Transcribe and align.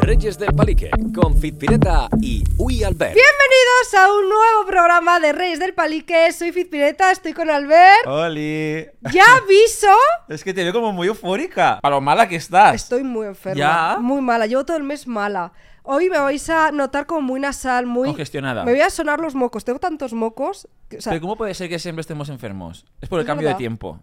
Reyes 0.00 0.38
del 0.38 0.52
Palique, 0.54 0.90
con 1.14 1.36
Fitpireta 1.36 2.08
y 2.20 2.42
Uy 2.58 2.82
Albert. 2.84 3.14
Bienvenidos 3.14 3.94
a 3.98 4.12
un 4.12 4.28
nuevo 4.28 4.66
programa 4.66 5.20
de 5.20 5.32
Reyes 5.32 5.58
del 5.58 5.72
Palique. 5.74 6.30
Soy 6.32 6.52
Fitpireta, 6.52 7.10
estoy 7.10 7.32
con 7.32 7.48
Albert. 7.50 8.06
¡Oli! 8.06 8.86
Ya 9.12 9.22
aviso. 9.36 9.88
Es 10.28 10.42
que 10.44 10.52
te 10.52 10.62
veo 10.64 10.72
como 10.72 10.92
muy 10.92 11.06
eufórica. 11.08 11.78
Para 11.80 11.94
lo 11.96 12.00
mala 12.00 12.28
que 12.28 12.36
estás. 12.36 12.74
Estoy 12.74 13.02
muy 13.04 13.26
enferma. 13.26 13.58
¿Ya? 13.58 13.96
Muy 14.00 14.20
mala. 14.20 14.46
Llevo 14.46 14.64
todo 14.64 14.76
el 14.76 14.82
mes 14.82 15.06
mala. 15.06 15.52
Hoy 15.82 16.08
me 16.10 16.18
vais 16.18 16.48
a 16.50 16.70
notar 16.72 17.06
como 17.06 17.20
muy 17.22 17.40
nasal, 17.40 17.86
muy. 17.86 18.08
Congestionada. 18.08 18.64
Me 18.64 18.72
voy 18.72 18.80
a 18.80 18.90
sonar 18.90 19.20
los 19.20 19.34
mocos. 19.34 19.64
Tengo 19.64 19.78
tantos 19.78 20.12
mocos. 20.12 20.66
que- 20.88 20.98
o 20.98 21.00
sea, 21.00 21.12
Pero 21.12 21.22
¿cómo 21.22 21.36
puede 21.36 21.54
ser 21.54 21.68
que 21.68 21.78
siempre 21.78 22.00
estemos 22.00 22.28
enfermos? 22.30 22.84
Es 23.00 23.08
por 23.08 23.18
el 23.20 23.24
Es 23.24 23.26
cambio 23.26 23.46
de 23.46 23.50
verdad. 23.52 23.58
tiempo. 23.58 24.00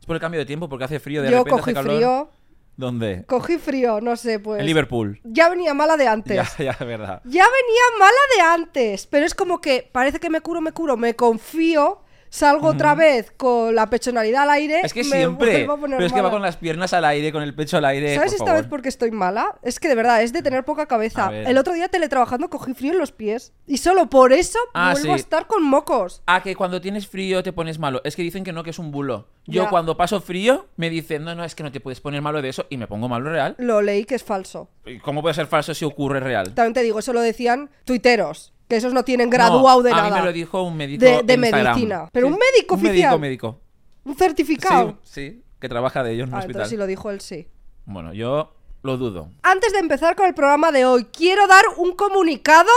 Es 0.00 0.06
por 0.06 0.16
el 0.16 0.20
cambio 0.20 0.40
de 0.40 0.46
tiempo 0.46 0.68
porque 0.68 0.84
hace 0.84 1.00
frío 1.00 1.22
de 1.22 1.30
yo 1.30 1.38
repente 1.38 1.50
cogí 1.50 1.70
hace 1.70 1.74
calor. 1.74 1.96
frío. 1.96 2.30
¿Dónde? 2.76 3.24
Cogí 3.26 3.58
frío, 3.58 4.00
no 4.00 4.16
sé, 4.16 4.38
pues. 4.40 4.60
En 4.60 4.66
Liverpool. 4.66 5.20
Ya 5.24 5.48
venía 5.48 5.74
mala 5.74 5.96
de 5.96 6.08
antes. 6.08 6.36
Ya, 6.58 6.76
ya, 6.78 6.84
verdad. 6.84 7.22
Ya 7.24 7.44
venía 7.44 7.98
mala 7.98 8.12
de 8.36 8.42
antes, 8.42 9.06
pero 9.06 9.24
es 9.24 9.34
como 9.34 9.60
que 9.60 9.88
parece 9.92 10.18
que 10.18 10.30
me 10.30 10.40
curo, 10.40 10.60
me 10.60 10.72
curo, 10.72 10.96
me 10.96 11.14
confío, 11.14 12.00
salgo 12.34 12.68
otra 12.68 12.94
vez 12.96 13.30
con 13.36 13.74
la 13.74 13.88
pechonalidad 13.88 14.42
al 14.42 14.50
aire. 14.50 14.80
Es 14.82 14.92
que 14.92 15.04
me 15.04 15.10
siempre. 15.18 15.52
vuelvo 15.58 15.72
a 15.74 15.76
poner 15.78 15.96
Pero 15.98 16.06
es 16.06 16.12
que 16.12 16.20
va 16.20 16.30
con 16.30 16.42
las 16.42 16.56
piernas 16.56 16.92
al 16.92 17.04
aire, 17.04 17.30
con 17.32 17.42
el 17.42 17.54
pecho 17.54 17.76
al 17.76 17.84
aire. 17.84 18.14
¿Sabes 18.16 18.32
por 18.32 18.34
esta 18.34 18.44
favor. 18.46 18.60
vez 18.62 18.70
por 18.70 18.82
qué 18.82 18.88
estoy 18.88 19.10
mala? 19.12 19.56
Es 19.62 19.78
que 19.78 19.88
de 19.88 19.94
verdad, 19.94 20.22
es 20.22 20.32
de 20.32 20.42
tener 20.42 20.64
poca 20.64 20.86
cabeza. 20.86 21.30
El 21.32 21.56
otro 21.58 21.72
día 21.74 21.88
teletrabajando 21.88 22.50
cogí 22.50 22.74
frío 22.74 22.92
en 22.92 22.98
los 22.98 23.12
pies. 23.12 23.52
Y 23.66 23.76
solo 23.76 24.10
por 24.10 24.32
eso 24.32 24.58
Ah, 24.74 24.92
vuelvo 24.92 25.12
a 25.12 25.16
estar 25.16 25.46
con 25.46 25.62
mocos. 25.62 26.22
Ah, 26.26 26.42
que 26.42 26.56
cuando 26.56 26.80
tienes 26.80 27.06
frío 27.06 27.42
te 27.42 27.52
pones 27.52 27.78
malo. 27.78 28.00
Es 28.04 28.16
que 28.16 28.22
dicen 28.22 28.42
que 28.44 28.52
no, 28.52 28.64
que 28.64 28.70
es 28.70 28.78
un 28.78 28.90
bulo. 28.90 29.28
Yo 29.46 29.64
Ya. 29.64 29.68
cuando 29.70 29.96
paso 29.96 30.20
frío 30.22 30.66
me 30.76 30.88
dicen, 30.90 31.22
no, 31.22 31.34
no, 31.34 31.44
es 31.44 31.54
que 31.54 31.62
no 31.62 31.70
te 31.70 31.78
puedes 31.80 32.00
poner 32.00 32.22
malo 32.22 32.40
de 32.42 32.48
eso 32.48 32.66
y 32.70 32.78
me 32.78 32.86
pongo 32.86 33.08
malo 33.08 33.30
real. 33.30 33.54
Lo 33.58 33.82
leí 33.82 34.04
que 34.06 34.14
es 34.14 34.24
falso. 34.24 34.70
¿Y 34.86 34.98
¿Cómo 34.98 35.20
puede 35.22 35.34
ser 35.34 35.46
falso 35.46 35.74
si 35.74 35.84
ocurre 35.84 36.20
real? 36.20 36.54
También 36.54 36.72
te 36.72 36.82
digo, 36.82 36.98
eso 36.98 37.12
lo 37.12 37.20
decían 37.20 37.70
tuiteros. 37.84 38.53
Que 38.68 38.76
esos 38.76 38.92
no 38.94 39.04
tienen 39.04 39.28
graduado 39.30 39.78
No, 39.78 39.82
de 39.82 39.92
a 39.92 39.96
nada. 39.96 40.08
mí 40.10 40.14
me 40.16 40.24
lo 40.24 40.32
dijo 40.32 40.62
un 40.62 40.76
médico 40.76 41.04
De- 41.04 41.22
de 41.22 41.36
medicina. 41.36 42.08
Pero 42.12 42.26
Sí, 42.28 42.32
un 42.32 42.38
médico 42.38 42.74
un 42.76 42.80
oficial. 42.86 43.18
médico, 43.20 43.52
médico. 43.52 43.60
Un 44.04 44.16
certificado. 44.16 44.98
Sí, 45.02 45.10
sí, 45.30 45.42
que 45.60 45.68
trabaja 45.68 46.02
de 46.02 46.12
ello 46.12 46.24
en 46.24 46.30
un 46.30 46.34
Ah, 46.34 46.38
hospital. 46.38 46.50
entonces 46.62 46.70
si 46.70 46.76
lo 46.76 46.86
dijo 46.86 47.10
él, 47.10 47.20
sí. 47.20 47.48
Bueno, 47.84 48.12
yo 48.14 48.54
lo 48.82 48.96
dudo. 48.96 49.30
Antes 49.42 49.72
de 49.72 49.78
empezar 49.78 50.16
con 50.16 50.26
el 50.26 50.34
programa 50.34 50.72
de 50.72 50.84
hoy, 50.86 51.04
quiero 51.06 51.46
dar 51.46 51.64
un 51.76 51.94
comunicado 51.94 52.70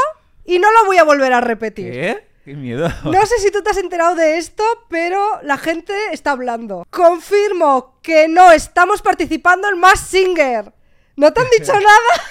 y 0.45 0.59
no 0.59 0.71
lo 0.71 0.85
voy 0.85 0.97
a 0.97 1.03
volver 1.03 1.31
a 1.33 1.41
repetir. 1.41 1.91
¿Qué? 1.91 2.27
Qué 2.45 2.53
miedo. 2.55 2.87
No 3.03 3.25
sé 3.25 3.39
si 3.39 3.51
tú 3.51 3.61
te 3.61 3.69
has 3.71 3.77
enterado 3.77 4.15
de 4.15 4.37
esto, 4.37 4.63
pero 4.89 5.41
la 5.43 5.57
gente 5.57 5.93
está 6.13 6.31
hablando. 6.31 6.85
Confirmo 6.89 7.99
que 8.01 8.29
no 8.29 8.51
estamos 8.53 9.01
participando 9.01 9.67
en 9.67 9.77
Más 9.79 9.99
Singer. 9.99 10.71
¿No 11.17 11.33
te 11.33 11.41
han 11.41 11.47
dicho 11.59 11.73
nada? 11.79 11.87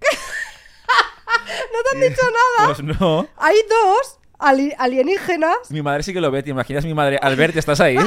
¿No 1.72 1.78
te 1.82 1.96
han 1.96 2.10
dicho 2.10 2.22
nada? 2.22 2.74
Pues 2.74 3.00
no. 3.00 3.26
Hay 3.36 3.56
dos 3.68 4.18
ali- 4.38 4.74
alienígenas. 4.78 5.56
Mi 5.70 5.82
madre 5.82 6.02
sí 6.02 6.12
que 6.12 6.20
lo 6.20 6.30
ve. 6.30 6.42
¿Te 6.42 6.50
imaginas 6.50 6.84
mi 6.84 6.94
madre? 6.94 7.18
Albert, 7.20 7.56
¿estás 7.56 7.80
ahí? 7.80 7.96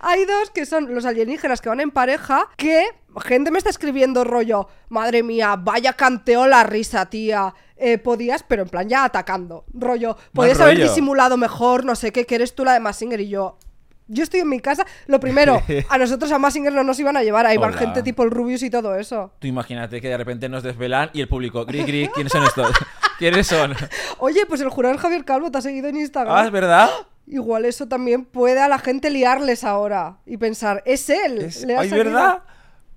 Hay 0.00 0.24
dos 0.24 0.50
que 0.50 0.66
son 0.66 0.94
los 0.94 1.04
alienígenas 1.04 1.60
que 1.60 1.68
van 1.68 1.80
en 1.80 1.90
pareja. 1.90 2.48
Que 2.56 2.84
gente 3.24 3.50
me 3.50 3.58
está 3.58 3.70
escribiendo 3.70 4.24
rollo. 4.24 4.68
Madre 4.88 5.22
mía, 5.22 5.56
vaya 5.58 5.92
canteo 5.94 6.46
la 6.46 6.62
risa, 6.64 7.06
tía. 7.06 7.54
Eh, 7.76 7.98
podías, 7.98 8.42
pero 8.42 8.62
en 8.62 8.68
plan 8.68 8.88
ya 8.88 9.04
atacando. 9.04 9.64
Rollo, 9.74 10.16
podías 10.32 10.60
haber 10.60 10.78
disimulado 10.88 11.36
mejor, 11.36 11.84
no 11.84 11.94
sé 11.94 12.12
qué, 12.12 12.24
que 12.24 12.36
eres 12.36 12.54
tú 12.54 12.64
la 12.64 12.72
de 12.72 12.80
Massinger 12.80 13.20
y 13.20 13.28
yo. 13.28 13.58
Yo 14.08 14.22
estoy 14.22 14.40
en 14.40 14.48
mi 14.48 14.60
casa. 14.60 14.86
Lo 15.06 15.18
primero, 15.20 15.60
a 15.88 15.98
nosotros 15.98 16.30
a 16.32 16.38
Massinger 16.38 16.72
no 16.72 16.84
nos 16.84 16.98
iban 17.00 17.16
a 17.16 17.22
llevar. 17.22 17.46
Ahí 17.46 17.56
van 17.56 17.70
Hola. 17.70 17.78
gente 17.78 18.02
tipo 18.02 18.22
el 18.22 18.30
Rubius 18.30 18.62
y 18.62 18.70
todo 18.70 18.94
eso. 18.94 19.32
Tú 19.38 19.46
imagínate 19.46 20.00
que 20.00 20.08
de 20.08 20.16
repente 20.16 20.48
nos 20.48 20.62
desvelan 20.62 21.10
y 21.12 21.20
el 21.20 21.28
público, 21.28 21.64
gri, 21.66 21.82
gri, 21.84 22.08
¿quiénes 22.14 22.32
son 22.32 22.44
estos? 22.44 22.70
¿Quiénes 23.18 23.46
son? 23.46 23.74
Oye, 24.18 24.44
pues 24.46 24.60
el 24.60 24.68
jurado 24.68 24.96
Javier 24.98 25.24
Calvo 25.24 25.50
te 25.50 25.58
ha 25.58 25.62
seguido 25.62 25.88
en 25.88 25.96
Instagram. 25.96 26.36
Ah, 26.36 26.44
¿es 26.44 26.50
verdad? 26.52 26.90
Igual 27.26 27.64
eso 27.64 27.88
también 27.88 28.24
puede 28.24 28.60
a 28.60 28.68
la 28.68 28.78
gente 28.78 29.10
liarles 29.10 29.64
ahora 29.64 30.18
y 30.26 30.36
pensar, 30.36 30.82
es 30.86 31.10
él. 31.10 31.38
Es... 31.38 31.64
le 31.64 31.76
ha 31.76 31.80
Ay, 31.80 31.88
seguido". 31.88 32.04
¿verdad? 32.12 32.42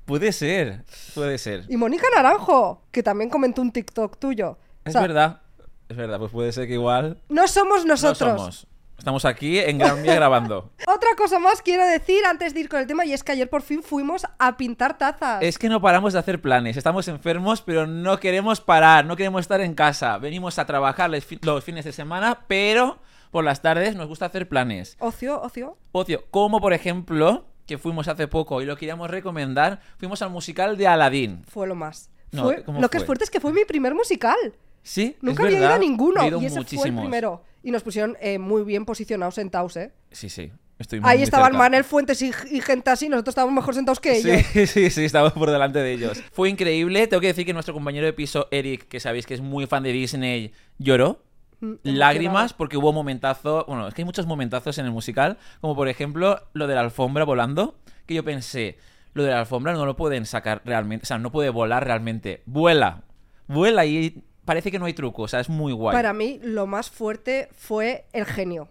Puede 0.06 0.32
ser, 0.32 0.84
puede 1.16 1.38
ser. 1.38 1.66
Y 1.70 1.78
Mónica 1.78 2.06
Naranjo, 2.16 2.82
que 2.92 3.02
también 3.04 3.30
comentó 3.30 3.62
un 3.62 3.72
TikTok 3.72 4.18
tuyo. 4.20 4.52
O 4.52 4.58
Es 4.86 4.94
sea, 4.94 5.02
verdad. 5.02 5.42
Es 5.88 5.98
verdad, 5.98 6.20
pues 6.20 6.32
puede 6.32 6.52
ser 6.52 6.68
que 6.68 6.74
igual 6.74 7.20
No 7.30 7.48
somos 7.48 7.86
nosotros. 7.86 8.30
no 8.34 8.38
somos. 8.38 8.68
Estamos 9.00 9.24
aquí 9.24 9.60
en 9.60 9.78
Gran 9.78 10.04
Vía 10.04 10.14
grabando. 10.16 10.72
Otra 10.88 11.10
cosa 11.18 11.40
más 11.40 11.62
quiero 11.62 11.86
decir 11.86 12.26
antes 12.26 12.54
de 12.54 12.60
ir 12.60 12.70
con 12.70 12.80
el 12.82 12.86
tema 12.86 13.06
y 13.06 13.14
es 13.14 13.24
que 13.24 13.32
ayer 13.32 13.50
por 13.50 13.62
fin 13.62 13.82
fuimos 13.82 14.28
a 14.38 14.58
pintar 14.58 14.98
tazas. 14.98 15.42
Es 15.42 15.58
que 15.58 15.70
no 15.70 15.82
paramos 15.82 16.12
de 16.14 16.20
hacer 16.20 16.42
planes. 16.42 16.76
Estamos 16.76 17.08
enfermos, 17.08 17.62
pero 17.62 17.88
no 17.88 18.20
queremos 18.20 18.60
parar. 18.60 19.06
No 19.06 19.16
queremos 19.16 19.42
estar 19.42 19.62
en 19.62 19.74
casa. 19.74 20.18
Venimos 20.18 20.60
a 20.60 20.66
trabajar 20.66 21.10
los 21.10 21.64
fines 21.64 21.86
de 21.86 21.94
semana, 21.94 22.42
pero 22.48 23.00
por 23.32 23.46
las 23.46 23.62
tardes 23.62 23.96
nos 23.96 24.08
gusta 24.08 24.26
hacer 24.26 24.50
planes. 24.50 24.98
Ocio, 25.00 25.42
ocio. 25.42 25.78
Ocio, 25.94 26.26
como 26.30 26.60
por 26.60 26.74
ejemplo, 26.74 27.46
que 27.66 27.78
fuimos 27.78 28.10
hace 28.10 28.28
poco 28.28 28.62
y 28.62 28.66
lo 28.66 28.76
queríamos 28.76 29.10
recomendar, 29.10 29.80
fuimos 29.98 30.22
al 30.22 30.30
musical 30.30 30.76
de 30.78 30.88
Aladdin. 30.88 31.44
Fue 31.48 31.68
lo 31.68 31.76
más. 31.76 32.10
No, 32.32 32.44
Fue- 32.44 32.64
¿cómo 32.64 32.82
lo 32.82 32.90
que 32.90 32.98
es 32.98 33.04
fue? 33.04 33.08
fuerte 33.08 33.24
es 33.24 33.30
que 33.32 33.40
fue 33.40 33.54
mi 33.54 33.64
primer 33.64 33.96
musical. 33.96 34.38
Sí, 34.84 35.16
Nunca 35.22 35.44
había 35.44 35.60
ido 35.60 35.70
a 35.74 35.78
ninguno. 35.78 36.22
Y 36.24 36.28
ese 36.28 36.38
fue 36.38 36.48
el 36.48 36.54
muchísimos. 36.56 37.02
primero. 37.04 37.44
Y 37.64 37.72
nos 37.72 37.84
pusieron 37.84 38.18
eh, 38.22 38.40
muy 38.40 38.64
bien 38.64 38.86
posicionados 38.86 39.36
sentados, 39.36 39.76
¿eh? 39.78 39.92
Sí, 40.12 40.30
sí. 40.30 40.52
Estoy 40.78 41.02
muy, 41.02 41.10
Ahí 41.10 41.18
muy 41.18 41.24
estaban 41.24 41.48
cerca. 41.48 41.58
Manel 41.58 41.84
Fuentes 41.84 42.22
y, 42.22 42.32
y 42.52 42.62
gente 42.62 42.90
así, 42.90 43.10
nosotros 43.10 43.34
estábamos 43.34 43.54
mejor 43.56 43.76
sentados 43.76 44.00
que 44.00 44.18
ellos. 44.18 44.46
Sí, 44.54 44.66
sí, 44.66 44.90
sí, 44.90 45.04
estábamos 45.04 45.34
por 45.34 45.52
delante 45.52 45.80
de 45.80 45.92
ellos. 45.92 46.24
Fue 46.32 46.50
increíble. 46.50 47.06
Tengo 47.08 47.20
que 47.20 47.28
decir 47.28 47.46
que 47.46 47.54
nuestro 47.54 47.74
compañero 47.74 48.06
de 48.06 48.14
piso, 48.14 48.48
Eric, 48.50 48.88
que 48.88 49.02
sabéis 49.02 49.26
que 49.26 49.34
es 49.34 49.42
muy 49.42 49.66
fan 49.68 49.84
de 49.84 49.92
Disney, 49.92 50.54
lloró. 50.78 51.22
Mm, 51.60 51.74
Lágrimas 51.84 52.54
porque 52.54 52.78
hubo 52.78 52.94
momentazo, 52.94 53.66
bueno, 53.68 53.90
es 53.90 53.94
que 53.94 54.02
hay 54.02 54.06
muchos 54.06 54.26
momentazos 54.26 54.78
en 54.78 54.86
el 54.86 54.92
musical, 54.92 55.38
como 55.60 55.76
por 55.76 55.90
ejemplo 55.90 56.42
lo 56.54 56.68
de 56.68 56.76
la 56.76 56.82
alfombra 56.82 57.26
volando, 57.26 57.78
que 58.06 58.14
yo 58.14 58.24
pensé, 58.24 58.78
lo 59.14 59.24
de 59.24 59.32
la 59.32 59.42
alfombra 59.42 59.74
no 59.74 59.86
lo 59.86 59.98
pueden 59.98 60.26
sacar 60.26 60.62
realmente, 60.64 61.04
o 61.04 61.08
sea, 61.08 61.18
no 61.18 61.32
puede 61.32 61.50
volar 61.50 61.84
realmente, 61.84 62.44
vuela, 62.46 63.04
vuela 63.48 63.86
y 63.86 64.24
parece 64.46 64.72
que 64.72 64.80
no 64.80 64.86
hay 64.86 64.94
truco, 64.94 65.24
o 65.24 65.28
sea, 65.28 65.40
es 65.40 65.50
muy 65.50 65.74
guay. 65.74 65.96
Para 65.96 66.14
mí, 66.14 66.40
lo 66.44 66.68
más 66.68 66.90
fuerte 66.90 67.50
fue 67.56 68.06
el 68.14 68.26
genio. 68.26 68.68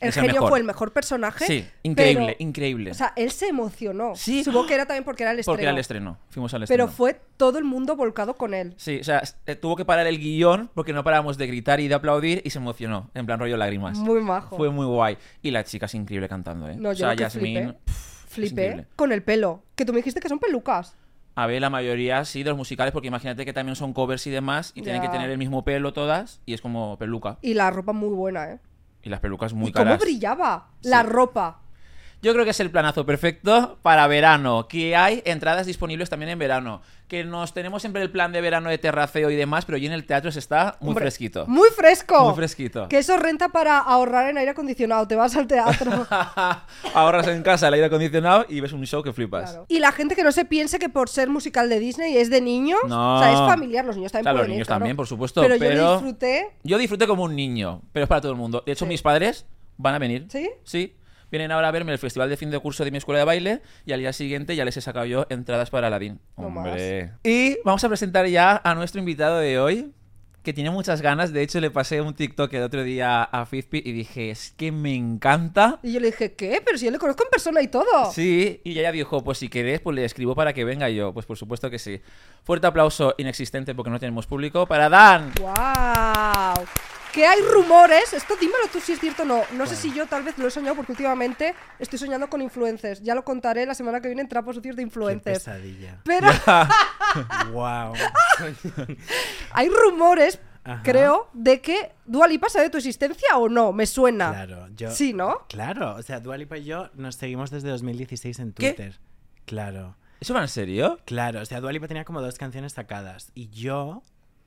El 0.00 0.08
Es 0.08 0.16
genio 0.16 0.48
fue 0.48 0.58
el 0.58 0.64
mejor 0.64 0.92
personaje. 0.92 1.46
Sí, 1.46 1.64
increíble, 1.84 2.24
pero- 2.26 2.36
increíble. 2.40 2.90
O 2.90 2.94
sea, 2.94 3.12
él 3.14 3.30
se 3.30 3.46
emocionó. 3.46 4.16
Sí. 4.16 4.42
Supongo 4.42 4.66
que 4.66 4.74
era 4.74 4.84
también 4.84 5.04
porque 5.04 5.22
era 5.22 5.30
el 5.30 5.38
estreno. 5.38 5.52
porque 5.54 5.62
era 5.62 5.70
el 5.70 5.78
estreno, 5.78 6.18
fuimos 6.28 6.52
al 6.54 6.64
estreno. 6.64 6.86
Pero 6.86 6.92
fue 6.92 7.20
todo 7.36 7.58
el 7.58 7.64
mundo 7.64 7.94
volcado 7.94 8.34
con 8.34 8.52
él. 8.52 8.74
Sí, 8.78 8.98
o 9.00 9.04
sea, 9.04 9.22
eh, 9.46 9.54
tuvo 9.54 9.76
que 9.76 9.84
parar 9.84 10.08
el 10.08 10.18
guion 10.18 10.70
porque 10.74 10.92
no 10.92 11.04
parábamos 11.04 11.38
de 11.38 11.46
gritar 11.46 11.78
y 11.78 11.86
de 11.86 11.94
aplaudir 11.94 12.42
y 12.44 12.50
se 12.50 12.58
emocionó, 12.58 13.10
en 13.14 13.26
plan 13.26 13.38
rollo 13.38 13.56
lágrimas. 13.56 13.96
Muy 13.98 14.20
majo. 14.22 14.56
Fue 14.56 14.70
muy 14.70 14.86
guay. 14.86 15.18
Y 15.40 15.52
la 15.52 15.62
chica 15.62 15.86
es 15.86 15.94
increíble 15.94 16.28
cantando, 16.28 16.68
¿eh? 16.68 16.74
No, 16.76 16.88
o 16.88 16.92
yo 16.94 16.98
sea, 16.98 17.10
lo 17.10 17.16
que 17.16 17.22
Yasmín. 17.22 17.54
flipé. 17.62 17.78
pff, 17.84 18.12
Flipé 18.32 18.86
con 18.96 19.12
el 19.12 19.22
pelo. 19.22 19.62
Que 19.76 19.84
tú 19.84 19.92
me 19.92 19.98
dijiste 19.98 20.18
que 20.18 20.28
son 20.28 20.40
pelucas. 20.40 20.96
A 21.34 21.46
ver, 21.46 21.60
la 21.60 21.70
mayoría 21.70 22.24
sí 22.24 22.42
de 22.42 22.50
los 22.50 22.58
musicales, 22.58 22.92
porque 22.92 23.08
imagínate 23.08 23.44
que 23.44 23.52
también 23.52 23.76
son 23.76 23.92
covers 23.92 24.26
y 24.26 24.30
demás, 24.30 24.72
y 24.74 24.82
tienen 24.82 25.00
que 25.00 25.08
tener 25.08 25.30
el 25.30 25.38
mismo 25.38 25.64
pelo 25.64 25.92
todas, 25.92 26.40
y 26.44 26.52
es 26.52 26.60
como 26.60 26.98
peluca. 26.98 27.38
Y 27.40 27.54
la 27.54 27.70
ropa 27.70 27.92
muy 27.92 28.10
buena, 28.10 28.50
¿eh? 28.50 28.60
Y 29.02 29.08
las 29.08 29.20
pelucas 29.20 29.52
muy 29.52 29.70
y 29.70 29.72
cómo 29.72 29.84
caras. 29.84 30.00
brillaba 30.00 30.68
la 30.82 31.02
ropa. 31.02 31.60
Yo 32.22 32.32
creo 32.32 32.44
que 32.44 32.52
es 32.52 32.60
el 32.60 32.70
planazo 32.70 33.04
perfecto 33.04 33.78
para 33.82 34.06
verano, 34.06 34.68
que 34.68 34.94
hay 34.94 35.22
entradas 35.24 35.66
disponibles 35.66 36.08
también 36.08 36.30
en 36.30 36.38
verano. 36.38 36.80
Que 37.08 37.24
nos 37.24 37.52
tenemos 37.52 37.82
siempre 37.82 38.00
el 38.00 38.10
plan 38.10 38.32
de 38.32 38.40
verano 38.40 38.70
de 38.70 38.78
terraceo 38.78 39.28
y 39.30 39.34
demás, 39.36 39.64
pero 39.66 39.76
allí 39.76 39.86
en 39.86 39.92
el 39.92 40.06
teatro 40.06 40.30
se 40.32 40.38
está 40.38 40.76
muy 40.80 40.90
Hombre, 40.90 41.02
fresquito. 41.04 41.44
Muy 41.46 41.68
fresco. 41.70 42.24
Muy 42.24 42.34
fresquito. 42.34 42.88
Que 42.88 42.98
eso 42.98 43.16
renta 43.18 43.48
para 43.50 43.78
ahorrar 43.78 44.30
en 44.30 44.38
aire 44.38 44.52
acondicionado. 44.52 45.06
Te 45.08 45.16
vas 45.16 45.36
al 45.36 45.46
teatro. 45.48 46.06
Ahorras 46.94 47.26
en 47.28 47.42
casa 47.42 47.68
el 47.68 47.74
aire 47.74 47.86
acondicionado 47.86 48.46
y 48.48 48.60
ves 48.60 48.72
un 48.72 48.86
show 48.86 49.02
que 49.02 49.12
flipas. 49.12 49.50
Claro. 49.50 49.66
Y 49.68 49.78
la 49.80 49.92
gente 49.92 50.14
que 50.16 50.22
no 50.24 50.32
se 50.32 50.44
piense 50.44 50.78
que 50.78 50.88
por 50.88 51.08
ser 51.08 51.28
musical 51.28 51.68
de 51.68 51.80
Disney 51.80 52.16
es 52.16 52.30
de 52.30 52.40
niños. 52.40 52.80
No. 52.88 53.16
O 53.16 53.18
sea, 53.18 53.32
es 53.32 53.38
familiar. 53.40 53.84
Los 53.84 53.96
niños 53.96 54.12
también 54.12 54.24
Claro, 54.24 54.36
los 54.38 54.42
pueden 54.42 54.50
ir, 54.52 54.56
niños 54.56 54.66
claro. 54.68 54.78
también, 54.80 54.96
por 54.96 55.06
supuesto, 55.06 55.42
Pero, 55.42 55.56
yo 55.56 55.60
pero- 55.60 55.74
lo 55.82 55.92
disfruté. 55.94 56.46
Yo 56.62 56.78
disfruté 56.78 57.06
como 57.06 57.24
un 57.24 57.34
niño, 57.36 57.82
pero 57.92 58.04
es 58.04 58.08
para 58.08 58.20
todo 58.20 58.32
el 58.32 58.38
mundo. 58.38 58.62
De 58.64 58.72
hecho, 58.72 58.84
Sí. 58.84 58.88
mis 58.88 59.02
padres 59.02 59.44
van 59.76 59.94
a 59.94 59.98
venir. 59.98 60.26
¿Sí? 60.30 60.48
Sí. 60.64 60.96
Vienen 61.32 61.50
ahora 61.50 61.68
a 61.68 61.70
verme 61.70 61.92
el 61.92 61.98
festival 61.98 62.28
de 62.28 62.36
fin 62.36 62.50
de 62.50 62.58
curso 62.58 62.84
de 62.84 62.90
mi 62.90 62.98
escuela 62.98 63.20
de 63.20 63.24
baile 63.24 63.62
y 63.86 63.92
al 63.92 64.00
día 64.00 64.12
siguiente 64.12 64.54
ya 64.54 64.66
les 64.66 64.76
he 64.76 64.82
sacado 64.82 65.06
yo 65.06 65.26
entradas 65.30 65.70
para 65.70 65.86
Aladdin. 65.86 66.20
Hombre. 66.34 67.12
Y 67.24 67.56
vamos 67.64 67.82
a 67.82 67.88
presentar 67.88 68.26
ya 68.26 68.60
a 68.62 68.74
nuestro 68.74 68.98
invitado 68.98 69.38
de 69.38 69.58
hoy, 69.58 69.94
que 70.42 70.52
tiene 70.52 70.70
muchas 70.70 71.00
ganas. 71.00 71.32
De 71.32 71.40
hecho, 71.40 71.58
le 71.58 71.70
pasé 71.70 72.02
un 72.02 72.12
TikTok 72.12 72.52
el 72.52 72.62
otro 72.64 72.84
día 72.84 73.22
a 73.22 73.46
Fizpi 73.46 73.80
y 73.82 73.92
dije, 73.92 74.28
es 74.28 74.52
que 74.58 74.72
me 74.72 74.94
encanta. 74.94 75.80
Y 75.82 75.94
yo 75.94 76.00
le 76.00 76.08
dije, 76.08 76.34
¿qué? 76.34 76.60
Pero 76.62 76.76
si 76.76 76.84
yo 76.84 76.90
le 76.90 76.98
conozco 76.98 77.24
en 77.24 77.30
persona 77.30 77.62
y 77.62 77.68
todo. 77.68 78.12
Sí, 78.12 78.60
y 78.62 78.78
ella 78.78 78.92
dijo, 78.92 79.24
pues 79.24 79.38
si 79.38 79.48
querés, 79.48 79.80
pues 79.80 79.96
le 79.96 80.04
escribo 80.04 80.34
para 80.34 80.52
que 80.52 80.66
venga 80.66 80.90
Y 80.90 80.96
yo. 80.96 81.14
Pues 81.14 81.24
por 81.24 81.38
supuesto 81.38 81.70
que 81.70 81.78
sí. 81.78 82.02
Fuerte 82.44 82.66
aplauso 82.66 83.14
inexistente 83.16 83.74
porque 83.74 83.90
no 83.90 83.98
tenemos 83.98 84.26
público 84.26 84.66
para 84.66 84.90
Dan. 84.90 85.32
¡Wow! 85.40 86.66
Que 87.12 87.26
hay 87.26 87.40
rumores, 87.42 88.12
esto 88.12 88.36
dímelo 88.36 88.66
tú 88.72 88.80
si 88.80 88.92
es 88.92 89.00
cierto 89.00 89.22
o 89.22 89.26
no, 89.26 89.42
no 89.52 89.66
sé 89.66 89.76
si 89.76 89.92
yo 89.92 90.06
tal 90.06 90.22
vez 90.22 90.38
lo 90.38 90.48
he 90.48 90.50
soñado 90.50 90.76
porque 90.76 90.92
últimamente 90.92 91.54
estoy 91.78 91.98
soñando 91.98 92.28
con 92.28 92.40
influencers, 92.42 93.02
ya 93.02 93.14
lo 93.14 93.24
contaré 93.24 93.66
la 93.66 93.74
semana 93.74 94.00
que 94.00 94.08
viene 94.08 94.22
en 94.22 94.28
trapos 94.28 94.56
sucios 94.56 94.76
de 94.76 94.82
Qué 94.82 94.86
influencers. 94.86 95.38
pesadilla. 95.44 96.00
Pero 96.04 96.28
wow. 97.52 97.92
hay 99.52 99.68
rumores, 99.68 100.40
Ajá. 100.64 100.82
creo, 100.82 101.28
de 101.32 101.60
que 101.60 101.92
Dua 102.06 102.26
Lipa 102.28 102.48
sabe 102.48 102.66
de 102.66 102.70
tu 102.70 102.78
existencia 102.78 103.36
o 103.36 103.48
no, 103.48 103.72
me 103.72 103.86
suena. 103.86 104.30
Claro, 104.30 104.68
yo. 104.74 104.90
Sí, 104.90 105.12
¿no? 105.12 105.46
Claro, 105.48 105.96
o 105.96 106.02
sea, 106.02 106.20
Dua 106.20 106.36
Lipa 106.36 106.56
y 106.58 106.64
yo 106.64 106.90
nos 106.94 107.16
seguimos 107.16 107.50
desde 107.50 107.68
2016 107.68 108.38
en 108.38 108.52
¿Qué? 108.52 108.72
Twitter. 108.72 108.98
Claro. 109.44 109.96
¿Eso 110.20 110.34
va 110.34 110.42
en 110.42 110.48
serio? 110.48 111.00
Claro, 111.04 111.40
o 111.40 111.44
sea, 111.44 111.60
Dua 111.60 111.72
Lipa 111.72 111.88
tenía 111.88 112.04
como 112.04 112.20
dos 112.22 112.38
canciones 112.38 112.72
sacadas 112.74 113.32
y 113.34 113.48
yo, 113.50 114.02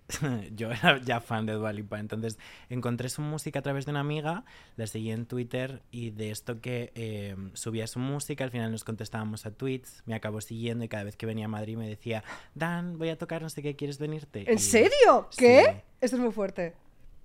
yo 0.55 0.71
era 0.71 0.99
ya 0.99 1.19
fan 1.19 1.45
de 1.45 1.53
Dua 1.53 1.73
Lipa, 1.73 1.99
entonces 1.99 2.37
encontré 2.69 3.09
su 3.09 3.21
música 3.21 3.59
a 3.59 3.61
través 3.61 3.85
de 3.85 3.91
una 3.91 4.01
amiga, 4.01 4.45
la 4.75 4.85
seguí 4.87 5.11
en 5.11 5.25
Twitter 5.25 5.81
y 5.91 6.11
de 6.11 6.29
esto 6.31 6.61
que 6.61 6.91
eh, 6.95 7.35
subía 7.53 7.87
su 7.87 7.99
música, 7.99 8.43
al 8.43 8.51
final 8.51 8.71
nos 8.71 8.83
contestábamos 8.83 9.45
a 9.45 9.51
tweets, 9.51 10.03
me 10.05 10.13
acabó 10.15 10.41
siguiendo 10.41 10.85
y 10.85 10.87
cada 10.89 11.03
vez 11.05 11.15
que 11.15 11.25
venía 11.25 11.45
a 11.45 11.49
Madrid 11.49 11.75
me 11.77 11.87
decía, 11.87 12.23
Dan, 12.53 12.97
voy 12.97 13.09
a 13.09 13.17
tocar 13.17 13.41
no 13.41 13.49
sé 13.49 13.61
qué, 13.63 13.75
¿quieres 13.75 13.97
venirte? 13.97 14.49
¿En 14.49 14.57
Y- 14.57 14.61
serio? 14.61 15.27
Sí. 15.31 15.37
¿Qué? 15.39 15.83
Esto 16.01 16.17
es 16.17 16.21
muy 16.21 16.31
fuerte. 16.31 16.73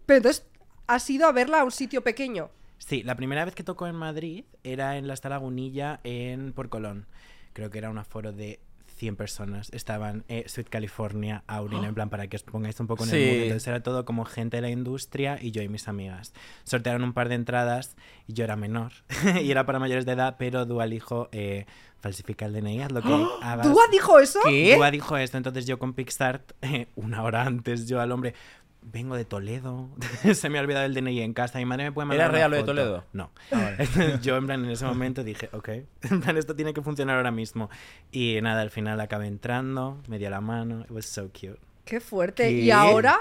Pero 0.07 0.17
entonces, 0.19 0.47
¿has 0.87 1.09
ido 1.11 1.27
a 1.27 1.33
verla 1.33 1.61
a 1.61 1.65
un 1.65 1.71
sitio 1.71 2.03
pequeño? 2.03 2.51
Sí, 2.79 3.03
la 3.03 3.15
primera 3.15 3.45
vez 3.45 3.55
que 3.55 3.63
tocó 3.63 3.87
en 3.89 3.95
Madrid 3.95 4.45
era 4.65 4.97
en 4.97 5.07
la 5.07 5.15
Sala 5.17 5.37
Gunilla 5.37 6.01
en 6.03 6.53
por 6.55 6.71
Colón. 6.71 7.07
Creo 7.53 7.69
que 7.69 7.77
era 7.79 7.91
un 7.91 7.99
aforo 7.99 8.33
de 8.33 8.59
100 9.01 9.17
personas. 9.17 9.71
Estaban 9.73 10.25
eh, 10.29 10.45
Sweet 10.47 10.69
California, 10.69 11.43
Aurin, 11.47 11.85
en 11.85 11.95
plan 11.95 12.11
para 12.11 12.27
que 12.29 12.37
os 12.37 12.43
pongáis 12.43 12.79
un 12.81 12.87
poco 12.87 13.05
en 13.05 13.15
el 13.15 13.27
mood. 13.27 13.43
Entonces 13.45 13.67
era 13.67 13.83
todo 13.83 14.05
como 14.05 14.27
gente 14.27 14.59
de 14.59 14.61
la 14.61 14.69
industria 14.69 15.39
y 15.41 15.53
yo 15.53 15.63
y 15.63 15.71
mis 15.71 15.89
amigas. 15.89 16.35
Sortearon 16.65 17.03
un 17.03 17.15
par 17.15 17.31
de 17.31 17.37
entradas 17.37 17.97
y 18.27 18.35
yo 18.35 18.45
era 18.45 18.57
menor. 18.57 18.93
y 19.43 19.51
era 19.51 19.65
para 19.65 19.79
mayores 19.79 20.05
de 20.05 20.13
edad, 20.13 20.37
pero 20.39 20.67
Dua 20.67 20.87
dijo 20.87 21.31
eh, 21.33 21.65
falsifica 21.99 22.45
el 22.45 22.53
DNI, 22.53 22.83
haz 22.83 22.93
lo 22.93 23.01
que 23.01 23.27
hagas. 23.41 23.67
¿Dua 23.67 23.83
dijo 23.91 24.19
eso? 24.19 24.41
¿Qué? 24.45 24.77
Dua 24.77 24.91
dijo 24.91 25.17
esto, 25.17 25.39
entonces 25.39 25.65
yo 25.65 25.79
con 25.79 25.95
Pixart, 25.95 26.53
eh, 26.61 26.89
una 26.97 27.23
hora 27.23 27.45
antes, 27.45 27.89
yo 27.89 28.03
al 28.03 28.13
hombre, 28.13 28.35
vengo 28.83 29.17
de 29.17 29.25
Toledo, 29.25 29.89
se 30.35 30.49
me 30.49 30.59
ha 30.59 30.63
olvidado 30.63 30.87
el 30.87 30.95
DNI 30.95 31.21
en 31.21 31.33
casa, 31.35 31.59
mi 31.59 31.65
madre 31.65 31.85
me 31.85 31.93
puede 31.93 32.07
mandar 32.07 32.27
¿Era 32.31 32.33
real 32.37 32.51
lo 32.51 32.57
de 32.57 32.63
foto?". 32.63 32.73
Toledo? 32.73 33.05
No. 33.13 33.31
yo 34.23 34.37
en 34.37 34.47
plan 34.47 34.65
en 34.65 34.71
ese 34.71 34.85
momento 34.87 35.23
dije, 35.25 35.49
ok, 35.53 35.69
en 36.11 36.21
plan 36.21 36.37
esto 36.37 36.55
tiene 36.57 36.73
que 36.75 36.83
funcionar 36.83 37.17
ahora 37.17 37.31
mismo. 37.31 37.71
Y 38.11 38.39
nada, 38.43 38.63
al 38.63 38.71
final 38.71 39.01
acabé 39.01 39.27
entrando, 39.27 39.99
me 40.09 40.19
dio 40.19 40.31
la 40.31 40.41
mano, 40.41 40.81
it 40.83 40.91
was 40.91 41.07
so 41.07 41.29
cute. 41.29 41.59
Qué 41.85 42.01
fuerte. 42.01 42.45
¿Qué? 42.49 42.53
Y 42.53 42.71
ahora, 42.71 43.17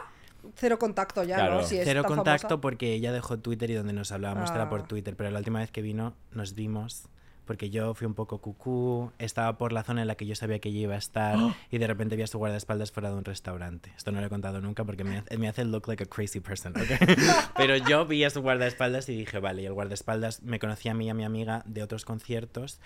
cero 0.56 0.78
contacto 0.80 1.24
ya, 1.24 1.36
Claro. 1.36 1.56
¿no? 1.56 1.64
Si 1.64 1.78
es 1.78 1.86
Cero 1.86 2.04
contacto 2.06 2.48
famosa. 2.50 2.62
porque 2.62 2.94
ella 2.94 3.12
dejó 3.12 3.38
Twitter 3.40 3.70
y 3.72 3.74
donde 3.74 3.94
nos 3.94 4.12
hablábamos 4.12 4.52
era 4.52 4.70
por 4.70 4.82
Ah. 4.82 4.88
Twitter, 4.88 5.16
pero 5.16 5.30
la 5.32 5.40
última 5.40 5.60
vez 5.60 5.72
que 5.72 5.82
vino 5.82 6.14
nos 6.32 6.54
vimos 6.56 7.08
porque 7.50 7.72
yo 7.72 7.96
fui 7.96 8.06
un 8.06 8.14
poco 8.14 8.38
cucú, 8.38 9.12
estaba 9.18 9.58
por 9.58 9.74
la 9.74 9.82
zona 9.82 10.04
en 10.04 10.08
la 10.08 10.14
que 10.14 10.28
yo 10.28 10.36
sabía 10.36 10.60
que 10.60 10.70
ella 10.70 10.82
iba 10.82 10.94
a 10.94 11.00
estar 11.00 11.36
y 11.72 11.80
de 11.80 11.88
repente 11.88 12.16
vi 12.16 12.22
a 12.22 12.28
su 12.28 12.38
guardaespaldas 12.38 12.92
fuera 12.92 13.10
de 13.10 13.16
un 13.16 13.26
restaurante. 13.26 13.92
Esto 13.98 14.12
no 14.12 14.20
lo 14.20 14.28
he 14.28 14.30
contado 14.30 14.62
nunca 14.62 14.84
porque 14.84 15.04
me 15.04 15.18
hace, 15.18 15.36
me 15.36 15.48
hace 15.48 15.66
look 15.66 15.88
like 15.88 16.04
a 16.04 16.06
crazy 16.06 16.42
person, 16.42 16.76
¿ok? 16.78 17.18
Pero 17.58 17.76
yo 17.76 18.06
vi 18.06 18.24
a 18.24 18.30
su 18.30 18.44
guardaespaldas 18.44 19.10
y 19.10 19.18
dije, 19.18 19.40
vale, 19.40 19.64
y 19.64 19.66
el 19.66 19.74
guardaespaldas 19.74 20.44
me 20.44 20.60
conocía 20.60 20.92
a 20.92 20.94
mí 20.94 21.08
y 21.08 21.10
a 21.10 21.16
mi 21.16 21.24
amiga 21.24 21.64
de 21.66 21.82
otros 21.82 22.06
conciertos 22.06 22.80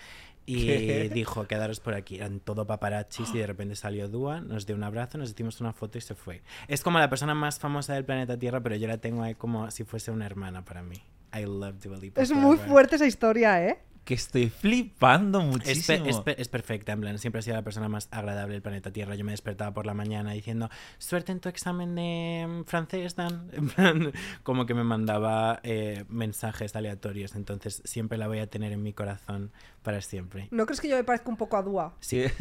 y 0.46 0.64
¿Qué? 0.66 1.10
dijo, 1.12 1.46
quedaros 1.46 1.80
por 1.80 1.92
aquí. 1.92 2.16
Eran 2.16 2.40
todo 2.40 2.66
paparazzis 2.66 3.34
y 3.34 3.38
de 3.40 3.46
repente 3.46 3.76
salió 3.76 4.08
Dua, 4.08 4.40
nos 4.40 4.64
dio 4.64 4.76
un 4.76 4.84
abrazo, 4.84 5.18
nos 5.18 5.28
hicimos 5.28 5.60
una 5.60 5.74
foto 5.74 5.98
y 5.98 6.00
se 6.00 6.14
fue. 6.14 6.40
Es 6.68 6.82
como 6.82 6.98
la 6.98 7.10
persona 7.10 7.34
más 7.34 7.58
famosa 7.58 7.92
del 7.92 8.06
planeta 8.06 8.38
Tierra, 8.38 8.62
pero 8.62 8.76
yo 8.76 8.88
la 8.88 8.96
tengo 8.96 9.24
ahí 9.24 9.34
como 9.34 9.70
si 9.70 9.84
fuese 9.84 10.10
una 10.10 10.24
hermana 10.24 10.64
para 10.64 10.82
mí. 10.82 11.02
I 11.34 11.44
love 11.44 11.80
Dua 11.82 11.96
Lipa. 11.98 12.20
Es 12.22 12.32
muy 12.32 12.56
fuerte 12.56 12.96
esa 12.96 13.06
historia, 13.06 13.66
¿eh? 13.66 13.78
Que 14.04 14.12
estoy 14.12 14.50
flipando 14.50 15.38
Es, 15.40 15.44
pe- 15.46 15.50
muchísimo. 15.98 16.06
es 16.10 16.18
pe- 16.20 16.38
es 16.38 16.48
perfecta, 16.48 16.92
en 16.92 17.00
plan, 17.00 17.18
siempre 17.18 17.38
ha 17.38 17.42
sido 17.42 17.56
la 17.56 17.62
persona 17.62 17.88
más 17.88 18.08
agradable 18.10 18.52
del 18.52 18.60
planeta 18.60 18.90
Tierra. 18.92 19.14
Yo 19.14 19.24
me 19.24 19.32
despertaba 19.32 19.72
por 19.72 19.86
la 19.86 19.94
mañana 19.94 20.32
diciendo, 20.32 20.68
suerte 20.98 21.32
en 21.32 21.40
tu 21.40 21.48
examen 21.48 21.94
de 21.94 22.46
mm, 22.46 22.64
francés, 22.64 23.16
Dan. 23.16 23.48
En 23.54 23.68
plan, 23.70 24.12
como 24.42 24.66
que 24.66 24.74
me 24.74 24.84
mandaba 24.84 25.58
eh, 25.62 26.04
mensajes 26.10 26.76
aleatorios. 26.76 27.34
Entonces, 27.34 27.80
siempre 27.86 28.18
la 28.18 28.28
voy 28.28 28.40
a 28.40 28.46
tener 28.46 28.72
en 28.72 28.82
mi 28.82 28.92
corazón 28.92 29.52
para 29.82 30.02
siempre. 30.02 30.48
¿No 30.50 30.66
crees 30.66 30.82
que 30.82 30.88
yo 30.88 30.96
me 30.96 31.04
parezco 31.04 31.30
un 31.30 31.38
poco 31.38 31.56
a 31.56 31.62
Dua? 31.62 31.94
Sí. 32.00 32.24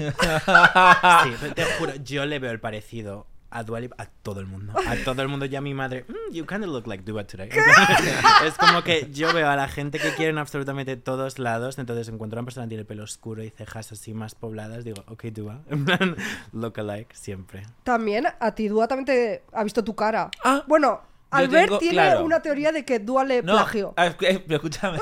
Sí, 1.24 1.51
te 1.56 1.63
juro, 1.80 1.95
yo 2.04 2.25
le 2.25 2.40
veo 2.40 2.51
el 2.51 2.60
parecido 2.60 3.28
a 3.54 3.64
Dua 3.64 3.80
Lipa 3.80 3.96
a 4.00 4.06
todo 4.08 4.40
el 4.40 4.46
mundo. 4.48 4.74
A 4.86 4.96
todo 5.06 5.22
el 5.22 5.28
mundo, 5.28 5.46
ya 5.46 5.62
mi 5.62 5.74
madre, 5.74 6.06
"Mm, 6.08 6.34
you 6.34 6.46
kind 6.46 6.64
of 6.64 6.70
look 6.72 6.88
like 6.88 7.04
Dua 7.04 7.26
today. 7.26 7.50
es 8.46 8.54
como 8.56 8.84
que 8.84 9.10
yo 9.12 9.34
veo 9.34 9.50
a 9.50 9.56
la 9.56 9.68
gente 9.68 10.00
que 10.00 10.10
quiere 10.16 10.32
en 10.32 10.38
absolutamente 10.38 10.98
todos 10.98 11.40
lados, 11.40 11.78
entonces 11.80 12.08
encuentro 12.10 12.40
a 12.40 12.42
una 12.42 12.46
persona 12.48 12.66
que 12.66 12.70
tiene 12.70 12.82
el 12.82 12.88
pelo 12.88 13.04
oscuro 13.04 13.44
y 13.44 13.50
cejas 13.50 13.92
así 13.92 14.14
más 14.14 14.36
pobladas, 14.36 14.84
digo, 14.84 15.04
ok, 15.08 15.24
Dua. 15.26 15.62
En 15.70 15.86
plan, 15.86 16.16
look 16.52 16.80
alike, 16.80 17.16
siempre. 17.16 17.64
También, 17.84 18.26
a 18.40 18.52
ti 18.56 18.68
Dua 18.68 18.88
también 18.88 19.06
te 19.06 19.44
ha 19.54 19.64
visto 19.64 19.84
tu 19.84 19.96
cara. 19.96 20.30
Ah, 20.44 20.64
bueno, 20.68 21.02
yo 21.32 21.38
Albert 21.40 21.66
tengo- 21.66 21.80
tiene 21.80 21.94
claro. 21.96 22.24
una 22.26 22.42
teoría 22.42 22.72
de 22.72 22.86
que 22.86 23.00
Dua 23.00 23.24
le 23.24 23.42
No, 23.42 23.54
plagió. 23.54 23.94
escúchame. 23.98 25.00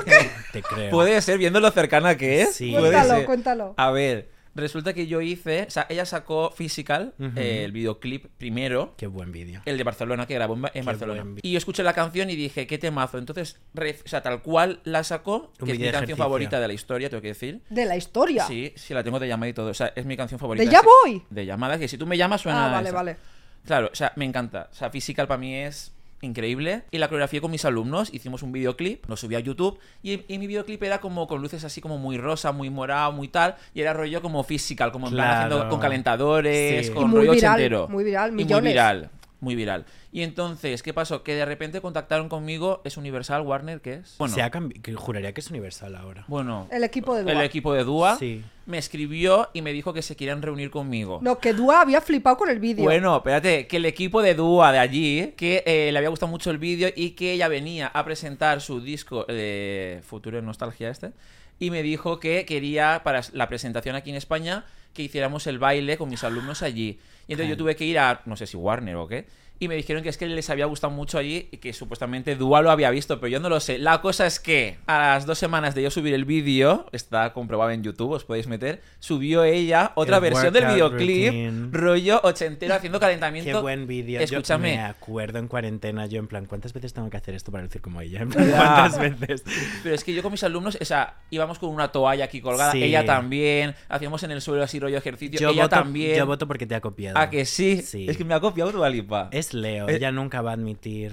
Te 0.52 0.62
creo. 0.62 0.90
Puede 0.90 1.20
ser, 1.20 1.36
viendo 1.38 1.60
lo 1.60 1.70
cercana 1.70 2.16
que 2.16 2.42
es. 2.42 2.54
Sí. 2.54 2.72
Cuéntalo, 2.72 3.14
ser. 3.16 3.24
cuéntalo. 3.26 3.74
A 3.76 3.90
ver, 3.90 4.30
resulta 4.54 4.92
que 4.94 5.06
yo 5.06 5.20
hice. 5.20 5.64
O 5.68 5.70
sea, 5.70 5.86
ella 5.88 6.04
sacó 6.04 6.50
Physical, 6.50 7.14
eh, 7.36 7.62
el 7.64 7.72
videoclip 7.72 8.26
primero. 8.38 8.94
Qué 8.96 9.06
buen 9.06 9.32
vídeo. 9.32 9.62
El 9.64 9.78
de 9.78 9.84
Barcelona, 9.84 10.26
que 10.26 10.34
grabó 10.34 10.54
en, 10.54 10.62
Qué 10.72 10.82
Barcelona. 10.82 11.24
Y 11.42 11.52
yo 11.52 11.58
escuché 11.58 11.82
la 11.82 11.92
canción 11.94 12.30
y 12.30 12.36
dije, 12.36 12.66
qué 12.66 12.78
temazo. 12.78 13.18
Entonces, 13.18 13.60
re- 13.74 13.98
o 14.04 14.08
sea, 14.08 14.22
tal 14.22 14.42
cual 14.42 14.80
la 14.84 15.04
sacó, 15.04 15.52
Un 15.60 15.66
que 15.66 15.72
es 15.72 15.78
mi 15.78 15.84
canción 15.84 15.94
ejercicio. 15.94 16.16
favorita 16.16 16.60
de 16.60 16.68
la 16.68 16.74
historia, 16.74 17.08
tengo 17.10 17.22
que 17.22 17.28
decir. 17.28 17.60
De 17.70 17.84
la 17.84 17.96
historia. 17.96 18.44
Sí, 18.46 18.72
sí, 18.76 18.94
la 18.94 19.02
tengo 19.02 19.18
de 19.18 19.28
llamada 19.28 19.48
y 19.48 19.52
todo. 19.54 19.68
O 19.70 19.74
sea, 19.74 19.92
es 19.96 20.04
mi 20.06 20.16
canción 20.16 20.38
favorita. 20.38 20.64
¿De 20.64 20.70
Ya 20.70 20.82
Voy? 20.82 21.22
De 21.30 21.46
llamada, 21.46 21.78
que 21.78 21.88
si 21.88 21.96
tú 21.98 22.06
me 22.06 22.16
llamas 22.16 22.40
suena. 22.42 22.66
Ah, 22.68 22.72
vale, 22.72 22.88
esa. 22.88 22.96
vale. 22.96 23.16
Claro, 23.64 23.90
o 23.92 23.94
sea, 23.94 24.12
me 24.16 24.24
encanta. 24.24 24.68
O 24.72 24.74
sea, 24.74 24.90
Physical 24.90 25.26
para 25.28 25.38
mí 25.38 25.54
es 25.54 25.92
increíble. 26.22 26.84
Y 26.90 26.98
la 26.98 27.08
coreografía 27.08 27.40
con 27.40 27.50
mis 27.50 27.64
alumnos, 27.64 28.12
hicimos 28.14 28.42
un 28.42 28.52
videoclip, 28.52 29.04
lo 29.08 29.16
subí 29.16 29.34
a 29.34 29.40
YouTube. 29.40 29.78
Y, 30.02 30.22
y 30.32 30.38
mi 30.38 30.46
videoclip 30.46 30.82
era 30.82 31.00
como 31.00 31.26
con 31.26 31.42
luces 31.42 31.62
así 31.64 31.80
como 31.80 31.98
muy 31.98 32.16
rosa, 32.16 32.52
muy 32.52 32.70
morado, 32.70 33.12
muy 33.12 33.28
tal. 33.28 33.56
Y 33.74 33.80
era 33.82 33.92
rollo 33.92 34.22
como 34.22 34.42
Physical, 34.44 34.92
como 34.92 35.08
en 35.08 35.14
plan 35.14 35.30
haciendo 35.30 35.68
con 35.68 35.80
calentadores, 35.80 36.86
Sí. 36.86 36.92
con 36.92 37.02
Y 37.04 37.06
muy 37.06 37.18
rollo 37.20 37.32
viral, 37.32 37.50
ochentero. 37.54 37.88
muy 37.88 38.04
viral, 38.04 38.30
Y 38.40 38.44
muy 38.44 38.60
viral. 38.62 39.10
Muy 39.42 39.56
viral. 39.56 39.84
Y 40.12 40.22
entonces, 40.22 40.84
¿qué 40.84 40.94
pasó? 40.94 41.24
Que 41.24 41.34
de 41.34 41.44
repente 41.44 41.80
contactaron 41.80 42.28
conmigo, 42.28 42.80
es 42.84 42.96
Universal 42.96 43.42
Warner, 43.42 43.80
¿qué 43.80 43.94
es? 43.94 44.14
Bueno, 44.18 44.32
Se 44.32 44.40
ha 44.40 44.50
que 44.50 44.94
juraría 44.94 45.34
que 45.34 45.40
es 45.40 45.50
universal 45.50 45.96
ahora. 45.96 46.24
bueno 46.28 46.68
El 46.70 46.84
equipo 46.84 47.16
de 47.16 47.24
Dua. 47.24 47.32
el 47.32 47.40
equipo 47.40 47.74
de 47.74 47.82
Dua 47.82 48.16
Sí. 48.16 48.44
me 48.66 48.78
escribió 48.78 49.48
y 49.52 49.60
me 49.62 49.72
dijo 49.72 49.92
que 49.92 50.00
se 50.02 50.14
querían 50.14 50.42
reunir 50.42 50.70
conmigo. 50.70 51.18
No, 51.22 51.40
que 51.40 51.54
Dua 51.54 51.80
había 51.80 52.00
flipado 52.00 52.36
con 52.36 52.50
el 52.50 52.60
vídeo. 52.60 52.84
Bueno, 52.84 53.16
espérate, 53.16 53.66
que 53.66 53.78
el 53.78 53.84
equipo 53.84 54.22
de 54.22 54.34
Dua 54.34 54.70
de 54.70 54.78
allí, 54.78 55.34
que 55.36 55.64
eh, 55.66 55.90
le 55.90 55.98
había 55.98 56.10
gustado 56.10 56.30
mucho 56.30 56.52
el 56.52 56.58
vídeo 56.58 56.88
y 56.94 57.10
que 57.10 57.32
ella 57.32 57.48
venía 57.48 57.88
a 57.88 58.04
presentar 58.04 58.60
su 58.60 58.80
disco 58.80 59.24
de 59.24 60.02
Futuro 60.04 60.36
de 60.36 60.42
Nostalgia 60.42 60.88
este, 60.88 61.10
y 61.58 61.72
me 61.72 61.82
dijo 61.82 62.20
que 62.20 62.44
quería 62.46 63.00
para 63.02 63.22
la 63.32 63.48
presentación 63.48 63.96
aquí 63.96 64.10
en 64.10 64.16
España 64.16 64.64
que 64.92 65.02
hiciéramos 65.02 65.46
el 65.46 65.58
baile 65.58 65.96
con 65.96 66.08
mis 66.08 66.24
alumnos 66.24 66.62
allí. 66.62 66.98
Y 67.26 67.32
entonces 67.32 67.50
yo 67.50 67.56
tuve 67.56 67.76
que 67.76 67.84
ir 67.84 67.98
a, 67.98 68.22
no 68.26 68.36
sé 68.36 68.46
si 68.46 68.56
Warner 68.56 68.96
o 68.96 69.08
qué, 69.08 69.26
y 69.58 69.68
me 69.68 69.76
dijeron 69.76 70.02
que 70.02 70.08
es 70.08 70.16
que 70.16 70.26
les 70.26 70.50
había 70.50 70.66
gustado 70.66 70.92
mucho 70.92 71.18
allí 71.18 71.48
y 71.52 71.58
que 71.58 71.72
supuestamente 71.72 72.34
Dua 72.34 72.62
lo 72.62 72.70
había 72.72 72.90
visto, 72.90 73.20
pero 73.20 73.28
yo 73.28 73.38
no 73.40 73.48
lo 73.48 73.60
sé. 73.60 73.78
La 73.78 74.00
cosa 74.00 74.26
es 74.26 74.40
que 74.40 74.78
a 74.86 74.98
las 74.98 75.26
dos 75.26 75.38
semanas 75.38 75.74
de 75.76 75.82
yo 75.84 75.90
subir 75.90 76.14
el 76.14 76.24
vídeo, 76.24 76.86
está 76.92 77.32
comprobado 77.32 77.70
en 77.70 77.82
YouTube, 77.84 78.10
os 78.12 78.24
podéis 78.24 78.48
meter, 78.48 78.82
subió 78.98 79.44
ella 79.44 79.92
otra 79.94 80.16
El 80.16 80.22
versión 80.22 80.52
del 80.52 80.66
videoclip, 80.66 81.28
routine. 81.32 81.68
rollo 81.70 82.20
ochentero 82.24 82.74
haciendo 82.74 82.98
calentamiento. 82.98 83.50
Qué 83.52 83.60
buen 83.60 83.86
vídeo. 83.86 84.18
Yo 84.20 84.24
Escúchame. 84.24 84.72
me 84.76 84.80
acuerdo 84.80 85.38
en 85.38 85.46
cuarentena, 85.46 86.06
yo 86.06 86.18
en 86.18 86.26
plan, 86.26 86.46
¿cuántas 86.46 86.72
veces 86.72 86.92
tengo 86.92 87.08
que 87.08 87.16
hacer 87.18 87.34
esto 87.34 87.52
para 87.52 87.62
decir 87.64 87.80
como 87.80 88.00
ella? 88.00 88.22
En 88.22 88.30
plan. 88.30 88.50
¿Cuántas 88.50 88.98
veces? 88.98 89.44
Pero 89.84 89.94
es 89.94 90.02
que 90.02 90.12
yo 90.12 90.22
con 90.22 90.32
mis 90.32 90.42
alumnos, 90.42 90.76
o 90.80 90.84
sea, 90.84 91.18
íbamos 91.30 91.58
con 91.60 91.68
una 91.70 91.92
toalla 91.92 92.24
aquí 92.24 92.40
colgada, 92.40 92.72
Sí. 92.72 92.82
ella 92.82 93.04
también, 93.04 93.74
hacíamos 93.88 94.22
en 94.24 94.32
el 94.32 94.40
suelo 94.40 94.62
así 94.64 94.80
rollo 94.80 94.98
ejercicio, 94.98 95.38
Yo 95.38 95.50
ella 95.50 95.64
voto, 95.64 95.76
también. 95.76 96.16
yo 96.16 96.26
voto 96.26 96.48
porque 96.48 96.66
te 96.66 96.74
ha 96.74 96.80
copiado. 96.80 97.16
¿A 97.18 97.30
que 97.30 97.44
sí? 97.44 97.82
Sí. 97.82 98.06
Es 98.08 98.16
que 98.16 98.24
me 98.24 98.34
ha 98.34 98.40
copiado 98.40 98.72
Dua 98.72 98.88
Lipa. 98.90 99.28
Es 99.30 99.41
Leo, 99.52 99.88
Eh. 99.88 99.96
ella 99.96 100.12
nunca 100.12 100.40
va 100.42 100.50
a 100.50 100.54
admitir, 100.54 101.12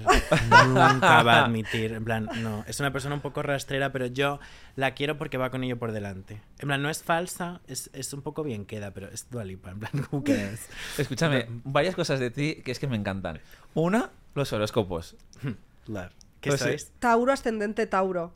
nunca 0.68 1.22
va 1.22 1.40
a 1.40 1.44
admitir, 1.46 1.92
en 1.92 2.04
plan, 2.04 2.28
no, 2.42 2.64
es 2.66 2.78
una 2.80 2.92
persona 2.92 3.14
un 3.16 3.20
poco 3.20 3.42
rastrera, 3.42 3.92
pero 3.92 4.06
yo 4.06 4.40
la 4.76 4.94
quiero 4.94 5.18
porque 5.18 5.36
va 5.38 5.50
con 5.50 5.64
ello 5.64 5.78
por 5.78 5.92
delante. 5.92 6.40
En 6.58 6.68
plan, 6.68 6.80
no 6.82 6.88
es 6.90 7.02
falsa, 7.02 7.60
es, 7.66 7.90
es 7.92 8.12
un 8.12 8.22
poco 8.22 8.42
bien 8.42 8.64
queda, 8.66 8.92
pero 8.92 9.08
es 9.08 9.28
Dualipa, 9.30 9.70
en 9.72 9.80
plan, 9.80 9.92
who 10.10 10.22
cares? 10.24 10.68
Escúchame, 10.98 11.46
varias 11.64 11.94
cosas 11.94 12.20
de 12.20 12.30
ti 12.30 12.62
que 12.64 12.70
es 12.72 12.78
que 12.78 12.86
me 12.86 12.96
encantan. 12.96 13.40
Una, 13.74 14.10
los 14.34 14.52
horóscopos. 14.52 15.16
Love. 15.86 16.12
¿Qué 16.40 16.50
Pues 16.50 16.60
sois? 16.60 16.92
Tauro 17.00 17.32
ascendente 17.32 17.86
Tauro. 17.86 18.32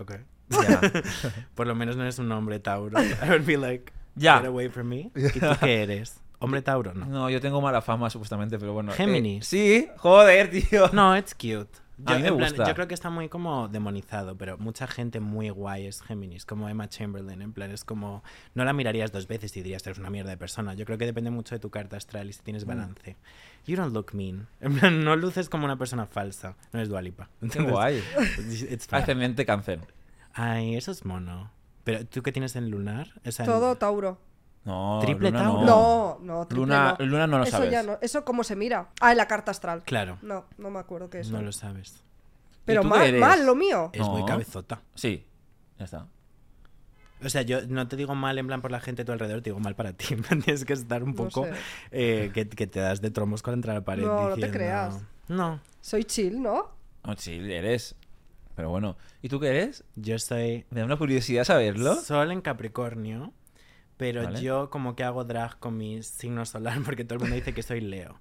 Ok. 0.00 0.14
Ya. 0.48 0.80
Por 1.54 1.66
lo 1.66 1.74
menos 1.74 1.96
no 1.96 2.02
eres 2.02 2.18
un 2.18 2.30
hombre 2.32 2.58
Tauro. 2.60 3.00
I 3.00 3.28
would 3.28 3.44
be 3.46 3.56
like, 3.56 3.92
Ya. 4.16 4.38
get 4.38 4.46
away 4.46 4.68
from 4.68 4.88
me. 4.88 5.10
¿Y 5.14 5.38
tú 5.38 5.46
qué 5.60 5.82
eres? 5.82 6.20
Hombre 6.38 6.60
Tauro, 6.62 6.92
no. 6.94 7.06
No, 7.06 7.30
yo 7.30 7.40
tengo 7.40 7.60
mala 7.60 7.80
fama, 7.82 8.10
supuestamente, 8.10 8.58
pero 8.58 8.72
bueno. 8.74 8.92
eh, 8.92 8.94
Géminis. 8.96 9.46
sí, 9.46 9.88
joder, 9.96 10.50
tío. 10.50 10.88
No, 10.92 11.16
it's 11.16 11.34
cute. 11.34 11.68
A 12.04 12.14
mí 12.16 12.22
me 12.24 12.28
plan, 12.32 12.50
gusta. 12.50 12.68
yo 12.68 12.74
creo 12.74 12.86
que 12.86 12.92
está 12.92 13.08
muy 13.08 13.30
como 13.30 13.68
demonizado, 13.68 14.36
pero 14.36 14.58
mucha 14.58 14.86
gente 14.86 15.18
muy 15.18 15.48
guay 15.48 15.86
es 15.86 16.02
Géminis, 16.02 16.44
como 16.44 16.68
Emma 16.68 16.90
Chamberlain, 16.90 17.40
en 17.40 17.54
plan, 17.54 17.70
es 17.70 17.84
como, 17.84 18.22
no 18.54 18.64
la 18.66 18.74
mirarías 18.74 19.12
dos 19.12 19.26
veces 19.26 19.56
y 19.56 19.62
dirías, 19.62 19.86
eres 19.86 19.98
una 19.98 20.10
mierda 20.10 20.28
de 20.28 20.36
persona. 20.36 20.74
Yo 20.74 20.84
creo 20.84 20.98
que 20.98 21.06
depende 21.06 21.30
mucho 21.30 21.54
de 21.54 21.58
tu 21.58 21.70
carta 21.70 21.96
astral 21.96 22.28
y 22.28 22.34
si 22.34 22.42
Mm. 22.42 22.44
tienes 22.44 22.64
balance. 22.66 23.16
You 23.64 23.76
don't 23.76 23.94
look 23.94 24.12
mean. 24.12 24.46
En 24.60 24.78
plan, 24.78 25.02
no 25.04 25.16
luces 25.16 25.48
como 25.48 25.64
una 25.64 25.78
persona 25.78 26.04
falsa. 26.04 26.54
No 26.74 26.82
es 26.82 26.90
Dualipa. 26.90 27.30
Qué 27.50 27.62
guay. 27.62 28.02
Ascendente 28.90 29.46
cáncer. 29.46 29.80
Ay, 30.34 30.76
eso 30.76 30.90
es 30.90 31.04
mono. 31.06 31.50
Pero 31.84 32.04
tú 32.06 32.22
qué 32.22 32.30
tienes 32.32 32.56
en 32.56 32.68
lunar? 32.70 33.08
O 33.24 33.30
sea, 33.32 33.46
en- 33.46 33.50
Todo 33.50 33.76
Tauro. 33.76 34.18
No, 34.66 34.98
Triple 35.00 35.30
Luna 35.30 35.42
Tauro. 35.44 35.64
No, 35.64 36.18
no, 36.22 36.46
triple 36.46 36.60
Luna, 36.66 36.96
no. 36.98 37.06
Luna 37.06 37.26
no 37.26 37.38
lo 37.38 37.44
Eso 37.44 37.52
sabes. 37.56 37.70
ya 37.70 37.82
no. 37.82 37.98
Eso 38.02 38.24
cómo 38.24 38.44
se 38.44 38.56
mira. 38.56 38.88
Ah, 39.00 39.12
en 39.12 39.16
la 39.16 39.26
carta 39.28 39.50
astral. 39.52 39.82
Claro, 39.84 40.18
No, 40.22 40.44
no 40.58 40.70
me 40.70 40.78
acuerdo 40.80 41.08
qué 41.08 41.20
es. 41.20 41.30
no 41.30 41.40
lo 41.40 41.52
sabes. 41.52 42.02
Pero 42.64 42.82
mal, 42.82 43.06
eres? 43.06 43.20
mal 43.20 43.46
lo 43.46 43.54
mío. 43.54 43.90
Es 43.92 44.06
muy 44.08 44.20
No. 44.22 44.26
cabezota. 44.26 44.82
Sí, 44.94 45.24
ya 45.78 45.84
está. 45.84 46.06
O 47.24 47.28
sea, 47.30 47.42
yo 47.42 47.66
no 47.66 47.88
te 47.88 47.96
digo 47.96 48.14
mal 48.14 48.38
en 48.38 48.46
plan 48.46 48.60
por 48.60 48.70
la 48.70 48.80
gente 48.80 49.02
a 49.02 49.04
tu 49.04 49.12
alrededor, 49.12 49.40
te 49.40 49.50
digo 49.50 49.60
mal 49.60 49.74
para 49.74 49.92
ti. 49.92 50.06
En 50.14 50.22
plan, 50.22 50.42
Tienes 50.42 50.64
que 50.64 50.72
estar 50.74 51.02
un 51.02 51.10
No 51.10 51.16
poco 51.16 51.44
sé. 51.44 51.52
eh, 51.92 52.30
que, 52.34 52.48
que 52.48 52.66
te 52.66 52.80
das 52.80 53.00
de 53.00 53.10
tromos 53.10 53.42
contra 53.42 53.72
la 53.72 53.82
pared. 53.84 54.02
No, 54.04 54.14
no 54.14 54.28
te 54.30 54.34
diciendo, 54.34 54.52
creas. 54.58 55.00
No, 55.28 55.60
Soy 55.80 56.04
chill, 56.04 56.42
¿no? 56.42 56.70
Oh, 57.02 57.14
sí, 57.16 57.34
eres. 57.52 57.94
Pero 58.56 58.70
bueno. 58.70 58.96
¿Y 59.22 59.28
tú 59.28 59.38
qué 59.38 59.48
eres? 59.50 59.84
yo 59.94 60.18
soy 60.18 60.66
Me 60.70 60.80
da 60.80 60.86
una 60.86 60.96
curiosidad 60.96 61.44
saberlo. 61.44 61.94
Sol 61.96 62.32
en 62.32 62.40
Capricornio, 62.40 63.32
pero 63.96 64.24
Vale. 64.24 64.40
yo 64.40 64.70
como 64.70 64.94
que 64.96 65.04
hago 65.04 65.24
drag 65.24 65.58
con 65.58 65.76
mi 65.76 66.02
signo 66.02 66.44
solar 66.46 66.78
porque 66.84 67.04
todo 67.04 67.14
el 67.14 67.20
mundo 67.20 67.34
dice 67.36 67.52
que 67.54 67.62
soy 67.62 67.80
Leo. 67.80 68.18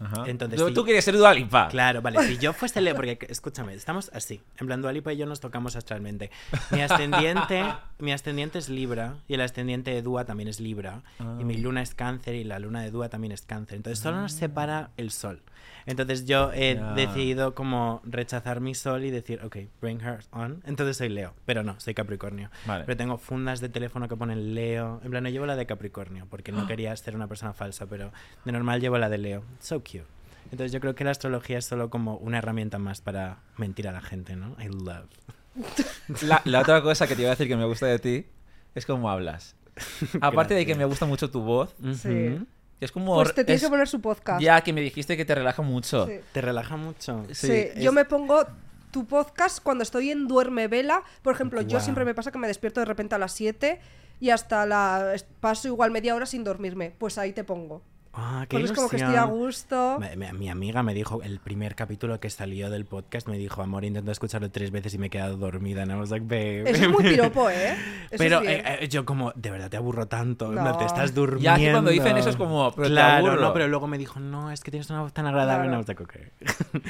Ajá. 0.00 0.24
Entonces, 0.26 0.58
tú, 0.58 0.66
sí. 0.68 0.74
tú 0.74 0.84
quieres 0.84 1.04
ser 1.04 1.16
Dualipa. 1.16 1.68
Claro, 1.68 2.02
vale, 2.02 2.20
si 2.26 2.36
yo 2.38 2.52
fuese 2.54 2.80
Leo, 2.80 2.96
porque 2.96 3.18
escúchame, 3.28 3.72
estamos 3.74 4.10
así, 4.12 4.40
en 4.58 4.66
plan 4.66 4.82
Dualipa 4.82 5.12
y 5.12 5.16
yo 5.16 5.26
nos 5.26 5.38
tocamos 5.38 5.76
astralmente. 5.76 6.32
Mi 6.72 6.80
ascendiente, 6.80 7.64
mi 8.00 8.10
ascendiente 8.12 8.58
es 8.58 8.68
Libra 8.68 9.14
y 9.28 9.34
el 9.34 9.40
ascendiente 9.42 9.92
de 9.92 10.02
Dúa 10.02 10.24
también 10.24 10.48
es 10.48 10.58
Libra 10.58 11.02
y 11.38 11.44
mi 11.44 11.54
Ah. 11.54 11.58
luna 11.60 11.82
es 11.82 11.94
Cáncer 11.94 12.34
y 12.34 12.42
la 12.42 12.58
luna 12.58 12.82
de 12.82 12.90
Dúa 12.90 13.10
también 13.10 13.30
es 13.32 13.42
Cáncer. 13.42 13.76
Entonces 13.76 14.00
solo 14.02 14.20
nos 14.20 14.32
separa 14.32 14.90
el 14.96 15.12
sol. 15.12 15.40
Entonces 15.86 16.24
yo 16.26 16.52
he 16.52 16.80
decidido 16.94 17.54
como 17.54 18.00
rechazar 18.04 18.60
mi 18.60 18.74
sol 18.74 19.04
y 19.04 19.10
decir, 19.10 19.40
ok, 19.44 19.56
bring 19.80 20.00
her 20.00 20.20
on. 20.30 20.62
Entonces 20.66 20.96
soy 20.96 21.08
Leo, 21.08 21.34
pero 21.44 21.62
no, 21.62 21.78
soy 21.80 21.94
Capricornio. 21.94 22.50
Vale. 22.66 22.84
Pero 22.84 22.96
tengo 22.96 23.18
fundas 23.18 23.60
de 23.60 23.68
teléfono 23.68 24.08
que 24.08 24.16
ponen 24.16 24.54
Leo. 24.54 25.00
En 25.04 25.10
plan, 25.10 25.22
no 25.24 25.28
llevo 25.28 25.46
la 25.46 25.56
de 25.56 25.66
Capricornio 25.66 26.26
porque 26.30 26.52
Ah. 26.52 26.54
no 26.56 26.66
quería 26.66 26.94
ser 26.96 27.14
una 27.16 27.26
persona 27.28 27.52
falsa, 27.52 27.86
pero 27.86 28.12
de 28.44 28.52
normal 28.52 28.80
llevo 28.80 28.98
la 28.98 29.08
de 29.08 29.18
Leo. 29.18 29.42
So 29.60 29.80
cute. 29.80 30.04
Entonces 30.50 30.72
yo 30.72 30.80
creo 30.80 30.94
que 30.94 31.04
la 31.04 31.10
astrología 31.12 31.58
es 31.58 31.64
solo 31.64 31.88
como 31.90 32.16
una 32.16 32.38
herramienta 32.38 32.78
más 32.78 33.00
para 33.00 33.38
mentir 33.56 33.88
a 33.88 33.92
la 33.92 34.00
gente, 34.02 34.36
¿no? 34.36 34.54
I 34.60 34.68
love. 34.68 35.06
La, 36.22 36.40
la 36.44 36.60
otra 36.60 36.82
cosa 36.82 37.06
que 37.06 37.14
te 37.14 37.22
iba 37.22 37.30
a 37.30 37.34
decir 37.34 37.46
que 37.48 37.56
me 37.56 37.64
gusta 37.64 37.86
de 37.86 37.98
ti 37.98 38.26
es 38.74 38.86
cómo 38.86 39.10
hablas. 39.10 39.54
Aparte 40.20 40.54
de 40.54 40.64
que 40.66 40.74
me 40.74 40.84
gusta 40.84 41.06
mucho 41.06 41.30
tu 41.30 41.40
voz, 41.42 41.74
Sí. 41.94 42.38
Que 42.82 42.86
es 42.86 42.90
como... 42.90 43.14
Pues 43.14 43.32
te 43.32 43.44
tienes 43.44 43.62
es- 43.62 43.68
que 43.68 43.70
poner 43.70 43.86
su 43.86 44.00
podcast. 44.00 44.42
Ya 44.42 44.60
que 44.60 44.72
me 44.72 44.80
dijiste 44.80 45.16
que 45.16 45.24
te 45.24 45.36
relaja 45.36 45.62
mucho. 45.62 46.04
Sí. 46.08 46.14
Te 46.32 46.40
relaja 46.40 46.76
mucho. 46.76 47.24
Sí, 47.30 47.46
Sí, 47.46 47.80
yo 47.80 47.92
me 47.92 48.04
pongo 48.04 48.44
tu 48.90 49.06
podcast 49.06 49.62
cuando 49.62 49.84
estoy 49.84 50.10
en 50.10 50.26
duerme 50.26 50.66
vela. 50.66 51.04
Por 51.22 51.32
ejemplo, 51.32 51.60
yo 51.60 51.78
siempre 51.78 52.04
me 52.04 52.12
pasa 52.12 52.32
que 52.32 52.38
me 52.38 52.48
despierto 52.48 52.80
de 52.80 52.86
repente 52.86 53.14
a 53.14 53.18
las 53.18 53.34
7 53.34 53.78
y 54.18 54.30
hasta 54.30 54.66
la 54.66 55.14
paso 55.38 55.68
igual 55.68 55.92
media 55.92 56.12
hora 56.16 56.26
sin 56.26 56.42
dormirme. 56.42 56.92
Pues 56.98 57.18
ahí 57.18 57.32
te 57.32 57.44
pongo. 57.44 57.82
Ah, 58.14 58.44
qué 58.46 58.56
Porque 58.58 58.64
es 58.66 58.72
como 58.72 58.88
que 58.90 58.96
estoy 58.96 59.14
a 59.14 59.24
gusto. 59.24 59.98
Mi 60.38 60.50
amiga 60.50 60.82
me 60.82 60.92
dijo, 60.92 61.22
el 61.22 61.40
primer 61.40 61.74
capítulo 61.74 62.20
que 62.20 62.28
salió 62.28 62.68
del 62.68 62.84
podcast, 62.84 63.26
me 63.26 63.38
dijo, 63.38 63.62
amor, 63.62 63.84
intento 63.86 64.10
escucharlo 64.12 64.50
tres 64.50 64.70
veces 64.70 64.92
y 64.92 64.98
me 64.98 65.06
he 65.06 65.10
quedado 65.10 65.38
dormida. 65.38 65.82
And 65.82 65.92
I 65.92 65.94
was 65.94 66.10
like, 66.10 66.24
babe. 66.26 66.68
Eso 66.70 66.84
es 66.84 66.90
muy 66.90 67.02
piropo, 67.10 67.48
¿eh? 67.48 67.72
Eso 68.10 68.18
Pero 68.18 68.36
es 68.40 68.42
bien. 68.42 68.66
eh, 68.66 68.78
eh, 68.80 68.88
yo 68.88 69.06
como, 69.06 69.32
de 69.34 69.50
verdad 69.50 69.70
te 69.70 69.78
aburro 69.78 70.08
tanto. 70.08 70.52
No. 70.52 70.76
te 70.76 70.84
estás 70.84 71.14
durmiendo. 71.14 71.58
Ya 71.58 71.72
cuando 71.72 71.90
dicen 71.90 72.16
eso 72.18 72.28
es 72.28 72.36
como, 72.36 72.70
pero 72.72 72.88
te 72.88 72.92
claro, 72.92 73.26
aburro. 73.28 73.40
no, 73.40 73.52
pero 73.54 73.68
luego 73.68 73.86
me 73.86 73.96
dijo, 73.96 74.20
no, 74.20 74.50
es 74.50 74.60
que 74.62 74.70
tienes 74.70 74.90
una 74.90 75.00
voz 75.00 75.14
tan 75.14 75.26
agradable. 75.26 75.68
Claro. 75.68 75.78
And 75.78 75.88
I 75.88 75.90
was 75.90 75.98
like, 75.98 76.02
ok. 76.02 76.82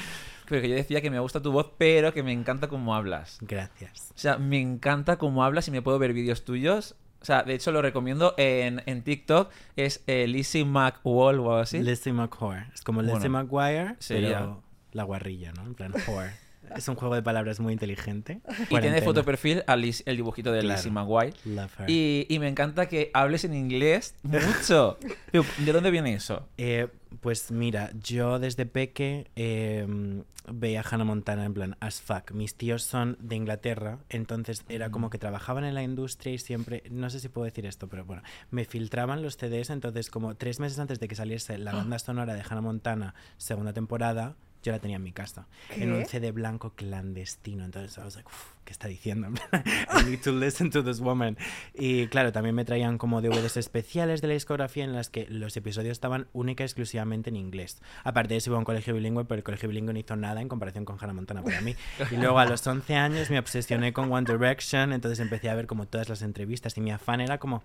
Pero 0.48 0.60
que 0.60 0.68
yo 0.68 0.74
decía 0.74 1.00
que 1.00 1.10
me 1.10 1.20
gusta 1.20 1.40
tu 1.40 1.52
voz, 1.52 1.70
pero 1.78 2.12
que 2.12 2.22
me 2.24 2.32
encanta 2.32 2.66
cómo 2.68 2.94
hablas. 2.96 3.38
Gracias. 3.42 4.10
O 4.14 4.18
sea, 4.18 4.38
me 4.38 4.60
encanta 4.60 5.16
cómo 5.16 5.44
hablas 5.44 5.68
y 5.68 5.70
me 5.70 5.82
puedo 5.82 5.98
ver 6.00 6.12
vídeos 6.12 6.44
tuyos. 6.44 6.96
O 7.22 7.24
sea, 7.24 7.44
de 7.44 7.54
hecho 7.54 7.70
lo 7.70 7.80
recomiendo 7.80 8.34
en, 8.36 8.82
en 8.86 9.02
TikTok. 9.02 9.50
Es 9.76 10.02
eh, 10.08 10.26
Lizzie 10.26 10.64
McWall 10.64 11.04
o 11.04 11.28
algo 11.28 11.56
así. 11.56 11.80
Lizzie 11.80 12.12
McWhore. 12.12 12.66
Es 12.74 12.82
como 12.82 13.00
Lizzie 13.00 13.28
Bueno, 13.28 13.44
McGuire, 13.44 13.96
pero 14.08 14.62
la 14.90 15.04
guarrilla, 15.04 15.52
¿no? 15.52 15.62
En 15.62 15.74
plan, 15.74 15.92
whore. 16.08 16.32
Es 16.76 16.88
un 16.88 16.94
juego 16.96 17.14
de 17.14 17.22
palabras 17.22 17.60
muy 17.60 17.72
inteligente. 17.72 18.40
y 18.48 18.52
tiene 18.52 18.66
Cuarentena. 18.68 19.04
foto 19.04 19.20
de 19.20 19.24
perfil 19.24 19.62
a 19.66 19.76
Liz- 19.76 20.02
el 20.06 20.16
dibujito 20.16 20.52
de 20.52 20.60
Claro. 20.60 20.76
Lizzie 20.76 20.90
McGuire. 20.90 21.34
Love 21.44 21.80
her. 21.80 21.90
Y, 21.90 22.26
y 22.28 22.38
me 22.38 22.48
encanta 22.48 22.86
que 22.86 23.10
hables 23.14 23.44
en 23.44 23.54
inglés 23.54 24.14
mucho. 24.22 24.98
¿De 25.58 25.72
dónde 25.72 25.90
viene 25.90 26.14
eso? 26.14 26.48
Eh, 26.58 26.88
pues 27.20 27.50
mira, 27.50 27.90
yo 28.02 28.38
desde 28.38 28.64
peque 28.66 29.30
eh, 29.36 29.86
veía 30.50 30.82
Hannah 30.88 31.04
Montana 31.04 31.44
en 31.44 31.54
plan 31.54 31.76
as 31.80 32.00
fuck. 32.00 32.32
Mis 32.32 32.54
tíos 32.56 32.82
son 32.82 33.16
de 33.20 33.36
Inglaterra, 33.36 33.98
entonces 34.08 34.64
era 34.68 34.90
como 34.90 35.10
que 35.10 35.18
trabajaban 35.18 35.64
en 35.64 35.74
la 35.74 35.82
industria 35.82 36.32
y 36.32 36.38
siempre, 36.38 36.82
no 36.90 37.10
sé 37.10 37.20
si 37.20 37.28
puedo 37.28 37.44
decir 37.44 37.66
esto, 37.66 37.86
pero 37.88 38.04
bueno, 38.04 38.22
me 38.50 38.64
filtraban 38.64 39.22
los 39.22 39.36
CDs, 39.36 39.70
entonces 39.70 40.10
como 40.10 40.34
tres 40.34 40.58
meses 40.58 40.78
antes 40.78 40.98
de 41.00 41.06
que 41.08 41.14
saliese 41.14 41.58
la 41.58 41.72
banda 41.72 41.98
sonora 41.98 42.34
de 42.34 42.40
Hannah 42.42 42.60
Montana, 42.62 43.14
segunda 43.36 43.72
temporada, 43.72 44.34
yo 44.62 44.72
la 44.72 44.78
tenía 44.78 44.96
en 44.96 45.02
mi 45.02 45.12
casa, 45.12 45.46
en 45.70 45.92
un 45.92 46.06
CD 46.06 46.32
blanco 46.32 46.72
clandestino. 46.74 47.64
Entonces 47.64 47.96
I 47.98 48.00
was 48.00 48.16
like, 48.16 48.28
"Uf, 48.28 48.52
¿qué 48.64 48.72
está 48.72 48.88
diciendo? 48.88 49.28
I 49.52 50.04
need 50.08 50.20
to 50.20 50.32
listen 50.32 50.70
to 50.70 50.84
this 50.84 51.00
woman. 51.00 51.36
Y 51.74 52.06
claro, 52.08 52.32
también 52.32 52.54
me 52.54 52.64
traían 52.64 52.98
como 52.98 53.20
DVDs 53.20 53.56
especiales 53.56 54.20
de 54.20 54.28
la 54.28 54.34
discografía 54.34 54.84
en 54.84 54.92
las 54.92 55.10
que 55.10 55.26
los 55.28 55.56
episodios 55.56 55.92
estaban 55.92 56.28
única 56.32 56.62
y 56.64 56.66
exclusivamente 56.66 57.30
en 57.30 57.36
inglés. 57.36 57.80
Aparte 58.04 58.34
de 58.34 58.38
eso, 58.38 58.50
iba 58.50 58.56
a 58.56 58.58
un 58.60 58.64
colegio 58.64 58.94
bilingüe, 58.94 59.24
pero 59.24 59.38
el 59.38 59.44
colegio 59.44 59.68
bilingüe 59.68 59.92
no 59.92 59.98
hizo 59.98 60.16
nada 60.16 60.40
en 60.40 60.48
comparación 60.48 60.84
con 60.84 60.96
Hannah 61.00 61.12
Montana 61.12 61.42
para 61.42 61.60
mí. 61.60 61.74
Y 62.10 62.16
luego 62.16 62.38
a 62.38 62.46
los 62.46 62.66
11 62.66 62.94
años 62.94 63.30
me 63.30 63.38
obsesioné 63.38 63.92
con 63.92 64.12
One 64.12 64.30
Direction, 64.30 64.92
entonces 64.92 65.20
empecé 65.20 65.50
a 65.50 65.54
ver 65.54 65.66
como 65.66 65.86
todas 65.86 66.08
las 66.08 66.22
entrevistas 66.22 66.76
y 66.76 66.80
mi 66.80 66.90
afán 66.90 67.20
era 67.20 67.38
como... 67.38 67.62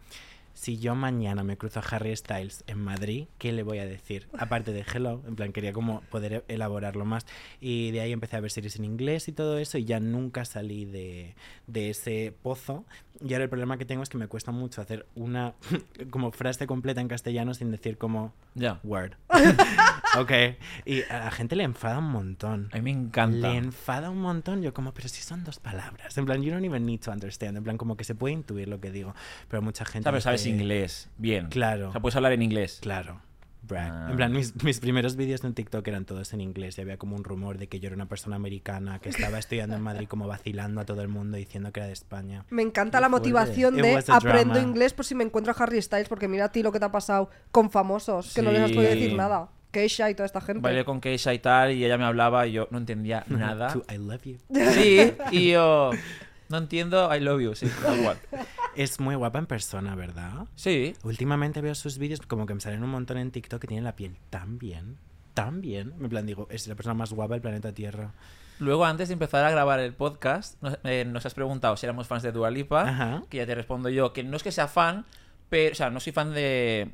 Si 0.58 0.80
yo 0.80 0.96
mañana 0.96 1.44
me 1.44 1.56
cruzo 1.56 1.80
a 1.80 1.84
Harry 1.84 2.16
Styles 2.16 2.64
en 2.66 2.80
Madrid, 2.80 3.28
¿qué 3.38 3.52
le 3.52 3.62
voy 3.62 3.78
a 3.78 3.86
decir? 3.86 4.28
Aparte 4.40 4.74
de 4.74 4.84
hello, 4.92 5.22
en 5.28 5.36
plan 5.36 5.54
quería 5.54 5.72
como 5.72 6.02
poder 6.10 6.46
elaborarlo 6.48 7.06
más. 7.06 7.28
Y 7.62 7.92
de 7.92 8.02
ahí 8.02 8.12
empecé 8.12 8.38
a 8.38 8.40
ver 8.40 8.50
series 8.50 8.76
en 8.78 8.86
inglés 8.86 9.28
y 9.28 9.34
todo 9.34 9.60
eso 9.60 9.78
y 9.78 9.86
ya 9.86 10.00
nunca 10.00 10.46
salí 10.46 10.86
de, 10.86 11.36
de 11.68 11.92
ese 11.92 12.34
pozo. 12.42 12.86
Y 13.26 13.34
ahora 13.34 13.46
el 13.46 13.50
problema 13.50 13.78
que 13.78 13.86
tengo 13.86 14.04
es 14.04 14.10
que 14.10 14.18
me 14.18 14.28
cuesta 14.28 14.52
mucho 14.52 14.82
hacer 14.82 15.08
una 15.16 15.54
como 16.12 16.32
frase 16.32 16.68
completa 16.68 17.02
en 17.02 17.08
castellano 17.08 17.54
sin 17.54 17.72
decir 17.72 17.98
como 17.98 18.34
Ya. 18.56 18.80
word. 18.84 19.14
ok. 20.20 20.32
Y 20.86 21.02
a 21.04 21.20
la 21.26 21.32
gente 21.32 21.56
le 21.56 21.64
enfada 21.64 22.00
un 22.00 22.12
montón. 22.12 22.70
A 22.72 22.76
mí 22.78 22.82
me 22.82 22.92
encanta. 22.92 23.50
Le 23.50 23.56
enfada 23.58 24.10
un 24.10 24.20
montón. 24.22 24.62
Yo 24.62 24.74
como, 24.74 24.94
pero 24.94 25.10
si 25.10 25.22
son 25.22 25.44
dos 25.44 25.60
palabras. 25.60 26.18
En 26.18 26.26
plan, 26.26 26.42
you 26.44 26.52
don't 26.52 26.66
even 26.66 26.86
need 26.86 27.00
to 27.02 27.12
understand. 27.12 27.58
En 27.58 27.64
plan, 27.64 27.78
como 27.78 27.98
que 27.98 28.04
se 28.04 28.16
puede 28.16 28.34
intuir 28.34 28.68
lo 28.68 28.80
que 28.80 28.92
digo. 28.92 29.14
Pero 29.50 29.62
mucha 29.62 29.86
gente... 29.86 30.04
Sabes, 30.04 30.24
sabes 30.24 30.44
dice- 30.44 30.56
inglés. 30.56 31.10
Bien. 31.18 31.48
Claro. 31.48 31.90
O 31.90 31.92
sea, 31.92 32.02
puedes 32.02 32.16
hablar 32.16 32.32
en 32.34 32.42
inglés. 32.42 32.80
Claro. 32.82 33.22
Brag. 33.68 33.92
Ah. 33.92 34.08
En 34.10 34.16
plan, 34.18 34.32
mis, 34.32 34.54
mis 34.64 34.80
primeros 34.80 35.16
vídeos 35.16 35.44
en 35.44 35.54
TikTok 35.54 35.88
eran 35.88 36.06
todos 36.06 36.34
en 36.34 36.42
inglés 36.42 36.78
y 36.78 36.82
había 36.82 36.98
como 36.98 37.16
un 37.16 37.24
rumor 37.24 37.58
de 37.58 37.68
que 37.68 37.80
yo 37.80 37.88
era 37.88 37.96
una 37.96 38.08
persona 38.08 38.36
americana 38.36 39.00
que 39.00 39.10
estaba 39.10 39.38
estudiando 39.40 39.76
en 39.76 39.82
Madrid 39.82 40.08
como 40.08 40.28
vacilando 40.28 40.82
a 40.82 40.86
todo 40.86 41.02
el 41.02 41.08
mundo 41.08 41.38
diciendo 41.38 41.72
que 41.72 41.80
era 41.82 41.88
de 41.88 41.94
España. 41.94 42.46
Me 42.50 42.62
encanta 42.62 42.98
Qué 42.98 43.02
la 43.02 43.10
fuerte. 43.10 43.30
motivación 43.30 43.76
de 43.76 44.04
aprendo 44.08 44.54
drama. 44.56 44.68
inglés 44.70 44.94
por 44.94 45.06
si 45.06 45.16
me 45.16 45.24
encuentro 45.24 45.54
a 45.58 45.64
Harry 45.64 45.82
Styles, 45.82 46.08
porque 46.10 46.28
mira 46.28 46.46
a 46.46 46.52
ti 46.52 46.64
lo 46.64 46.72
que 46.72 46.80
te 46.80 46.86
ha 46.86 46.92
pasado 46.92 47.30
con 47.52 47.70
famosos, 47.70 48.34
que 48.34 48.42
no 48.42 48.52
les 48.52 48.62
has 48.62 48.72
podido 48.72 48.92
decir 48.92 49.10
Sí. 49.12 49.16
nada. 49.16 49.50
Keisha 49.72 50.10
y 50.10 50.16
toda 50.16 50.26
esta 50.26 50.40
gente. 50.42 50.62
Bailé 50.62 50.86
con 50.86 51.02
Keisha 51.02 51.34
y 51.34 51.40
tal, 51.40 51.74
y 51.74 51.84
ella 51.84 51.98
me 51.98 52.06
hablaba 52.06 52.48
y 52.48 52.54
yo 52.54 52.68
no 52.72 52.78
entendía 52.78 53.26
nada. 53.30 53.74
I 53.94 53.98
love 53.98 54.24
you. 54.24 54.38
Sí, 54.74 55.14
y 55.32 55.52
yo 55.52 55.92
no 56.50 56.58
entiendo 56.58 57.14
I 57.14 57.20
love 57.20 57.42
you, 57.42 57.54
sí, 57.54 57.68
da 57.84 57.96
igual. 57.96 58.18
Es 58.78 59.00
muy 59.00 59.16
guapa 59.16 59.40
en 59.40 59.48
persona, 59.48 59.96
¿verdad? 59.96 60.46
Sí, 60.54 60.94
Últimamente 61.04 61.62
veo 61.62 61.74
sus 61.74 61.98
vídeos 61.98 62.22
como 62.22 62.46
que 62.46 62.54
me 62.54 62.62
salen 62.62 62.84
un 62.84 62.92
montón 62.92 63.18
en 63.18 63.32
TikTok 63.32 63.60
que 63.60 63.68
tienen 63.68 63.84
la 63.84 63.96
piel 63.96 64.18
tan 64.30 64.60
bien, 64.60 64.98
tan 65.34 65.62
bien. 65.62 65.96
En 66.00 66.10
plan, 66.10 66.28
digo, 66.28 66.48
es 66.52 66.68
la 66.68 66.76
persona 66.76 66.94
más 66.94 67.12
guapa 67.12 67.34
del 67.34 67.42
planeta 67.42 67.74
Tierra. 67.74 68.14
Luego, 68.60 68.86
antes 68.86 69.08
de 69.10 69.14
empezar 69.14 69.44
a 69.46 69.50
grabar 69.50 69.80
el 69.80 69.94
podcast, 69.94 70.62
nos, 70.62 70.78
eh, 70.84 71.06
nos 71.08 71.26
has 71.26 71.34
preguntado 71.34 71.76
si 71.76 71.88
éramos 71.88 72.06
fans 72.06 72.22
de 72.22 72.32
Dua 72.32 72.52
Lipa, 72.52 72.88
Ajá. 72.88 73.24
que 73.30 73.38
ya 73.38 73.48
te 73.48 73.56
respondo 73.56 73.90
yo, 73.90 74.14
que 74.14 74.24
no 74.24 74.38
es 74.38 74.44
que 74.44 74.52
sea 74.52 74.68
fan, 74.68 75.06
pero, 75.50 75.72
o 75.72 75.76
sea, 75.76 75.90
no 75.90 76.00
soy 76.00 76.14
fan 76.14 76.34
de... 76.34 76.92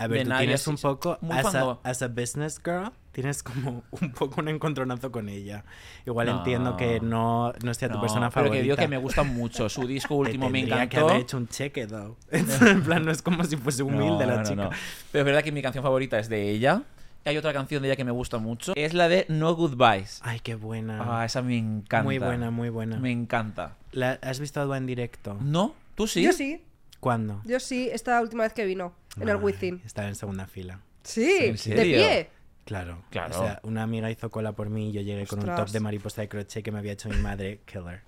A 0.00 0.06
ver, 0.06 0.18
de 0.18 0.24
tú 0.24 0.30
nadie, 0.30 0.46
tienes 0.46 0.66
un 0.66 0.76
poco, 0.76 1.18
muy 1.20 1.36
as 1.36 1.54
a, 1.54 1.78
as 1.82 2.02
a 2.02 2.08
business 2.08 2.60
girl, 2.64 2.90
tienes 3.12 3.42
como 3.42 3.82
un 3.90 4.12
poco 4.12 4.40
un 4.40 4.48
encontronazo 4.48 5.12
con 5.12 5.28
ella. 5.28 5.64
Igual 6.06 6.26
No. 6.28 6.38
entiendo 6.38 6.76
que 6.76 7.00
no, 7.00 7.52
no 7.62 7.74
sea 7.74 7.88
tu 7.88 7.96
No, 7.96 8.00
persona 8.00 8.30
pero 8.30 8.46
favorita. 8.46 8.56
que 8.56 8.62
digo 8.62 8.76
que 8.76 8.88
me 8.88 8.96
gusta 8.98 9.22
mucho. 9.22 9.68
Su 9.68 9.86
disco 9.86 10.14
último 10.16 10.48
me 10.48 10.60
Tendría 10.60 10.88
que 10.88 10.96
encantó. 10.96 11.08
haber 11.10 11.22
hecho 11.22 11.36
un 11.36 11.48
cheque, 11.48 11.86
though. 11.86 12.16
en 12.30 12.82
plan, 12.82 13.04
no 13.04 13.10
es 13.12 13.20
como 13.22 13.44
si 13.44 13.56
fuese 13.56 13.82
humilde 13.82 14.26
No, 14.26 14.32
la 14.32 14.36
no, 14.38 14.42
chica. 14.42 14.62
no. 14.64 14.70
Pero 15.12 15.20
es 15.22 15.24
verdad 15.26 15.42
que 15.44 15.52
mi 15.52 15.62
canción 15.62 15.84
favorita 15.84 16.18
es 16.18 16.28
de 16.28 16.50
ella. 16.50 16.82
Hay 17.26 17.36
otra 17.36 17.52
canción 17.52 17.82
de 17.82 17.88
ella 17.88 17.96
que 17.96 18.04
me 18.04 18.12
gusta 18.12 18.38
mucho. 18.38 18.72
Es 18.76 18.94
la 18.94 19.06
de 19.10 19.26
No 19.28 19.54
Goodbyes. 19.54 20.20
Ay, 20.24 20.40
qué 20.40 20.54
buena. 20.54 21.20
Ah, 21.20 21.26
esa 21.26 21.42
me 21.42 21.58
encanta. 21.58 22.04
muy 22.04 22.18
buena, 22.18 22.50
muy 22.50 22.70
buena. 22.70 22.96
Me 22.98 23.10
encanta. 23.12 23.76
La- 23.92 24.18
¿Has 24.22 24.40
visto 24.40 24.58
a 24.60 24.64
Dua 24.64 24.78
en 24.78 24.86
directo? 24.86 25.36
¿No? 25.42 25.74
¿Tú 25.96 26.06
sí? 26.06 26.22
Yo 26.22 26.32
sí, 26.32 26.64
¿Cuándo? 26.98 27.42
yo 27.44 27.60
sí, 27.60 27.90
esta 27.92 28.18
última 28.22 28.44
vez 28.44 28.54
que 28.54 28.64
vino, 28.64 28.94
en 29.18 29.28
el 29.28 29.36
Within. 29.36 29.82
Estaba 29.84 30.08
en 30.08 30.14
segunda 30.14 30.46
fila. 30.46 30.80
Sí, 31.02 31.38
¿En 31.40 31.76
de 31.76 31.82
pie. 31.82 32.30
Claro. 32.70 33.02
Claro. 33.10 33.36
O 33.36 33.42
sea, 33.42 33.58
una 33.64 33.82
amiga 33.82 34.08
hizo 34.12 34.30
cola 34.30 34.52
por 34.52 34.70
mí 34.70 34.90
y 34.90 34.92
yo 34.92 35.00
llegué 35.00 35.26
con 35.26 35.40
un 35.40 35.56
top 35.56 35.70
de 35.70 35.80
mariposa 35.80 36.20
de 36.20 36.28
crochet 36.28 36.62
que 36.62 36.70
me 36.70 36.78
había 36.78 36.92
hecho 36.92 37.08
mi 37.08 37.16
madre, 37.16 37.58
killer. 37.66 38.02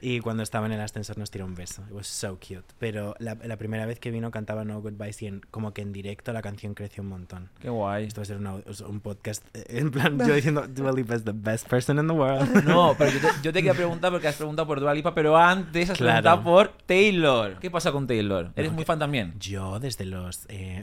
y 0.00 0.20
cuando 0.20 0.42
estaba 0.42 0.64
en 0.64 0.72
el 0.72 0.80
ascensor 0.80 1.18
nos 1.18 1.30
tiró 1.30 1.44
un 1.44 1.54
beso. 1.54 1.82
It 1.88 1.92
was 1.92 2.06
so 2.06 2.38
cute. 2.38 2.64
Pero 2.78 3.14
la, 3.18 3.34
la 3.44 3.58
primera 3.58 3.84
vez 3.84 4.00
que 4.00 4.10
vino 4.10 4.30
cantaba 4.30 4.64
No 4.64 4.80
Goodbyes 4.80 5.20
y 5.20 5.26
en- 5.26 5.40
como 5.50 5.74
que 5.74 5.82
en 5.82 5.92
directo 5.92 6.32
la 6.32 6.40
canción 6.40 6.72
creció 6.72 7.02
un 7.02 7.10
montón. 7.10 7.50
Qué 7.60 7.68
guay. 7.68 8.06
Esto 8.06 8.20
va 8.20 8.22
a 8.22 8.24
ser 8.24 8.38
una- 8.38 8.54
un 8.88 9.00
podcast 9.00 9.44
eh, 9.54 9.64
en 9.68 9.90
plan 9.90 10.18
yo 10.18 10.34
diciendo 10.34 10.66
Dua 10.66 10.90
Lipa 10.90 11.16
is 11.16 11.24
the 11.24 11.32
best 11.34 11.68
person 11.68 11.98
in 11.98 12.06
the 12.06 12.14
world. 12.14 12.64
No, 12.64 12.94
pero 12.96 13.10
yo 13.10 13.20
te, 13.20 13.26
yo 13.42 13.52
te 13.52 13.58
quería 13.58 13.74
preguntar 13.74 14.10
porque 14.10 14.28
has 14.28 14.36
preguntado 14.36 14.66
por 14.66 14.80
Dua 14.80 14.94
Lipa, 14.94 15.14
pero 15.14 15.36
antes 15.36 15.90
has 15.90 15.98
Claro. 15.98 16.22
preguntado 16.22 16.42
por 16.42 16.68
Taylor. 16.86 17.58
¿Qué 17.58 17.70
pasa 17.70 17.92
con 17.92 18.06
Taylor? 18.06 18.50
¿Eres 18.56 18.72
muy 18.72 18.84
fan 18.86 18.98
también? 18.98 19.34
Yo 19.38 19.78
desde 19.78 20.06
los... 20.06 20.46
eh, 20.48 20.82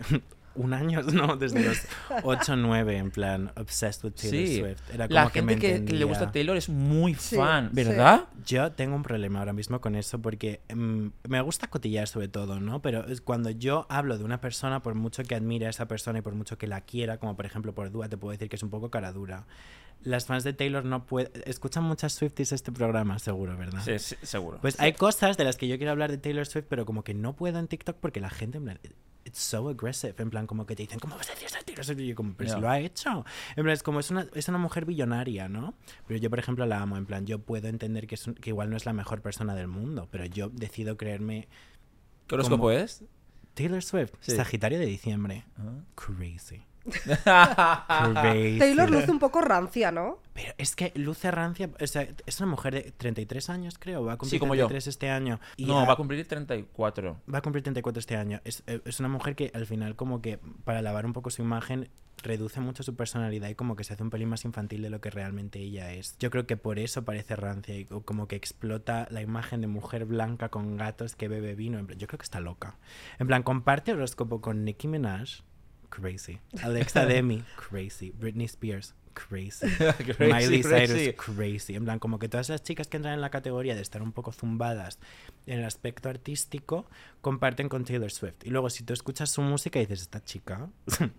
un 0.55 0.73
año, 0.73 1.01
no, 1.13 1.37
desde 1.37 1.63
los 1.63 1.79
8 2.23 2.53
o 2.53 2.55
9, 2.55 2.97
en 2.97 3.11
plan, 3.11 3.51
obsessed 3.55 4.03
with 4.03 4.13
Taylor 4.13 4.47
Sí. 4.47 4.59
Swift. 4.59 4.81
Era 4.93 5.07
como 5.07 5.19
La 5.19 5.29
que 5.29 5.41
me 5.41 5.53
gente 5.53 5.79
que, 5.79 5.85
que 5.85 5.93
le 5.93 6.05
gusta. 6.05 6.31
Taylor 6.31 6.57
es 6.57 6.69
muy 6.69 7.15
Sí, 7.15 7.35
fan, 7.35 7.69
sí. 7.69 7.75
¿verdad? 7.75 8.25
Yo 8.45 8.71
tengo 8.71 8.95
un 8.95 9.03
problema 9.03 9.39
ahora 9.39 9.53
mismo 9.53 9.79
con 9.81 9.95
eso 9.95 10.19
porque 10.21 10.61
mm, 10.73 11.07
me 11.27 11.41
gusta 11.41 11.67
cotillar 11.67 12.07
sobre 12.07 12.27
todo, 12.27 12.59
¿no? 12.59 12.81
Pero 12.81 13.05
es 13.07 13.21
cuando 13.21 13.49
yo 13.49 13.85
hablo 13.89 14.17
de 14.17 14.23
una 14.23 14.41
persona, 14.41 14.81
por 14.81 14.95
mucho 14.95 15.23
que 15.23 15.35
admire 15.35 15.67
a 15.67 15.69
esa 15.69 15.87
persona 15.87 16.19
y 16.19 16.21
por 16.21 16.35
mucho 16.35 16.57
que 16.57 16.67
la 16.67 16.81
quiera, 16.81 17.17
como 17.17 17.35
por 17.35 17.45
ejemplo 17.45 17.73
por 17.73 17.91
Dua, 17.91 18.09
te 18.09 18.17
puedo 18.17 18.31
decir 18.31 18.49
que 18.49 18.55
es 18.55 18.63
un 18.63 18.69
poco 18.69 18.89
cara 18.89 19.11
dura. 19.11 19.45
Las 20.03 20.25
fans 20.25 20.43
de 20.43 20.53
Taylor 20.53 20.83
no 20.83 21.05
pueden... 21.05 21.31
Escuchan 21.45 21.83
muchas 21.83 22.13
Swifties 22.13 22.51
este 22.51 22.71
programa, 22.71 23.19
seguro, 23.19 23.55
¿verdad? 23.57 23.81
Sí, 23.85 23.99
sí, 23.99 24.15
seguro. 24.23 24.59
Pues 24.61 24.79
hay 24.79 24.93
cosas 24.93 25.37
de 25.37 25.43
las 25.43 25.57
que 25.57 25.67
yo 25.67 25.77
quiero 25.77 25.91
hablar 25.91 26.09
de 26.09 26.17
Taylor 26.17 26.45
Swift, 26.47 26.65
pero 26.67 26.85
como 26.85 27.03
que 27.03 27.13
no 27.13 27.35
puedo 27.35 27.59
en 27.59 27.67
TikTok 27.67 27.97
porque 27.97 28.19
la 28.19 28.29
gente, 28.31 28.57
en 28.57 28.63
plan, 28.63 28.79
it's 29.25 29.37
so 29.39 29.69
aggressive, 29.69 30.15
en 30.17 30.29
plan, 30.31 30.47
como 30.47 30.65
que 30.65 30.75
te 30.75 30.83
dicen, 30.83 30.97
¿cómo 30.99 31.15
vas 31.17 31.29
a 31.29 31.33
decir 31.33 31.47
eso 31.47 31.57
de 31.57 31.63
Taylor 31.65 31.85
Swift? 31.85 31.99
Y 31.99 32.07
yo 32.07 32.15
como, 32.15 32.33
pero 32.35 32.51
si 32.53 32.59
lo 32.59 32.67
ha 32.69 32.79
hecho. 32.79 33.23
En 33.55 33.63
plan, 33.63 33.69
es 33.73 33.83
como, 33.83 33.99
es 33.99 34.09
una, 34.09 34.25
es 34.33 34.47
una 34.47 34.57
mujer 34.57 34.85
billonaria, 34.85 35.47
¿no? 35.47 35.75
Pero 36.07 36.19
yo, 36.19 36.29
por 36.31 36.39
ejemplo, 36.39 36.65
la 36.65 36.81
amo, 36.81 36.97
en 36.97 37.05
plan, 37.05 37.27
yo 37.27 37.37
puedo 37.39 37.67
entender 37.67 38.07
que, 38.07 38.15
es 38.15 38.25
un- 38.25 38.33
que 38.33 38.49
igual 38.49 38.69
no 38.71 38.77
es 38.77 38.85
la 38.87 38.93
mejor 38.93 39.21
persona 39.21 39.53
del 39.53 39.67
mundo, 39.67 40.07
pero 40.11 40.25
yo 40.25 40.49
decido 40.49 40.97
creerme 40.97 41.47
¿Qué 42.27 42.35
horóscopo 42.35 42.71
es? 42.71 43.03
Taylor 43.53 43.83
Swift, 43.83 44.13
Sí. 44.21 44.35
Sagitario 44.35 44.79
de 44.79 44.85
diciembre. 44.87 45.45
Ah, 45.57 45.81
Crazy. 45.95 46.63
Taylor 48.59 48.89
luce 48.89 49.11
un 49.11 49.19
poco 49.19 49.41
rancia, 49.41 49.91
¿no? 49.91 50.19
Pero 50.33 50.53
es 50.57 50.75
que 50.75 50.91
luce 50.95 51.29
rancia, 51.31 51.69
o 51.79 51.87
sea, 51.87 52.07
es 52.25 52.39
una 52.39 52.49
mujer 52.49 52.73
de 52.73 52.91
33 52.91 53.49
años, 53.49 53.77
creo, 53.77 54.03
va 54.03 54.13
a 54.13 54.17
cumplir 54.17 54.37
Sí, 54.37 54.39
como 54.39 54.55
yo. 54.55 54.67
33 54.67 54.87
este 54.87 55.09
año. 55.09 55.39
Y 55.57 55.65
no, 55.65 55.79
ha- 55.79 55.85
va 55.85 55.93
a 55.93 55.97
cumplir 55.97 56.25
34. 56.27 57.17
Va 57.33 57.39
a 57.39 57.41
cumplir 57.41 57.63
34 57.63 57.99
este 57.99 58.15
año. 58.15 58.39
Es, 58.45 58.63
eh, 58.67 58.81
es 58.85 58.99
una 58.99 59.09
mujer 59.09 59.35
que 59.35 59.51
al 59.53 59.65
final 59.65 59.95
como 59.95 60.21
que 60.21 60.39
para 60.63 60.81
lavar 60.81 61.05
un 61.05 61.13
poco 61.13 61.29
su 61.29 61.41
imagen 61.41 61.89
reduce 62.23 62.59
mucho 62.61 62.83
su 62.83 62.95
personalidad 62.95 63.49
y 63.49 63.55
como 63.55 63.75
que 63.75 63.83
se 63.83 63.93
hace 63.93 64.03
un 64.03 64.11
pelín 64.11 64.29
más 64.29 64.45
infantil 64.45 64.83
de 64.83 64.89
lo 64.91 65.01
que 65.01 65.09
realmente 65.09 65.59
ella 65.59 65.91
es. 65.91 66.15
Yo 66.19 66.29
creo 66.29 66.45
que 66.45 66.55
por 66.55 66.77
eso 66.79 67.03
parece 67.03 67.35
rancia 67.35 67.75
y 67.75 67.85
co- 67.85 68.03
como 68.03 68.27
que 68.27 68.35
explota 68.35 69.07
la 69.11 69.21
imagen 69.21 69.59
de 69.61 69.67
mujer 69.67 70.05
blanca 70.05 70.49
con 70.49 70.77
gatos 70.77 71.15
que 71.15 71.27
bebe 71.27 71.55
vino. 71.55 71.79
Yo 71.97 72.07
creo 72.07 72.19
que 72.19 72.23
está 72.23 72.39
loca. 72.39 72.77
En 73.19 73.27
plan, 73.27 73.43
comparte 73.43 73.91
horóscopo 73.93 74.39
con 74.39 74.63
Nicki 74.63 74.87
Minaj. 74.87 75.41
Crazy. 75.91 76.39
Alexa 76.63 77.05
Demi. 77.05 77.43
Crazy. 77.55 78.11
Britney 78.11 78.45
Spears. 78.47 78.95
Crazy. 79.13 79.67
Crazy, 80.17 80.23
Miley 80.33 80.61
crazy. 80.63 80.93
Cyrus, 80.93 81.15
crazy. 81.35 81.75
En 81.75 81.83
plan, 81.83 81.99
como 81.99 82.17
que 82.17 82.29
todas 82.29 82.47
las 82.47 82.63
chicas 82.63 82.87
que 82.87 82.95
entran 82.95 83.13
en 83.13 83.19
la 83.21 83.29
categoría 83.29 83.75
de 83.75 83.81
estar 83.81 84.01
un 84.01 84.13
poco 84.13 84.31
zumbadas 84.31 84.99
en 85.47 85.59
el 85.59 85.65
aspecto 85.65 86.07
artístico 86.07 86.85
comparten 87.19 87.67
con 87.67 87.83
Taylor 87.83 88.09
Swift. 88.09 88.45
Y 88.45 88.51
luego, 88.51 88.69
si 88.69 88.83
tú 88.85 88.93
escuchas 88.93 89.29
su 89.29 89.41
música 89.41 89.79
y 89.79 89.81
dices, 89.81 90.03
esta 90.03 90.23
chica, 90.23 90.69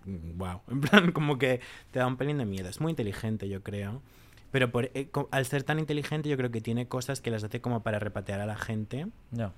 wow. 0.05 0.61
En 0.69 0.81
plan, 0.81 1.11
como 1.11 1.37
que 1.37 1.61
te 1.91 1.99
da 1.99 2.07
un 2.07 2.17
pelín 2.17 2.39
de 2.39 2.45
miedo. 2.45 2.67
Es 2.67 2.81
muy 2.81 2.89
inteligente, 2.89 3.47
yo 3.47 3.61
creo. 3.61 4.01
Pero 4.49 4.71
por, 4.71 4.85
eh, 4.95 5.09
al 5.29 5.45
ser 5.45 5.61
tan 5.61 5.77
inteligente, 5.77 6.29
yo 6.29 6.37
creo 6.37 6.49
que 6.49 6.61
tiene 6.61 6.87
cosas 6.87 7.21
que 7.21 7.29
las 7.29 7.43
hace 7.43 7.61
como 7.61 7.83
para 7.83 7.99
repatear 7.99 8.39
a 8.39 8.47
la 8.47 8.55
gente, 8.55 9.05
Ya. 9.31 9.51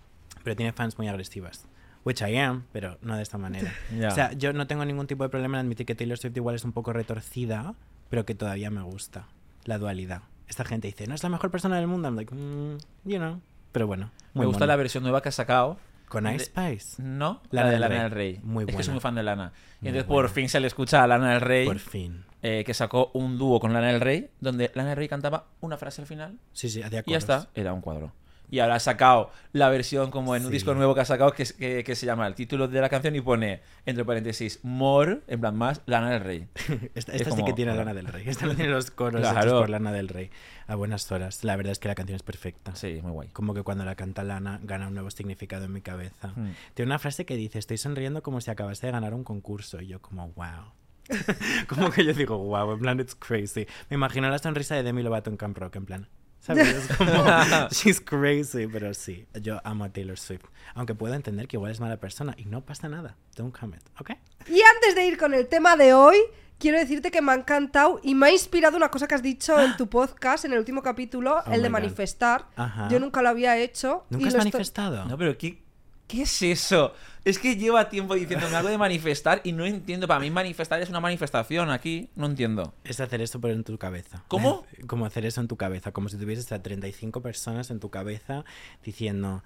pero 0.44 0.58
tiene 0.58 0.74
fans 0.74 0.98
muy 0.98 1.08
agresivas. 1.08 1.68
Which 2.06 2.22
I 2.22 2.38
am, 2.38 2.64
pero 2.72 2.98
no 3.02 3.18
de 3.18 3.24
esta 3.24 3.38
manera. 3.38 3.74
Ya. 4.00 4.08
O 4.10 4.12
sea, 4.12 4.32
yo 4.34 4.54
no 4.54 4.68
tengo 4.68 4.86
ningún 4.86 5.08
tipo 5.08 5.24
de 5.24 5.30
problema 5.30 5.60
en 5.60 5.66
admitir 5.66 5.86
que 5.86 5.96
Taylor 5.96 6.18
Swift 6.18 6.38
igual 6.38 6.56
es 6.56 6.64
un 6.64 6.72
poco 6.72 6.94
retorcida, 6.94 7.74
pero 8.10 8.26
que 8.26 8.36
todavía 8.36 8.70
me 8.70 8.82
gusta. 8.84 9.28
La 9.66 9.78
dualidad. 9.80 10.22
Esta 10.48 10.64
gente 10.64 10.88
dice, 10.88 11.08
no 11.08 11.16
es 11.16 11.24
la 11.24 11.30
mejor 11.30 11.50
persona 11.50 11.78
del 11.78 11.88
mundo. 11.88 12.08
I'm 12.08 12.16
like, 12.16 12.34
mm, 12.34 12.78
you 13.06 13.18
know. 13.18 13.42
Pero 13.72 13.88
bueno, 13.88 14.12
muy 14.34 14.42
me 14.44 14.46
gusta 14.46 14.60
mono. 14.62 14.68
la 14.68 14.76
versión 14.76 15.04
nueva 15.04 15.22
que 15.22 15.30
ha 15.30 15.32
sacado. 15.32 15.78
Con 16.08 16.28
Ice 16.34 16.46
Spice. 16.46 17.02
No, 17.02 17.42
Lana 17.50 17.66
la 17.66 17.66
de 17.66 17.72
del 17.72 17.82
Lana 17.82 17.94
Rey. 17.96 18.04
del 18.04 18.12
Rey. 18.12 18.40
Muy 18.44 18.64
Es 18.64 18.68
que 18.68 18.72
soy 18.74 18.78
buena. 18.84 18.94
muy 18.94 19.00
fan 19.02 19.16
de 19.16 19.24
Lana. 19.24 19.52
Y 19.82 19.88
entonces 19.88 20.08
buena. 20.08 20.22
por 20.22 20.30
fin 20.30 20.48
se 20.50 20.60
le 20.60 20.68
escucha 20.68 21.04
a 21.04 21.08
Lana 21.08 21.32
del 21.32 21.42
Rey, 21.42 21.66
Por 21.66 21.80
fin. 21.80 22.24
eh, 22.44 22.64
que 22.64 22.74
sacó 22.76 23.10
un 23.16 23.40
dúo 23.40 23.60
con 23.60 23.74
Lana 23.74 23.88
del 23.88 24.00
Rey, 24.02 24.30
donde 24.40 24.72
Lana 24.76 24.90
del 24.90 24.98
Rey 24.98 25.08
cantaba 25.08 25.48
una 25.62 25.78
frase 25.78 26.02
al 26.04 26.08
final 26.08 26.38
Sí, 26.54 26.70
sí, 26.70 26.84
hacía 26.84 27.00
y 27.00 27.12
ya 27.12 27.20
coros. 27.20 27.24
está, 27.24 27.50
era 27.56 27.74
un 27.74 27.82
cuadro. 27.82 28.14
Y 28.50 28.60
ahora 28.60 28.76
ha 28.76 28.80
sacado 28.80 29.32
la 29.54 29.70
versión 29.70 30.12
como 30.12 30.36
en 30.36 30.44
un 30.44 30.50
Sí. 30.50 30.54
disco 30.54 30.74
nuevo 30.74 30.94
que 30.96 31.02
ha 31.02 31.06
sacado 31.06 31.32
que, 31.32 31.44
es- 31.44 31.54
que, 31.54 31.84
que 31.84 31.96
se 31.96 32.06
llama 32.06 32.28
el 32.28 32.36
título 32.36 32.68
de 32.68 32.80
la 32.82 32.90
canción 32.90 33.16
y 33.16 33.22
pone 33.22 33.62
entre 33.86 34.06
paréntesis 34.06 34.60
More, 34.64 35.22
en 35.28 35.40
plan 35.42 35.56
más, 35.56 35.82
Lana 35.86 36.10
del 36.12 36.22
Rey. 36.22 36.48
Esta, 36.96 37.14
Es 37.14 37.22
esta 37.22 37.26
sí 37.26 37.30
como- 37.38 37.46
que 37.46 37.54
tiene 37.54 37.74
Lana 37.76 37.94
del 37.94 38.08
Rey. 38.08 38.24
Esta 38.28 38.46
no 38.46 38.56
tiene 38.56 38.72
los 38.72 38.92
coros 38.92 39.22
hechos 39.22 39.32
Claro. 39.34 39.60
por 39.60 39.70
Lana 39.70 39.92
del 39.92 40.08
Rey. 40.08 40.30
A 40.68 40.76
buenas 40.76 41.12
horas. 41.12 41.44
La 41.44 41.56
verdad 41.56 41.72
es 41.74 41.80
que 41.80 41.88
la 41.88 41.96
canción 41.96 42.16
es 42.16 42.24
perfecta. 42.24 42.76
Sí, 42.76 43.00
muy 43.04 43.12
guay. 43.12 43.28
Como 43.30 43.54
que 43.54 43.62
cuando 43.64 43.86
la 43.86 43.96
canta 43.96 44.24
Lana 44.24 44.60
gana 44.64 44.88
un 44.88 44.94
nuevo 44.96 45.12
significado 45.12 45.66
en 45.66 45.74
mi 45.74 45.82
cabeza. 45.82 46.34
Hmm. 46.36 46.52
Tiene 46.74 46.90
una 46.90 47.00
frase 47.00 47.26
que 47.26 47.36
dice, 47.36 47.60
estoy 47.60 47.78
sonriendo 47.78 48.24
como 48.24 48.42
si 48.42 48.50
acabase 48.52 48.88
de 48.88 48.92
ganar 48.92 49.14
un 49.14 49.24
concurso. 49.24 49.80
Y 49.82 49.88
yo 49.88 50.02
como, 50.02 50.30
wow. 50.30 50.74
como 51.68 51.92
que 51.92 52.04
yo 52.04 52.14
digo, 52.14 52.38
wow, 52.38 52.72
en 52.74 52.80
plan, 52.80 53.00
it's 53.00 53.14
crazy. 53.16 53.68
Me 53.90 53.96
imagino 53.96 54.28
la 54.30 54.40
sonrisa 54.40 54.74
de 54.76 54.82
Demi 54.82 55.04
Lovato 55.04 55.30
en 55.30 55.38
Camp 55.38 55.56
Rock, 55.58 55.76
en 55.76 55.86
plan, 55.86 56.08
¿sabes? 56.46 56.68
Es 56.68 56.98
como, 56.98 57.12
she's 57.72 58.00
crazy, 58.00 58.68
pero 58.68 58.94
sí, 58.94 59.26
yo 59.42 59.60
amo 59.64 59.86
a 59.86 59.90
Taylor 59.90 60.18
Swift. 60.20 60.44
Aunque 60.74 60.94
puedo 60.94 61.14
entender 61.14 61.48
que 61.48 61.58
igual 61.58 61.72
es 61.72 61.80
mala 61.80 61.98
persona 61.98 62.36
y 62.38 62.46
no 62.46 62.62
pasa 62.66 62.88
nada. 62.90 63.16
Don't 63.36 63.58
comment, 63.58 63.82
¿ok? 64.00 64.12
Y 64.48 64.62
antes 64.62 64.96
de 64.96 65.06
ir 65.06 65.18
con 65.18 65.34
el 65.34 65.48
tema 65.48 65.76
de 65.76 65.94
hoy, 65.94 66.18
quiero 66.60 66.78
decirte 66.78 67.12
que 67.12 67.22
me 67.22 67.32
ha 67.32 67.36
encantado 67.36 68.00
y 68.04 68.14
me 68.16 68.28
ha 68.28 68.32
inspirado 68.32 68.78
una 68.78 68.90
cosa 68.90 69.08
que 69.08 69.16
has 69.16 69.24
dicho 69.24 69.60
en 69.60 69.76
tu 69.78 69.90
podcast, 69.90 70.46
en 70.46 70.54
el 70.54 70.60
último 70.60 70.84
capítulo, 70.84 71.42
Oh 71.46 71.52
el 71.52 71.62
de 71.62 71.70
manifestar. 71.70 72.46
Ajá. 72.56 72.88
Yo 72.90 73.00
nunca 73.00 73.22
lo 73.22 73.30
había 73.30 73.58
hecho. 73.58 74.06
¿Nunca 74.10 74.26
y 74.26 74.28
has 74.28 74.34
lo 74.34 74.40
estoy- 74.40 74.52
manifestado? 74.52 75.06
No, 75.06 75.18
pero 75.18 75.38
¿qué, 75.38 75.64
¿qué 76.08 76.24
es 76.24 76.42
eso? 76.42 76.94
Es 77.24 77.40
que 77.40 77.56
lleva 77.56 77.90
tiempo 77.90 78.14
diciéndome 78.14 78.56
algo 78.56 78.70
de 78.70 78.78
manifestar 78.78 79.42
y 79.44 79.52
no 79.52 79.66
entiendo. 79.66 80.08
Para 80.08 80.20
mí 80.20 80.30
manifestar 80.30 80.82
es 80.82 80.90
una 80.90 81.00
manifestación 81.00 81.72
aquí. 81.72 82.10
No 82.16 82.28
entiendo. 82.28 82.74
Es 82.84 83.00
hacer 83.00 83.22
eso 83.22 83.42
pero 83.42 83.54
en 83.54 83.64
tu 83.64 83.78
cabeza. 83.78 84.24
¿Cómo? 84.28 84.66
Como 84.88 85.06
hacer 85.06 85.26
eso 85.26 85.42
en 85.42 85.48
tu 85.48 85.58
cabeza, 85.58 85.92
como 85.92 86.10
si 86.10 86.18
tuvieses 86.18 86.52
a 86.52 86.62
35 86.62 87.22
personas 87.22 87.72
en 87.72 87.80
tu 87.80 87.90
cabeza 87.90 88.46
diciendo 88.84 89.44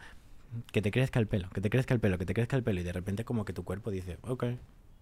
que 0.71 0.81
te 0.81 0.91
crezca 0.91 1.19
el 1.19 1.27
pelo, 1.27 1.49
que 1.51 1.61
te 1.61 1.69
crezca 1.69 1.93
el 1.93 1.99
pelo, 1.99 2.17
que 2.17 2.25
te 2.25 2.33
crezca 2.33 2.55
el 2.55 2.63
pelo 2.63 2.81
y 2.81 2.83
de 2.83 2.91
repente 2.91 3.23
como 3.23 3.45
que 3.45 3.53
tu 3.53 3.63
cuerpo 3.63 3.91
dice, 3.91 4.17
ok, 4.23 4.45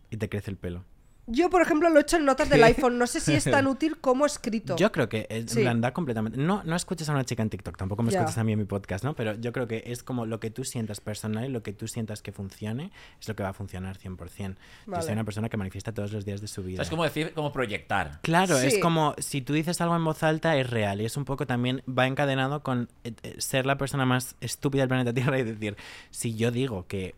y 0.09 0.17
te 0.17 0.29
crece 0.29 0.51
el 0.51 0.57
pelo. 0.57 0.83
Yo, 1.27 1.49
por 1.49 1.61
ejemplo, 1.61 1.89
lo 1.89 1.99
he 1.99 2.01
hecho 2.01 2.15
en 2.17 2.25
notas 2.25 2.49
del 2.49 2.63
iPhone. 2.63 2.97
No 2.97 3.05
sé 3.05 3.19
si 3.19 3.33
es 3.33 3.43
tan 3.43 3.67
útil 3.67 3.97
como 3.97 4.25
escrito. 4.25 4.77
Yo 4.77 4.91
creo 4.91 5.09
que 5.09 5.27
es, 5.29 5.51
Sí. 5.51 5.63
completamente... 5.93 6.37
No, 6.37 6.63
no 6.63 6.75
escuches 6.75 7.09
a 7.09 7.11
una 7.11 7.25
chica 7.25 7.43
en 7.43 7.49
TikTok, 7.49 7.75
tampoco 7.77 8.01
me 8.03 8.11
Ya. 8.11 8.19
escuches 8.19 8.37
a 8.37 8.43
mí 8.43 8.53
en 8.53 8.59
mi 8.59 8.65
podcast, 8.65 9.03
¿no? 9.03 9.13
Pero 9.13 9.35
yo 9.35 9.51
creo 9.51 9.67
que 9.67 9.83
es 9.87 10.03
como 10.03 10.25
lo 10.25 10.39
que 10.39 10.49
tú 10.51 10.63
sientas 10.63 11.01
personal 11.01 11.45
y 11.45 11.49
lo 11.49 11.61
que 11.63 11.73
tú 11.73 11.87
sientas 11.87 12.21
que 12.21 12.31
funcione 12.31 12.91
es 13.19 13.27
lo 13.27 13.35
que 13.35 13.43
va 13.43 13.49
a 13.49 13.53
funcionar 13.53 13.97
100%. 13.97 14.55
Yo 14.85 14.91
Vale. 14.91 15.03
soy 15.03 15.13
una 15.13 15.23
persona 15.25 15.49
que 15.49 15.57
manifiesta 15.57 15.93
todos 15.93 16.11
los 16.13 16.23
días 16.25 16.39
de 16.41 16.47
su 16.47 16.63
vida. 16.63 16.81
Es 16.81 16.89
como 16.89 17.03
decir, 17.03 17.33
como 17.33 17.51
proyectar. 17.51 18.19
Claro, 18.21 18.57
Sí. 18.59 18.67
es 18.67 18.77
como 18.79 19.13
si 19.17 19.41
tú 19.41 19.53
dices 19.53 19.81
algo 19.81 19.95
en 19.97 20.05
voz 20.05 20.23
alta 20.23 20.55
es 20.57 20.69
real 20.69 21.01
y 21.01 21.05
es 21.05 21.17
un 21.17 21.25
poco 21.25 21.45
también 21.45 21.83
va 21.87 22.07
encadenado 22.07 22.63
con 22.63 22.89
eh, 23.03 23.11
eh, 23.23 23.35
ser 23.39 23.65
la 23.65 23.77
persona 23.77 24.05
más 24.05 24.35
estúpida 24.39 24.83
del 24.83 24.89
planeta 24.89 25.13
Tierra 25.33 25.39
y 25.39 25.43
decir, 25.43 25.75
si 26.09 26.35
yo 26.35 26.51
digo 26.51 26.87
que 26.87 27.15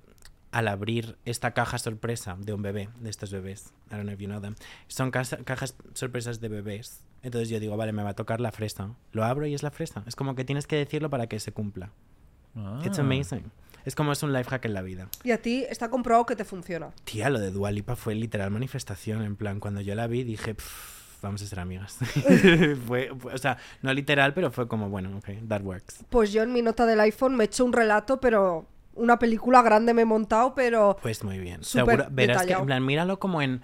al 0.51 0.67
abrir 0.67 1.17
esta 1.25 1.51
caja 1.51 1.77
sorpresa 1.77 2.35
de 2.39 2.53
un 2.53 2.61
bebé, 2.61 2.89
de 2.99 3.09
estos 3.09 3.31
bebés, 3.31 3.73
I 3.87 3.91
don't 3.95 4.03
know 4.03 4.13
if 4.13 4.19
you 4.19 4.27
know 4.27 4.41
them, 4.41 4.55
son 4.87 5.11
casa- 5.11 5.37
cajas 5.43 5.75
sorpresas 5.93 6.39
de 6.41 6.49
bebés, 6.49 7.03
entonces 7.21 7.49
yo 7.49 7.59
digo, 7.59 7.77
vale, 7.77 7.91
me 7.91 8.01
va 8.03 8.09
a 8.11 8.15
tocar 8.15 8.41
la 8.41 8.51
fresa, 8.51 8.95
lo 9.11 9.23
abro 9.25 9.45
y 9.45 9.53
es 9.53 9.61
la 9.63 9.71
fresa, 9.71 10.03
es 10.07 10.15
como 10.15 10.35
que 10.35 10.43
tienes 10.45 10.65
que 10.67 10.75
decirlo 10.77 11.09
para 11.09 11.27
que 11.27 11.39
se 11.39 11.51
cumpla. 11.51 11.91
Ah. 12.55 12.81
It's 12.83 12.97
amazing. 12.99 13.51
Es 13.85 13.95
como 13.95 14.11
es 14.11 14.21
un 14.23 14.33
life 14.33 14.49
hack 14.49 14.65
en 14.65 14.73
la 14.73 14.81
vida. 14.81 15.07
Y 15.23 15.31
a 15.31 15.41
ti 15.41 15.65
está 15.69 15.89
comprobado 15.89 16.25
que 16.25 16.35
te 16.35 16.43
funciona. 16.43 16.89
Tía, 17.05 17.29
lo 17.29 17.39
de 17.39 17.49
Dualipa 17.51 17.95
fue 17.95 18.13
literal 18.13 18.51
manifestación. 18.51 19.23
En 19.23 19.35
plan, 19.37 19.59
cuando 19.61 19.79
yo 19.81 19.95
la 19.95 20.05
vi 20.07 20.23
dije, 20.23 20.53
"Pff, 20.55 21.21
vamos 21.21 21.41
a 21.41 21.45
ser 21.45 21.59
amigas. 21.59 21.97
fue, 22.87 23.11
fue- 23.17 23.33
o 23.33 23.37
sea, 23.37 23.57
no 23.81 23.93
literal, 23.93 24.33
pero 24.33 24.51
fue 24.51 24.67
como, 24.67 24.89
bueno, 24.89 25.17
ok, 25.17 25.29
that 25.47 25.61
works. 25.61 26.03
Pues 26.09 26.33
yo 26.33 26.43
en 26.43 26.51
mi 26.51 26.61
nota 26.61 26.85
del 26.85 26.99
iPhone 26.99 27.35
me 27.35 27.45
he 27.45 27.47
hecho 27.47 27.63
un 27.63 27.71
relato, 27.73 28.19
pero 28.19 28.67
una 28.95 29.19
película 29.19 29.61
grande 29.61 29.93
me 29.93 30.01
he 30.03 30.05
montado, 30.05 30.53
pero 30.55 30.97
Pues 31.01 31.23
muy 31.23 31.39
bien. 31.39 31.63
Seguro, 31.63 32.07
verás 32.11 32.45
que, 32.45 32.53
en 32.53 32.65
plan, 32.65 32.85
míralo 32.85 33.19
como 33.19 33.41
en 33.41 33.61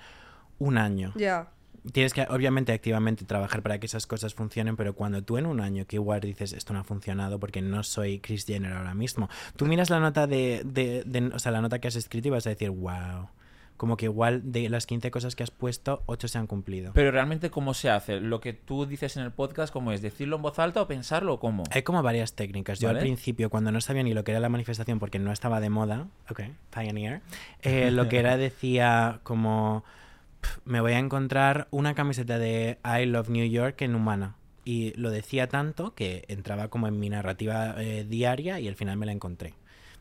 un 0.60 0.78
año. 0.78 1.12
ya. 1.16 1.50
Tienes 1.92 2.14
que, 2.16 2.24
obviamente, 2.32 2.74
activamente 2.74 3.26
trabajar 3.26 3.62
para 3.62 3.80
que 3.80 3.86
esas 3.86 4.08
cosas 4.08 4.34
funcionen, 4.34 4.76
pero 4.76 4.96
cuando 4.96 5.22
tú 5.24 5.38
en 5.38 5.46
un 5.46 5.60
año 5.62 5.86
que 5.86 5.98
igual 5.98 6.20
dices, 6.20 6.52
esto 6.54 6.74
no 6.74 6.80
ha 6.80 6.84
funcionado 6.84 7.40
porque 7.40 7.62
no 7.62 7.84
soy 7.84 8.20
Chris 8.22 8.44
Jenner 8.48 8.74
ahora 8.74 8.96
mismo, 8.96 9.30
tú 9.56 9.68
miras 9.68 9.92
la 9.92 10.00
nota 10.00 10.26
de, 10.26 10.64
de- 10.66 11.04
de- 11.06 11.28
o 11.28 11.38
sea, 11.38 11.52
la 11.52 11.62
nota 11.62 11.78
que 11.78 11.88
has 11.88 11.96
escrito 11.96 12.30
y 12.30 12.32
vas 12.32 12.48
a 12.48 12.50
decir, 12.50 12.72
wow. 12.72 13.30
Como 13.78 13.98
que 13.98 14.06
igual 14.06 14.52
de 14.52 14.70
las 14.70 14.86
15 14.86 15.12
cosas 15.12 15.36
que 15.36 15.44
has 15.44 15.52
puesto, 15.52 16.04
8 16.06 16.28
se 16.30 16.38
han 16.38 16.48
cumplido. 16.48 16.92
Pero 16.94 17.12
realmente, 17.12 17.50
¿cómo 17.50 17.74
se 17.74 17.90
hace? 17.90 18.22
Lo 18.22 18.40
que 18.40 18.54
tú 18.54 18.86
dices 18.86 19.18
en 19.18 19.24
el 19.24 19.32
podcast, 19.32 19.74
¿cómo 19.74 19.92
es? 19.92 20.02
¿Decirlo 20.02 20.38
en 20.38 20.42
voz 20.44 20.60
alta 20.60 20.82
o 20.82 20.88
pensarlo 20.88 21.34
o 21.34 21.40
cómo? 21.40 21.64
Hay 21.72 21.84
como 21.84 22.02
varias 22.02 22.34
técnicas. 22.34 22.80
Yo 22.80 22.88
Vale. 22.88 23.00
al 23.00 23.04
principio, 23.06 23.50
cuando 23.50 23.72
no 23.72 23.82
sabía 23.82 24.04
ni 24.04 24.14
lo 24.14 24.24
que 24.24 24.32
era 24.32 24.40
la 24.40 24.50
manifestación 24.50 25.00
porque 25.00 25.20
no 25.20 25.32
estaba 25.32 25.60
de 25.60 25.70
moda, 25.70 26.08
ok, 26.30 26.42
pioneer, 26.74 27.22
eh, 27.64 27.92
lo 27.92 28.08
que 28.08 28.20
era 28.20 28.38
decía 28.38 29.20
como, 29.24 29.84
"Pf, 30.42 30.60
me 30.64 30.80
voy 30.80 30.94
a 30.94 31.00
encontrar 31.00 31.68
una 31.72 31.96
camiseta 31.96 32.40
de 32.40 32.80
I 32.86 33.06
Love 33.06 33.30
New 33.30 33.46
York 33.48 33.82
en 33.82 33.96
humana. 33.96 34.36
Y 34.68 34.94
lo 35.00 35.12
decía 35.12 35.48
tanto 35.48 35.94
que 35.94 36.26
entraba 36.28 36.70
como 36.70 36.88
en 36.88 37.00
mi 37.00 37.10
narrativa 37.10 37.76
eh, 37.78 38.04
diaria 38.04 38.60
y 38.60 38.68
al 38.68 38.76
final 38.76 38.98
me 38.98 39.06
la 39.06 39.12
encontré. 39.12 39.54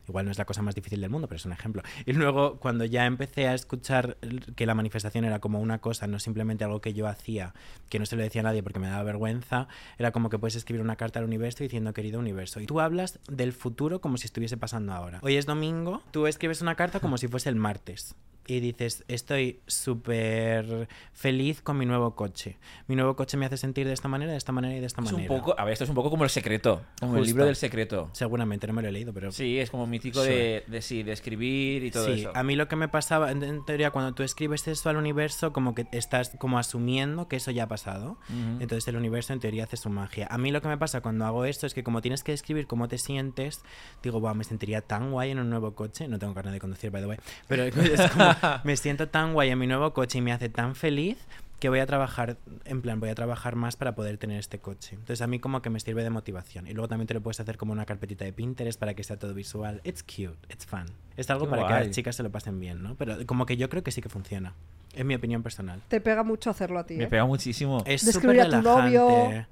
Igual 0.07 0.25
no 0.25 0.31
es 0.31 0.37
la 0.37 0.45
cosa 0.45 0.61
más 0.61 0.75
difícil 0.75 1.01
del 1.01 1.09
mundo, 1.09 1.27
pero 1.27 1.37
es 1.37 1.45
un 1.45 1.51
ejemplo. 1.51 1.83
Y 2.05 2.13
luego, 2.13 2.59
cuando 2.59 2.85
ya 2.85 3.05
empecé 3.05 3.47
a 3.47 3.53
escuchar 3.53 4.17
que 4.55 4.65
la 4.65 4.75
manifestación 4.75 5.25
era 5.25 5.39
como 5.39 5.59
una 5.59 5.79
cosa, 5.79 6.07
no 6.07 6.19
simplemente 6.19 6.63
algo 6.63 6.81
que 6.81 6.93
yo 6.93 7.07
hacía, 7.07 7.53
que 7.89 7.99
no 7.99 8.05
se 8.05 8.15
lo 8.15 8.23
decía 8.23 8.41
a 8.41 8.43
nadie 8.43 8.63
porque 8.63 8.79
me 8.79 8.87
daba 8.87 9.03
vergüenza, 9.03 9.67
era 9.97 10.11
como 10.11 10.29
que 10.29 10.39
puedes 10.39 10.55
escribir 10.55 10.81
una 10.81 10.95
carta 10.95 11.19
al 11.19 11.25
universo 11.25 11.63
diciendo 11.63 11.93
querido 11.93 12.19
universo. 12.19 12.59
Y 12.59 12.65
tú 12.65 12.79
hablas 12.79 13.19
del 13.27 13.53
futuro 13.53 14.01
como 14.01 14.17
si 14.17 14.25
estuviese 14.25 14.57
pasando 14.57 14.93
ahora. 14.93 15.19
Hoy 15.21 15.35
es 15.35 15.45
domingo, 15.45 16.01
tú 16.11 16.27
escribes 16.27 16.61
una 16.61 16.75
carta 16.75 16.99
como 16.99 17.17
si 17.17 17.27
fuese 17.27 17.49
el 17.49 17.55
martes. 17.55 18.15
Y 18.47 18.59
dices, 18.59 19.03
estoy 19.07 19.59
súper 19.65 20.87
feliz 21.13 21.61
con 21.61 21.77
mi 21.77 21.85
nuevo 21.85 22.15
coche. 22.15 22.57
Mi 22.87 22.95
nuevo 22.95 23.15
coche 23.15 23.37
me 23.37 23.45
hace 23.45 23.57
sentir 23.57 23.87
de 23.87 23.93
esta 23.93 24.07
manera, 24.07 24.31
de 24.31 24.37
esta 24.37 24.51
manera 24.51 24.75
y 24.75 24.79
de 24.79 24.85
esta 24.85 25.01
Es 25.01 25.07
un 25.11 25.15
manera. 25.23 25.35
poco, 25.35 25.55
a 25.59 25.63
ver, 25.63 25.73
esto 25.73 25.83
es 25.83 25.89
un 25.89 25.95
poco 25.95 26.09
como 26.09 26.23
el 26.23 26.29
secreto, 26.29 26.81
como 26.99 27.13
el 27.13 27.19
Justo. 27.19 27.27
libro 27.27 27.45
del 27.45 27.55
secreto. 27.55 28.09
Seguramente 28.13 28.67
no 28.67 28.73
me 28.73 28.81
lo 28.81 28.89
he 28.89 28.91
leído, 28.91 29.13
pero 29.13 29.31
Sí, 29.31 29.59
es 29.59 29.69
como 29.71 29.87
mítico 29.87 30.21
de, 30.21 30.63
de 30.67 30.81
sí, 30.81 31.03
de 31.03 31.11
escribir 31.11 31.83
y 31.83 31.91
todo 31.91 32.05
sí, 32.05 32.21
eso. 32.21 32.31
a 32.35 32.43
mí 32.43 32.55
lo 32.55 32.67
que 32.67 32.75
me 32.75 32.87
pasaba, 32.87 33.31
en, 33.31 33.41
en 33.43 33.65
teoría, 33.65 33.91
cuando 33.91 34.13
tú 34.13 34.23
escribes 34.23 34.67
eso 34.67 34.89
al 34.89 34.97
universo, 34.97 35.51
como 35.51 35.73
que 35.73 35.87
estás 35.91 36.31
como 36.39 36.59
asumiendo 36.59 37.27
que 37.27 37.37
eso 37.37 37.51
ya 37.51 37.63
ha 37.63 37.67
pasado. 37.67 38.11
Ujú. 38.29 38.61
Entonces 38.61 38.87
el 38.87 38.95
universo 38.95 39.33
en 39.33 39.39
teoría 39.39 39.63
hace 39.63 39.77
su 39.77 39.89
magia. 39.89 40.27
A 40.29 40.37
mí 40.37 40.51
lo 40.51 40.61
que 40.61 40.67
me 40.67 40.77
pasa 40.77 41.01
cuando 41.01 41.25
hago 41.25 41.45
esto 41.45 41.65
es 41.65 41.73
que 41.73 41.83
como 41.83 42.01
tienes 42.01 42.23
que 42.23 42.33
escribir 42.33 42.67
cómo 42.67 42.87
te 42.87 42.97
sientes, 42.97 43.61
digo, 44.03 44.19
wow, 44.19 44.35
me 44.35 44.43
sentiría 44.43 44.81
tan 44.81 45.11
guay 45.11 45.31
en 45.31 45.39
un 45.39 45.49
nuevo 45.49 45.73
coche. 45.73 46.07
No 46.07 46.19
tengo 46.19 46.33
carne 46.33 46.51
de 46.51 46.59
conducir, 46.59 46.91
by 46.91 47.01
the 47.01 47.07
way. 47.07 47.17
Pero 47.47 47.63
es 47.65 48.11
como, 48.11 48.34
me 48.63 48.77
siento 48.77 49.07
tan 49.07 49.33
guay 49.33 49.49
en 49.49 49.59
mi 49.59 49.67
nuevo 49.67 49.93
coche 49.93 50.19
y 50.19 50.21
me 50.21 50.31
hace 50.31 50.49
tan 50.49 50.75
feliz 50.75 51.17
que 51.59 51.69
voy 51.69 51.79
a 51.79 51.85
trabajar, 51.85 52.37
en 52.65 52.81
plan, 52.81 52.99
voy 52.99 53.09
a 53.09 53.15
trabajar 53.15 53.55
más 53.55 53.75
para 53.75 53.95
poder 53.95 54.17
tener 54.17 54.39
este 54.39 54.59
coche. 54.59 54.95
Entonces 54.95 55.21
a 55.21 55.27
mí 55.27 55.39
como 55.39 55.61
que 55.61 55.69
me 55.69 55.79
sirve 55.79 56.03
de 56.03 56.09
motivación. 56.09 56.67
Y 56.67 56.73
luego 56.73 56.87
también 56.87 57.07
te 57.07 57.13
lo 57.13 57.21
puedes 57.21 57.39
hacer 57.39 57.57
como 57.57 57.71
una 57.71 57.85
carpetita 57.85 58.25
de 58.25 58.33
Pinterest 58.33 58.79
para 58.79 58.93
que 58.93 59.03
sea 59.03 59.17
todo 59.17 59.33
visual. 59.33 59.81
It's 59.83 60.03
cute, 60.03 60.37
it's 60.49 60.65
fun. 60.65 60.85
Es 61.15 61.29
algo 61.29 61.45
Qué 61.45 61.51
para 61.51 61.67
que 61.67 61.73
las 61.85 61.89
chicas 61.91 62.15
se 62.15 62.23
lo 62.23 62.31
pasen 62.31 62.59
bien, 62.59 62.83
¿no? 62.83 62.95
Pero 62.95 63.25
como 63.25 63.45
que 63.45 63.57
yo 63.57 63.69
creo 63.69 63.83
que 63.83 63.91
sí 63.91 64.01
que 64.01 64.09
funciona. 64.09 64.53
Es 64.93 65.05
mi 65.05 65.15
opinión 65.15 65.43
personal. 65.43 65.81
Te 65.87 66.01
pega 66.01 66.23
mucho 66.23 66.49
hacerlo 66.49 66.79
a 66.79 66.85
ti. 66.85 66.95
Me 66.95 67.05
¿eh? 67.05 67.07
pega 67.07 67.25
muchísimo. 67.25 67.83
Es 67.85 68.01
súper 68.01 68.15
escribir 68.15 68.41
a 68.41 68.49
tu 68.49 68.61
novio. 68.61 69.45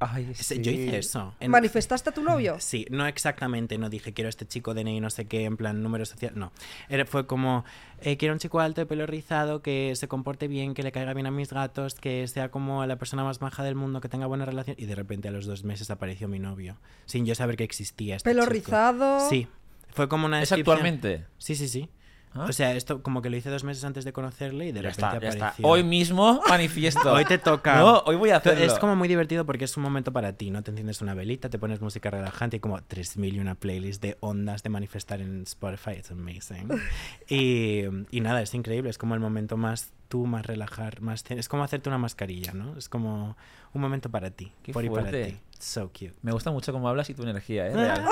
Relajante. 0.00 0.28
Ay, 0.30 0.34
Sí, 0.34 0.60
Yo 0.62 0.70
hice 0.70 0.98
eso. 0.98 1.34
En- 1.40 1.50
¿Manifestaste 1.50 2.10
a 2.10 2.12
tu 2.12 2.22
novio? 2.22 2.56
Sí, 2.60 2.86
no 2.90 3.06
exactamente, 3.06 3.78
no 3.78 3.88
dije 3.90 4.12
quiero 4.12 4.28
este 4.28 4.46
chico 4.46 4.74
DNI, 4.74 5.00
no 5.00 5.10
sé 5.10 5.26
qué, 5.26 5.44
en 5.44 5.56
plan 5.56 5.82
número 5.82 6.04
social, 6.06 6.32
no. 6.36 6.52
Era, 6.88 7.04
fue 7.04 7.26
como, 7.26 7.64
eh, 8.00 8.16
quiero 8.16 8.34
un 8.34 8.38
chico 8.40 8.60
alto 8.60 8.80
de 8.80 8.86
pelo 8.86 9.06
rizado, 9.06 9.62
que 9.62 9.94
se 9.96 10.06
comporte 10.08 10.48
bien, 10.48 10.74
que 10.74 10.82
le 10.82 10.92
caiga 10.92 11.14
bien 11.14 11.26
a 11.26 11.30
mis 11.30 11.52
gatos, 11.52 11.94
que 11.94 12.26
sea 12.28 12.50
como 12.50 12.84
la 12.86 12.96
persona 12.96 13.24
más 13.24 13.40
maja 13.40 13.62
del 13.64 13.74
mundo, 13.74 14.00
que 14.00 14.08
tenga 14.08 14.26
buena 14.26 14.44
relación. 14.44 14.76
Y 14.78 14.86
de 14.86 14.94
repente 14.94 15.28
a 15.28 15.30
los 15.30 15.46
dos 15.46 15.64
meses 15.64 15.90
apareció 15.90 16.28
mi 16.28 16.38
novio, 16.38 16.76
sin 17.06 17.26
yo 17.26 17.34
saber 17.34 17.56
que 17.56 17.64
existía. 17.64 18.16
Este 18.16 18.30
Pelo 18.30 18.42
chico. 18.42 18.52
rizado. 18.52 19.28
Sí, 19.28 19.48
fue 19.90 20.08
como 20.08 20.26
una 20.26 20.42
¿Es 20.42 20.50
descripción- 20.50 20.76
actualmente? 20.76 21.24
Sí, 21.38 21.54
sí, 21.56 21.68
sí. 21.68 21.88
Ah. 22.34 22.46
O 22.48 22.52
sea, 22.52 22.74
esto 22.74 23.02
como 23.02 23.22
que 23.22 23.30
lo 23.30 23.36
hice 23.36 23.50
dos 23.50 23.64
meses 23.64 23.84
antes 23.84 24.04
de 24.04 24.12
conocerle 24.12 24.66
y 24.66 24.72
de 24.72 24.82
Ya 24.82 24.90
repente 24.90 25.06
está, 25.06 25.10
ya 25.12 25.16
apareció. 25.16 25.46
está. 25.46 25.66
Hoy 25.68 25.82
mismo 25.82 26.40
manifiesto. 26.48 27.12
Hoy 27.12 27.24
te 27.24 27.38
toca. 27.38 27.76
No, 27.78 27.98
hoy 28.06 28.16
voy 28.16 28.30
a 28.30 28.36
hacerlo. 28.36 28.64
Es 28.64 28.78
como 28.78 28.96
muy 28.96 29.08
divertido 29.08 29.44
porque 29.46 29.64
es 29.64 29.76
un 29.76 29.82
momento 29.82 30.12
para 30.12 30.32
ti, 30.34 30.50
¿no? 30.50 30.62
Te 30.62 30.70
enciendes 30.70 31.00
una 31.00 31.14
velita, 31.14 31.48
te 31.48 31.58
pones 31.58 31.80
música 31.80 32.10
relajante 32.10 32.56
y 32.56 32.60
como 32.60 32.82
3000 32.82 33.36
y 33.36 33.38
una 33.40 33.54
playlist 33.54 34.02
de 34.02 34.16
ondas 34.20 34.62
de 34.62 34.70
manifestar 34.70 35.20
en 35.20 35.42
Spotify. 35.42 35.92
It's 35.98 36.10
amazing. 36.10 36.68
y, 37.28 37.84
y 38.10 38.20
nada, 38.20 38.42
es 38.42 38.54
increíble. 38.54 38.90
Es 38.90 38.98
como 38.98 39.14
el 39.14 39.20
momento 39.20 39.56
más 39.56 39.92
tú, 40.08 40.24
más 40.26 40.46
relajar, 40.46 41.00
más... 41.02 41.24
Es 41.28 41.48
como 41.48 41.64
hacerte 41.64 41.88
una 41.90 41.98
mascarilla, 41.98 42.52
¿no? 42.52 42.76
Es 42.78 42.88
como 42.88 43.36
un 43.74 43.80
momento 43.80 44.10
para 44.10 44.30
ti. 44.30 44.52
Qué 44.62 44.72
por 44.72 44.84
y 44.84 44.88
para 44.88 45.02
fuerte. 45.02 45.32
ti. 45.32 45.38
So 45.58 45.88
cute. 45.88 46.14
Me 46.22 46.32
gusta 46.32 46.50
mucho 46.50 46.72
cómo 46.72 46.88
hablas 46.88 47.10
y 47.10 47.14
tu 47.14 47.22
energía, 47.24 47.66
¿eh? 47.66 47.72
Real. 47.74 48.04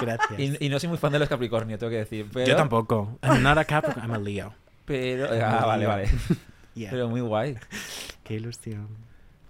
Gracias. 0.00 0.38
y, 0.38 0.66
y 0.66 0.68
no 0.68 0.78
soy 0.78 0.88
muy 0.88 0.98
fan 0.98 1.12
de 1.12 1.18
los 1.18 1.28
Capricornio, 1.28 1.78
tengo 1.78 1.90
que 1.90 1.96
decir. 1.98 2.26
Pero, 2.32 2.46
Yo 2.46 2.56
tampoco. 2.56 3.18
I'm 3.22 3.42
not 3.42 3.58
a 3.58 3.64
Capricorn, 3.64 4.04
I'm 4.04 4.14
a 4.14 4.18
Leo. 4.18 4.54
Pero. 4.84 5.28
Ah, 5.44 5.66
vale, 5.66 5.86
vale. 5.86 6.08
Yeah. 6.72 6.90
Pero 6.90 7.08
muy 7.08 7.20
guay. 7.20 7.56
Qué 8.24 8.34
ilusión. 8.34 8.88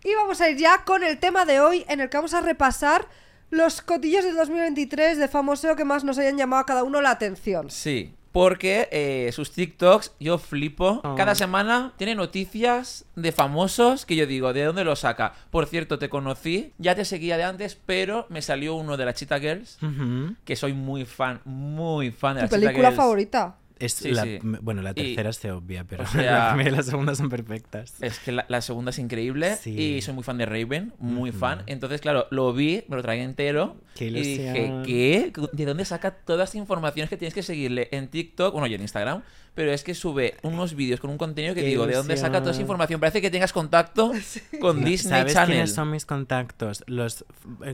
Y 0.03 0.14
vamos 0.14 0.40
a 0.40 0.48
ir 0.48 0.57
ya 0.57 0.85
con 0.85 1.05
el 1.05 1.18
tema 1.18 1.44
de 1.44 1.61
hoy, 1.61 1.85
en 1.87 2.00
el 2.00 2.09
que 2.09 2.16
vamos 2.16 2.33
a 2.33 2.40
repasar 2.40 3.07
los 3.50 3.83
cotillos 3.83 4.24
del 4.24 4.37
2023 4.37 5.18
de 5.18 5.29
famoseo 5.29 5.76
que 5.76 5.85
más 5.85 6.03
nos 6.03 6.18
hayan 6.18 6.38
llamado 6.38 6.62
a 6.62 6.66
cada 6.66 6.83
uno 6.83 7.03
la 7.03 7.11
atención. 7.11 7.68
Sí. 7.70 8.14
Porque 8.32 8.88
eh, 8.92 9.30
sus 9.32 9.50
TikToks, 9.50 10.12
yo 10.20 10.38
flipo. 10.38 11.00
Oh. 11.02 11.14
Cada 11.16 11.34
semana 11.34 11.92
tiene 11.96 12.14
noticias 12.14 13.04
de 13.16 13.32
famosos 13.32 14.06
que 14.06 14.14
yo 14.14 14.26
digo, 14.26 14.52
¿de 14.52 14.64
dónde 14.64 14.84
lo 14.84 14.94
saca? 14.94 15.32
Por 15.50 15.66
cierto, 15.66 15.98
te 15.98 16.08
conocí, 16.08 16.72
ya 16.78 16.94
te 16.94 17.04
seguía 17.04 17.36
de 17.36 17.44
antes, 17.44 17.76
pero 17.86 18.26
me 18.28 18.40
salió 18.42 18.74
uno 18.76 18.96
de 18.96 19.04
la 19.04 19.14
Cheetah 19.14 19.40
Girls, 19.40 19.78
que 20.44 20.54
soy 20.56 20.74
muy 20.74 21.04
fan, 21.04 21.40
muy 21.44 22.12
fan 22.12 22.36
de 22.36 22.42
¿Tu 22.42 22.44
la 22.44 22.48
Cheetah 22.50 22.60
película 22.66 22.88
Girls. 22.90 22.96
favorita? 22.96 23.56
Es 23.80 23.94
Sí, 23.94 24.10
la, 24.12 24.22
sí. 24.24 24.38
Bueno, 24.42 24.82
la 24.82 24.90
Y- 24.90 24.94
tercera 25.16 25.32
se 25.32 25.50
obvia, 25.50 25.84
pero 25.84 26.04
o 26.04 26.06
sea- 26.06 26.48
la 26.48 26.54
primera 26.54 26.70
y 26.70 26.76
la 26.76 26.82
segunda 26.84 27.14
son 27.16 27.28
perfectas. 27.30 27.94
Es 28.02 28.18
que 28.20 28.30
la, 28.30 28.44
la 28.48 28.60
segunda 28.60 28.90
es 28.90 28.98
increíble 28.98 29.56
Sí. 29.56 29.70
y 29.96 30.02
soy 30.02 30.14
muy 30.14 30.22
fan 30.22 30.38
de 30.38 30.46
Raven, 30.46 30.92
muy 30.98 31.32
fan. 31.32 31.62
Entonces, 31.66 32.00
claro, 32.00 32.26
lo 32.30 32.52
vi, 32.52 32.84
me 32.88 32.96
lo 32.96 33.02
traía 33.02 33.24
entero 33.24 33.76
Qué 33.96 34.06
y 34.06 34.10
dije. 34.12 34.72
¿qué? 34.86 35.32
¿De 35.52 35.64
dónde 35.64 35.84
saca 35.84 36.10
toda 36.12 36.44
esta 36.44 36.58
información 36.58 37.08
que 37.08 37.16
tienes 37.16 37.34
que 37.34 37.42
seguirle 37.42 37.88
en 37.90 38.08
TikTok? 38.08 38.52
Bueno, 38.52 38.66
y 38.66 38.74
en 38.74 38.82
Instagram, 38.82 39.22
pero 39.54 39.72
es 39.72 39.82
que 39.82 39.94
sube 39.94 40.36
unos 40.42 40.74
vídeos 40.74 41.00
con 41.00 41.10
un 41.10 41.18
contenido 41.18 41.54
que 41.54 41.62
Qué 41.62 41.66
digo, 41.68 41.86
¿de 41.86 41.94
dónde 41.96 42.16
saca 42.16 42.40
toda 42.40 42.52
esa 42.52 42.60
información? 42.60 43.00
Parece 43.00 43.20
que 43.20 43.30
tengas 43.30 43.52
contacto 43.52 44.12
con 44.60 44.84
Disney 44.84 45.20
¿Sabes 45.20 45.32
Channel. 45.32 45.48
quiénes 45.54 45.72
son 45.74 45.90
mis 45.90 46.04
contactos? 46.06 46.84
Los, 46.86 47.24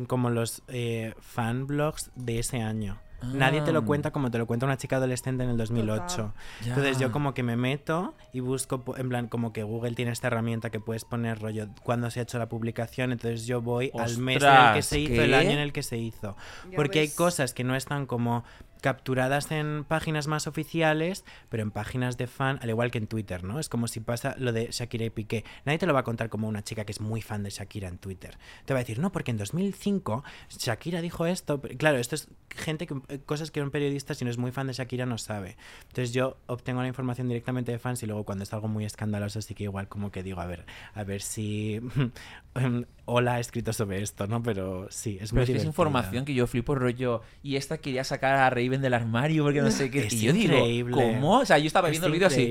como 0.07 0.31
los 0.31 0.63
eh, 0.69 1.15
fanblogs 1.21 2.11
de 2.15 2.39
ese 2.39 2.61
año. 2.63 2.99
Nadie 3.35 3.61
te 3.63 3.71
Ah. 3.71 3.75
lo 3.75 3.85
cuenta 3.85 4.11
como 4.11 4.31
te 4.31 4.39
lo 4.39 4.47
cuenta 4.47 4.67
una 4.67 4.77
chica 4.77 4.97
adolescente 4.97 5.45
en 5.45 5.51
el 5.51 5.57
2008. 5.57 6.07
Total. 6.17 6.33
Ya. 6.63 6.69
Entonces 6.69 6.99
yo 6.99 7.13
como 7.13 7.35
que 7.35 7.43
me 7.43 7.57
meto 7.57 8.15
y 8.33 8.41
busco, 8.41 8.83
en 8.97 9.09
plan, 9.09 9.29
como 9.29 9.53
que 9.53 9.63
Google 9.63 9.93
tiene 9.95 10.13
esta 10.13 10.27
herramienta 10.29 10.71
que 10.71 10.81
puedes 10.81 11.05
poner 11.05 11.41
rollo 11.41 11.69
cuando 11.83 12.11
se 12.11 12.21
ha 12.21 12.23
hecho 12.25 12.39
la 12.39 12.49
publicación, 12.49 13.13
entonces 13.13 13.47
yo 13.47 13.61
voy 13.63 13.91
al 13.99 14.19
mes 14.19 14.43
en 14.43 14.49
el 14.51 14.75
que 14.75 14.83
se 14.83 15.01
hizo, 15.01 15.13
¿qué? 15.15 15.25
el 15.25 15.35
año 15.35 15.51
en 15.51 15.59
el 15.59 15.73
que 15.73 15.83
se 15.83 15.97
hizo. 15.99 16.37
Ya 16.71 16.77
Porque 16.77 17.01
hay 17.01 17.09
cosas 17.09 17.55
que 17.55 17.65
no 17.65 17.75
están 17.77 18.07
como 18.07 18.45
capturadas 18.81 19.51
en 19.51 19.85
páginas 19.85 20.27
más 20.27 20.47
oficiales, 20.47 21.25
pero 21.49 21.63
en 21.63 21.71
páginas 21.71 22.17
de 22.17 22.27
fan, 22.27 22.59
al 22.63 22.71
igual 22.71 22.91
que 22.91 22.99
en 22.99 23.07
Twitter, 23.07 23.45
¿no? 23.45 23.59
Es 23.59 23.69
como 23.69 23.89
si 23.89 24.01
pasa 24.01 24.35
lo 24.39 24.53
de 24.53 24.69
Shakira 24.71 25.05
y 25.05 25.11
Piqué. 25.11 25.45
Nadie 25.65 25.79
te 25.79 25.87
lo 25.87 25.95
va 25.95 26.01
a 26.01 26.05
contar 26.05 26.29
como 26.29 26.49
una 26.49 26.63
chica 26.63 26.85
que 26.85 26.93
es 26.93 27.01
muy 27.01 27.23
fan 27.23 27.43
de 27.43 27.51
Shakira 27.51 27.89
en 27.89 27.99
Twitter. 27.99 28.39
Te 28.65 28.75
va 28.75 28.81
a 28.81 28.83
decir, 28.83 28.99
no, 28.99 29.13
porque 29.13 29.31
en 29.31 29.39
2005 29.39 30.25
Shakira 30.49 31.01
dijo 31.01 31.27
esto. 31.27 31.61
Pero, 31.61 31.77
Claro, 31.77 31.99
esto 31.99 32.15
es 32.15 32.29
gente 32.51 32.87
que, 32.87 32.95
eh, 33.09 33.21
cosas 33.25 33.51
que 33.51 33.63
un 33.63 33.71
periodista, 33.71 34.15
si 34.15 34.25
no 34.25 34.31
es 34.31 34.39
muy 34.39 34.51
fan 34.53 34.67
de 34.67 34.73
Shakira, 34.73 35.07
no 35.07 35.19
sabe. 35.19 35.57
Entonces 35.89 36.13
yo 36.13 36.37
obtengo 36.47 36.83
la 36.83 36.89
información 36.89 37.29
directamente 37.29 37.73
de 37.73 37.79
fans 37.79 38.03
y 38.03 38.07
luego 38.07 38.25
cuando 38.25 38.45
es 38.45 38.53
algo 38.53 38.69
muy 38.69 38.85
escandaloso, 38.85 39.41
sí 39.43 39.55
que 39.55 39.65
igual 39.65 39.89
como 39.89 40.11
que 40.11 40.23
digo, 40.23 40.41
a 40.41 40.47
ver, 40.47 40.65
a 40.95 41.05
ver 41.05 41.23
si 41.23 41.81
Hola 43.09 43.35
ha 43.35 43.41
escrito 43.41 43.73
sobre 43.73 44.03
esto, 44.03 44.27
¿no? 44.27 44.43
Pero 44.43 44.89
sí, 44.91 45.19
es 45.21 45.31
Pero 45.31 45.35
muy 45.35 45.43
es 45.45 45.51
que 45.51 45.57
es 45.59 45.65
información 45.65 46.25
que 46.25 46.35
yo 46.35 46.47
flipo 46.49 46.75
rollo. 46.75 47.23
Y 47.43 47.55
esta 47.55 47.79
quería 47.79 48.03
sacar 48.03 48.35
a 48.35 48.51
Raven 48.67 48.83
del 48.83 48.95
armario 48.95 49.45
porque 49.45 49.63
no 49.63 49.71
sé 49.71 49.91
qué. 49.91 50.07
Es 50.07 50.13
y 50.13 50.21
yo 50.23 50.31
increíble. 50.35 50.67
digo, 50.67 50.91
¿cómo? 51.01 51.39
O 51.41 51.47
sea, 51.47 51.59
yo 51.59 51.67
estaba 51.67 51.89
Es 51.89 51.93
viendo 51.93 52.07
el 52.09 52.13
vídeo 52.13 52.27
así. 52.27 52.51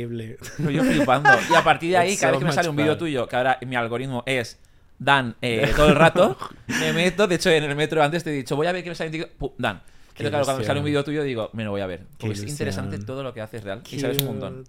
yo 0.58 0.84
flipando. 0.84 1.30
Y 1.50 1.54
a 1.56 1.64
partir 1.64 1.92
de 1.92 1.98
ahí, 1.98 2.12
It's 2.14 2.22
cada 2.22 2.34
so 2.34 2.40
vez 2.40 2.44
que 2.44 2.46
me 2.50 2.54
sale 2.54 2.68
much 2.70 2.72
un 2.72 2.84
vídeo 2.84 2.98
tuyo, 2.98 3.28
que 3.28 3.36
ahora 3.36 3.60
mi 3.66 3.76
algoritmo 3.76 4.24
es 4.26 4.60
Dan 4.98 5.36
eh, 5.42 5.72
todo 5.76 5.90
el 5.90 5.96
rato, 5.96 6.38
me 6.68 6.94
meto. 6.94 7.28
De 7.28 7.36
hecho, 7.36 7.50
en 7.50 7.64
el 7.66 7.76
metro 7.76 8.02
antes 8.02 8.24
te 8.24 8.30
he 8.30 8.34
dicho, 8.34 8.56
voy 8.56 8.68
a 8.68 8.72
ver 8.72 8.84
qué 8.84 8.90
me 8.90 8.96
sale 8.96 9.08
en 9.08 9.12
TikTok. 9.12 9.32
Pum, 9.38 9.50
Dan. 9.58 9.82
Entonces, 10.18 10.30
claro, 10.30 10.46
cuando 10.46 10.60
ilusión. 10.62 10.66
sale 10.68 10.80
un 10.80 10.86
vídeo 10.86 11.04
tuyo 11.04 11.24
digo, 11.24 11.50
me 11.52 11.66
lo 11.66 11.72
voy 11.72 11.82
a 11.82 11.88
ver. 11.88 12.00
Porque 12.18 12.28
es 12.34 12.40
ilusión. 12.40 12.50
interesante 12.50 12.98
todo 13.00 13.22
lo 13.22 13.34
que 13.34 13.42
haces 13.42 13.64
real. 13.66 13.82
Y 13.92 14.00
sabes 14.00 14.20
un 14.20 14.28
montón. 14.28 14.64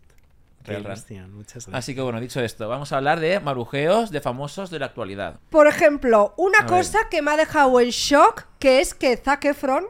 Real, 0.65 0.83
real. 0.83 0.97
ilusión, 0.99 1.33
muchas 1.33 1.55
gracias. 1.67 1.75
Así 1.77 1.95
que 1.95 2.01
bueno, 2.01 2.21
dicho 2.21 2.41
esto, 2.41 2.69
vamos 2.69 2.91
a 2.93 2.97
hablar 2.97 3.21
de 3.21 3.39
marujeos 3.39 4.11
de 4.11 4.21
famosos 4.21 4.71
de 4.71 4.81
la 4.81 4.87
actualidad. 4.87 5.39
Por 5.51 5.69
ejemplo, 5.69 6.35
una 6.37 6.59
A 6.59 6.63
ver. 6.63 6.71
cosa 6.71 6.99
que 7.09 7.23
me 7.23 7.31
ha 7.31 7.37
dejado 7.37 7.79
en 7.81 7.91
shock, 7.91 8.47
que 8.59 8.81
es 8.81 8.93
que 8.95 9.17
Zac 9.17 9.45
Efron 9.45 9.85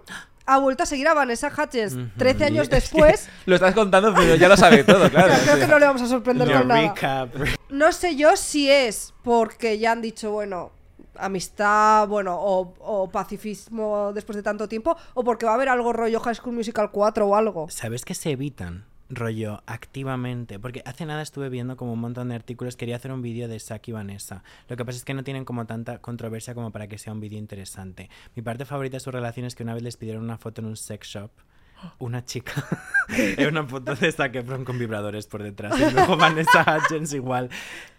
ha 0.46 0.58
vuelto 0.58 0.84
a 0.84 0.86
seguir 0.86 1.08
a 1.08 1.14
Vanessa 1.14 1.48
Hudgens 1.48 1.96
13 2.16 2.44
años 2.44 2.70
después. 2.70 3.28
Lo 3.46 3.56
estás 3.56 3.74
contando, 3.74 4.14
pero 4.14 4.36
ya 4.36 4.48
lo 4.48 4.56
sabe 4.56 4.84
todo, 4.84 5.10
claro. 5.10 5.34
Creo 5.44 5.58
que 5.58 5.66
no 5.66 5.78
le 5.78 5.86
vamos 5.86 6.02
a 6.02 6.06
sorprender 6.06 6.50
con 6.50 6.68
nada. 6.68 6.80
recap. 6.80 7.34
No 7.68 7.92
sé 7.92 8.16
yo 8.16 8.36
si 8.36 8.70
es 8.70 9.12
porque 9.22 9.78
ya 9.78 9.92
han 9.92 10.00
dicho, 10.02 10.30
bueno, 10.30 10.70
amistad, 11.18 12.06
bueno, 12.08 12.36
o, 12.38 12.74
o 12.78 13.10
pacifismo 13.10 14.12
después 14.14 14.36
de 14.36 14.42
tanto 14.42 14.68
tiempo, 14.68 14.96
o 15.14 15.24
porque 15.24 15.46
va 15.46 15.52
a 15.52 15.54
haber 15.56 15.68
algo 15.68 15.92
rollo 15.92 16.20
High 16.20 16.34
School 16.36 16.54
Musical 16.54 16.90
4 16.90 17.26
o 17.26 17.34
algo. 17.36 17.68
¿Sabes 17.70 18.04
que 18.04 18.14
se 18.14 18.30
evitan? 18.30 18.84
Rollo, 19.08 19.62
activamente. 19.66 20.58
Porque 20.58 20.82
hace 20.84 21.06
nada 21.06 21.22
estuve 21.22 21.48
viendo 21.48 21.76
como 21.76 21.92
un 21.92 22.00
montón 22.00 22.28
de 22.28 22.34
artículos. 22.34 22.76
Quería 22.76 22.96
hacer 22.96 23.12
un 23.12 23.22
vídeo 23.22 23.48
de 23.48 23.58
Saki 23.60 23.90
y 23.90 23.94
Vanessa. 23.94 24.42
Lo 24.68 24.76
que 24.76 24.84
pasa 24.84 24.98
es 24.98 25.04
que 25.04 25.14
no 25.14 25.24
tienen 25.24 25.44
como 25.44 25.66
tanta 25.66 25.98
controversia 25.98 26.54
como 26.54 26.70
para 26.72 26.88
que 26.88 26.98
sea 26.98 27.12
un 27.12 27.20
vídeo 27.20 27.38
interesante. 27.38 28.10
Mi 28.34 28.42
parte 28.42 28.64
favorita 28.64 28.96
de 28.96 29.00
su 29.00 29.10
relación 29.10 29.46
es 29.46 29.54
que 29.54 29.62
una 29.62 29.74
vez 29.74 29.82
les 29.82 29.96
pidieron 29.96 30.24
una 30.24 30.38
foto 30.38 30.60
en 30.60 30.68
un 30.68 30.76
sex 30.76 31.08
shop. 31.08 31.30
Una 31.98 32.24
chica. 32.24 32.52
Era 33.08 33.50
una 33.50 33.64
foto 33.64 33.94
de 33.94 34.10
Zac 34.10 34.34
Efron 34.34 34.64
con 34.64 34.78
vibradores 34.78 35.26
por 35.26 35.42
detrás. 35.42 35.78
Y 35.78 35.90
luego 35.92 36.16
Vanessa 36.16 36.64
Hudgens 36.64 37.12
igual. 37.12 37.50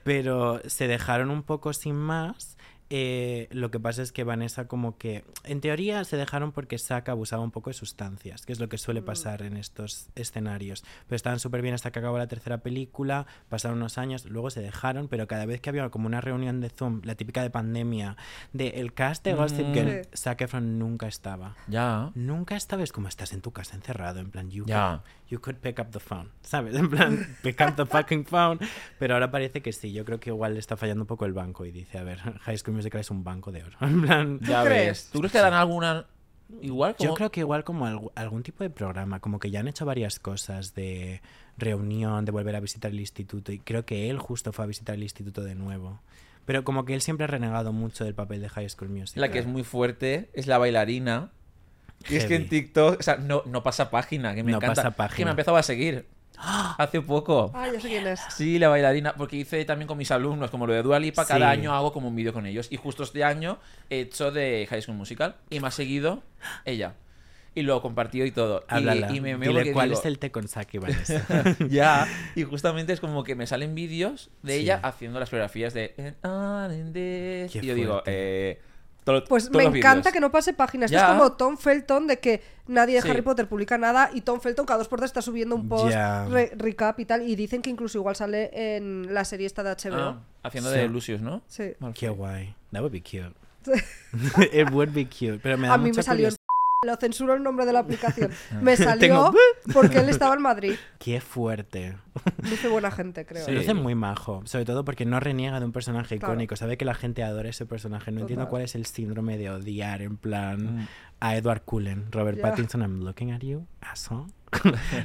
Pero 0.03 0.61
se 0.65 0.87
dejaron 0.87 1.29
un 1.29 1.43
poco 1.43 1.73
sin 1.73 1.95
más. 1.95 2.56
Eh, 2.89 3.47
lo 3.51 3.69
que 3.69 3.79
pasa 3.79 4.01
es 4.01 4.11
que 4.11 4.23
Vanessa 4.23 4.67
como 4.67 4.97
que, 4.97 5.25
en 5.43 5.59
teoría 5.61 6.03
se 6.05 6.15
dejaron 6.15 6.51
porque 6.53 6.77
Zack 6.77 7.09
abusaba 7.09 7.43
un 7.43 7.51
poco 7.51 7.69
de 7.69 7.73
sustancias, 7.73 8.45
que 8.45 8.53
es 8.53 8.59
lo 8.59 8.69
que 8.69 8.77
suele 8.77 9.01
pasar 9.01 9.41
en 9.41 9.57
estos 9.57 10.07
escenarios. 10.15 10.83
Pero 11.07 11.15
estaban 11.17 11.39
súper 11.39 11.61
bien 11.61 11.73
hasta 11.73 11.91
que 11.91 11.99
acabó 11.99 12.17
la 12.17 12.27
tercera 12.27 12.59
película, 12.59 13.27
pasaron 13.49 13.77
unos 13.77 13.97
años, 13.97 14.25
luego 14.25 14.49
se 14.49 14.61
dejaron, 14.61 15.07
pero 15.09 15.27
cada 15.27 15.45
vez 15.45 15.59
que 15.59 15.69
había 15.69 15.89
como 15.89 16.07
una 16.07 16.21
reunión 16.21 16.61
de 16.61 16.69
Zoom, 16.69 17.01
la 17.03 17.15
típica 17.15 17.41
de 17.41 17.49
pandemia, 17.49 18.15
de 18.53 18.69
el 18.69 18.93
cast 18.93 19.23
de 19.25 19.33
Gossip 19.33 19.67
Mm. 19.67 19.73
Girl. 19.73 20.07
Zac 20.15 20.41
Efron 20.41 20.79
nunca 20.79 21.07
estaba. 21.07 21.55
Ya. 21.67 22.11
Nunca 22.15 22.55
estaba, 22.55 22.83
es 22.83 22.91
como 22.93 23.07
estás 23.09 23.33
en 23.33 23.41
tu 23.41 23.51
casa 23.51 23.75
encerrado, 23.75 24.19
en 24.19 24.31
plan, 24.31 24.49
you, 24.49 24.65
Ya. 24.65 25.03
You 25.29 25.39
could 25.39 25.57
pick 25.57 25.79
up 25.79 25.91
the 25.91 25.99
phone, 25.99 26.29
¿sabes? 26.41 26.75
En 26.75 26.89
plan, 26.89 27.37
pick 27.43 27.59
up 27.61 27.75
the 27.75 27.85
fucking 27.85 28.25
phone. 28.25 28.59
Pero 28.99 29.13
ahora 29.15 29.29
parece 29.31 29.61
que 29.61 29.71
sí, 29.73 29.91
yo 29.91 30.05
creo 30.05 30.19
que 30.19 30.29
igual 30.29 30.53
le 30.53 30.59
está 30.59 30.77
fallando 30.77 31.03
un 31.03 31.07
poco 31.07 31.25
el 31.25 31.33
banco 31.33 31.65
y 31.65 31.71
dice, 31.71 31.97
a 31.97 32.03
ver, 32.03 32.19
High 32.41 32.57
School 32.57 32.75
Musical 32.75 33.01
es 33.01 33.11
un 33.11 33.23
banco 33.23 33.51
de 33.51 33.63
oro. 33.63 33.77
En 33.81 34.01
plan, 34.01 34.39
Ya 34.41 34.63
crees? 34.63 34.87
ves. 34.87 35.09
¿Tú 35.11 35.19
crees 35.19 35.31
que 35.31 35.37
darán 35.39 35.59
alguna 35.59 36.05
igual? 36.61 36.93
yo 36.99 37.07
como- 37.07 37.15
creo 37.15 37.31
que 37.31 37.39
igual 37.41 37.63
como 37.63 38.11
algún 38.15 38.43
tipo 38.43 38.63
de 38.63 38.69
programa, 38.69 39.19
como 39.19 39.39
que 39.39 39.51
ya 39.51 39.59
han 39.59 39.67
hecho 39.67 39.85
varias 39.85 40.19
cosas 40.19 40.73
de 40.75 41.21
reunión, 41.57 42.23
de 42.25 42.31
volver 42.31 42.55
a 42.55 42.59
visitar 42.59 42.91
el 42.91 42.99
instituto 42.99 43.51
y 43.51 43.59
creo 43.59 43.85
que 43.85 44.09
él 44.09 44.19
justo 44.19 44.51
fue 44.53 44.63
a 44.63 44.67
visitar 44.67 44.95
el 44.95 45.03
instituto 45.03 45.43
de 45.43 45.55
nuevo. 45.55 45.99
Pero 46.45 46.63
como 46.63 46.85
que 46.85 46.93
él 46.93 47.01
siempre 47.01 47.25
ha 47.25 47.27
renegado 47.27 47.73
mucho 47.73 48.05
del 48.05 48.13
papel 48.15 48.39
de 48.41 48.47
High 48.47 48.69
School 48.69 48.89
Musical. 48.89 49.19
La 49.21 49.29
que 49.31 49.39
es 49.39 49.45
muy 49.45 49.63
fuerte 49.63 50.29
es 50.33 50.47
la 50.47 50.57
bailarina. 50.57 51.31
Y 52.09 52.15
es 52.17 52.25
que 52.25 52.35
en. 52.35 52.49
TikTok, 52.49 52.99
o 52.99 53.03
sea, 53.03 53.17
no, 53.17 53.43
no 53.45 53.63
pasa 53.63 53.89
página, 53.89 54.33
que 54.35 54.43
me 54.43 54.51
No 54.51 54.57
encanta. 54.57 54.75
pasa 54.83 54.91
página. 54.91 55.15
Que 55.17 55.23
me 55.25 55.29
ha 55.29 55.33
empezado 55.33 55.57
a 55.57 55.63
seguir. 55.63 56.05
Hace 56.77 57.01
poco. 57.01 57.51
Ah, 57.55 57.67
yo 57.73 57.79
sé 57.79 57.87
quién 57.87 58.05
es. 58.05 58.19
Sí, 58.29 58.59
la 58.59 58.67
bailarina, 58.69 59.15
porque 59.15 59.37
hice 59.37 59.63
también 59.65 59.87
con 59.87 59.97
mis 59.97 60.11
alumnos, 60.11 60.51
como 60.51 60.67
lo 60.67 60.73
de 60.73 60.83
Dua 60.83 60.99
Lipa, 60.99 61.25
cada 61.25 61.51
Sí. 61.53 61.59
año 61.59 61.73
hago 61.73 61.91
como 61.91 62.07
un 62.09 62.15
vídeo 62.15 62.31
con 62.33 62.45
ellos. 62.45 62.67
Y 62.69 62.77
justo 62.77 63.03
este 63.03 63.23
año 63.23 63.57
he 63.89 64.01
hecho 64.01 64.31
de 64.31 64.67
High 64.69 64.81
School 64.83 64.97
Musical 64.97 65.35
y 65.49 65.59
me 65.59 65.67
ha 65.67 65.71
seguido 65.71 66.21
ella. 66.65 66.93
Y 67.55 67.63
lo 67.63 67.81
compartió 67.81 68.23
y 68.23 68.29
todo. 68.29 68.59
Y- 68.69 68.73
Háblala. 68.75 69.11
Y, 69.11 69.19
me 69.19 69.35
meo 69.35 69.49
Dile 69.51 69.73
cuál 69.73 69.89
digo, 69.89 69.99
es 69.99 70.05
el 70.05 70.19
té 70.19 70.29
con 70.29 70.47
Saki, 70.47 70.77
Vanessa. 70.79 71.25
ya, 71.71 72.07
y 72.35 72.43
justamente 72.43 72.93
es 72.93 72.99
como 72.99 73.23
que 73.23 73.33
me 73.33 73.47
salen 73.47 73.73
vídeos 73.73 74.29
de 74.43 74.53
Sí. 74.53 74.59
ella 74.59 74.79
haciendo 74.83 75.19
las 75.19 75.31
coreografías 75.31 75.73
de 75.73 75.95
Y 77.53 77.65
yo 77.65 77.73
digo, 77.75 77.93
fuerte. 77.93 78.11
eh, 78.51 78.61
todo- 79.13 79.23
Pues 79.25 79.45
todos 79.45 79.57
me 79.57 79.63
los 79.65 79.75
encanta 79.75 80.11
que 80.11 80.19
no 80.19 80.31
pase 80.31 80.53
páginas. 80.53 80.91
Esto 80.91 81.01
Ya. 81.03 81.11
es 81.13 81.17
como 81.17 81.31
Tom 81.33 81.57
Felton 81.57 82.07
de 82.07 82.19
que 82.19 82.41
nadie 82.67 82.95
de 82.95 83.01
Sí. 83.01 83.09
Harry 83.09 83.21
Potter 83.21 83.47
publica 83.47 83.77
nada 83.77 84.09
y 84.13 84.21
Tom 84.21 84.39
Felton 84.41 84.65
cada 84.65 84.77
dos 84.79 84.87
por 84.87 84.99
tres 84.99 85.09
está 85.09 85.21
subiendo 85.21 85.55
un 85.55 85.67
post 85.69 85.95
re- 86.29 86.51
recap 86.57 86.99
y 86.99 87.05
tal. 87.05 87.27
Y 87.27 87.35
dicen 87.35 87.61
que 87.61 87.69
incluso 87.69 87.97
igual 87.97 88.15
sale 88.15 88.49
en 88.75 89.13
la 89.13 89.23
serie 89.25 89.47
esta 89.47 89.63
de 89.63 89.71
HBO. 89.71 89.97
Ah, 89.99 90.19
haciendo 90.43 90.71
Sí. 90.71 90.77
de 90.79 90.87
Lucius, 90.89 91.21
¿no? 91.21 91.41
Sí. 91.47 91.73
Qué 91.95 92.09
guay. 92.09 92.53
That 92.71 92.81
would 92.81 92.91
be 92.91 93.01
cute. 93.01 93.33
It 94.53 94.69
would 94.71 94.93
be 94.93 95.05
cute. 95.05 95.39
Pero 95.41 95.57
me 95.57 95.67
da 95.67 95.73
A 95.73 95.77
mí 95.77 95.89
mucha 95.89 95.99
me 95.99 96.03
salió. 96.03 96.29
Lo 96.85 96.95
censuro 96.97 97.33
el 97.33 97.41
nombre 97.41 97.65
de 97.65 97.73
la 97.73 97.79
aplicación. 97.79 98.31
Me 98.61 98.77
salió 98.77 98.99
Tengo- 99.31 99.33
porque 99.73 99.97
él 99.97 100.09
estaba 100.09 100.35
en 100.35 100.41
Madrid. 100.43 100.75
Qué 100.99 101.19
fuerte. 101.21 101.97
Dice 102.43 102.67
buena 102.67 102.91
gente, 102.91 103.25
creo. 103.25 103.43
Sí. 103.45 103.51
Se 103.51 103.57
luce 103.57 103.73
muy 103.73 103.95
majo. 103.95 104.43
Sobre 104.45 104.63
todo 104.65 104.85
porque 104.85 105.03
no 105.03 105.19
reniega 105.19 105.59
de 105.59 105.65
un 105.65 105.71
personaje 105.71 106.19
Claro. 106.19 106.33
icónico. 106.35 106.55
Sabe 106.55 106.77
que 106.77 106.85
la 106.85 106.93
gente 106.93 107.23
adora 107.23 107.49
ese 107.49 107.65
personaje. 107.65 108.11
No 108.11 108.21
entiendo 108.21 108.43
Total. 108.43 108.49
cuál 108.51 108.61
es 108.61 108.75
el 108.75 108.85
síndrome 108.85 109.39
de 109.39 109.49
odiar 109.49 110.03
en 110.03 110.17
plan 110.17 110.81
Mm. 110.81 110.87
a 111.19 111.35
Edward 111.35 111.63
Cullen. 111.63 112.11
Robert 112.11 112.37
Ya. 112.37 112.43
Pattinson, 112.43 112.81
I'm 112.81 112.99
looking 113.03 113.31
at 113.31 113.41
you, 113.41 113.65
asshole. 113.81 114.27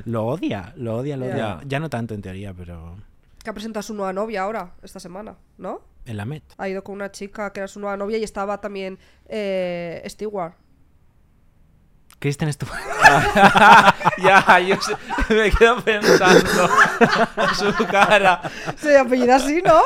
lo 0.04 0.26
odia, 0.26 0.74
lo 0.76 0.96
odia, 0.96 1.16
lo 1.16 1.26
Ya. 1.26 1.34
odia. 1.34 1.60
Ya 1.66 1.80
no 1.80 1.88
tanto 1.88 2.12
en 2.12 2.20
teoría, 2.20 2.52
pero 2.52 2.96
Que 3.42 3.48
ha 3.48 3.54
presentado 3.54 3.80
a 3.80 3.82
su 3.82 3.94
nueva 3.94 4.12
novia 4.12 4.42
ahora, 4.42 4.74
esta 4.82 5.00
semana, 5.00 5.36
¿no? 5.56 5.80
en 6.04 6.16
la 6.16 6.24
Met. 6.24 6.42
Ha 6.58 6.68
ido 6.68 6.82
con 6.82 6.96
una 6.96 7.12
chica 7.12 7.52
que 7.52 7.60
era 7.60 7.68
su 7.68 7.78
nueva 7.78 7.96
novia 7.96 8.18
y 8.18 8.24
estaba 8.24 8.60
también 8.60 8.98
eh, 9.28 10.02
Stewart. 10.08 10.54
Kristen 12.22 12.48
estuvo... 12.48 12.70
ya, 14.22 14.60
yo 14.60 14.76
me 15.28 15.50
quedo 15.50 15.80
pensando 15.82 16.70
en 17.36 17.54
su 17.56 17.86
cara. 17.86 18.40
Se 18.76 18.96
apellida 18.96 19.34
así, 19.36 19.60
¿no? 19.60 19.82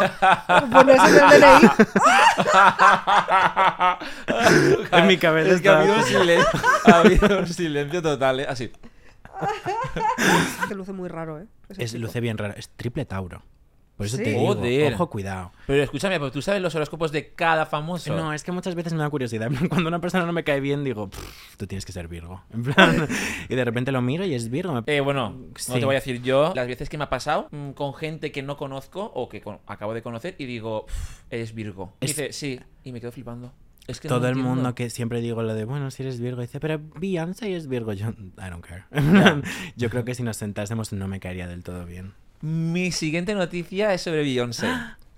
Pones 0.70 1.00
en 1.02 1.14
el 1.14 1.40
DNI. 1.40 1.70
En 4.92 5.06
mi 5.06 5.16
cabeza 5.16 5.54
es 5.54 5.62
que 5.62 5.68
ha 5.70 5.78
habido 5.78 5.94
un 5.96 6.04
silencio, 6.04 6.60
ha 6.84 6.96
habido 6.98 7.38
un 7.38 7.46
silencio 7.46 8.02
total, 8.02 8.40
¿eh? 8.40 8.46
Así. 8.46 8.70
Que 10.68 10.74
luce 10.74 10.92
muy 10.92 11.08
raro, 11.08 11.40
¿eh? 11.40 11.46
Es, 11.78 11.94
luce 11.94 12.20
bien 12.20 12.36
raro. 12.36 12.52
Es 12.54 12.68
triple 12.68 13.06
Tauro. 13.06 13.42
Por 13.96 14.04
eso 14.06 14.18
Sí. 14.18 14.24
te 14.24 14.30
digo, 14.30 14.46
Joder. 14.54 14.92
ojo, 14.94 15.08
cuidado. 15.08 15.52
Pero 15.66 15.82
escúchame, 15.82 16.18
pero 16.18 16.30
tú 16.30 16.42
sabes 16.42 16.60
los 16.60 16.74
horóscopos 16.74 17.12
de 17.12 17.30
cada 17.32 17.64
famoso. 17.64 18.14
No, 18.14 18.32
es 18.34 18.44
que 18.44 18.52
muchas 18.52 18.74
veces 18.74 18.92
me 18.92 18.98
da 18.98 19.08
curiosidad. 19.08 19.50
Cuando 19.70 19.88
una 19.88 20.00
persona 20.00 20.26
no 20.26 20.32
me 20.32 20.44
cae 20.44 20.60
bien, 20.60 20.84
digo, 20.84 21.08
"Pff, 21.08 21.56
tú 21.56 21.66
tienes 21.66 21.86
que 21.86 21.92
ser 21.92 22.06
Virgo. 22.06 22.42
En 22.52 22.62
plan, 22.62 23.08
y 23.48 23.54
de 23.54 23.64
repente 23.64 23.92
lo 23.92 24.02
miro 24.02 24.24
y 24.26 24.34
es 24.34 24.50
Virgo. 24.50 24.82
Eh, 24.86 25.00
bueno, 25.00 25.34
Sí. 25.56 25.72
no 25.72 25.78
te 25.78 25.84
voy 25.86 25.94
a 25.94 25.98
decir 26.00 26.20
yo 26.22 26.52
las 26.54 26.66
veces 26.66 26.88
que 26.90 26.98
me 26.98 27.04
ha 27.04 27.08
pasado 27.08 27.48
mm, 27.50 27.70
con 27.70 27.94
gente 27.94 28.32
que 28.32 28.42
no 28.42 28.56
conozco 28.58 29.02
o 29.14 29.28
que 29.30 29.40
con- 29.40 29.60
acabo 29.66 29.94
de 29.94 30.02
conocer 30.02 30.34
y 30.38 30.44
digo, 30.44 30.84
"Pff, 30.86 31.22
eres 31.30 31.54
Virgo. 31.54 31.94
Y 32.00 32.04
Es- 32.04 32.16
dice, 32.16 32.32
sí, 32.32 32.60
y 32.84 32.92
me 32.92 33.00
quedo 33.00 33.12
flipando. 33.12 33.52
Es 33.86 34.00
que 34.00 34.08
no 34.08 34.16
Todo 34.16 34.28
el 34.28 34.34
mundo 34.36 34.74
que 34.74 34.90
siempre 34.90 35.20
digo 35.20 35.42
lo 35.42 35.54
de, 35.54 35.64
bueno, 35.64 35.90
si 35.92 36.02
eres 36.02 36.18
Virgo, 36.20 36.40
dice, 36.42 36.58
pero 36.58 36.80
Beyoncé 36.96 37.54
es 37.54 37.68
Virgo. 37.68 37.92
Yo, 37.92 38.08
I 38.08 38.50
don't 38.50 38.62
care. 38.66 38.82
En 38.90 39.10
plan, 39.12 39.42
Yo 39.76 39.88
creo 39.90 40.04
que 40.04 40.14
si 40.14 40.22
nos 40.24 40.36
sentásemos 40.36 40.92
no 40.92 41.06
me 41.08 41.20
caería 41.20 41.46
del 41.46 41.62
todo 41.62 41.86
bien. 41.86 42.12
Mi 42.40 42.92
siguiente 42.92 43.34
noticia 43.34 43.92
es 43.94 44.02
sobre 44.02 44.22
Beyoncé. 44.22 44.68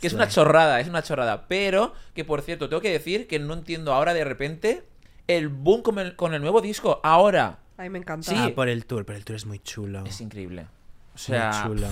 Que 0.00 0.06
es 0.06 0.12
Sí. 0.12 0.16
una 0.16 0.28
chorrada, 0.28 0.78
es 0.80 0.88
una 0.88 1.02
chorrada. 1.02 1.46
Pero, 1.48 1.92
que 2.14 2.24
por 2.24 2.42
cierto, 2.42 2.68
tengo 2.68 2.80
que 2.80 2.90
decir 2.92 3.26
que 3.26 3.38
no 3.40 3.54
entiendo 3.54 3.92
ahora 3.92 4.14
de 4.14 4.22
repente 4.24 4.84
el 5.26 5.48
boom 5.48 5.82
con 5.82 5.98
el, 5.98 6.14
con 6.14 6.34
el 6.34 6.40
nuevo 6.40 6.60
disco. 6.60 7.00
Ahora. 7.02 7.58
A 7.76 7.82
mí 7.82 7.90
me 7.90 7.98
encanta. 7.98 8.30
Sí. 8.30 8.36
Ah, 8.38 8.50
por 8.54 8.68
el 8.68 8.86
tour, 8.86 9.04
pero 9.04 9.18
el 9.18 9.24
tour 9.24 9.36
es 9.36 9.44
muy 9.46 9.58
chulo. 9.58 10.04
Es 10.06 10.20
increíble. 10.20 10.62
O 10.62 10.64
muy 10.64 11.18
sea, 11.20 11.64
chulo. 11.64 11.88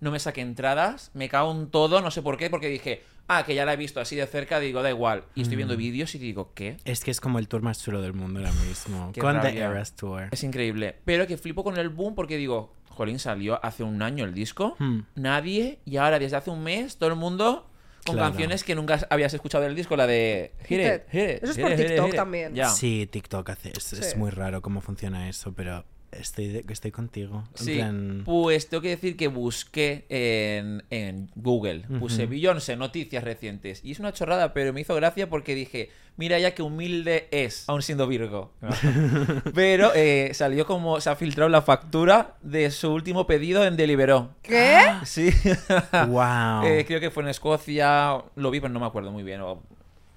No 0.00 0.10
me 0.10 0.18
saqué 0.18 0.40
entradas, 0.40 1.10
me 1.14 1.28
cago 1.28 1.52
en 1.52 1.68
todo, 1.68 2.00
no 2.00 2.10
sé 2.10 2.22
por 2.22 2.36
qué, 2.36 2.50
porque 2.50 2.68
dije, 2.68 3.02
ah, 3.28 3.44
que 3.44 3.54
ya 3.54 3.64
la 3.64 3.72
he 3.72 3.76
visto 3.76 4.00
así 4.00 4.16
de 4.16 4.26
cerca, 4.26 4.60
digo, 4.60 4.82
da 4.82 4.90
igual. 4.90 5.24
Y 5.34 5.42
estoy 5.42 5.56
viendo 5.56 5.74
Mm. 5.74 5.78
vídeos 5.78 6.14
y 6.14 6.18
digo, 6.18 6.52
¿qué? 6.54 6.76
Es 6.84 7.02
que 7.04 7.10
es 7.10 7.20
como 7.20 7.38
el 7.38 7.48
tour 7.48 7.62
más 7.62 7.82
chulo 7.82 8.00
del 8.02 8.12
mundo 8.12 8.40
ahora 8.40 8.52
mismo. 8.52 9.10
Qué 9.14 9.20
con 9.20 9.34
The 9.40 9.48
rabia. 9.48 9.66
Eras 9.70 9.94
Tour. 9.96 10.28
Es 10.30 10.42
increíble. 10.44 10.96
Pero 11.04 11.26
que 11.26 11.36
flipo 11.36 11.64
con 11.64 11.76
el 11.78 11.88
boom 11.88 12.14
porque 12.14 12.36
digo, 12.36 12.72
Jolín, 12.90 13.18
salió 13.18 13.62
hace 13.64 13.82
un 13.82 14.00
año 14.02 14.24
el 14.24 14.32
disco, 14.34 14.76
Hmm. 14.78 15.00
nadie, 15.16 15.80
y 15.84 15.96
ahora 15.98 16.18
desde 16.18 16.36
hace 16.36 16.50
un 16.50 16.62
mes 16.62 16.96
todo 16.96 17.10
el 17.10 17.16
mundo 17.16 17.68
con 18.06 18.14
Claro. 18.14 18.30
canciones 18.30 18.62
que 18.62 18.74
nunca 18.76 19.00
habías 19.10 19.34
escuchado 19.34 19.64
del 19.64 19.74
disco, 19.74 19.96
la 19.96 20.06
de 20.06 20.52
Hit 20.68 20.78
It, 20.80 21.02
Hit 21.10 21.20
It. 21.20 21.42
Eso 21.42 21.50
es 21.50 21.56
hit 21.56 21.62
por 21.66 21.74
TikTok 21.74 22.08
it. 22.08 22.14
también. 22.14 22.54
Sí, 22.74 23.08
TikTok 23.10 23.50
hace, 23.50 23.72
es, 23.76 23.92
es 23.94 24.16
muy 24.16 24.30
raro 24.30 24.62
cómo 24.62 24.80
funciona 24.80 25.28
eso, 25.28 25.52
pero 25.52 25.84
estoy, 26.12 26.48
de- 26.48 26.64
estoy 26.68 26.90
contigo. 26.90 27.44
En 27.58 27.64
Sí, 27.64 27.74
plan, 27.76 28.22
pues 28.24 28.68
tengo 28.68 28.80
que 28.82 28.90
decir 28.90 29.16
que 29.16 29.28
busqué 29.28 30.04
en, 30.08 30.84
en 30.90 31.30
Google, 31.34 31.80
puse 31.98 32.22
Ujú. 32.24 32.30
Beyoncé, 32.30 32.76
noticias 32.76 33.22
recientes, 33.24 33.80
y 33.84 33.92
es 33.92 34.00
una 34.00 34.12
chorrada, 34.12 34.52
pero 34.52 34.72
me 34.72 34.80
hizo 34.80 34.94
gracia 34.94 35.28
porque 35.28 35.54
dije, 35.54 35.90
mira 36.16 36.38
ya 36.38 36.54
que 36.54 36.62
humilde 36.62 37.28
es, 37.30 37.68
aún 37.68 37.82
siendo 37.82 38.06
Virgo. 38.06 38.52
pero 39.54 39.92
eh, 39.94 40.30
salió 40.34 40.66
como, 40.66 41.00
se 41.00 41.10
ha 41.10 41.16
filtrado 41.16 41.48
la 41.48 41.62
factura 41.62 42.36
de 42.42 42.70
su 42.70 42.92
último 42.92 43.26
pedido 43.26 43.64
en 43.64 43.76
Deliveroo. 43.76 44.30
¿Qué? 44.42 44.78
Sí, 45.04 45.30
wow. 46.08 46.64
Eh, 46.64 46.84
creo 46.86 47.00
que 47.00 47.10
fue 47.10 47.22
en 47.22 47.28
Escocia, 47.30 48.22
lo 48.34 48.50
vi, 48.50 48.60
pero 48.60 48.72
no 48.72 48.80
me 48.80 48.86
acuerdo 48.86 49.12
muy 49.12 49.22
bien, 49.22 49.40
o 49.40 49.62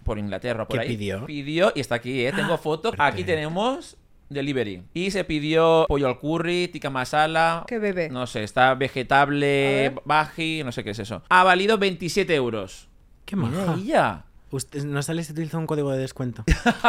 por 0.04 0.18
Inglaterra, 0.18 0.68
por 0.68 0.78
¿Qué 0.80 0.82
ahí. 0.84 0.88
pidió? 0.96 1.26
Pidió, 1.26 1.72
y 1.76 1.82
está 1.82 1.96
aquí, 1.96 2.26
¿eh? 2.26 2.32
Tengo 2.34 2.58
foto. 2.58 2.90
Fuerte. 2.90 3.04
Aquí 3.04 3.24
tenemos 3.24 3.96
delivery. 4.30 4.84
Y 4.94 5.12
se 5.12 5.24
pidió 5.24 5.86
pollo 5.88 6.08
al 6.08 6.20
curry, 6.20 6.68
tikka 6.68 6.90
masala. 6.90 7.64
¿Qué 7.68 7.80
bebé? 7.80 8.10
No 8.10 8.28
sé, 8.28 8.44
está 8.44 8.74
vegetable, 8.76 9.94
baji, 10.06 10.64
no 10.64 10.72
sé 10.72 10.84
qué 10.84 10.92
es 10.92 11.00
eso. 11.00 11.24
Ha 11.30 11.44
valido 11.44 11.78
27 11.78 12.34
euros. 12.36 12.88
Qué 13.26 13.36
maja. 13.36 13.76
ella. 13.78 14.26
Usted, 14.52 14.84
¿No 14.84 15.04
sale 15.04 15.24
si 15.24 15.32
utiliza 15.32 15.60
un 15.60 15.68
código 15.68 15.92
de 15.92 16.00
descuento? 16.00 16.44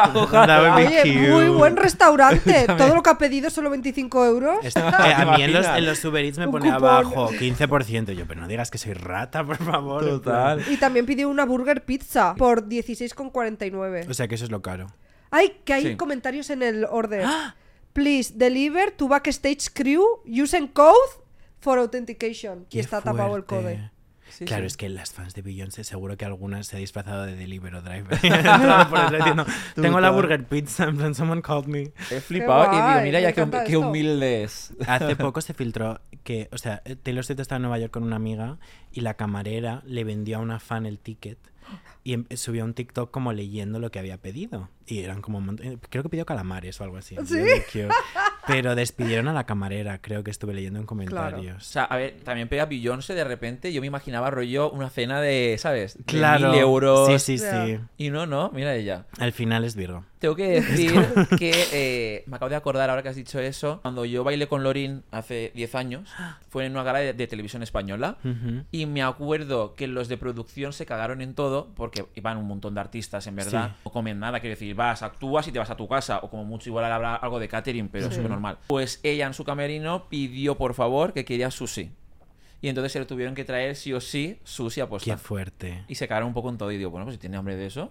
Oye, 0.74 1.28
muy 1.28 1.48
buen 1.48 1.76
restaurante. 1.76 2.64
Todo 2.78 2.94
lo 2.94 3.02
que 3.02 3.10
ha 3.10 3.18
pedido 3.18 3.50
solo 3.50 3.68
25 3.68 4.24
euros. 4.24 4.56
Esto- 4.64 4.80
eh, 5.04 5.12
a 5.14 5.36
mí 5.36 5.42
en 5.42 5.52
los, 5.52 5.66
en 5.66 5.84
los 5.84 6.02
Uber 6.04 6.24
Eats 6.24 6.38
me 6.38 6.46
Un 6.46 6.52
pone 6.52 6.72
cupón. 6.72 6.88
abajo 6.88 7.30
15%. 7.30 8.12
Yo, 8.12 8.26
pero 8.26 8.40
no 8.40 8.48
digas 8.48 8.70
que 8.70 8.78
soy 8.78 8.94
rata, 8.94 9.44
por 9.44 9.58
favor. 9.58 10.22
plan. 10.22 10.60
Y 10.70 10.78
también 10.78 11.04
pidió 11.04 11.28
una 11.28 11.44
burger 11.44 11.84
pizza 11.84 12.34
por 12.36 12.66
16,49. 12.66 14.08
O 14.08 14.14
sea 14.14 14.26
que 14.26 14.36
eso 14.36 14.44
es 14.44 14.50
lo 14.50 14.62
caro. 14.62 14.86
Ay, 15.30 15.60
que 15.64 15.72
hay 15.74 15.82
Sí. 15.88 15.96
comentarios 15.96 16.50
en 16.50 16.62
el 16.62 16.84
order. 16.84 17.26
Please 17.92 18.32
deliver 18.36 18.92
to 18.92 19.08
backstage 19.08 19.70
crew 19.74 20.04
using 20.24 20.68
code 20.68 20.94
for 21.60 21.78
authentication. 21.78 22.66
Y 22.68 22.74
Qué 22.74 22.80
está 22.80 23.00
tapado 23.02 23.36
el 23.36 23.42
fuerte. 23.44 23.74
code. 23.76 23.90
Sí, 24.30 24.44
claro, 24.44 24.62
sí. 24.62 24.66
es 24.68 24.76
que 24.76 24.88
las 24.88 25.12
fans 25.12 25.34
de 25.34 25.42
Beyoncé 25.42 25.82
seguro 25.82 26.16
que 26.16 26.24
algunas 26.24 26.68
se 26.68 26.76
ha 26.76 26.78
disfrazado 26.78 27.26
de 27.26 27.34
Deliveroo 27.34 27.82
Driver. 27.82 28.16
Por 28.90 28.98
eso 29.00 29.16
diciendo, 29.16 29.44
Tengo 29.74 30.00
la 30.00 30.10
burger 30.10 30.44
pizza, 30.44 30.84
en 30.84 30.96
plan, 30.98 31.16
someone 31.16 31.42
called 31.42 31.66
me. 31.66 31.92
He 32.12 32.20
flipado 32.20 32.66
y 32.72 32.76
digo, 32.76 32.80
guay, 32.80 33.02
mira 33.02 33.18
me 33.18 33.22
ya 33.22 33.32
qué, 33.32 33.40
encanta 33.40 33.64
qué 33.64 33.72
esto. 33.72 33.80
humilde 33.88 34.44
es. 34.44 34.72
Hace 34.86 35.16
poco 35.16 35.40
se 35.40 35.52
filtró 35.52 36.00
que, 36.22 36.48
o 36.52 36.58
sea, 36.58 36.80
Taylor 37.02 37.24
Swift 37.24 37.40
estaba 37.40 37.56
en 37.56 37.62
Nueva 37.62 37.78
York 37.80 37.92
con 37.92 38.04
una 38.04 38.14
amiga 38.16 38.58
y 38.92 39.00
la 39.00 39.14
camarera 39.14 39.82
le 39.84 40.04
vendió 40.04 40.36
a 40.36 40.40
una 40.40 40.60
fan 40.60 40.86
el 40.86 41.00
ticket 41.00 41.38
y 42.04 42.12
em- 42.12 42.26
subió 42.36 42.64
un 42.64 42.74
TikTok 42.74 43.10
como 43.10 43.32
leyendo 43.32 43.80
lo 43.80 43.90
que 43.90 43.98
había 43.98 44.16
pedido. 44.18 44.68
Y 44.90 44.98
eran 45.04 45.22
como 45.22 45.38
un 45.38 45.46
montón- 45.46 45.80
Creo 45.88 46.02
que 46.02 46.08
pidió 46.08 46.26
calamares 46.26 46.78
o 46.80 46.84
algo 46.84 46.96
así. 46.98 47.16
¿Sí? 47.24 47.38
Pero 48.46 48.74
despidieron 48.74 49.28
a 49.28 49.32
la 49.32 49.44
camarera, 49.44 49.98
creo 50.00 50.24
que 50.24 50.30
estuve 50.30 50.54
leyendo 50.54 50.78
en 50.80 50.84
O 50.84 50.88
comentarios. 50.88 51.64
sea, 51.64 51.84
a 51.84 51.96
ver, 51.96 52.20
también 52.24 52.48
pega 52.48 52.66
Beyoncé 52.66 53.14
de 53.14 53.22
repente. 53.22 53.72
Yo 53.72 53.80
me 53.80 53.86
imaginaba 53.86 54.30
rollo 54.30 54.70
una 54.70 54.90
cena 54.90 55.20
de, 55.20 55.56
¿sabes? 55.58 55.96
De 55.98 56.04
Claro. 56.04 56.50
mil 56.50 56.58
euros. 56.58 57.06
Sí, 57.22 57.38
sí, 57.38 57.38
sí. 57.38 57.78
Y 57.96 58.10
no, 58.10 58.26
no, 58.26 58.50
mira 58.52 58.74
ella. 58.74 59.06
Al 59.18 59.32
final 59.32 59.64
es 59.64 59.76
Virgo. 59.76 60.04
Tengo 60.18 60.34
que 60.36 60.48
decir 60.60 60.92
que 61.38 61.52
eh, 61.72 62.24
me 62.26 62.36
acabo 62.36 62.50
de 62.50 62.56
acordar 62.56 62.90
ahora 62.90 63.02
que 63.02 63.08
has 63.10 63.16
dicho 63.16 63.38
eso. 63.38 63.78
Cuando 63.82 64.04
yo 64.04 64.24
bailé 64.24 64.48
con 64.48 64.62
Lorin 64.64 65.02
hace 65.12 65.52
10 65.54 65.74
años, 65.76 66.10
fue 66.48 66.66
en 66.66 66.72
una 66.72 66.82
gala 66.82 66.98
de, 66.98 67.12
de 67.12 67.26
televisión 67.26 67.62
española. 67.62 68.18
Ujú. 68.24 68.64
Y 68.72 68.86
me 68.86 69.02
acuerdo 69.02 69.74
que 69.76 69.86
los 69.86 70.08
de 70.08 70.16
producción 70.18 70.72
se 70.72 70.84
cagaron 70.86 71.20
en 71.22 71.34
todo 71.34 71.68
porque 71.74 72.04
iban 72.16 72.36
un 72.36 72.46
montón 72.46 72.74
de 72.74 72.80
artistas, 72.80 73.26
en 73.28 73.36
verdad. 73.36 73.68
Sí. 73.76 73.82
No 73.84 73.90
comen 73.92 74.18
nada, 74.18 74.40
quiero 74.40 74.54
decir, 74.54 74.74
vas, 74.80 75.02
actúas 75.02 75.46
y 75.46 75.52
te 75.52 75.58
vas 75.58 75.70
a 75.70 75.76
tu 75.76 75.86
casa. 75.86 76.18
O 76.22 76.30
como 76.30 76.44
mucho 76.44 76.68
igual 76.70 76.84
habrá 76.90 77.14
algo 77.16 77.38
de 77.38 77.48
catering, 77.48 77.88
pero 77.88 78.06
es 78.06 78.10
Sí. 78.10 78.16
súper 78.16 78.30
normal. 78.30 78.58
Pues 78.66 78.98
ella 79.02 79.26
en 79.26 79.34
su 79.34 79.44
camerino 79.44 80.08
pidió, 80.08 80.56
por 80.56 80.74
favor, 80.74 81.12
que 81.12 81.24
quería 81.24 81.50
sushi. 81.50 81.90
Y 82.62 82.68
entonces 82.68 82.92
se 82.92 82.98
le 82.98 83.06
tuvieron 83.06 83.34
que 83.34 83.44
traer 83.44 83.76
sí 83.76 83.92
o 83.92 84.00
sí 84.00 84.38
sushi 84.44 84.80
a 84.80 84.84
Qué 84.84 84.90
posta. 84.90 85.16
fuerte. 85.18 85.84
Y 85.88 85.94
se 85.94 86.08
cagaron 86.08 86.28
un 86.28 86.34
poco 86.34 86.48
en 86.50 86.58
todo. 86.58 86.72
Y 86.72 86.78
digo, 86.78 86.90
bueno, 86.90 87.04
pues 87.06 87.14
si 87.14 87.20
tiene 87.20 87.36
hambre 87.36 87.56
de 87.56 87.66
eso. 87.66 87.90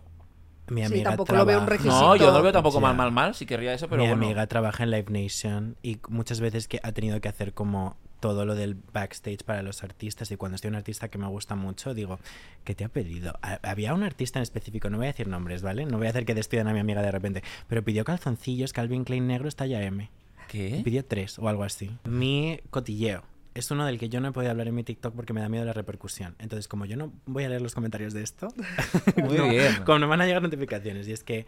Mi 0.67 0.81
Sí, 0.81 0.87
amiga 0.93 1.09
tampoco 1.11 1.33
lo 1.33 1.45
veo 1.45 1.59
un 1.59 1.65
requisito. 1.67 1.95
No, 1.95 2.15
yo 2.15 2.27
no 2.27 2.37
lo 2.37 2.43
veo 2.43 2.51
tampoco 2.51 2.77
Ya. 2.77 2.81
mal, 2.87 2.95
mal, 2.95 3.11
mal. 3.11 3.33
Si 3.35 3.45
querría 3.47 3.73
eso, 3.73 3.87
pero 3.89 4.03
Mi 4.03 4.07
bueno. 4.09 4.23
amiga 4.25 4.45
trabaja 4.47 4.83
en 4.83 4.91
Live 4.91 5.07
Nation 5.09 5.75
y 5.81 5.99
muchas 6.09 6.39
veces 6.41 6.67
que 6.67 6.79
ha 6.83 6.91
tenido 6.91 7.19
que 7.21 7.27
hacer 7.29 7.53
como 7.53 7.97
todo 8.19 8.45
lo 8.45 8.55
del 8.55 8.75
backstage 8.75 9.43
para 9.43 9.61
los 9.63 9.83
artistas 9.83 10.29
y 10.31 10.35
cuando 10.37 10.55
estoy 10.55 10.69
un 10.69 10.75
artista 10.75 11.07
que 11.09 11.17
me 11.17 11.27
gusta 11.27 11.55
mucho 11.55 11.93
digo, 11.93 12.19
¿qué 12.63 12.75
te 12.75 12.83
ha 12.83 12.89
pedido? 12.89 13.33
Ha- 13.41 13.59
Había 13.63 13.93
un 13.93 14.03
artista 14.03 14.39
en 14.39 14.43
específico, 14.43 14.89
no 14.89 14.97
voy 14.97 15.07
a 15.07 15.11
decir 15.11 15.27
nombres, 15.27 15.61
¿vale? 15.61 15.85
No 15.85 15.97
voy 15.97 16.07
a 16.07 16.09
hacer 16.11 16.25
que 16.25 16.35
despidan 16.35 16.67
a 16.67 16.73
mi 16.73 16.79
amiga 16.79 17.01
de 17.01 17.11
repente, 17.11 17.43
pero 17.67 17.83
pidió 17.83 18.03
calzoncillos 18.05 18.73
Calvin 18.73 19.03
Klein 19.03 19.27
negros 19.27 19.55
talla 19.55 19.81
M. 19.83 20.09
¿Qué? 20.47 20.81
Pidió 20.83 21.05
tres 21.05 21.37
o 21.39 21.47
algo 21.47 21.63
así. 21.63 21.91
Mi 22.05 22.59
cotilleo. 22.71 23.23
Es 23.55 23.71
uno 23.71 23.85
del 23.85 23.97
que 23.99 24.09
yo 24.09 24.19
no 24.21 24.29
he 24.29 24.31
podido 24.31 24.51
hablar 24.51 24.67
en 24.67 24.75
mi 24.75 24.83
TikTok 24.83 25.13
porque 25.15 25.33
me 25.33 25.41
da 25.41 25.49
miedo 25.49 25.65
la 25.65 25.73
repercusión. 25.73 26.35
Entonces, 26.39 26.67
como 26.67 26.85
yo 26.85 26.95
no 26.97 27.11
voy 27.25 27.43
a 27.43 27.49
leer 27.49 27.61
los 27.61 27.73
comentarios 27.75 28.13
de 28.13 28.21
esto, 28.23 28.47
Muy 29.17 29.37
no, 29.37 29.49
bien. 29.49 29.83
como 29.85 29.99
no 29.99 30.07
van 30.07 30.21
a 30.21 30.25
llegar 30.25 30.41
notificaciones. 30.41 31.07
Y 31.07 31.11
es 31.13 31.23
que, 31.23 31.45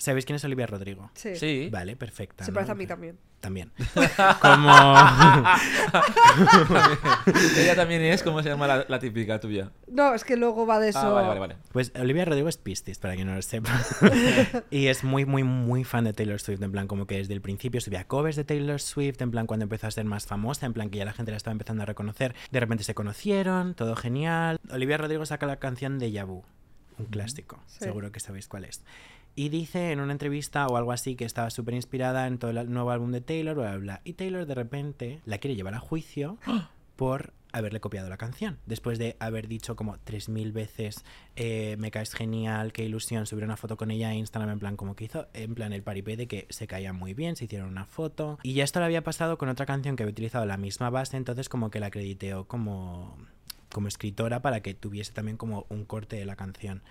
¿sabéis 0.00 0.24
quién 0.24 0.36
es 0.36 0.44
Olivia 0.44 0.66
Rodrigo? 0.66 1.10
Sí. 1.14 1.36
Sí. 1.36 1.68
Vale, 1.70 1.94
perfecta. 1.94 2.44
Se 2.44 2.50
¿no? 2.50 2.54
parece 2.54 2.72
a 2.72 2.74
mí 2.74 2.86
también. 2.86 3.18
También. 3.40 3.70
Como. 4.40 4.70
Ella 7.56 7.76
también 7.76 8.02
es, 8.02 8.22
¿cómo 8.22 8.42
se 8.42 8.48
llama 8.48 8.66
la, 8.66 8.84
la 8.88 8.98
típica 8.98 9.38
tuya? 9.40 9.70
No, 9.86 10.14
es 10.14 10.24
que 10.24 10.36
luego 10.36 10.66
va 10.66 10.78
de 10.80 10.90
eso. 10.90 10.98
Ah, 10.98 11.10
vale, 11.10 11.28
vale, 11.28 11.40
vale. 11.40 11.56
Pues 11.72 11.92
Olivia 11.98 12.24
Rodrigo 12.24 12.48
es 12.48 12.56
Piscis, 12.56 12.98
para 12.98 13.14
quien 13.14 13.28
no 13.28 13.34
lo 13.34 13.42
sepa. 13.42 13.70
y 14.70 14.86
es 14.88 15.04
muy, 15.04 15.24
muy, 15.24 15.42
muy 15.42 15.84
fan 15.84 16.04
de 16.04 16.12
Taylor 16.12 16.40
Swift. 16.40 16.62
En 16.62 16.72
plan, 16.72 16.86
como 16.86 17.06
que 17.06 17.16
desde 17.16 17.34
el 17.34 17.40
principio 17.40 17.80
subía 17.80 18.04
covers 18.04 18.36
de 18.36 18.44
Taylor 18.44 18.80
Swift. 18.80 19.20
En 19.20 19.30
plan, 19.30 19.46
cuando 19.46 19.64
empezó 19.64 19.86
a 19.86 19.90
ser 19.90 20.04
más 20.04 20.26
famosa. 20.26 20.66
En 20.66 20.72
plan, 20.72 20.90
que 20.90 20.98
ya 20.98 21.04
la 21.04 21.12
gente 21.12 21.30
la 21.30 21.36
estaba 21.36 21.52
empezando 21.52 21.82
a 21.82 21.86
reconocer. 21.86 22.34
De 22.50 22.60
repente 22.60 22.84
se 22.84 22.94
conocieron, 22.94 23.74
todo 23.74 23.96
genial. 23.96 24.58
Olivia 24.70 24.98
Rodrigo 24.98 25.24
saca 25.26 25.46
la 25.46 25.56
canción 25.56 25.98
de 25.98 26.10
Yabu, 26.10 26.42
un 26.98 27.06
clásico. 27.06 27.60
Sí. 27.66 27.84
Seguro 27.84 28.12
que 28.12 28.20
sabéis 28.20 28.48
cuál 28.48 28.64
es. 28.64 28.82
Y 29.36 29.48
dice 29.48 29.92
en 29.92 30.00
una 30.00 30.12
entrevista 30.12 30.66
o 30.66 30.76
algo 30.76 30.92
así 30.92 31.16
que 31.16 31.24
estaba 31.24 31.50
súper 31.50 31.74
inspirada 31.74 32.26
en 32.26 32.38
todo 32.38 32.50
el 32.50 32.70
nuevo 32.70 32.90
álbum 32.90 33.12
de 33.12 33.20
Taylor, 33.20 33.56
bla, 33.56 33.70
bla, 33.70 33.78
bla. 33.78 34.00
Y 34.04 34.14
Taylor 34.14 34.46
de 34.46 34.54
repente 34.54 35.20
la 35.24 35.38
quiere 35.38 35.56
llevar 35.56 35.74
a 35.74 35.80
juicio 35.80 36.38
por 36.96 37.32
haberle 37.52 37.80
copiado 37.80 38.08
la 38.08 38.16
canción. 38.16 38.58
Después 38.66 38.98
de 38.98 39.16
haber 39.18 39.48
dicho 39.48 39.76
como 39.76 39.96
3.000 39.96 40.52
veces, 40.52 41.04
eh, 41.36 41.76
me 41.78 41.90
caes 41.90 42.14
genial, 42.14 42.72
qué 42.72 42.84
ilusión, 42.84 43.26
subir 43.26 43.44
una 43.44 43.56
foto 43.56 43.76
con 43.76 43.90
ella 43.90 44.08
a 44.08 44.14
Instagram, 44.14 44.50
en 44.50 44.58
plan 44.58 44.76
como 44.76 44.94
que 44.94 45.04
hizo, 45.04 45.26
en 45.32 45.54
plan 45.54 45.72
el 45.72 45.82
paripé 45.82 46.16
de 46.16 46.26
que 46.26 46.46
se 46.50 46.66
caía 46.66 46.92
muy 46.92 47.14
bien, 47.14 47.36
se 47.36 47.44
hicieron 47.44 47.68
una 47.68 47.86
foto. 47.86 48.38
Y 48.42 48.54
ya 48.54 48.64
esto 48.64 48.78
lo 48.80 48.86
había 48.86 49.02
pasado 49.02 49.38
con 49.38 49.48
otra 49.48 49.66
canción 49.66 49.96
que 49.96 50.02
había 50.02 50.12
utilizado 50.12 50.44
la 50.46 50.56
misma 50.56 50.90
base, 50.90 51.16
entonces 51.16 51.48
como 51.48 51.70
que 51.70 51.80
la 51.80 51.86
acrediteó 51.86 52.46
como, 52.46 53.16
como 53.70 53.88
escritora 53.88 54.42
para 54.42 54.60
que 54.60 54.74
tuviese 54.74 55.12
también 55.12 55.36
como 55.36 55.66
un 55.68 55.84
corte 55.84 56.16
de 56.16 56.26
la 56.26 56.36
canción. 56.36 56.82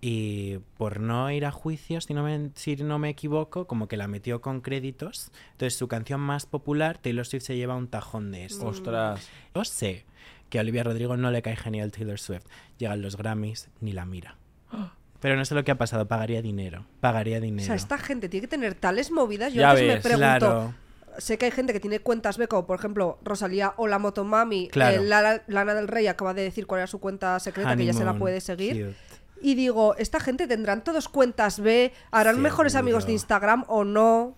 Y 0.00 0.58
por 0.76 1.00
no 1.00 1.30
ir 1.32 1.44
a 1.44 1.50
juicio, 1.50 2.00
si 2.00 2.14
no, 2.14 2.22
me, 2.22 2.50
si 2.54 2.76
no 2.76 2.98
me 3.00 3.08
equivoco, 3.08 3.66
como 3.66 3.88
que 3.88 3.96
la 3.96 4.06
metió 4.06 4.40
con 4.40 4.60
créditos. 4.60 5.32
Entonces 5.52 5.76
su 5.76 5.88
canción 5.88 6.20
más 6.20 6.46
popular, 6.46 6.98
Taylor 6.98 7.26
Swift 7.26 7.42
se 7.44 7.56
lleva 7.56 7.74
un 7.74 7.88
tajón 7.88 8.30
de 8.30 8.44
esto. 8.44 8.66
Ostras. 8.68 9.28
Yo 9.54 9.64
sé 9.64 10.04
que 10.50 10.58
a 10.58 10.62
Olivia 10.62 10.84
Rodrigo 10.84 11.16
no 11.16 11.30
le 11.32 11.42
cae 11.42 11.56
genial 11.56 11.90
Taylor 11.90 12.18
Swift. 12.18 12.44
Llegan 12.78 13.02
los 13.02 13.16
Grammys, 13.16 13.70
ni 13.80 13.92
la 13.92 14.04
mira. 14.04 14.36
Pero 15.20 15.34
no 15.34 15.44
sé 15.44 15.56
lo 15.56 15.64
que 15.64 15.72
ha 15.72 15.78
pasado, 15.78 16.06
pagaría 16.06 16.42
dinero. 16.42 16.86
Pagaría 17.00 17.38
O 17.38 17.40
dinero. 17.40 17.66
sea, 17.66 17.74
esta 17.74 17.98
gente 17.98 18.28
tiene 18.28 18.42
que 18.46 18.48
tener 18.50 18.74
tales 18.76 19.10
movidas. 19.10 19.52
Yo 19.52 19.62
Ya 19.62 19.70
antes 19.70 19.86
me 19.86 20.00
pregunto. 20.00 20.18
Claro. 20.18 20.74
Sé 21.18 21.36
que 21.36 21.46
hay 21.46 21.50
gente 21.50 21.72
que 21.72 21.80
tiene 21.80 21.98
cuentas 21.98 22.38
B, 22.38 22.46
como 22.46 22.64
por 22.68 22.78
ejemplo 22.78 23.18
Rosalía 23.24 23.74
o 23.78 23.88
la 23.88 23.98
Motomami. 23.98 24.68
Claro. 24.68 25.02
eh, 25.02 25.04
Lana, 25.04 25.42
Lana 25.48 25.74
del 25.74 25.88
Rey 25.88 26.06
acaba 26.06 26.32
de 26.34 26.42
decir 26.42 26.68
cuál 26.68 26.78
era 26.82 26.86
su 26.86 27.00
cuenta 27.00 27.40
secreta, 27.40 27.76
que 27.76 27.84
ya 27.84 27.92
se 27.92 28.04
la 28.04 28.14
puede 28.14 28.40
seguir. 28.40 28.86
cute. 28.94 28.96
Y 29.40 29.54
digo, 29.54 29.94
esta 29.96 30.20
gente 30.20 30.46
tendrán 30.46 30.82
todos 30.82 31.08
cuentas 31.08 31.60
B, 31.60 31.92
harán 32.10 32.40
mejores 32.40 32.74
amigos 32.74 33.06
de 33.06 33.12
Instagram 33.12 33.64
o 33.68 33.84
no. 33.84 34.34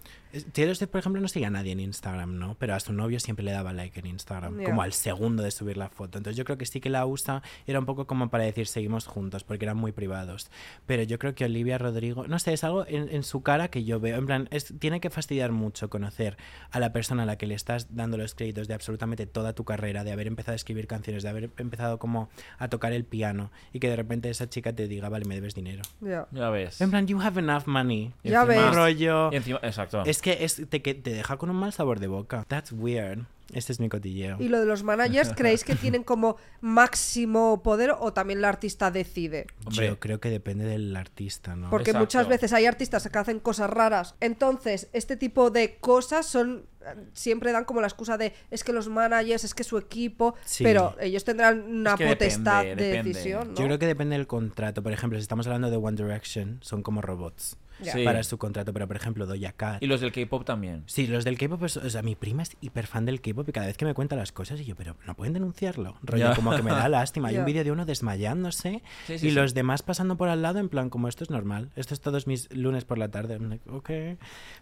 Taylor 0.52 0.76
Swift, 0.76 0.90
por 0.90 0.98
ejemplo, 1.00 1.20
no 1.20 1.28
sigue 1.28 1.46
a 1.46 1.50
nadie 1.50 1.72
en 1.72 1.80
Instagram, 1.80 2.38
¿no? 2.38 2.54
Pero 2.58 2.74
a 2.74 2.80
su 2.80 2.92
novio 2.92 3.18
siempre 3.20 3.44
le 3.44 3.52
daba 3.52 3.72
like 3.72 3.98
en 4.00 4.06
Instagram, 4.06 4.58
Ya. 4.60 4.64
como 4.64 4.82
al 4.82 4.92
segundo 4.92 5.42
de 5.42 5.50
subir 5.50 5.76
la 5.76 5.88
foto. 5.88 6.18
Entonces 6.18 6.36
yo 6.36 6.44
creo 6.44 6.56
que 6.58 6.66
sí 6.66 6.80
que 6.80 6.90
la 6.90 7.04
usa, 7.06 7.42
era 7.66 7.78
un 7.78 7.86
poco 7.86 8.06
como 8.06 8.30
para 8.30 8.44
decir 8.44 8.66
seguimos 8.66 9.06
juntos, 9.06 9.44
porque 9.44 9.64
eran 9.64 9.76
muy 9.76 9.92
privados. 9.92 10.50
Pero 10.86 11.02
yo 11.02 11.18
creo 11.18 11.34
que 11.34 11.44
Olivia 11.44 11.78
Rodrigo, 11.78 12.26
no 12.26 12.38
sé, 12.38 12.52
es 12.52 12.64
algo 12.64 12.86
en, 12.86 13.08
en 13.10 13.22
su 13.22 13.42
cara 13.42 13.68
que 13.68 13.84
yo 13.84 14.00
veo. 14.00 14.16
En 14.18 14.26
plan, 14.26 14.48
es, 14.50 14.72
tiene 14.78 15.00
que 15.00 15.10
fastidiar 15.10 15.52
mucho 15.52 15.90
conocer 15.90 16.36
a 16.70 16.80
la 16.80 16.92
persona 16.92 17.24
a 17.24 17.26
la 17.26 17.36
que 17.36 17.46
le 17.46 17.54
estás 17.54 17.94
dando 17.96 18.16
los 18.16 18.34
créditos 18.34 18.68
de 18.68 18.74
absolutamente 18.74 19.26
toda 19.26 19.52
tu 19.52 19.64
carrera, 19.64 20.04
de 20.04 20.12
haber 20.12 20.26
empezado 20.26 20.52
a 20.52 20.56
escribir 20.56 20.86
canciones, 20.86 21.22
de 21.22 21.28
haber 21.28 21.50
empezado 21.58 21.98
como 21.98 22.28
a 22.58 22.68
tocar 22.68 22.92
el 22.92 23.04
piano, 23.04 23.50
y 23.72 23.80
que 23.80 23.88
de 23.88 23.96
repente 23.96 24.30
esa 24.30 24.48
chica 24.48 24.72
te 24.72 24.86
diga, 24.88 25.08
vale, 25.08 25.24
me 25.24 25.34
debes 25.34 25.54
dinero. 25.54 25.82
Ya. 26.00 26.26
Ya 26.32 26.50
ves. 26.50 26.80
En 26.80 26.90
plan, 26.90 27.06
you 27.06 27.20
have 27.20 27.38
enough 27.40 27.64
money. 27.66 28.12
Y 28.22 28.30
Ya 28.30 28.42
encima- 28.42 28.66
ves. 28.66 28.74
Rollo. 28.76 29.32
Y 29.32 29.36
encima, 29.36 29.58
exacto. 29.62 30.02
Es 30.04 30.19
que 30.22 30.44
es, 30.44 30.62
te, 30.68 30.82
que 30.82 30.94
te 30.94 31.12
deja 31.12 31.36
con 31.36 31.50
un 31.50 31.56
mal 31.56 31.72
sabor 31.72 32.00
de 32.00 32.06
boca. 32.06 32.44
That's 32.48 32.72
weird. 32.72 33.24
Este 33.52 33.72
es 33.72 33.80
mi 33.80 33.88
cotilleo. 33.88 34.36
Y 34.38 34.46
lo 34.48 34.60
de 34.60 34.66
los 34.66 34.84
managers, 34.84 35.32
¿creéis 35.34 35.64
que 35.64 35.74
tienen 35.76 36.04
como 36.04 36.36
máximo 36.60 37.62
poder 37.62 37.92
o 37.98 38.12
también 38.12 38.40
la 38.40 38.48
artista 38.48 38.90
decide? 38.92 39.46
Hombre. 39.64 39.88
Yo 39.88 39.98
creo 39.98 40.20
que 40.20 40.30
depende 40.30 40.64
del 40.64 40.94
artista, 40.96 41.56
¿no? 41.56 41.68
Porque 41.68 41.90
Exacto. 41.90 42.04
muchas 42.04 42.28
veces 42.28 42.52
hay 42.52 42.66
artistas 42.66 43.08
que 43.08 43.18
hacen 43.18 43.40
cosas 43.40 43.68
raras. 43.68 44.14
Entonces, 44.20 44.88
este 44.92 45.16
tipo 45.16 45.50
de 45.50 45.76
cosas 45.78 46.26
son 46.26 46.66
siempre 47.12 47.52
dan 47.52 47.64
como 47.64 47.80
la 47.80 47.88
excusa 47.88 48.16
de 48.16 48.32
es 48.50 48.64
que 48.64 48.72
los 48.72 48.88
managers, 48.88 49.44
es 49.44 49.52
que 49.54 49.64
su 49.64 49.76
equipo, 49.78 50.34
Sí. 50.44 50.64
pero 50.64 50.96
ellos 51.00 51.24
tendrán 51.24 51.60
una 51.62 51.90
Es 51.92 51.96
que 51.98 52.06
potestad 52.06 52.62
depende, 52.62 52.82
de 52.84 52.88
depende. 52.90 53.08
decisión, 53.12 53.48
¿no? 53.48 53.54
Yo 53.54 53.64
creo 53.64 53.78
que 53.78 53.86
depende 53.86 54.16
del 54.16 54.26
contrato. 54.26 54.82
Por 54.82 54.92
ejemplo, 54.92 55.18
si 55.18 55.22
estamos 55.22 55.46
hablando 55.46 55.70
de 55.70 55.76
One 55.76 55.96
Direction, 56.00 56.58
son 56.62 56.82
como 56.82 57.02
robots. 57.02 57.56
Sí. 57.82 58.04
para 58.04 58.22
su 58.22 58.38
contrato. 58.38 58.72
Pero, 58.72 58.86
por 58.86 58.96
ejemplo, 58.96 59.26
Doja 59.26 59.52
Cat. 59.52 59.82
Y 59.82 59.86
los 59.86 60.00
del 60.00 60.12
K-pop 60.12 60.44
también. 60.44 60.82
Sí, 60.86 61.06
los 61.06 61.24
del 61.24 61.38
K-pop, 61.38 61.62
es- 61.64 61.76
o 61.76 61.90
sea, 61.90 62.02
mi 62.02 62.14
prima 62.14 62.42
es 62.42 62.56
hiper 62.60 62.86
fan 62.86 63.04
del 63.06 63.20
K-pop 63.20 63.48
y 63.48 63.52
cada 63.52 63.66
vez 63.66 63.76
que 63.76 63.84
me 63.84 63.94
cuenta 63.94 64.16
las 64.16 64.32
cosas, 64.32 64.60
y 64.60 64.64
yo, 64.64 64.76
pero 64.76 64.96
no 65.06 65.14
pueden 65.14 65.32
denunciarlo. 65.34 65.96
Rollo, 66.02 66.32
como 66.34 66.54
que 66.56 66.62
me 66.62 66.70
da 66.70 66.88
lástima. 66.88 67.28
Hay 67.28 67.38
un 67.38 67.44
vídeo 67.44 67.64
de 67.64 67.72
uno 67.72 67.84
desmayándose 67.86 68.82
Sí, 69.06 69.18
sí, 69.18 69.26
y 69.26 69.30
sí. 69.30 69.30
los 69.32 69.54
demás 69.54 69.82
pasando 69.82 70.16
por 70.16 70.28
al 70.28 70.42
lado, 70.42 70.58
en 70.58 70.68
plan, 70.68 70.90
como 70.90 71.08
esto 71.08 71.24
es 71.24 71.30
normal. 71.30 71.70
Esto 71.76 71.94
es 71.94 72.00
todos 72.00 72.26
mis 72.26 72.52
lunes 72.54 72.84
por 72.84 72.98
la 72.98 73.08
tarde. 73.10 73.38
Ok. 73.70 73.90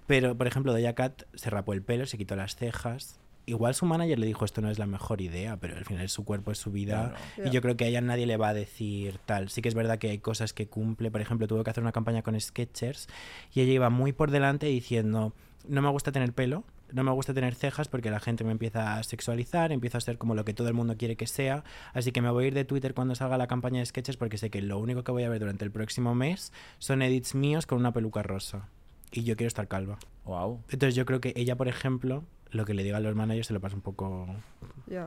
Pero, 0.07 0.37
por 0.37 0.47
ejemplo, 0.47 0.73
Doja 0.73 0.95
Cat 0.95 1.23
se 1.35 1.51
rapó 1.51 1.73
el 1.73 1.83
pelo, 1.83 2.07
se 2.07 2.17
quitó 2.19 2.37
las 2.37 2.57
cejas. 2.57 3.21
Igual 3.49 3.75
su 3.75 3.87
manager 3.87 4.19
le 4.19 4.27
dijo 4.27 4.45
esto 4.45 4.61
no 4.61 4.71
es 4.71 4.79
la 4.79 4.87
mejor 4.87 5.23
idea, 5.23 5.57
pero 5.57 5.77
al 5.77 5.85
final 5.87 6.05
es 6.05 6.13
su 6.13 6.25
cuerpo, 6.25 6.53
es 6.53 6.59
su 6.59 6.71
vida. 6.71 7.15
Claro. 7.35 7.49
Y 7.49 7.53
yo 7.53 7.63
creo 7.63 7.77
que 7.77 7.85
a 7.85 7.89
ella 7.89 8.03
nadie 8.03 8.27
le 8.27 8.37
va 8.37 8.49
a 8.49 8.55
decir 8.55 9.19
tal. 9.25 9.49
Sí 9.49 9.63
que 9.63 9.69
es 9.69 9.75
verdad 9.75 9.99
que 9.99 10.11
hay 10.11 10.19
cosas 10.19 10.53
que 10.53 10.69
cumple. 10.69 11.11
Por 11.11 11.23
ejemplo, 11.23 11.47
tuvo 11.47 11.65
que 11.65 11.71
hacer 11.71 11.83
una 11.83 11.93
campaña 11.93 12.23
con 12.23 12.39
Sketchers 12.39 13.09
y 13.55 13.63
ella 13.63 13.73
iba 13.73 13.91
muy 13.91 14.13
por 14.13 14.31
delante 14.31 14.67
diciendo, 14.67 15.33
no 15.67 15.83
me 15.83 15.89
gusta 15.89 16.13
tener 16.13 16.33
pelo, 16.35 16.65
no 16.93 17.05
me 17.05 17.11
gusta 17.11 17.35
tener 17.35 17.55
cejas 17.55 17.89
porque 17.89 18.11
la 18.11 18.21
gente 18.21 18.45
me 18.45 18.53
empieza 18.53 18.97
a 18.97 19.03
sexualizar, 19.03 19.73
empiezo 19.73 19.99
a 19.99 20.01
ser 20.01 20.19
como 20.19 20.35
lo 20.35 20.45
que 20.45 20.55
todo 20.55 20.69
el 20.69 20.75
mundo 20.75 20.97
quiere 20.97 21.17
que 21.17 21.27
sea. 21.27 21.65
Así 21.95 22.13
que 22.13 22.21
me 22.21 22.31
voy 22.31 22.45
a 22.45 22.49
ir 22.49 22.55
de 22.55 22.65
Twitter 22.65 22.95
cuando 22.95 23.15
salga 23.15 23.39
la 23.39 23.47
campaña 23.47 23.81
de 23.81 23.87
Sketchers 23.87 24.19
porque 24.19 24.39
sé 24.39 24.51
que 24.51 24.63
lo 24.63 24.79
único 24.79 25.05
que 25.05 25.13
voy 25.13 25.25
a 25.25 25.29
ver 25.29 25.41
durante 25.41 25.65
el 25.65 25.71
próximo 25.71 26.15
mes 26.15 26.53
son 26.79 27.03
edits 27.03 27.35
míos 27.35 27.67
con 27.67 27.79
una 27.79 27.93
peluca 27.93 28.23
rosa. 28.23 28.69
Y 29.13 29.25
yo 29.25 29.37
quiero 29.37 29.49
estar 29.49 29.69
calva. 29.69 29.99
Wow. 30.25 30.63
Entonces 30.71 30.95
yo 30.95 31.07
creo 31.07 31.21
que 31.21 31.33
ella, 31.37 31.57
por 31.57 31.69
ejemplo, 31.69 32.25
lo 32.51 32.65
que 32.65 32.75
le 32.75 32.83
diga 32.83 32.99
a 32.99 33.01
los 33.01 33.15
managers 33.15 33.47
se 33.47 33.53
lo 33.53 33.61
pasa 33.61 33.77
un 33.77 33.83
poco 33.83 34.27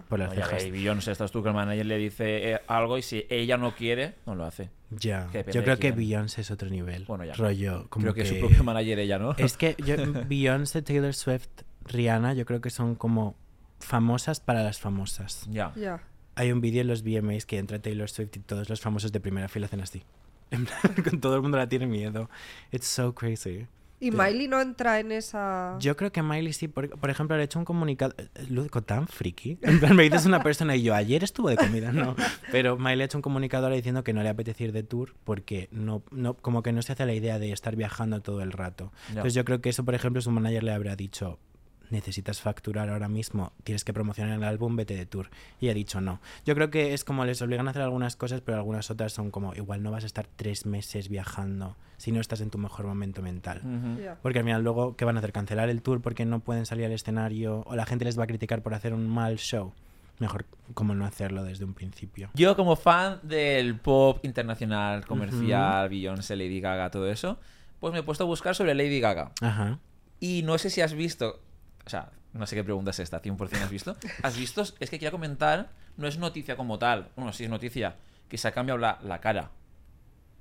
por 0.10 0.20
las 0.20 0.32
Oye, 0.32 0.42
cejas. 0.42 0.66
y 0.66 0.72
Beyoncé, 0.72 1.12
estás 1.12 1.32
tú 1.32 1.42
que 1.42 1.50
el 1.50 1.56
manager 1.56 1.86
le 1.86 1.98
dice 1.98 2.52
eh, 2.52 2.62
algo 2.68 2.98
y 2.98 3.02
si 3.02 3.26
ella 3.30 3.58
no 3.58 3.76
quiere, 3.76 4.16
no 4.26 4.36
lo 4.36 4.46
hace. 4.46 4.70
Ya, 4.92 5.30
yo 5.52 5.64
creo 5.64 5.78
que. 5.78 5.92
Beyoncé 5.92 6.42
es 6.42 6.52
otro 6.52 6.70
nivel. 6.70 7.06
Bueno, 7.06 7.24
ya. 7.24 7.34
Rollo, 7.34 7.88
como 7.90 8.04
Creo 8.04 8.14
que, 8.14 8.24
que, 8.24 8.28
es 8.28 8.34
su 8.34 8.40
propio 8.40 8.64
manager 8.64 9.00
ella, 9.00 9.20
¿no? 9.20 9.34
Es 9.38 9.58
que 9.58 9.76
yo, 9.86 9.96
Beyoncé, 10.28 10.82
Taylor 10.82 11.14
Swift, 11.14 11.50
Rihanna, 11.86 12.34
yo 12.34 12.46
creo 12.46 12.62
que 12.62 12.70
son 12.70 12.96
como 12.96 13.36
famosas 13.80 14.40
para 14.40 14.64
las 14.64 14.80
famosas. 14.80 15.48
Ya. 15.50 15.74
Ya. 15.76 16.04
Hay 16.36 16.52
un 16.52 16.62
vídeo 16.62 16.82
en 16.82 16.88
los 16.88 17.04
VMAs 17.04 17.46
que 17.46 17.58
entra 17.58 17.80
Taylor 17.80 18.10
Swift 18.10 18.38
y 18.38 18.40
todos 18.40 18.70
los 18.70 18.80
famosos 18.82 19.12
de 19.12 19.20
primera 19.20 19.48
fila 19.48 19.66
hacen 19.66 19.82
así. 19.82 20.04
En 20.52 20.66
plan, 20.66 21.02
con 21.10 21.22
todo 21.22 21.36
el 21.38 21.42
mundo 21.42 21.58
la 21.58 21.70
tiene 21.70 21.88
miedo. 21.88 22.30
It's 22.72 22.86
so 22.86 23.16
crazy. 23.16 23.68
Y. 24.02 24.12
Miley 24.12 24.48
no 24.48 24.60
entra 24.60 25.00
en 25.00 25.12
esa. 25.12 25.78
Yo 25.80 25.96
creo 25.96 26.12
que 26.12 26.22
Miley 26.24 26.52
sí, 26.54 26.68
por, 26.68 26.90
por 26.90 27.10
ejemplo, 27.10 27.38
le 27.38 27.44
ha 27.44 27.46
hecho 27.46 27.60
un 27.60 27.66
comunicado. 27.66 28.14
eh, 28.18 28.28
Lúdico 28.50 28.82
tan 28.82 29.08
friki. 29.08 29.60
En 29.62 29.80
plan, 29.80 29.96
me 29.96 30.04
dices 30.04 30.26
una 30.26 30.42
persona 30.44 30.76
y 30.76 30.82
yo, 30.84 30.94
ayer 30.96 31.24
estuvo 31.24 31.50
de 31.50 31.56
comida, 31.58 31.92
no. 31.94 32.16
Pero 32.52 32.78
Miley 32.78 33.04
ha 33.04 33.06
hecho 33.06 33.18
un 33.18 33.22
comunicado 33.22 33.66
ahora 33.66 33.76
diciendo 33.76 34.04
que 34.04 34.12
no 34.14 34.24
le 34.24 34.30
apetece 34.30 34.64
ir 34.66 34.72
de 34.72 34.84
tour 34.84 35.14
porque 35.24 35.70
no, 35.72 36.04
no, 36.12 36.34
como 36.34 36.64
que 36.64 36.72
no 36.74 36.82
se 36.82 36.92
hace 36.94 37.06
la 37.06 37.14
idea 37.14 37.40
de 37.40 37.52
estar 37.52 37.76
viajando 37.76 38.22
todo 38.22 38.42
el 38.42 38.52
rato. 38.52 38.92
Entonces 39.10 39.36
yo 39.36 39.46
creo 39.46 39.62
que 39.62 39.70
eso, 39.70 39.86
por 39.86 39.94
ejemplo, 39.96 40.22
su 40.22 40.32
manager 40.32 40.64
le 40.64 40.72
habrá 40.74 40.96
dicho. 40.96 41.40
Necesitas 41.92 42.42
facturar 42.42 42.90
ahora 42.90 43.10
mismo, 43.10 43.52
tienes 43.64 43.84
que 43.84 43.94
promocionar 43.94 44.38
el 44.38 44.44
álbum, 44.44 44.76
vete 44.76 44.96
de 44.96 45.06
tour. 45.06 45.30
Y 45.60 45.70
ha 45.70 45.74
dicho 45.74 46.02
no. 46.02 46.20
Yo 46.46 46.56
creo 46.56 46.72
que 46.72 46.94
es 46.94 47.04
como 47.04 47.26
les 47.26 47.42
obligan 47.42 47.68
a 47.68 47.72
hacer 47.72 47.84
algunas 47.84 48.16
cosas, 48.16 48.42
pero 48.42 48.58
algunas 48.58 48.90
otras 48.90 49.14
son 49.14 49.30
como, 49.30 49.54
igual 49.54 49.84
no 49.84 49.92
vas 49.92 50.04
a 50.04 50.08
estar 50.08 50.26
tres 50.36 50.66
meses 50.66 51.10
viajando 51.10 51.76
si 51.98 52.12
no 52.12 52.20
estás 52.20 52.42
en 52.42 52.50
tu 52.50 52.58
mejor 52.58 52.88
momento 52.88 53.22
mental. 53.22 53.62
Porque 54.24 54.40
al 54.40 54.46
final 54.46 54.64
luego, 54.64 54.96
¿qué 54.96 55.06
van 55.06 55.18
a 55.18 55.20
hacer? 55.20 55.32
¿Cancelar 55.32 55.70
el 55.70 55.84
tour 55.84 56.02
porque 56.02 56.26
no 56.26 56.40
pueden 56.40 56.66
salir 56.66 56.86
al 56.86 56.94
escenario? 56.94 57.64
¿O 57.68 57.76
la 57.76 57.86
gente 57.86 58.06
les 58.06 58.18
va 58.18 58.24
a 58.24 58.28
criticar 58.28 58.64
por 58.64 58.74
hacer 58.74 58.94
un 58.94 59.08
mal 59.08 59.38
show? 59.38 59.72
Mejor 60.18 60.46
como 60.74 60.96
no 60.96 61.06
hacerlo 61.06 61.44
desde 61.44 61.66
un 61.66 61.74
principio. 61.74 62.30
Yo 62.34 62.56
como 62.56 62.76
fan 62.76 63.20
del 63.22 63.76
pop 63.80 64.24
internacional, 64.24 65.06
comercial, 65.06 65.90
Beyoncé, 65.90 66.36
Lady 66.36 66.62
Gaga, 66.62 66.90
todo 66.90 67.10
eso, 67.12 67.38
pues 67.80 67.94
me 67.94 68.00
he 68.00 68.04
puesto 68.04 68.24
a 68.24 68.28
buscar 68.28 68.56
sobre 68.56 68.74
Lady 68.74 69.00
Gaga. 69.00 69.32
Ajá. 69.42 69.80
Y 70.20 70.44
no 70.44 70.58
sé 70.58 70.70
si 70.70 70.82
has 70.82 70.94
visto, 70.94 71.40
o 71.86 71.90
sea, 71.90 72.12
no 72.34 72.46
sé 72.48 72.56
qué 72.56 72.64
pregunta 72.64 72.92
es 72.92 73.00
esta, 73.00 73.22
100% 73.22 73.62
has 73.62 73.70
visto. 73.70 73.96
¿Has 74.24 74.38
visto? 74.38 74.62
Es 74.62 74.76
que 74.90 74.98
quería 75.00 75.12
comentar, 75.12 75.70
no 75.98 76.08
es 76.08 76.18
noticia 76.18 76.56
como 76.56 76.80
tal, 76.80 77.10
bueno, 77.16 77.34
sí 77.34 77.44
es 77.46 77.50
noticia, 77.50 77.96
que 78.30 78.38
se 78.38 78.48
ha 78.48 78.52
cambiado 78.52 78.78
la, 78.78 79.00
la 79.04 79.20
cara. 79.20 79.52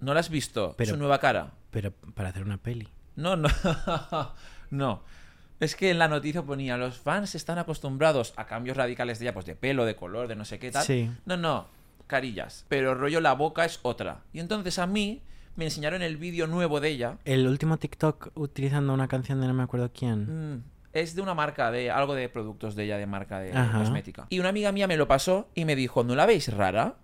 ¿No 0.00 0.14
la 0.14 0.20
has 0.20 0.30
visto? 0.30 0.74
Pero- 0.78 0.92
Su 0.92 0.96
nueva 0.96 1.18
cara. 1.18 1.52
Pero 1.70 1.92
para 1.92 2.30
hacer 2.30 2.42
una 2.42 2.56
peli. 2.58 2.88
No, 3.16 3.36
no, 3.36 3.48
no. 4.70 5.02
Es 5.58 5.76
que 5.76 5.90
en 5.90 5.98
la 5.98 6.08
noticia 6.08 6.42
ponía, 6.42 6.76
los 6.78 6.98
fans 6.98 7.34
están 7.34 7.58
acostumbrados 7.58 8.32
a 8.36 8.46
cambios 8.46 8.76
radicales 8.76 9.18
de 9.18 9.26
ella, 9.26 9.34
pues 9.34 9.44
de 9.44 9.54
pelo, 9.56 9.84
de 9.84 9.94
color, 9.94 10.26
de 10.26 10.34
no 10.36 10.44
sé 10.46 10.58
qué 10.58 10.70
tal. 10.70 10.84
Sí. 10.84 11.10
No, 11.26 11.36
no, 11.36 11.66
carillas. 12.06 12.64
Pero 12.68 12.94
rollo 12.94 13.20
la 13.20 13.34
boca 13.34 13.64
es 13.66 13.78
otra. 13.82 14.22
Y 14.32 14.40
entonces 14.40 14.78
a 14.78 14.86
mí 14.86 15.22
me 15.56 15.64
enseñaron 15.66 16.00
el 16.00 16.16
vídeo 16.16 16.46
nuevo 16.46 16.80
de 16.80 16.88
ella. 16.88 17.18
El 17.26 17.46
último 17.46 17.76
TikTok 17.76 18.30
utilizando 18.36 18.94
una 18.94 19.06
canción 19.08 19.40
de 19.42 19.48
no 19.48 19.52
me 19.54 19.62
acuerdo 19.62 19.90
quién. 19.92 20.54
Mm, 20.54 20.64
es 20.92 21.14
de 21.14 21.22
una 21.22 21.34
marca, 21.34 21.70
de 21.70 21.90
algo 21.90 22.14
de 22.14 22.28
productos 22.28 22.74
de 22.74 22.84
ella, 22.84 22.98
de 22.98 23.06
marca 23.06 23.40
de 23.40 23.52
Ajá. 23.52 23.78
cosmética. 23.78 24.26
Y 24.30 24.38
una 24.40 24.48
amiga 24.48 24.72
mía 24.72 24.86
me 24.86 24.96
lo 24.96 25.06
pasó 25.08 25.48
y 25.54 25.64
me 25.64 25.76
dijo, 25.76 26.04
¿no 26.04 26.14
la 26.14 26.26
veis 26.26 26.52
rara? 26.52 26.96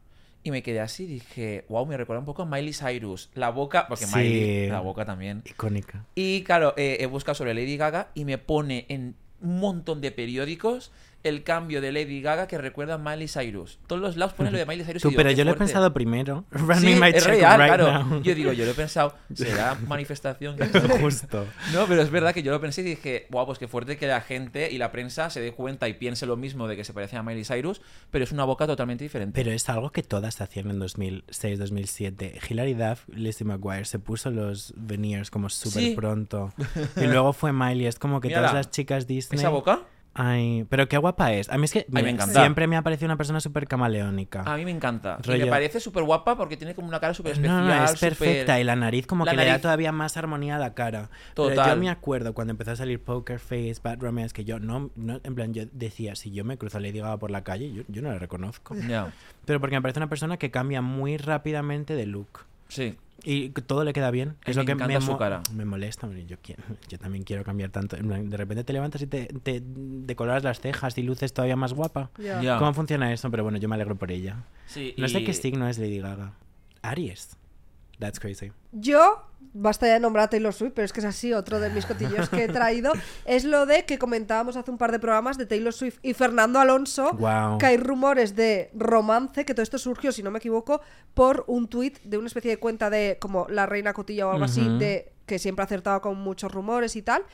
Y 0.42 0.50
me 0.52 0.62
quedé 0.62 0.80
así, 0.80 1.06
dije, 1.06 1.64
wow, 1.68 1.84
me 1.86 1.96
recuerda 1.96 2.20
un 2.20 2.24
poco 2.26 2.42
a 2.42 2.46
Miley 2.46 2.72
Cyrus. 2.72 3.30
La 3.34 3.50
boca, 3.50 3.86
porque 3.88 4.06
Sí. 4.06 4.16
Miley, 4.16 4.68
la 4.68 4.80
boca 4.80 5.04
también. 5.04 5.42
Icónica. 5.44 6.04
Y 6.14 6.42
claro, 6.44 6.74
eh, 6.76 6.98
he 7.00 7.06
buscado 7.06 7.34
sobre 7.34 7.52
Lady 7.54 7.76
Gaga 7.76 8.08
y 8.14 8.24
me 8.24 8.38
pone 8.38 8.86
en 8.88 9.16
un 9.40 9.58
montón 9.58 10.00
de 10.00 10.12
periódicos 10.12 10.92
el 11.22 11.42
cambio 11.42 11.80
de 11.80 11.90
Lady 11.90 12.20
Gaga 12.20 12.46
que 12.46 12.56
recuerda 12.58 12.94
a 12.94 12.98
Miley 12.98 13.26
Cyrus. 13.28 13.78
Todos 13.88 14.00
los 14.00 14.16
lados 14.16 14.34
ponen 14.34 14.52
lo 14.52 14.58
de 14.58 14.66
Miley 14.66 14.84
Cyrus. 14.84 15.00
y 15.00 15.02
Tú, 15.02 15.08
digo, 15.10 15.16
pero 15.18 15.30
yo 15.32 15.44
lo 15.44 15.50
he 15.50 15.54
pensado 15.54 15.92
primero. 15.92 16.44
Sí, 16.52 16.58
Running 16.58 17.00
my 17.00 17.08
es 17.08 17.24
real, 17.26 17.58
right 17.60 17.74
claro. 17.74 18.04
now. 18.04 18.22
Yo 18.22 18.34
digo, 18.34 18.52
yo 18.52 18.64
lo 18.64 18.70
he 18.70 18.74
pensado, 18.74 19.14
¿será 19.34 19.74
manifestación? 19.88 20.56
Justo. 21.00 21.46
No, 21.72 21.86
pero 21.86 22.02
es 22.02 22.10
verdad 22.10 22.32
que 22.32 22.42
yo 22.44 22.52
lo 22.52 22.60
pensé 22.60 22.82
y 22.82 22.84
dije, 22.84 23.26
guau, 23.30 23.44
pues 23.46 23.58
qué 23.58 23.66
fuerte 23.66 23.96
que 23.96 24.06
la 24.06 24.20
gente 24.20 24.70
y 24.70 24.78
la 24.78 24.92
prensa 24.92 25.28
se 25.30 25.40
dé 25.40 25.52
cuenta 25.52 25.88
y 25.88 25.94
piense 25.94 26.26
lo 26.26 26.36
mismo 26.36 26.68
de 26.68 26.76
que 26.76 26.84
se 26.84 26.92
parece 26.92 27.16
a 27.16 27.22
Miley 27.22 27.44
Cyrus, 27.44 27.80
pero 28.10 28.22
es 28.24 28.30
una 28.32 28.44
boca 28.44 28.66
totalmente 28.66 29.02
diferente. 29.04 29.40
Pero 29.42 29.50
es 29.54 29.68
algo 29.68 29.90
que 29.90 30.02
todas 30.04 30.40
hacían 30.40 30.70
en 30.70 30.78
2006, 30.78 31.58
2007. 31.58 32.38
Hilary 32.48 32.74
Duff, 32.74 33.00
Lizzie 33.08 33.44
McGuire 33.46 33.84
se 33.84 33.98
puso 33.98 34.30
los 34.30 34.72
veneers 34.76 35.30
como 35.30 35.48
súper 35.48 35.82
Sí. 35.82 35.94
pronto. 35.96 36.52
Y 36.96 37.06
luego 37.06 37.32
fue 37.32 37.52
Miley. 37.52 37.86
Es 37.86 37.98
como 37.98 38.20
que 38.20 38.28
Mírala. 38.28 38.48
todas 38.48 38.66
las 38.66 38.70
chicas 38.70 39.06
Disney. 39.06 39.38
¿Esa 39.38 39.48
boca? 39.48 39.80
Ay, 40.18 40.64
pero 40.70 40.88
qué 40.88 40.96
guapa 40.96 41.32
es. 41.34 41.50
A 41.50 41.58
mí 41.58 41.64
es 41.66 41.72
que 41.72 41.84
me 41.90 42.00
mira, 42.00 42.10
encanta. 42.10 42.40
siempre 42.40 42.66
me 42.66 42.76
ha 42.76 42.82
parecido 42.82 43.06
una 43.06 43.16
persona 43.16 43.38
súper 43.40 43.68
camaleónica. 43.68 44.42
A 44.46 44.56
mí 44.56 44.64
me 44.64 44.70
encanta. 44.70 45.18
Y 45.22 45.26
Rollo- 45.26 45.44
me 45.44 45.50
parece 45.50 45.78
súper 45.78 46.04
guapa 46.04 46.36
porque 46.36 46.56
tiene 46.56 46.74
como 46.74 46.88
una 46.88 47.00
cara 47.00 47.12
súper 47.12 47.38
No, 47.38 47.46
especial. 47.46 47.66
no, 47.66 47.84
es 47.84 47.90
súper- 47.90 48.16
perfecta. 48.16 48.58
Y 48.60 48.64
la 48.64 48.76
nariz 48.76 49.06
como 49.06 49.24
La 49.26 49.32
que 49.32 49.36
le 49.36 49.42
da 49.44 49.48
nariz. 49.50 49.62
todavía 49.62 49.92
más 49.92 50.16
armonía 50.16 50.56
a 50.56 50.58
la 50.58 50.72
cara. 50.74 51.10
Pero 51.34 51.50
Total. 51.50 51.70
yo 51.70 51.76
me 51.76 51.90
acuerdo 51.90 52.32
cuando 52.32 52.52
empezó 52.52 52.70
a 52.70 52.76
salir 52.76 53.00
Poker 53.02 53.38
Face, 53.38 53.76
Bad 53.82 53.98
Romance, 54.00 54.32
que 54.34 54.44
yo 54.44 54.58
no, 54.58 54.90
no- 54.96 55.20
en 55.22 55.34
plan, 55.34 55.52
yo 55.52 55.64
decía, 55.72 56.16
si 56.16 56.30
yo 56.30 56.44
me 56.44 56.56
cruzo 56.56 56.78
a 56.78 56.80
Lady 56.80 56.98
Gaga 57.00 57.18
por 57.18 57.30
la 57.30 57.44
calle, 57.44 57.72
yo, 57.72 57.82
yo 57.88 58.00
no 58.00 58.10
la 58.10 58.18
reconozco. 58.18 58.74
Ya, 58.88 59.12
Pero 59.44 59.60
porque 59.60 59.76
me 59.76 59.82
parece 59.82 59.98
una 60.00 60.08
persona 60.08 60.38
que 60.38 60.50
cambia 60.50 60.80
muy 60.80 61.18
rápidamente 61.18 61.94
de 61.94 62.06
look. 62.06 62.46
sí. 62.68 62.96
Y 63.24 63.48
todo 63.50 63.82
le 63.84 63.92
queda 63.92 64.10
bien. 64.10 64.36
Que 64.44 64.50
es 64.52 64.56
lo 64.56 64.62
me 64.62 64.66
que 64.66 64.72
encanta 64.72 64.98
me, 65.00 65.04
su 65.04 65.16
cara. 65.16 65.42
me 65.54 65.64
molesta. 65.64 66.08
Yo, 66.26 66.36
quiero- 66.42 66.62
yo 66.88 66.98
también 66.98 67.24
quiero 67.24 67.44
cambiar 67.44 67.70
tanto. 67.70 67.96
De 67.96 68.36
repente 68.36 68.62
te 68.64 68.72
levantas 68.72 69.02
y 69.02 69.06
te, 69.06 69.26
te 69.42 69.62
decoloras 69.64 70.44
las 70.44 70.60
cejas 70.60 70.96
y 70.98 71.02
luces 71.02 71.32
todavía 71.32 71.56
más 71.56 71.72
guapa. 71.72 72.10
¿Cómo 72.58 72.72
funciona 72.74 73.12
eso? 73.12 73.30
Pero 73.30 73.42
bueno, 73.42 73.58
yo 73.58 73.68
me 73.68 73.74
alegro 73.74 73.96
por 73.96 74.12
ella. 74.12 74.44
sí 74.66 74.94
No 74.98 75.08
sé 75.08 75.24
qué 75.24 75.32
signo 75.32 75.68
es 75.68 75.78
Lady 75.78 75.98
Gaga. 75.98 76.32
Aries. 76.82 77.36
That's 77.98 78.20
crazy. 78.20 78.52
Yo, 78.72 79.22
basta 79.54 79.86
ya 79.86 79.94
de 79.94 80.00
nombrar 80.00 80.26
a 80.26 80.28
Taylor 80.30 80.52
Swift, 80.52 80.72
pero 80.74 80.84
es 80.84 80.92
que 80.92 81.00
es 81.00 81.06
así, 81.06 81.32
otro 81.32 81.60
de 81.60 81.70
mis 81.70 81.86
cotillos 81.86 82.28
que 82.28 82.44
he 82.44 82.48
traído, 82.48 82.92
es 83.24 83.44
lo 83.44 83.64
de 83.64 83.84
que 83.86 83.98
comentábamos 83.98 84.56
hace 84.56 84.70
un 84.70 84.76
par 84.76 84.92
de 84.92 84.98
programas 84.98 85.38
de 85.38 85.46
Taylor 85.46 85.72
Swift 85.72 85.98
y 86.02 86.12
Fernando 86.12 86.60
Alonso, 86.60 87.12
Wow. 87.14 87.56
que 87.58 87.66
hay 87.66 87.76
rumores 87.78 88.36
de 88.36 88.70
romance, 88.74 89.44
que 89.46 89.54
todo 89.54 89.62
esto 89.62 89.78
surgió, 89.78 90.12
si 90.12 90.22
no 90.22 90.30
me 90.30 90.38
equivoco, 90.38 90.82
por 91.14 91.44
un 91.46 91.68
tuit 91.68 91.98
de 92.02 92.18
una 92.18 92.26
especie 92.26 92.50
de 92.50 92.58
cuenta 92.58 92.90
de 92.90 93.16
como 93.20 93.46
la 93.48 93.64
reina 93.66 93.92
cotilla 93.94 94.26
o 94.26 94.32
algo 94.32 94.44
así, 94.44 94.60
de 94.78 95.12
que 95.24 95.38
siempre 95.38 95.62
ha 95.62 95.66
acertado 95.66 96.00
con 96.02 96.18
muchos 96.18 96.52
rumores 96.52 96.94
y 96.96 97.02
tal. 97.02 97.24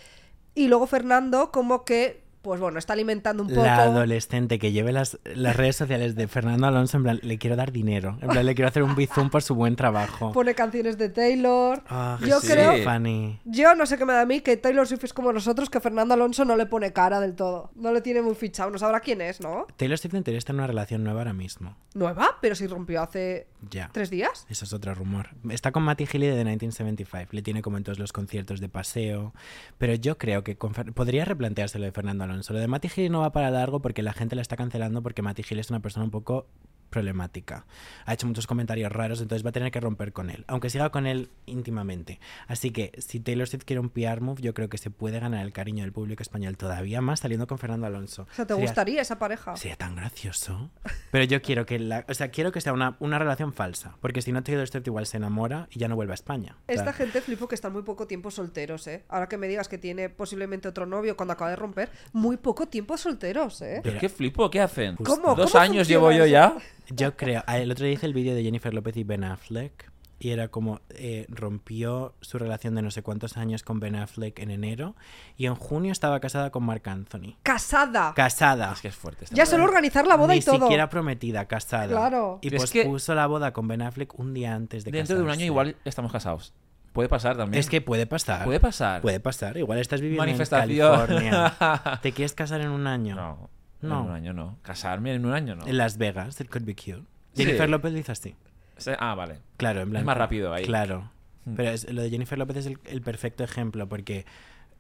Y 0.55 0.69
luego 0.69 0.87
Fernando 0.87 1.51
como 1.51 1.85
que, 1.85 2.23
pues 2.43 2.61
bueno, 2.61 2.79
está 2.79 2.93
alimentando 2.93 3.43
un 3.45 3.49
poco... 3.49 3.63
La 3.63 3.83
adolescente 3.85 4.59
que 4.59 4.73
lleve 4.73 4.93
las, 4.93 5.19
las 5.25 5.57
redes 5.57 5.77
sociales 5.77 6.15
de 6.17 6.29
Fernando 6.29 6.67
Alonso, 6.67 6.97
en 6.97 7.03
plan, 7.05 7.21
le 7.23 7.39
quiero 7.39 7.57
dar 7.57 7.73
dinero. 7.73 8.19
En 8.21 8.29
plan, 8.29 8.45
le 8.45 8.55
quiero 8.55 8.69
hacer 8.69 8.83
un 8.83 8.95
bizum 8.97 9.31
por 9.31 9.43
su 9.43 9.55
buen 9.55 9.77
trabajo. 9.77 10.33
Pone 10.33 10.55
canciones 10.55 10.99
de 10.99 11.09
Taylor. 11.09 11.83
Ah, 11.89 12.19
Yo 12.27 12.41
sí. 12.41 12.49
creo 12.49 12.83
Funny. 12.85 13.41
Yo 13.45 13.75
no 13.75 13.87
sé 13.87 13.97
qué 13.97 14.05
me 14.05 14.13
da 14.13 14.23
a 14.23 14.27
mí 14.27 14.41
que 14.41 14.57
Taylor 14.57 14.87
Swift 14.87 15.05
es 15.05 15.13
como 15.15 15.33
nosotros, 15.33 15.71
que 15.71 15.81
Fernando 15.81 16.15
Alonso 16.15 16.45
no 16.45 16.57
le 16.57 16.67
pone 16.67 16.93
cara 16.93 17.21
del 17.21 17.35
todo. 17.35 17.71
No 17.77 17.93
le 17.93 18.01
tiene 18.01 18.23
muy 18.23 18.35
fichado, 18.35 18.71
no 18.71 18.79
sabrá 18.79 19.01
quién 19.01 19.21
es, 19.21 19.41
¿no? 19.41 19.67
Taylor 19.77 19.97
Swift 19.99 20.15
en 20.15 20.25
teoría 20.25 20.39
está 20.39 20.53
en 20.53 20.59
una 20.59 20.67
relación 20.67 21.05
nueva 21.05 21.21
ahora 21.21 21.33
mismo. 21.33 21.77
Nueva, 21.95 22.39
pero 22.41 22.55
si 22.55 22.67
rompió 22.67 23.03
hace 23.03 23.47
Ya. 23.71 23.91
tres 23.93 24.11
días. 24.11 24.47
Eso 24.49 24.65
es 24.65 24.73
otro 24.73 24.95
rumor. 24.95 25.29
Está 25.51 25.71
con 25.73 25.83
Matty 25.85 26.07
Healy 26.07 26.27
de 26.27 26.35
1975. 26.45 27.29
Le 27.33 27.43
tiene 27.43 27.63
como 27.63 27.77
en 27.77 27.85
todos 27.85 27.99
los 27.99 28.13
conciertos 28.13 28.61
de 28.61 28.69
paseo. 28.69 29.33
Pero 29.79 29.95
yo 29.95 30.19
creo 30.19 30.43
que 30.43 30.57
con 30.57 30.73
podría 30.73 31.25
replantearse 31.25 31.79
lo 31.79 31.85
de 31.85 31.93
Fernando 31.93 32.25
Alonso. 32.25 32.32
Lo 32.37 32.59
de 32.59 32.69
Matty 32.69 32.89
Healy 32.89 33.09
no 33.09 33.21
va 33.21 33.33
para 33.33 33.51
largo 33.51 33.81
porque 33.81 34.03
la 34.03 34.13
gente 34.13 34.37
la 34.37 34.43
está 34.43 34.57
cancelando 34.57 35.03
porque 35.03 35.23
Matty 35.23 35.43
Healy 35.43 35.61
es 35.61 35.71
una 35.71 35.81
persona 35.81 36.05
un 36.05 36.11
poco 36.11 36.47
problemática. 36.93 37.67
Ha 38.07 38.15
hecho 38.15 38.27
muchos 38.29 38.47
comentarios 38.47 38.93
raros, 38.93 39.21
entonces 39.21 39.45
va 39.45 39.49
a 39.51 39.53
tener 39.53 39.73
que 39.73 39.81
romper 39.81 40.13
con 40.13 40.31
él, 40.31 40.45
aunque 40.47 40.71
siga 40.71 40.91
con 40.91 41.07
él 41.09 41.31
íntimamente. 41.47 42.21
Así 42.47 42.71
que 42.71 42.93
si 42.99 43.19
Taylor 43.19 43.49
Swift 43.49 43.65
quiere 43.65 43.81
un 43.81 43.89
PR 43.91 44.21
move, 44.21 44.41
yo 44.43 44.55
creo 44.55 44.69
que 44.69 44.79
se 44.79 44.91
puede 44.91 45.19
ganar 45.19 45.45
el 45.45 45.53
cariño 45.53 45.83
del 45.83 45.93
público 45.93 46.23
español 46.23 46.57
todavía 46.57 47.01
más 47.01 47.21
saliendo 47.21 47.47
con 47.49 47.59
Fernando 47.59 47.87
Alonso. 47.87 48.23
O 48.31 48.35
sea, 48.35 48.47
¿te 48.47 48.55
Sería- 48.55 48.67
gustaría 48.69 49.03
esa 49.03 49.19
pareja? 49.19 49.57
Sería 49.57 49.77
tan 49.77 49.97
gracioso. 49.97 50.71
Pero 51.11 51.25
yo 51.25 51.43
quiero 51.43 51.67
que 51.67 51.79
la, 51.79 52.05
o 52.09 52.15
sea, 52.15 52.29
quiero 52.31 52.53
que 52.53 52.61
sea 52.61 52.73
una, 52.73 52.97
una 53.01 53.19
relación 53.19 53.53
falsa, 53.53 53.97
porque 54.01 54.23
si 54.23 54.31
no 54.33 54.43
Taylor 54.43 54.69
Swift 54.69 54.87
igual 54.87 55.07
se 55.07 55.17
enamora 55.17 55.67
y 55.71 55.79
ya 55.79 55.89
no 55.89 55.97
vuelve 55.97 56.13
a 56.13 56.15
España. 56.15 56.57
Esta 56.69 56.93
gente 56.93 57.21
flipo 57.21 57.49
que 57.49 57.55
están 57.55 57.73
muy 57.73 57.83
poco 57.83 58.07
tiempo 58.07 58.31
solteros, 58.31 58.87
¿eh? 58.87 59.05
Ahora 59.09 59.29
que 59.29 59.39
me 59.39 59.49
digas 59.49 59.69
que 59.69 59.79
tiene 59.79 60.09
posiblemente 60.11 60.69
otro 60.69 60.87
novio 60.87 61.17
cuando 61.17 61.33
acaba 61.33 61.51
de 61.51 61.57
romper, 61.57 61.91
muy 62.13 62.37
poco 62.37 62.67
tiempo 62.67 62.97
solteros, 62.97 63.63
¿eh? 63.63 63.81
¿Pero 63.83 63.99
qué 63.99 64.09
flipo? 64.09 64.51
¿Qué 64.51 64.61
hacen? 64.61 64.97
¿Cómo? 64.97 65.35
Dos 65.35 65.53
¿Cómo 65.53 65.63
años 65.63 65.87
funciona 65.87 66.09
llevo 66.11 66.13
yo 66.13 66.27
ya. 66.27 66.55
Yo 66.91 67.17
creo. 67.17 67.43
ah, 67.47 67.59
El 67.59 67.71
otro 67.71 67.85
día 67.85 67.95
hice 67.95 68.07
el 68.07 68.15
vídeo 68.15 68.35
de 68.35 68.43
Jennifer 68.43 68.73
López 68.75 68.97
y 68.97 69.05
Ben 69.05 69.25
Affleck. 69.25 69.91
Y 70.19 70.31
era 70.31 70.47
como 70.47 70.81
eh, 70.91 71.27
rompió 71.29 72.15
su 72.21 72.39
relación 72.39 72.77
de 72.77 72.83
no 72.83 72.93
sé 72.93 73.03
cuántos 73.03 73.37
años 73.37 73.65
con 73.65 73.81
Ben 73.81 73.97
Affleck 73.97 74.39
en 74.39 74.53
enero. 74.53 74.95
Y 75.37 75.47
en 75.47 75.57
junio 75.57 75.91
estaba 75.91 76.21
casada 76.21 76.51
con 76.51 76.63
Marc 76.63 76.87
Anthony. 76.87 77.35
Casada. 77.43 78.15
Casada. 78.15 78.73
Es 78.73 78.81
que 78.83 78.89
es 78.89 78.95
fuerte. 78.95 79.27
Ya 79.33 79.47
solo 79.47 79.65
organizar 79.65 80.07
la 80.07 80.15
boda 80.17 80.35
Ni 80.35 80.39
y 80.39 80.43
todo. 80.43 80.61
siquiera 80.61 80.89
prometida, 80.89 81.47
casada. 81.49 81.89
Claro. 81.89 82.39
Y 82.41 82.55
Es 82.55 82.71
que- 82.71 82.83
pospuso 82.83 83.17
la 83.17 83.27
boda 83.27 83.53
con 83.53 83.67
Ben 83.67 83.83
Affleck 83.83 84.17
un 84.17 84.33
día 84.33 84.55
antes 84.55 84.85
de 84.85 84.93
Dentro 84.93 85.17
de 85.17 85.23
un 85.23 85.31
año 85.31 85.45
igual 85.45 85.75
estamos 85.85 86.13
casados. 86.13 86.55
Puede 86.93 87.09
pasar 87.09 87.37
también. 87.37 87.59
Es 87.59 87.69
que 87.69 87.81
puede 87.81 88.07
pasar. 88.07 88.45
Puede 88.45 88.61
pasar. 88.61 89.01
Puede 89.03 89.19
pasar. 89.19 89.57
Igual 89.57 89.79
estás 89.81 90.01
viviendo 90.01 90.25
en. 90.25 90.37
California. 90.47 91.55
¿Te 92.03 92.13
quieres 92.13 92.35
casar 92.35 92.61
en 92.61 92.69
un 92.71 92.87
año? 92.87 93.17
No, 93.17 93.51
No. 93.83 94.01
En 94.03 94.07
un 94.09 94.13
año 94.13 94.33
no. 94.33 94.59
Casarme 94.63 95.13
en 95.15 95.25
un 95.27 95.33
año 95.33 95.55
no. 95.57 95.67
En 95.67 95.77
Las 95.77 95.99
Vegas, 95.99 96.41
it 96.41 96.49
could 96.49 96.65
be 96.65 96.75
cute. 96.75 97.03
Sí. 97.35 97.45
Jennifer 97.45 97.69
López 97.69 97.93
dice 97.95 98.13
así. 98.13 98.35
Se- 98.77 98.97
Ah, 98.99 99.15
vale. 99.15 99.39
Claro, 99.57 99.81
en 99.81 99.91
plan. 99.91 100.01
Es 100.01 100.07
más 100.07 100.17
rápido 100.17 100.53
ahí. 100.53 100.65
Claro. 100.65 101.11
Hmm. 101.45 101.55
Pero 101.57 101.71
es- 101.71 101.91
lo 101.93 102.03
de 102.03 102.11
Jennifer 102.11 102.39
López 102.39 102.57
es 102.59 102.67
el, 102.67 102.79
el 102.85 103.03
perfecto 103.03 103.43
ejemplo 103.45 103.89
porque, 103.89 104.25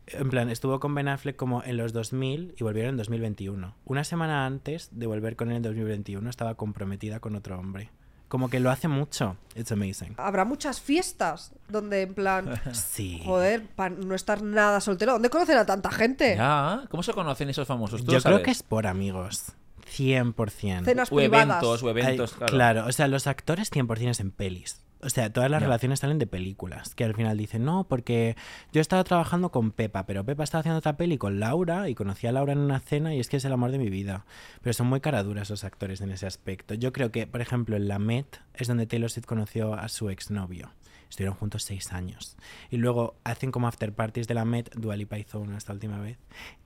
en 0.06 0.28
plan, 0.30 0.48
estuvo 0.50 0.78
con 0.80 0.94
Ben 0.94 1.08
Affleck 1.08 1.36
como 1.36 1.62
en 1.64 1.76
los 1.76 1.92
2000 1.92 2.54
y 2.58 2.62
volvieron 2.64 2.90
en 2.90 2.96
2021. 2.96 3.74
Una 3.84 4.04
semana 4.04 4.46
antes 4.46 4.88
de 4.92 5.06
volver 5.06 5.36
con 5.36 5.50
él 5.50 5.56
en 5.56 5.62
2021 5.62 6.28
estaba 6.30 6.54
comprometida 6.54 7.20
con 7.20 7.34
otro 7.36 7.58
hombre. 7.58 7.90
Como 8.32 8.48
que 8.48 8.60
lo 8.60 8.70
hace 8.70 8.88
mucho. 8.88 9.36
It's 9.54 9.70
amazing. 9.72 10.14
Habrá 10.16 10.46
muchas 10.46 10.80
fiestas 10.80 11.52
donde, 11.68 12.00
en 12.00 12.14
plan, 12.14 12.58
Sí. 12.72 13.20
joder, 13.26 13.66
para 13.76 13.94
no 13.94 14.14
estar 14.14 14.40
nada 14.42 14.80
soltero. 14.80 15.12
¿Dónde 15.12 15.28
conocen 15.28 15.58
a 15.58 15.66
tanta 15.66 15.90
gente? 15.90 16.34
Ya. 16.38 16.82
¿Cómo 16.88 17.02
se 17.02 17.12
conocen 17.12 17.50
esos 17.50 17.68
famosos? 17.68 18.02
¿Tú 18.02 18.10
Yo 18.10 18.22
creo 18.22 18.42
que 18.42 18.50
es 18.50 18.62
por 18.62 18.86
amigos. 18.86 19.52
100%. 19.94 20.84
Cenas 20.86 21.12
O 21.12 21.16
privadas. 21.16 21.46
eventos, 21.46 21.82
o 21.82 21.90
eventos, 21.90 22.30
Ay, 22.32 22.38
claro. 22.38 22.50
claro, 22.52 22.86
o 22.86 22.92
sea, 22.92 23.06
los 23.06 23.26
actores 23.26 23.70
100% 23.70 24.08
es 24.08 24.20
en 24.20 24.30
pelis. 24.30 24.80
O 25.02 25.10
sea, 25.10 25.32
todas 25.32 25.50
las 25.50 25.60
relaciones 25.60 25.98
salen 25.98 26.18
de 26.18 26.28
películas. 26.28 26.94
Que 26.94 27.04
al 27.04 27.14
final 27.14 27.36
dicen, 27.36 27.64
no, 27.64 27.84
porque 27.88 28.36
yo 28.72 28.80
estaba 28.80 29.02
trabajando 29.02 29.50
con 29.50 29.72
Pepa, 29.72 30.06
pero 30.06 30.24
Pepa 30.24 30.44
estaba 30.44 30.60
haciendo 30.60 30.78
otra 30.78 30.96
peli 30.96 31.18
con 31.18 31.40
Laura 31.40 31.88
y 31.88 31.94
conocí 31.94 32.28
a 32.28 32.32
Laura 32.32 32.52
en 32.52 32.60
una 32.60 32.78
cena 32.78 33.12
y 33.14 33.18
es 33.18 33.28
que 33.28 33.36
es 33.38 33.44
el 33.44 33.52
amor 33.52 33.72
de 33.72 33.78
mi 33.78 33.90
vida. 33.90 34.24
Pero 34.60 34.72
son 34.74 34.86
muy 34.86 35.00
caraduras 35.00 35.50
los 35.50 35.64
actores 35.64 36.00
en 36.00 36.10
ese 36.10 36.26
aspecto. 36.26 36.74
Yo 36.74 36.92
creo 36.92 37.10
que, 37.10 37.26
por 37.26 37.40
ejemplo, 37.40 37.76
en 37.76 37.88
la 37.88 37.98
Met 37.98 38.40
es 38.54 38.68
donde 38.68 38.86
Taylor 38.86 39.10
Swift 39.10 39.26
conoció 39.26 39.74
a 39.74 39.88
su 39.88 40.08
exnovio. 40.08 40.70
Estuvieron 41.10 41.36
juntos 41.36 41.64
seis 41.64 41.92
años. 41.92 42.36
Y 42.70 42.76
luego 42.76 43.16
hacen 43.24 43.50
como 43.50 43.66
after 43.66 43.92
parties 43.92 44.28
de 44.28 44.34
la 44.34 44.44
Met, 44.44 44.72
Dua 44.74 44.96
Lipa 44.96 45.18
hizo 45.18 45.40
una 45.40 45.58
esta 45.58 45.72
última 45.72 46.00
vez. 46.00 46.16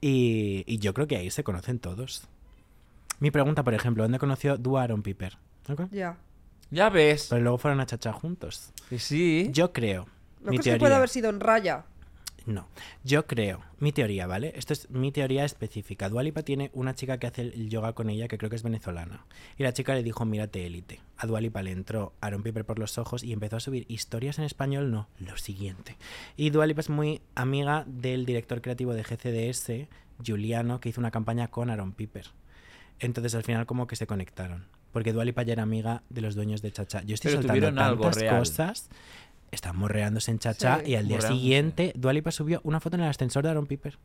Y, 0.01 0.62
y 0.66 0.78
yo 0.78 0.95
creo 0.95 1.07
que 1.07 1.16
ahí 1.16 1.30
se 1.30 1.43
conocen 1.43 1.78
todos. 1.78 2.28
Mi 3.18 3.30
pregunta, 3.30 3.64
por 3.64 3.72
ejemplo, 3.74 4.05
¿dónde 4.05 4.18
conoció 4.18 4.59
Dua 4.59 4.82
a 4.82 4.84
Aaron 4.84 5.03
Piper? 5.03 5.39
¿Ok? 5.68 5.91
Ya. 5.91 6.18
Ya 6.70 6.88
ves. 6.90 7.28
Pero 7.30 7.42
luego 7.42 7.58
fueron 7.58 7.80
a 7.80 7.86
chachar 7.86 8.14
juntos. 8.14 8.72
Sí. 8.98 9.48
Yo 9.52 9.72
creo. 9.72 10.06
¿No 10.40 10.50
mi 10.50 10.58
que 10.58 10.64
teoría. 10.64 10.78
puede 10.80 10.94
haber 10.94 11.08
sido 11.08 11.30
en 11.30 11.40
raya? 11.40 11.84
No. 12.46 12.68
Yo 13.02 13.26
creo. 13.26 13.60
Mi 13.80 13.90
teoría, 13.90 14.28
¿vale? 14.28 14.52
Esto 14.54 14.72
es 14.72 14.88
mi 14.88 15.10
teoría 15.10 15.44
específica. 15.44 16.08
Dualipa 16.08 16.42
tiene 16.42 16.70
una 16.74 16.94
chica 16.94 17.18
que 17.18 17.26
hace 17.26 17.42
el 17.42 17.68
yoga 17.68 17.92
con 17.92 18.08
ella 18.08 18.28
que 18.28 18.38
creo 18.38 18.48
que 18.48 18.56
es 18.56 18.62
venezolana. 18.62 19.26
Y 19.58 19.64
la 19.64 19.72
chica 19.72 19.94
le 19.94 20.04
dijo, 20.04 20.24
mírate 20.24 20.64
élite. 20.64 21.00
A 21.16 21.26
Dualipa 21.26 21.62
le 21.62 21.72
entró 21.72 22.12
Aaron 22.20 22.44
Piper 22.44 22.64
por 22.64 22.78
los 22.78 22.98
ojos 22.98 23.24
y 23.24 23.32
empezó 23.32 23.56
a 23.56 23.60
subir 23.60 23.84
historias 23.88 24.38
en 24.38 24.44
español, 24.44 24.92
no, 24.92 25.08
lo 25.18 25.36
siguiente. 25.36 25.96
Y 26.36 26.50
Dualipa 26.50 26.80
es 26.80 26.88
muy 26.88 27.20
amiga 27.34 27.84
del 27.88 28.24
director 28.24 28.62
creativo 28.62 28.94
de 28.94 29.02
GCDS, 29.02 29.88
Juliano, 30.24 30.78
que 30.80 30.90
hizo 30.90 31.00
una 31.00 31.10
campaña 31.10 31.48
con 31.48 31.68
Aaron 31.68 31.92
Piper. 31.92 32.26
Entonces 33.00 33.34
al 33.34 33.42
final 33.42 33.66
como 33.66 33.88
que 33.88 33.96
se 33.96 34.06
conectaron. 34.06 34.66
Porque 34.97 35.12
Dualipa 35.12 35.42
ya 35.42 35.53
era 35.53 35.62
amiga 35.62 36.03
de 36.09 36.22
los 36.22 36.34
dueños 36.34 36.62
de 36.62 36.72
Chacha. 36.72 37.03
Yo 37.03 37.12
estoy 37.12 37.32
Pero 37.32 37.42
soltando 37.42 37.82
algo 37.82 38.05
tantas 38.05 38.22
real. 38.22 38.38
cosas. 38.38 38.88
Están 39.51 39.76
morreándose 39.76 40.30
en 40.30 40.38
Chacha 40.38 40.80
Sí. 40.82 40.92
y 40.92 40.94
al 40.94 41.07
día 41.07 41.20
siguiente 41.20 41.92
Dualipa 41.97 42.30
subió 42.30 42.62
una 42.64 42.80
foto 42.80 42.97
en 42.97 43.03
el 43.03 43.11
ascensor 43.11 43.44
de 43.44 43.51
Aaron 43.51 43.66
Piper. 43.66 43.99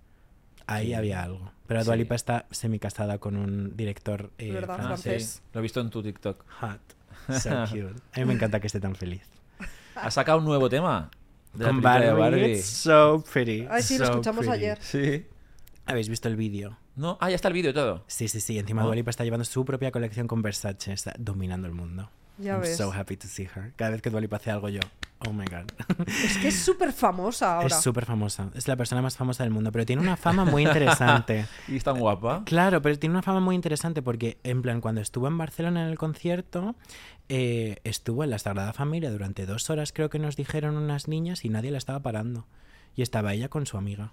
Ahí 0.68 0.88
Sí. 0.88 0.94
había 0.94 1.24
algo. 1.24 1.50
Pero 1.66 1.80
Sí. 1.80 1.86
Dualipa 1.86 2.16
está 2.16 2.46
semicasada 2.52 3.20
con 3.20 3.38
un 3.38 3.78
director 3.78 4.32
eh. 4.38 4.54
Ah, 4.68 4.76
francés. 4.76 5.26
sí. 5.42 5.50
Lo 5.54 5.60
he 5.60 5.64
visto 5.64 5.80
en 5.80 5.90
tu 5.92 6.04
TikTok. 6.04 6.44
Hot. 6.60 6.82
So 7.42 7.50
cute. 7.70 7.96
A 8.12 8.20
mí 8.20 8.26
me 8.26 8.34
encanta 8.34 8.60
que 8.60 8.68
esté 8.68 8.82
tan 8.82 8.94
feliz. 8.96 9.22
Ha 9.96 10.12
sacado 10.12 10.40
un 10.40 10.44
nuevo 10.44 10.68
tema. 10.68 11.10
De 11.54 11.68
Con 11.68 11.80
Barbie, 11.82 12.12
Barbie. 12.20 12.52
it's 12.58 12.66
so 12.66 13.24
pretty. 13.32 13.66
Ay, 13.70 13.82
sí, 13.82 13.98
lo 13.98 14.04
escuchamos 14.04 14.46
pretty. 14.46 14.66
ayer. 14.66 14.78
Sí. 14.82 15.26
¿Habéis 15.86 16.10
visto 16.10 16.28
el 16.28 16.36
vídeo? 16.36 16.78
No, 16.96 17.18
ah, 17.22 17.30
ya 17.30 17.36
está 17.36 17.48
el 17.48 17.54
vídeo 17.54 17.72
y 17.72 17.74
todo. 17.74 18.04
Sí, 18.08 18.28
sí, 18.28 18.42
sí. 18.42 18.60
Encima 18.60 18.82
Oh. 18.84 18.86
Dua 18.86 18.96
Lipa 18.96 19.10
está 19.10 19.24
llevando 19.24 19.46
su 19.46 19.64
propia 19.66 19.92
colección 19.92 20.28
con 20.28 20.42
Versace. 20.42 20.92
Está 20.94 21.14
dominando 21.18 21.68
el 21.68 21.74
mundo. 21.74 22.10
Ya 22.38 22.54
I'm 22.54 22.62
ves. 22.62 22.78
so 22.78 22.92
happy 22.92 23.18
to 23.18 23.28
see 23.28 23.46
her. 23.56 23.74
Cada 23.76 23.92
vez 23.92 24.02
que 24.02 24.10
Dua 24.10 24.20
Lipa 24.22 24.38
hace 24.38 24.50
algo 24.52 24.68
yo, 24.70 24.80
oh 25.28 25.32
my 25.34 25.46
god. 25.46 25.70
Es 26.08 26.38
que 26.40 26.48
es 26.48 26.60
súper 26.60 26.92
famosa 26.92 27.56
ahora. 27.58 27.68
Es 27.68 27.82
súper 27.82 28.06
famosa. 28.06 28.50
Es 28.56 28.68
la 28.68 28.76
persona 28.76 29.02
más 29.02 29.16
famosa 29.16 29.44
del 29.44 29.52
mundo, 29.54 29.72
pero 29.72 29.86
tiene 29.86 30.02
una 30.02 30.18
fama 30.18 30.44
muy 30.44 30.64
interesante. 30.64 31.46
Y 31.68 31.76
es 31.76 31.84
tan 31.84 32.00
guapa. 32.00 32.44
Claro, 32.46 32.82
pero 32.82 32.98
tiene 32.98 33.14
una 33.14 33.22
fama 33.22 33.40
muy 33.42 33.56
interesante 33.56 34.02
porque, 34.02 34.40
en 34.44 34.62
plan, 34.62 34.82
cuando 34.82 35.02
estuvo 35.02 35.28
en 35.28 35.38
Barcelona 35.38 35.84
en 35.84 35.90
el 35.90 35.98
concierto, 35.98 36.76
eh, 37.30 37.78
estuvo 37.84 38.24
en 38.24 38.32
la 38.32 38.40
Sagrada 38.40 38.74
Familia 38.74 39.12
durante 39.12 39.46
dos 39.46 39.70
horas, 39.70 39.94
creo 39.94 40.10
que 40.10 40.18
nos 40.20 40.36
dijeron 40.36 40.76
unas 40.78 41.08
niñas, 41.08 41.46
y 41.46 41.50
nadie 41.50 41.70
la 41.72 41.78
estaba 41.78 42.00
parando. 42.02 42.48
Y 42.96 43.04
estaba 43.04 43.34
ella 43.34 43.50
con 43.50 43.66
su 43.66 43.78
amiga. 43.78 44.12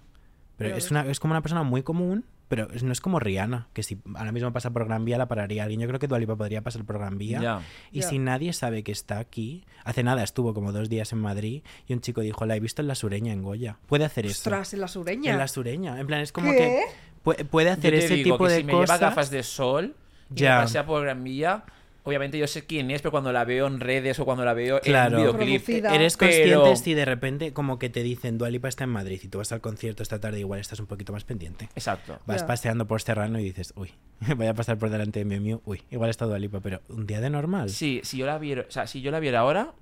Pero 0.59 0.69
Ya 0.69 0.75
es, 0.77 0.91
una, 0.91 1.01
es 1.07 1.19
como 1.19 1.31
una 1.31 1.41
persona 1.41 1.63
muy 1.63 1.81
común, 1.81 2.23
pero 2.47 2.69
es- 2.71 2.83
no 2.83 2.91
es 2.91 3.01
como 3.01 3.19
Rihanna, 3.19 3.67
que 3.73 3.81
si 3.81 3.99
ahora 4.15 4.31
mismo 4.31 4.51
pasa 4.53 4.69
por 4.71 4.85
Gran 4.85 5.05
Vía 5.05 5.17
la 5.17 5.27
pararía 5.27 5.63
alguien. 5.63 5.79
Yo 5.81 5.87
creo 5.87 5.99
que 5.99 6.07
Dualipa 6.07 6.35
podría 6.35 6.61
pasar 6.61 6.83
por 6.85 6.99
Gran 6.99 7.17
Vía. 7.17 7.39
Ya. 7.41 7.61
Y 7.91 8.01
Ya. 8.01 8.09
si 8.09 8.19
nadie 8.19 8.53
sabe 8.53 8.83
que 8.83 8.91
está 8.91 9.17
aquí, 9.19 9.65
hace 9.85 10.03
nada 10.03 10.23
estuvo 10.23 10.53
como 10.53 10.71
dos 10.71 10.89
días 10.89 11.11
en 11.13 11.19
Madrid 11.19 11.63
y 11.87 11.93
un 11.93 12.01
chico 12.01 12.21
dijo, 12.21 12.45
la 12.45 12.55
he 12.55 12.59
visto 12.59 12.81
en 12.83 12.87
la 12.87 12.95
sureña 12.95 13.33
en 13.33 13.41
Goya. 13.41 13.77
Puede 13.87 14.05
hacer 14.05 14.25
eso. 14.27 14.37
Ostras, 14.49 14.73
en 14.73 14.81
la 14.81 14.87
sureña. 14.87 15.31
En 15.31 15.37
la 15.39 15.47
sureña. 15.47 15.99
En 15.99 16.05
plan, 16.07 16.21
es 16.21 16.31
como 16.31 16.51
¿Qué? 16.51 16.57
que 16.57 16.83
pu- 17.23 17.45
puede 17.47 17.67
Yo 17.69 17.73
hacer 17.73 17.91
te 17.93 18.05
ese 18.05 18.13
digo 18.15 18.35
tipo 18.35 18.45
que 18.47 18.51
de 18.53 18.57
si 18.59 18.63
me 18.65 18.73
cosas. 18.73 18.99
lleva 18.99 19.09
gafas 19.09 19.29
de 19.31 19.43
sol 19.43 19.95
y 20.35 20.39
Ya. 20.41 20.55
me 20.57 20.61
pasea 20.63 20.85
por 20.85 21.01
Gran 21.03 21.23
Vía, 21.23 21.63
obviamente 22.09 22.37
yo 22.37 22.47
sé 22.47 22.65
quién 22.65 22.91
es, 22.91 23.01
pero 23.01 23.11
cuando 23.11 23.31
la 23.31 23.45
veo 23.45 23.67
en 23.67 23.79
redes 23.79 24.19
o 24.19 24.25
cuando 24.25 24.43
la 24.43 24.53
veo 24.53 24.81
Claro. 24.81 25.17
en 25.17 25.23
videoclip... 25.23 25.63
Producida. 25.63 25.95
Eres 25.95 26.17
Pero- 26.17 26.61
consciente 26.61 26.75
si 26.83 26.93
de 26.93 27.05
repente 27.05 27.53
como 27.53 27.79
que 27.79 27.89
te 27.89 28.03
dicen 28.03 28.37
Dualipa 28.37 28.67
está 28.67 28.83
en 28.83 28.89
Madrid 28.89 29.19
y 29.23 29.27
tú 29.27 29.37
vas 29.37 29.51
al 29.51 29.61
concierto 29.61 30.03
esta 30.03 30.19
tarde 30.19 30.39
igual 30.39 30.59
estás 30.59 30.79
un 30.79 30.87
poquito 30.87 31.13
más 31.13 31.23
pendiente. 31.23 31.69
Exacto. 31.75 32.19
Vas 32.25 32.43
paseando 32.43 32.85
por 32.87 33.01
Serrano 33.01 33.39
y 33.39 33.43
dices, 33.43 33.71
uy, 33.75 33.91
voy 34.35 34.47
a 34.47 34.53
pasar 34.53 34.77
por 34.77 34.89
delante 34.89 35.19
de 35.19 35.25
Miu 35.25 35.39
Miu, 35.41 35.61
uy, 35.65 35.81
igual 35.91 36.09
está 36.09 36.25
Dualipa, 36.25 36.59
pero 36.59 36.81
un 36.89 37.05
día 37.07 37.21
de 37.21 37.29
normal. 37.29 37.69
Sí, 37.69 38.01
si 38.03 38.17
yo 38.17 38.25
la 38.25 38.37
viera, 38.37 38.65
o 38.67 38.71
sea, 38.71 38.87
si 38.87 39.01
yo 39.01 39.11
la 39.11 39.19
viera 39.19 39.39
ahora, 39.39 39.73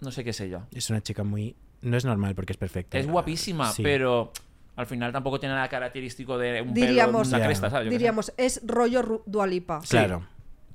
no 0.00 0.10
sé 0.10 0.24
qué 0.24 0.32
sé 0.32 0.48
yo. 0.48 0.62
Es 0.72 0.90
una 0.90 1.02
chica 1.02 1.22
muy... 1.24 1.54
No 1.82 1.96
es 1.96 2.04
normal 2.04 2.34
porque 2.34 2.52
es 2.52 2.56
perfecta. 2.56 2.98
Es 2.98 3.06
guapísima, 3.06 3.70
Sí. 3.70 3.82
pero 3.82 4.32
al 4.76 4.86
final 4.86 5.12
tampoco 5.12 5.38
tiene 5.40 5.54
nada 5.54 5.68
característico 5.68 6.36
de 6.38 6.60
un 6.62 6.74
Diríamos- 6.74 7.22
pelo, 7.28 7.36
una 7.36 7.38
Ya. 7.38 7.44
cresta, 7.46 7.70
¿sabes? 7.70 7.86
Yo. 7.86 7.90
Diríamos, 7.90 8.32
es 8.36 8.60
rollo 8.66 9.22
Dualipa. 9.26 9.80
Claro, 9.88 10.26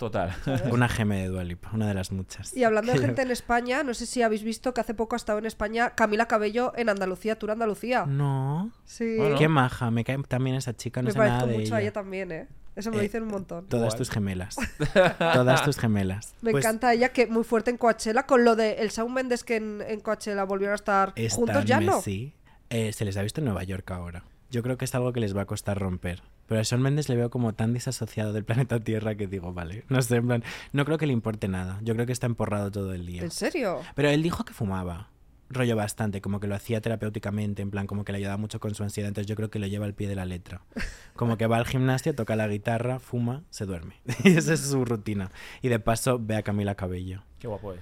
Total. 0.01 0.35
una 0.71 0.89
geme 0.89 1.21
de 1.21 1.27
Dualipa, 1.27 1.69
una 1.73 1.87
de 1.87 1.93
las 1.93 2.11
muchas. 2.11 2.57
Y 2.57 2.63
hablando 2.63 2.91
de 2.91 2.97
gente 3.05 3.21
en 3.21 3.29
España, 3.29 3.83
no 3.83 3.93
sé 3.93 4.07
si 4.07 4.23
habéis 4.23 4.41
visto 4.43 4.73
que 4.73 4.81
hace 4.81 4.95
poco 4.95 5.15
ha 5.15 5.17
estado 5.17 5.37
en 5.37 5.45
España 5.45 5.91
Camila 5.91 6.27
Cabello 6.27 6.73
en 6.75 6.89
Andalucía, 6.89 7.37
Tour 7.37 7.51
Andalucía. 7.51 8.07
No, 8.07 8.71
Sí. 8.83 9.15
Bueno. 9.17 9.37
qué 9.37 9.47
maja, 9.47 9.91
me 9.91 10.03
cae 10.03 10.17
también 10.27 10.55
esa 10.55 10.75
chica, 10.75 11.03
no 11.03 11.05
Me 11.05 11.11
sé 11.11 11.19
nada 11.19 11.45
de 11.45 11.53
mucho 11.59 11.75
a 11.75 11.77
ella. 11.77 11.81
ella 11.89 11.93
también, 11.93 12.31
¿eh? 12.31 12.47
Eso 12.75 12.89
me 12.89 12.95
lo 12.95 13.01
Eh, 13.01 13.05
dicen 13.05 13.21
un 13.23 13.29
montón. 13.29 13.67
Todas 13.67 13.87
Igual. 13.93 13.97
tus 13.99 14.09
gemelas. 14.09 14.55
Todas 15.19 15.63
tus 15.63 15.77
gemelas. 15.77 16.33
Me 16.41 16.51
Pues 16.51 16.65
encanta 16.65 16.93
ella 16.93 17.09
que 17.09 17.27
muy 17.27 17.43
fuerte 17.43 17.69
en 17.69 17.77
Coachella 17.77 18.23
con 18.25 18.43
lo 18.43 18.55
de 18.55 18.73
el 18.81 18.89
Shawn 18.89 19.13
Mendes 19.13 19.43
que 19.43 19.57
en, 19.57 19.83
en 19.87 19.99
Coachella 19.99 20.45
volvieron 20.45 20.71
a 20.71 20.75
estar 20.75 21.13
juntos 21.31 21.63
ya 21.65 21.79
no. 21.79 22.01
sí. 22.01 22.33
Eh, 22.71 22.91
se 22.93 23.05
les 23.05 23.17
ha 23.17 23.21
visto 23.21 23.41
en 23.41 23.45
Nueva 23.45 23.63
York 23.65 23.91
ahora. 23.91 24.23
Yo 24.49 24.63
creo 24.63 24.77
que 24.77 24.85
es 24.85 24.95
algo 24.95 25.13
que 25.13 25.19
les 25.19 25.35
va 25.35 25.41
a 25.43 25.45
costar 25.45 25.77
romper. 25.77 26.23
Pero 26.47 26.59
a 26.59 26.63
Shawn 26.63 26.81
Mendes 26.81 27.07
le 27.07 27.15
veo 27.15 27.29
como 27.29 27.53
tan 27.53 27.73
disasociado 27.73 28.33
del 28.33 28.43
planeta 28.43 28.79
Tierra 28.79 29.15
que 29.15 29.27
digo, 29.27 29.53
vale, 29.53 29.85
no 29.89 30.01
sé, 30.01 30.17
en 30.17 30.27
plan, 30.27 30.43
no 30.73 30.83
creo 30.85 30.97
que 30.97 31.07
le 31.07 31.13
importe 31.13 31.47
nada. 31.47 31.79
Yo 31.81 31.93
creo 31.93 32.05
que 32.05 32.11
está 32.11 32.25
emporrado 32.27 32.71
todo 32.71 32.93
el 32.93 33.05
día. 33.05 33.21
¿En 33.23 33.31
serio? 33.31 33.79
Pero 33.95 34.09
él 34.09 34.21
dijo 34.21 34.43
que 34.43 34.53
fumaba. 34.53 35.09
rollo 35.49 35.75
bastante, 35.75 36.21
como 36.21 36.39
que 36.39 36.47
lo 36.47 36.55
hacía 36.55 36.79
terapéuticamente, 36.81 37.61
en 37.61 37.71
plan, 37.71 37.85
como 37.87 38.05
que 38.05 38.11
le 38.13 38.19
ayudaba 38.19 38.37
mucho 38.37 38.59
con 38.59 38.73
su 38.73 38.83
ansiedad, 38.83 39.09
entonces 39.09 39.27
yo 39.27 39.35
creo 39.35 39.49
que 39.49 39.59
lo 39.59 39.67
lleva 39.67 39.85
al 39.85 39.93
pie 39.93 40.07
de 40.07 40.15
la 40.15 40.25
letra. 40.25 40.61
Como 41.15 41.37
que 41.37 41.45
va 41.45 41.57
al 41.57 41.65
gimnasio, 41.65 42.15
toca 42.15 42.35
la 42.37 42.47
guitarra, 42.47 42.99
fuma, 42.99 43.43
se 43.49 43.65
duerme. 43.65 43.95
Y 44.23 44.37
esa 44.37 44.53
es 44.53 44.61
su 44.61 44.85
rutina. 44.85 45.29
Y 45.61 45.67
de 45.67 45.79
paso 45.79 46.19
ve 46.19 46.37
a 46.37 46.43
Camila 46.43 46.75
Cabello. 46.75 47.23
Qué 47.37 47.47
guapo 47.47 47.73
es. 47.73 47.81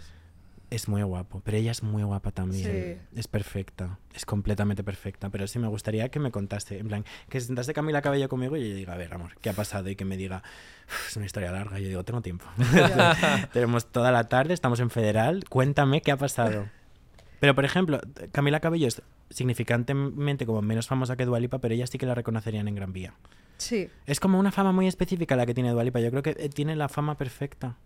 Es 0.71 0.87
muy 0.87 1.01
guapo, 1.01 1.41
pero 1.43 1.57
ella 1.57 1.71
es 1.71 1.81
muy 1.81 2.03
guapa 2.03 2.29
también. 2.31 2.99
Sí. 3.11 3.19
Es 3.19 3.27
perfecta, 3.27 3.97
es 4.13 4.25
completamente 4.25 4.83
perfecta. 4.83 5.29
Pero 5.31 5.47
sí 5.47 5.57
me 5.57 5.67
gustaría 5.67 6.09
que 6.09 6.19
me 6.19 6.29
contase, 6.31 6.77
en 6.77 6.87
plan, 6.87 7.05
que 7.27 7.39
se 7.41 7.47
sentase 7.47 7.73
Camila 7.73 8.01
Cabello 8.03 8.29
conmigo 8.29 8.55
y 8.55 8.69
yo 8.69 8.75
diga, 8.75 8.93
a 8.93 8.97
ver, 8.97 9.11
amor, 9.13 9.31
¿qué 9.41 9.49
ha 9.49 9.53
pasado? 9.53 9.89
Y 9.89 9.95
que 9.95 10.05
me 10.05 10.15
diga, 10.15 10.43
"Uf, 10.87 11.07
es 11.09 11.17
una 11.17 11.25
historia 11.25 11.51
larga. 11.51 11.79
Y 11.79 11.83
yo 11.83 11.89
digo, 11.89 12.03
tengo 12.05 12.21
tiempo. 12.21 12.45
Tenemos 13.53 13.87
toda 13.91 14.11
la 14.11 14.29
tarde, 14.29 14.53
estamos 14.53 14.79
en 14.79 14.89
federal, 14.91 15.43
cuéntame 15.49 16.01
qué 16.01 16.11
ha 16.11 16.17
pasado. 16.17 16.67
Pero, 17.39 17.55
por 17.55 17.65
ejemplo, 17.65 17.99
Camila 18.31 18.59
Cabello 18.59 18.87
es 18.87 19.01
significantemente 19.29 20.45
como 20.45 20.61
menos 20.61 20.87
famosa 20.87 21.15
que 21.15 21.25
Dualipa, 21.25 21.59
pero 21.59 21.73
ella 21.73 21.87
sí 21.87 21.97
que 21.97 22.05
la 22.05 22.13
reconocerían 22.15 22.67
en 22.67 22.75
Gran 22.75 22.93
Vía. 22.93 23.13
Sí. 23.57 23.89
Es 24.05 24.19
como 24.19 24.39
una 24.39 24.51
fama 24.51 24.71
muy 24.71 24.87
específica 24.87 25.35
la 25.35 25.45
que 25.45 25.53
tiene 25.53 25.71
Dualipa. 25.71 25.99
Yo 25.99 26.11
creo 26.11 26.21
que 26.23 26.35
eh, 26.37 26.49
tiene 26.49 26.75
la 26.75 26.89
fama 26.89 27.15
perfecta. 27.17 27.77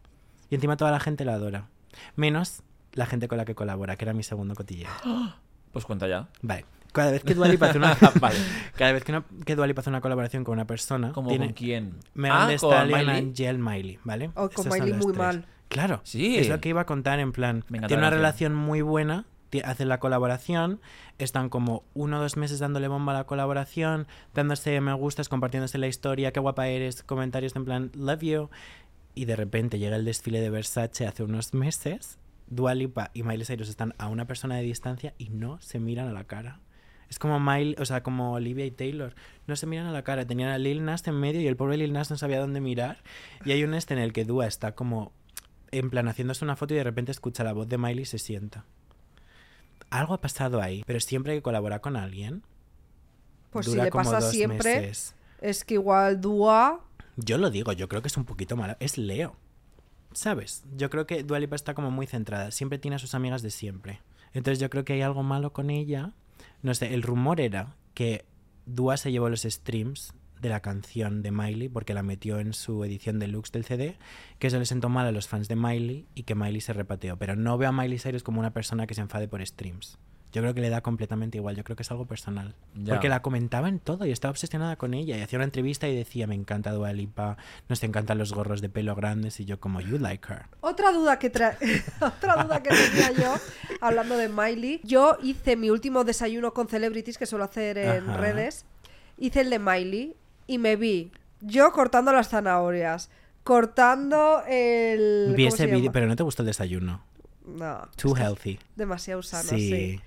Y 0.49 0.55
encima 0.55 0.75
toda 0.77 0.91
la 0.91 0.99
gente 0.99 1.23
la 1.25 1.34
adora. 1.36 1.69
Menos 2.15 2.61
la 2.94 3.06
gente 3.06 3.28
con 3.28 3.38
la 3.38 3.46
que 3.46 3.56
colabora, 3.56 3.96
que 3.96 4.06
era 4.06 4.14
mi 4.14 4.24
segundo 4.24 4.56
cotilleo. 4.56 4.89
Pues 5.72 5.86
cuenta 5.86 6.08
ya. 6.08 6.28
Vale. 6.44 6.66
Cada 6.91 7.10
vez 7.10 7.24
que 7.24 7.34
Dua 7.34 7.48
Lipa 7.48 7.66
hace 7.68 7.80
una, 7.80 7.98
Vale. 8.22 8.38
cada 8.76 8.91
vez 8.91 9.04
que, 9.04 9.12
una- 9.12 9.26
que 9.44 9.56
Dua 9.56 9.66
Lipa 9.66 9.82
hace 9.82 9.89
una 9.89 10.02
colaboración 10.02 10.44
con 10.44 10.54
una 10.54 10.68
persona, 10.68 11.12
¿Cómo 11.14 11.30
tiene 11.30 11.46
con 11.48 11.54
quién? 11.56 11.96
Megan 12.14 12.38
Ah, 12.44 12.48
Thee 12.48 12.58
con 12.60 12.70
Stallion, 12.74 13.00
Miley. 13.00 13.18
Angel, 13.18 13.58
Miley, 13.58 14.00
¿vale? 14.04 14.28
O 14.36 14.50
con 14.50 14.52
Esas 14.52 14.64
son 14.66 14.74
Miley 14.74 14.94
muy 14.94 15.14
tres. 15.14 15.18
mal. 15.18 15.46
Claro. 15.70 16.02
Sí. 16.04 16.38
Es 16.38 16.48
lo 16.48 16.62
que 16.62 16.70
iba 16.70 16.82
a 16.82 16.86
contar 16.86 17.20
en 17.20 17.32
plan. 17.32 17.66
Me 17.70 17.80
encanta 17.80 17.88
Tiene 17.88 18.02
una 18.02 18.12
relación 18.12 18.54
muy 18.54 18.84
buena. 18.84 19.26
Hacen 19.64 19.89
la 19.89 20.00
colaboración, 20.00 20.80
están 21.18 21.50
como 21.50 21.84
uno 21.96 22.18
o 22.20 22.22
dos 22.22 22.38
meses 22.38 22.60
dándole 22.60 22.88
bomba 22.88 23.14
a 23.14 23.16
la 23.16 23.24
colaboración, 23.26 24.08
dándose 24.36 24.80
me 24.80 24.94
gustas, 24.94 25.28
compartiéndose 25.30 25.80
la 25.80 25.88
historia, 25.88 26.32
qué 26.34 26.39
guapa 26.39 26.68
eres, 26.68 27.02
comentarios 27.02 27.56
en 27.56 27.66
plan, 27.66 27.91
love 27.96 28.22
you. 28.22 28.50
Y 29.16 29.26
de 29.26 29.36
repente 29.36 29.78
llega 29.80 29.96
el 29.96 30.06
desfile 30.06 30.39
de 30.41 30.50
Versace 30.52 31.06
hace 31.08 31.22
unos 31.24 31.54
meses, 31.56 32.18
Dua 32.48 32.76
Lipa 32.76 33.12
y 33.14 33.24
Miley 33.24 33.46
Cyrus 33.46 33.70
están 33.70 33.94
a 33.98 34.08
una 34.08 34.26
persona 34.26 34.56
de 34.58 34.64
distancia 34.64 35.14
y 35.18 35.30
no 35.30 35.60
se 35.62 35.80
miran 35.80 36.08
a 36.08 36.14
la 36.14 36.26
cara. 36.26 36.60
Es 37.10 37.20
como 37.20 37.39
Miley, 37.39 37.76
o 37.80 37.86
sea, 37.86 38.02
como 38.02 38.34
Olivia 38.34 38.66
y 38.66 38.72
Taylor. 38.72 39.14
No 39.46 39.56
se 39.56 39.68
miran 39.68 39.86
a 39.86 39.91
la 39.91 40.04
cara. 40.04 40.26
Tenían 40.26 40.50
a 40.50 40.58
Lil 40.58 40.84
Nas 40.84 41.06
en 41.08 41.16
medio 41.20 41.41
y 41.41 41.48
el 41.48 41.56
pobre 41.56 41.78
Lil 41.78 41.94
Nas 41.94 42.10
no 42.10 42.18
sabía 42.18 42.39
dónde 42.39 42.60
mirar. 42.60 43.04
Y 43.46 43.52
hay 43.52 43.64
un 43.64 43.74
este 43.76 43.94
en 43.94 44.00
el 44.00 44.14
que 44.14 44.26
Dua 44.26 44.48
está 44.48 44.74
como 44.74 45.12
en 45.72 45.89
plan 45.89 46.08
haciéndose 46.08 46.44
una 46.44 46.56
foto 46.56 46.74
y 46.74 46.78
de 46.78 46.84
repente 46.84 47.12
escucha 47.12 47.44
la 47.44 47.54
voz 47.54 47.68
de 47.68 47.78
Miley 47.78 48.04
y 48.04 48.06
se 48.06 48.18
sienta. 48.20 48.66
Algo 49.89 50.14
ha 50.16 50.22
pasado 50.22 50.62
ahí, 50.62 50.84
pero 50.88 51.00
siempre 51.00 51.36
que 51.36 51.41
colabora 51.44 51.80
con 51.80 51.96
alguien, 51.98 52.41
Pues 53.52 53.68
si 53.68 53.76
le 53.76 53.89
como 53.91 54.04
pasa 54.06 54.20
dos 54.20 54.32
siempre, 54.32 54.82
meses. 54.82 55.16
es 55.39 55.64
que 55.64 55.76
igual 55.76 56.20
Dua. 56.20 56.84
Yo 57.16 57.38
lo 57.38 57.52
digo, 57.52 57.74
yo 57.74 57.88
creo 57.88 58.02
que 58.02 58.08
es 58.08 58.18
un 58.18 58.26
poquito 58.26 58.56
mala. 58.58 58.76
Es 58.80 58.98
Leo. 58.98 59.36
¿Sabes? 60.14 60.64
Yo 60.76 60.89
creo 60.89 61.07
que 61.07 61.24
Dua 61.24 61.39
Lipa 61.39 61.55
está 61.55 61.74
como 61.74 61.91
muy 61.91 62.07
centrada. 62.07 62.51
Siempre 62.51 62.80
tiene 62.80 62.95
a 62.95 62.99
sus 62.99 63.16
amigas 63.16 63.41
de 63.41 63.49
siempre. 63.49 64.01
Entonces 64.34 64.59
yo 64.59 64.70
creo 64.70 64.86
que 64.86 64.93
hay 64.93 65.01
algo 65.01 65.24
malo 65.24 65.53
con 65.53 65.70
ella. 65.70 66.11
No 66.61 66.74
sé, 66.74 66.93
el 66.93 67.03
rumor 67.03 67.39
era 67.39 67.76
que 67.93 68.26
Dua 68.66 68.97
se 68.97 69.11
llevó 69.11 69.30
los 69.30 69.43
streams 69.43 70.14
de 70.41 70.49
la 70.49 70.61
canción 70.61 71.22
de 71.22 71.32
Miley 71.32 71.70
porque 71.70 71.93
la 71.93 72.03
metió 72.03 72.39
en 72.39 72.53
su 72.53 72.84
edición 72.84 73.18
deluxe 73.18 73.51
del 73.51 73.64
CD, 73.64 73.97
que 74.39 74.47
eso 74.47 74.59
le 74.59 74.66
sentó 74.66 74.89
mal 74.89 75.07
a 75.07 75.11
los 75.11 75.28
fans 75.28 75.47
de 75.47 75.55
Miley 75.55 76.05
y 76.16 76.24
que 76.24 76.36
Miley 76.36 76.61
se 76.61 76.74
repateó. 76.74 77.18
Pero 77.18 77.36
no 77.36 77.57
veo 77.57 77.70
a 77.70 77.72
Miley 77.72 77.99
Cyrus 77.99 78.24
como 78.24 78.39
una 78.39 78.53
persona 78.53 78.86
que 78.86 78.93
se 78.93 79.01
enfade 79.01 79.28
por 79.28 79.45
streams. 79.45 79.97
Yo 80.34 80.41
creo 80.41 80.53
que 80.53 80.61
le 80.61 80.69
da 80.69 80.81
completamente 80.81 81.38
igual, 81.38 81.55
yo 81.55 81.63
creo 81.63 81.75
que 81.77 81.84
es 81.84 81.91
algo 81.91 82.05
personal. 82.05 82.55
Ya. 82.75 82.93
Porque 82.95 83.07
la 83.07 83.21
comentaba 83.21 83.69
en 83.69 83.79
todo 83.79 84.05
y 84.05 84.11
estaba 84.11 84.31
obsesionada 84.31 84.75
con 84.75 84.93
ella. 84.93 85.15
Y 85.17 85.21
hacía 85.21 85.38
una 85.38 85.45
entrevista 85.45 85.88
y 85.88 85.95
decía, 85.95 86.25
me 86.27 86.36
encanta 86.36 86.71
Dua 86.71 86.91
Lipa, 86.91 87.38
nos 87.69 87.84
encantan 87.84 88.17
los 88.17 88.34
gorros 88.34 88.59
de 88.59 88.67
pelo 88.69 88.95
grandes. 88.95 89.39
Y 89.39 89.45
yo 89.45 89.59
como, 89.59 89.79
you 89.79 89.99
like 89.99 90.27
her. 90.34 90.47
Otra 90.61 90.91
duda 90.91 91.19
que 91.19 91.31
tra- 91.31 91.55
otra 92.01 92.43
duda 92.43 92.61
que 92.63 92.69
tenía 92.71 93.11
yo 93.11 93.36
hablando 93.79 94.17
de 94.17 94.27
Miley. 94.27 94.81
Yo 94.84 95.17
hice 95.21 95.55
mi 95.55 95.69
último 95.69 96.03
desayuno 96.03 96.53
con 96.53 96.67
celebrities 96.67 97.17
que 97.17 97.25
suelo 97.27 97.45
hacer 97.45 97.77
en 97.77 98.09
Ajá. 98.09 98.17
redes. 98.17 98.65
Hice 99.17 99.41
el 99.41 99.51
de 99.51 99.59
Miley 99.59 100.15
y 100.47 100.57
me 100.57 100.75
vi 100.75 101.11
yo 101.41 101.71
cortando 101.73 102.11
las 102.11 102.29
zanahorias, 102.29 103.11
cortando 103.43 104.43
el 104.47 105.34
Vi 105.36 105.43
¿cómo 105.43 105.55
ese 105.55 105.57
se 105.57 105.67
vídeo, 105.67 105.91
pero 105.91 106.07
no 106.07 106.15
te 106.15 106.23
gustó 106.23 106.41
el 106.41 106.47
desayuno. 106.47 107.03
no, 107.45 107.88
Too 107.95 108.15
healthy. 108.15 108.59
demasiado 108.75 109.21
sano, 109.21 109.49
sí. 109.49 109.69
sí. 109.69 110.01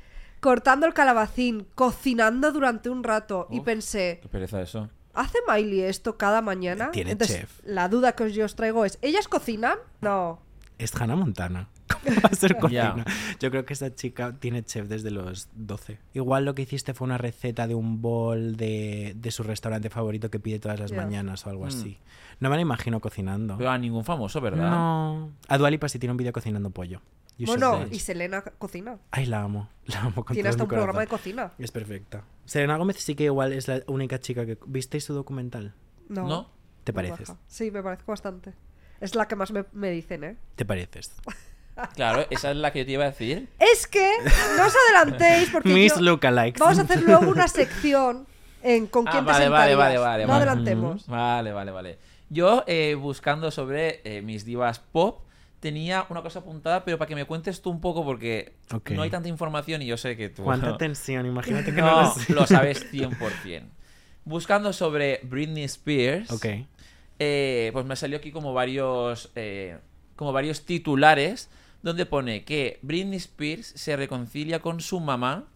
Cortando 0.46 0.86
el 0.86 0.94
calabacín, 0.94 1.66
cocinando 1.74 2.52
durante 2.52 2.88
un 2.88 3.02
rato 3.02 3.48
y 3.50 3.62
pensé, 3.62 4.20
Qué 4.22 4.28
pereza 4.28 4.62
eso. 4.62 4.88
¿hace 5.12 5.38
Miley 5.48 5.80
esto 5.80 6.16
cada 6.16 6.40
mañana? 6.40 6.92
Tiene 6.92 7.10
Entonces, 7.10 7.38
chef. 7.40 7.60
La 7.64 7.88
duda 7.88 8.12
que 8.12 8.22
os- 8.22 8.32
yo 8.32 8.44
os 8.44 8.54
traigo 8.54 8.84
es, 8.84 8.96
¿ellas 9.02 9.26
cocinan? 9.26 9.76
No. 10.00 10.38
Es 10.78 10.94
Hannah 10.94 11.16
Montana. 11.16 11.68
¿Cómo 12.04 12.20
va 12.22 12.28
a 12.30 12.34
ser 12.36 12.58
cocina? 12.58 13.04
Yo 13.40 13.50
creo 13.50 13.64
que 13.64 13.72
esa 13.72 13.92
chica 13.92 14.36
tiene 14.38 14.62
chef 14.62 14.86
desde 14.86 15.10
los 15.10 15.48
12. 15.54 15.98
Igual 16.14 16.44
lo 16.44 16.54
que 16.54 16.62
hiciste 16.62 16.94
fue 16.94 17.06
una 17.06 17.18
receta 17.18 17.66
de 17.66 17.74
un 17.74 18.00
bol 18.00 18.56
de, 18.56 19.14
de 19.16 19.30
su 19.32 19.42
restaurante 19.42 19.90
favorito 19.90 20.30
que 20.30 20.38
pide 20.38 20.60
todas 20.60 20.78
las 20.78 20.92
mañanas 20.92 21.44
o 21.44 21.50
algo 21.50 21.64
Mm. 21.64 21.68
así. 21.68 21.98
No 22.38 22.50
me 22.50 22.54
la 22.56 22.62
imagino 22.62 23.00
cocinando. 23.00 23.56
Pero 23.58 23.70
a 23.70 23.78
ningún 23.78 24.04
famoso, 24.04 24.40
¿verdad? 24.40 24.70
No. 24.70 25.32
A 25.48 25.58
Dualipa 25.58 25.88
sí 25.88 25.98
tiene 25.98 26.12
un 26.12 26.18
vídeo 26.18 26.32
cocinando 26.32 26.70
pollo. 26.70 27.00
You 27.38 27.46
Bueno, 27.46 27.84
y 27.90 27.98
Selena 28.00 28.42
cocina. 28.42 28.98
Ay, 29.10 29.26
la 29.26 29.42
amo. 29.42 29.68
La 29.86 30.00
amo 30.00 30.24
con 30.24 30.34
Tiene 30.34 30.48
todo 30.50 30.50
hasta 30.50 30.64
mi 30.64 30.66
un 30.66 30.68
programa 30.70 31.00
de 31.00 31.06
cocina. 31.06 31.52
Es 31.58 31.70
perfecta. 31.70 32.24
Selena 32.44 32.76
Gómez 32.76 32.96
sí 32.98 33.14
que 33.14 33.24
igual 33.24 33.52
es 33.52 33.68
la 33.68 33.82
única 33.86 34.18
chica 34.20 34.44
que... 34.46 34.58
¿Visteis 34.66 35.04
su 35.04 35.14
documental? 35.14 35.74
No. 36.08 36.26
¿No? 36.26 36.50
¿Te 36.84 36.92
pareces? 36.92 37.28
baja. 37.28 37.40
Sí, 37.46 37.70
me 37.70 37.82
parezco 37.82 38.10
bastante. 38.12 38.52
Es 39.00 39.14
la 39.14 39.28
que 39.28 39.36
más 39.36 39.50
me, 39.52 39.64
me 39.72 39.90
dicen, 39.90 40.24
¿eh? 40.24 40.36
¿Te 40.56 40.64
pareces? 40.64 41.12
Claro, 41.94 42.24
esa 42.30 42.52
es 42.52 42.56
la 42.56 42.72
que 42.72 42.78
yo 42.78 42.86
te 42.86 42.92
iba 42.92 43.04
a 43.04 43.10
decir. 43.10 43.50
Es 43.58 43.86
que 43.86 44.10
no 44.56 44.64
os 44.66 44.72
adelantéis 44.88 45.50
porque 45.50 45.68
Miss 45.68 45.94
yo- 45.96 46.00
Lookalikes. 46.00 46.58
vamos 46.58 46.78
a 46.78 46.82
hacer 46.82 47.02
luego 47.02 47.28
una 47.30 47.48
sección 47.48 48.26
en 48.62 48.86
con 48.86 49.06
Ah, 49.06 49.10
quién 49.10 49.26
vale, 49.26 49.44
te 49.44 49.50
vale, 49.50 49.76
vale, 49.76 49.98
vale, 49.98 50.22
no 50.24 50.32
vale. 50.32 50.44
adelantemos. 50.46 51.06
Vale, 51.06 51.52
vale, 51.52 51.70
vale. 51.72 51.98
Yo, 52.30 52.64
eh, 52.66 52.94
buscando 52.94 53.50
sobre 53.50 54.00
eh, 54.04 54.22
mis 54.22 54.46
divas 54.46 54.78
pop, 54.78 55.25
tenía 55.66 56.06
una 56.10 56.22
cosa 56.22 56.38
apuntada, 56.38 56.84
pero 56.84 56.96
para 56.96 57.08
que 57.08 57.16
me 57.16 57.24
cuentes 57.24 57.60
tú 57.60 57.70
un 57.70 57.80
poco, 57.80 58.04
porque 58.04 58.52
no 58.94 59.02
hay 59.02 59.10
tanta 59.10 59.28
información 59.28 59.82
y 59.82 59.86
yo 59.86 59.96
sé 59.96 60.16
que 60.16 60.28
tú... 60.28 60.44
¿Cuánta 60.44 60.78
tensión? 60.78 61.26
Imagínate 61.26 61.74
que 61.74 61.80
no, 61.82 62.04
no 62.04 62.14
lo 62.28 62.34
lo 62.42 62.46
sabes 62.46 62.92
100%. 62.92 63.62
Buscando 64.24 64.72
sobre 64.72 65.18
Britney 65.24 65.64
Spears, 65.64 66.30
Ok. 66.30 66.46
eh, 67.18 67.70
pues 67.72 67.84
me 67.84 67.96
salió 67.96 68.18
aquí 68.18 68.30
como 68.30 68.52
varios, 68.54 69.32
eh, 69.34 69.78
como 70.14 70.32
varios 70.32 70.64
titulares 70.64 71.48
donde 71.82 72.06
pone 72.06 72.44
que 72.44 72.78
Britney 72.82 73.16
Spears 73.16 73.66
se 73.74 73.96
reconcilia 73.96 74.60
con 74.60 74.80
su 74.80 75.00
mamá 75.00 75.46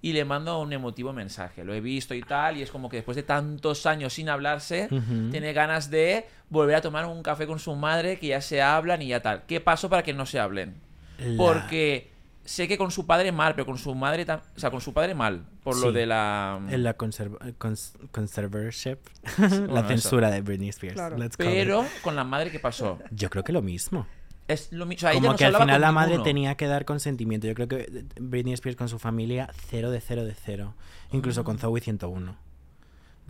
y 0.00 0.12
le 0.12 0.24
manda 0.24 0.56
un 0.56 0.72
emotivo 0.72 1.12
mensaje. 1.12 1.64
Lo 1.64 1.74
he 1.74 1.80
visto 1.80 2.14
y 2.14 2.22
tal, 2.22 2.56
y 2.56 2.62
es 2.62 2.70
como 2.70 2.88
que 2.88 2.96
después 2.98 3.16
de 3.16 3.22
tantos 3.24 3.84
años 3.86 4.12
sin 4.12 4.28
hablarse, 4.28 4.88
tiene 5.30 5.52
ganas 5.52 5.90
de 5.90 6.26
volver 6.50 6.76
a 6.76 6.80
tomar 6.80 7.04
un 7.06 7.22
café 7.22 7.46
con 7.46 7.58
su 7.58 7.74
madre, 7.74 8.18
que 8.18 8.28
ya 8.28 8.40
se 8.40 8.62
hablan 8.62 9.02
y 9.02 9.08
ya 9.08 9.20
tal. 9.20 9.44
¿Qué 9.46 9.60
pasó 9.60 9.88
para 9.90 10.02
que 10.02 10.12
no 10.14 10.24
se 10.26 10.38
hablen? 10.38 10.74
La- 11.18 11.36
Porque 11.36 12.10
sé 12.44 12.66
que 12.68 12.78
con 12.78 12.90
su 12.92 13.06
padre 13.06 13.32
mal, 13.32 13.54
pero 13.54 13.66
con 13.66 13.76
su 13.76 13.94
madre, 13.94 14.24
tam- 14.24 14.40
o 14.56 14.60
sea, 14.60 14.70
con 14.70 14.80
su 14.80 14.92
padre 14.94 15.14
mal, 15.14 15.44
por 15.64 15.76
lo 15.76 15.90
de 15.92 16.06
la... 16.06 16.58
En 16.70 16.82
la 16.84 16.94
conserv 16.94 17.36
cons- 17.58 17.92
conservatorship, 18.12 18.98
Bueno, 19.36 19.66
la 19.74 19.80
eso. 19.80 19.88
censura 19.88 20.30
de 20.30 20.40
Britney 20.42 20.68
Spears. 20.70 20.94
Claro. 20.94 21.18
Let's 21.18 21.34
it. 21.34 21.38
Pero 21.38 21.84
con 22.02 22.14
la 22.16 22.24
madre, 22.24 22.50
¿qué 22.52 22.60
pasó? 22.60 22.98
yo 23.10 23.28
creo 23.30 23.42
que 23.44 23.52
lo 23.52 23.62
mismo. 23.62 24.06
Es 24.48 24.72
lo 24.72 24.86
mismo. 24.86 25.00
Sea, 25.08 25.12
Como 25.14 25.28
no 25.32 25.36
que 25.36 25.44
al 25.44 25.54
final 25.56 25.80
la 25.80 25.92
madre 25.92 26.18
tenía 26.20 26.56
que 26.56 26.66
dar 26.66 26.84
consentimiento. 26.84 27.46
Yo 27.46 27.54
creo 27.54 27.68
que 27.68 28.04
Britney 28.18 28.54
Spears 28.54 28.76
con 28.76 28.88
su 28.88 28.98
familia, 28.98 29.50
cero 29.68 29.90
de 29.90 30.00
cero 30.00 30.24
de 30.24 30.34
cero. 30.34 30.74
Incluso 31.12 31.42
Ah. 31.42 31.44
con 31.44 31.58
Zoe 31.58 31.80
101. 31.80 32.34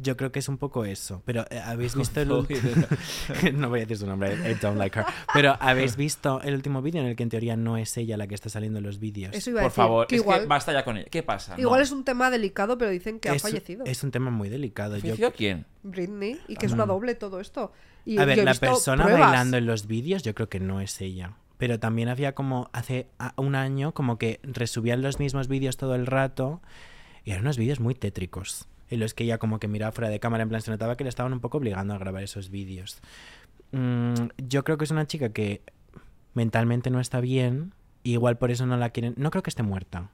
Yo 0.01 0.17
creo 0.17 0.31
que 0.31 0.39
es 0.39 0.49
un 0.49 0.59
poco 0.59 0.85
eso. 0.85 1.23
Pero 1.25 1.45
eh, 1.51 1.59
habéis 1.59 1.95
visto 1.97 2.21
el 2.21 2.31
ul- 2.31 2.47
no 3.55 3.69
voy 3.69 3.81
a 3.81 3.83
decir 3.83 3.99
su 3.99 4.07
nombre, 4.07 4.35
I 4.51 4.55
don't 4.55 4.79
like 4.79 4.99
her. 4.99 5.05
Pero 5.35 5.57
habéis 5.61 5.97
visto 5.97 6.41
el 6.43 6.55
último 6.55 6.83
vídeo 6.83 7.01
en 7.03 7.09
el 7.09 7.17
que 7.17 7.23
en 7.25 7.29
teoría 7.29 7.57
no 7.57 7.77
es 7.77 7.97
ella 7.97 8.17
la 8.17 8.27
que 8.27 8.35
está 8.35 8.49
saliendo 8.49 8.79
en 8.79 8.85
los 8.85 8.99
vídeos. 9.01 9.35
Eso 9.35 9.51
iba 9.51 9.61
a 9.61 9.65
Por 9.65 9.71
decir. 9.73 9.83
favor, 9.83 10.07
que 10.07 10.17
es 10.17 10.23
igual, 10.23 10.41
que 10.43 10.47
basta 10.47 10.73
ya 10.73 10.85
con 10.85 10.97
ella. 10.99 11.09
¿Qué 11.11 11.23
pasa? 11.23 11.55
igual 11.59 11.81
No. 11.81 11.85
es 11.85 11.91
un 11.93 12.05
tema 12.05 12.31
delicado, 12.31 12.79
pero 12.79 12.91
dicen 12.91 13.19
que 13.21 13.29
ha 13.29 13.39
fallecido. 13.39 13.85
es 13.85 14.03
un 14.05 14.11
tema 14.11 14.31
muy 14.31 14.49
delicado. 14.49 14.97
Yo- 14.97 15.01
¿Falleció 15.03 15.33
quién? 15.33 15.67
Britney 15.83 16.41
y 16.49 16.57
que 16.57 16.67
es 16.67 16.73
una 16.73 16.87
doble 16.87 17.15
todo 17.15 17.41
esto. 17.41 17.73
Y 18.05 18.19
a 18.19 18.25
ver, 18.25 18.37
yo 18.37 18.43
he 18.43 18.45
la 18.45 18.53
visto 18.53 18.67
persona 18.67 19.05
pruebas. 19.05 19.29
bailando 19.31 19.57
en 19.57 19.67
los 19.67 19.87
vídeos 19.87 20.23
yo 20.23 20.35
creo 20.35 20.49
que 20.49 20.61
no 20.61 20.81
es 20.81 21.01
ella. 21.01 21.35
Pero 21.59 21.81
también 21.81 22.09
había 22.09 22.35
como 22.37 22.71
hace 22.73 23.09
un 23.37 23.55
año 23.57 23.93
como 23.93 24.17
que 24.17 24.39
resubían 24.45 25.03
los 25.03 25.19
mismos 25.19 25.49
vídeos 25.49 25.77
todo 25.77 25.95
el 25.97 26.07
rato 26.07 26.63
y 27.25 27.33
eran 27.33 27.43
unos 27.43 27.59
vídeos 27.59 27.81
muy 27.81 27.95
tétricos. 27.97 28.69
En 28.91 29.01
los 29.01 29.15
que 29.15 29.25
ella 29.25 29.39
como 29.39 29.59
que 29.59 29.69
miraba 29.69 29.93
fuera 29.93 30.09
de 30.09 30.21
cámara, 30.21 30.43
en 30.43 30.49
plan 30.49 30.61
se 30.61 30.71
notaba 30.71 30.97
que 30.97 31.05
le 31.05 31.11
estaban 31.11 31.33
un 31.33 31.41
poco 31.41 31.59
obligando 31.59 31.95
a 31.95 31.99
grabar 31.99 32.23
esos 32.23 32.51
vídeos. 32.51 33.01
Mm, 33.73 34.15
yo 34.39 34.65
creo 34.65 34.79
que 34.79 34.85
es 34.85 34.91
una 34.91 35.07
chica 35.07 35.31
que 35.31 35.63
mentalmente 36.35 36.91
no 36.91 37.01
está 37.01 37.21
bien 37.21 37.75
y 38.03 38.13
igual 38.13 38.39
por 38.39 38.51
eso 38.51 38.67
no 38.67 38.77
la 38.77 38.91
quieren... 38.91 39.15
No 39.17 39.31
creo 39.31 39.43
que 39.43 39.51
esté 39.51 39.63
muerta. 39.63 40.11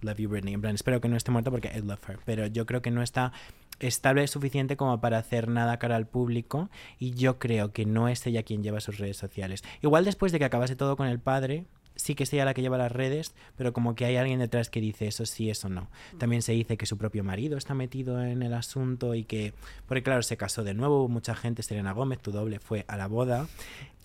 love 0.00 0.18
you 0.18 0.28
Britney. 0.28 0.54
En 0.54 0.60
plan, 0.60 0.74
espero 0.74 1.00
que 1.00 1.08
no 1.08 1.16
esté 1.16 1.30
muerta 1.30 1.50
porque 1.50 1.70
I 1.76 1.82
love 1.82 2.08
her. 2.08 2.18
Pero 2.24 2.46
yo 2.46 2.64
creo 2.66 2.80
que 2.82 2.90
no 2.90 3.02
está 3.02 3.32
estable 3.80 4.26
suficiente 4.26 4.76
como 4.76 5.00
para 5.00 5.18
hacer 5.18 5.48
nada 5.48 5.78
cara 5.78 5.96
al 5.96 6.06
público 6.06 6.68
y 6.98 7.12
yo 7.12 7.38
creo 7.38 7.72
que 7.72 7.86
no 7.86 8.08
es 8.08 8.26
ella 8.26 8.42
quien 8.42 8.62
lleva 8.62 8.80
sus 8.80 8.98
redes 8.98 9.16
sociales. 9.16 9.62
Igual 9.82 10.04
después 10.04 10.32
de 10.32 10.38
que 10.38 10.44
acabase 10.44 10.76
todo 10.76 10.96
con 10.96 11.06
el 11.06 11.20
padre, 11.20 11.64
sí 11.98 12.14
que 12.14 12.22
es 12.22 12.32
ella 12.32 12.46
la 12.46 12.54
que 12.54 12.62
lleva 12.62 12.78
las 12.78 12.92
redes, 12.92 13.34
pero 13.56 13.72
como 13.72 13.94
que 13.94 14.06
hay 14.06 14.16
alguien 14.16 14.38
detrás 14.38 14.70
que 14.70 14.80
dice 14.80 15.06
eso 15.08 15.26
sí, 15.26 15.50
eso 15.50 15.68
no. 15.68 15.90
También 16.16 16.42
se 16.42 16.52
dice 16.52 16.76
que 16.76 16.86
su 16.86 16.96
propio 16.96 17.24
marido 17.24 17.58
está 17.58 17.74
metido 17.74 18.22
en 18.22 18.42
el 18.42 18.54
asunto 18.54 19.14
y 19.14 19.24
que, 19.24 19.52
porque 19.86 20.02
claro, 20.02 20.22
se 20.22 20.36
casó 20.36 20.64
de 20.64 20.74
nuevo, 20.74 21.08
mucha 21.08 21.34
gente, 21.34 21.62
Selena 21.62 21.92
Gómez, 21.92 22.20
tu 22.20 22.30
doble, 22.30 22.60
fue 22.60 22.84
a 22.88 22.96
la 22.96 23.08
boda 23.08 23.48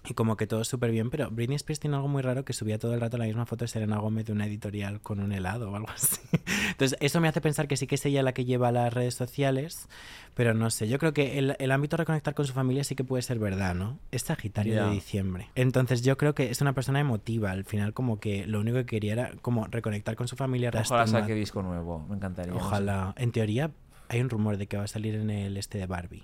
y 0.06 0.14
como 0.16 0.36
que 0.36 0.47
todo 0.47 0.64
súper 0.66 0.91
bien, 0.91 1.10
pero 1.10 1.30
Britney 1.32 1.56
Spears 1.56 1.80
tiene 1.80 1.95
algo 1.95 2.08
muy 2.10 2.22
raro 2.22 2.43
que 2.43 2.54
subía 2.54 2.78
todo 2.78 2.93
el 2.93 2.99
rato 3.01 3.18
la 3.18 3.26
misma 3.26 3.45
foto 3.45 3.64
de 3.64 3.70
Selena 3.70 3.97
Gómez 3.99 4.26
de 4.26 4.34
una 4.34 4.45
editorial 4.45 4.99
con 5.01 5.20
un 5.20 5.32
helado 5.32 5.72
o 5.72 5.76
algo 5.76 5.89
así. 5.89 6.20
Entonces, 6.72 6.97
eso 6.99 7.22
me 7.22 7.28
hace 7.30 7.39
pensar 7.41 7.68
que 7.68 7.78
sí 7.78 7.88
que 7.88 7.95
es 7.95 8.06
ella 8.06 8.22
la 8.24 8.34
que 8.34 8.43
lleva 8.45 8.72
las 8.72 8.93
redes 8.93 9.16
sociales, 9.16 9.88
pero 10.36 10.54
no 10.54 10.70
sé, 10.72 10.88
yo 10.89 10.99
creo 10.99 11.14
que 11.14 11.39
el, 11.39 11.56
el 11.60 11.72
ámbito 11.72 11.95
de 11.95 12.01
reconectar 12.04 12.34
con 12.34 12.45
su 12.45 12.54
familia 12.54 12.84
sí 12.84 12.95
que 12.95 13.04
puede 13.04 13.22
ser 13.24 13.39
verdad, 13.39 13.76
¿no? 13.76 13.97
Es 14.12 14.24
Sagitario 14.24 14.74
Ya. 14.76 14.88
de 14.88 14.93
diciembre. 14.93 15.49
Entonces, 15.56 16.01
yo 16.01 16.18
creo 16.18 16.36
que 16.36 16.49
es 16.49 16.60
una 16.62 16.74
persona 16.74 16.99
emotiva, 16.99 17.51
al 17.51 17.64
final 17.64 17.93
como 17.93 18.20
que 18.20 18.45
lo 18.45 18.60
único 18.60 18.78
que 18.78 18.86
quería 18.86 19.14
era 19.14 19.32
como 19.41 19.68
reconectar 19.68 20.16
con 20.16 20.28
su 20.28 20.36
familia. 20.36 20.72
Ojalá 20.74 21.08
saque 21.08 21.34
disco 21.34 21.62
nuevo, 21.62 21.99
me 22.10 22.16
encantaría. 22.16 22.54
Ojalá. 22.54 23.14
En 23.18 23.32
teoría, 23.32 23.72
hay 24.10 24.20
un 24.22 24.30
rumor 24.30 24.58
de 24.58 24.68
que 24.68 24.76
va 24.78 24.84
a 24.84 24.88
salir 24.88 25.16
en 25.16 25.30
el 25.30 25.56
este 25.58 25.78
de 25.78 25.86
Barbie. 25.86 26.24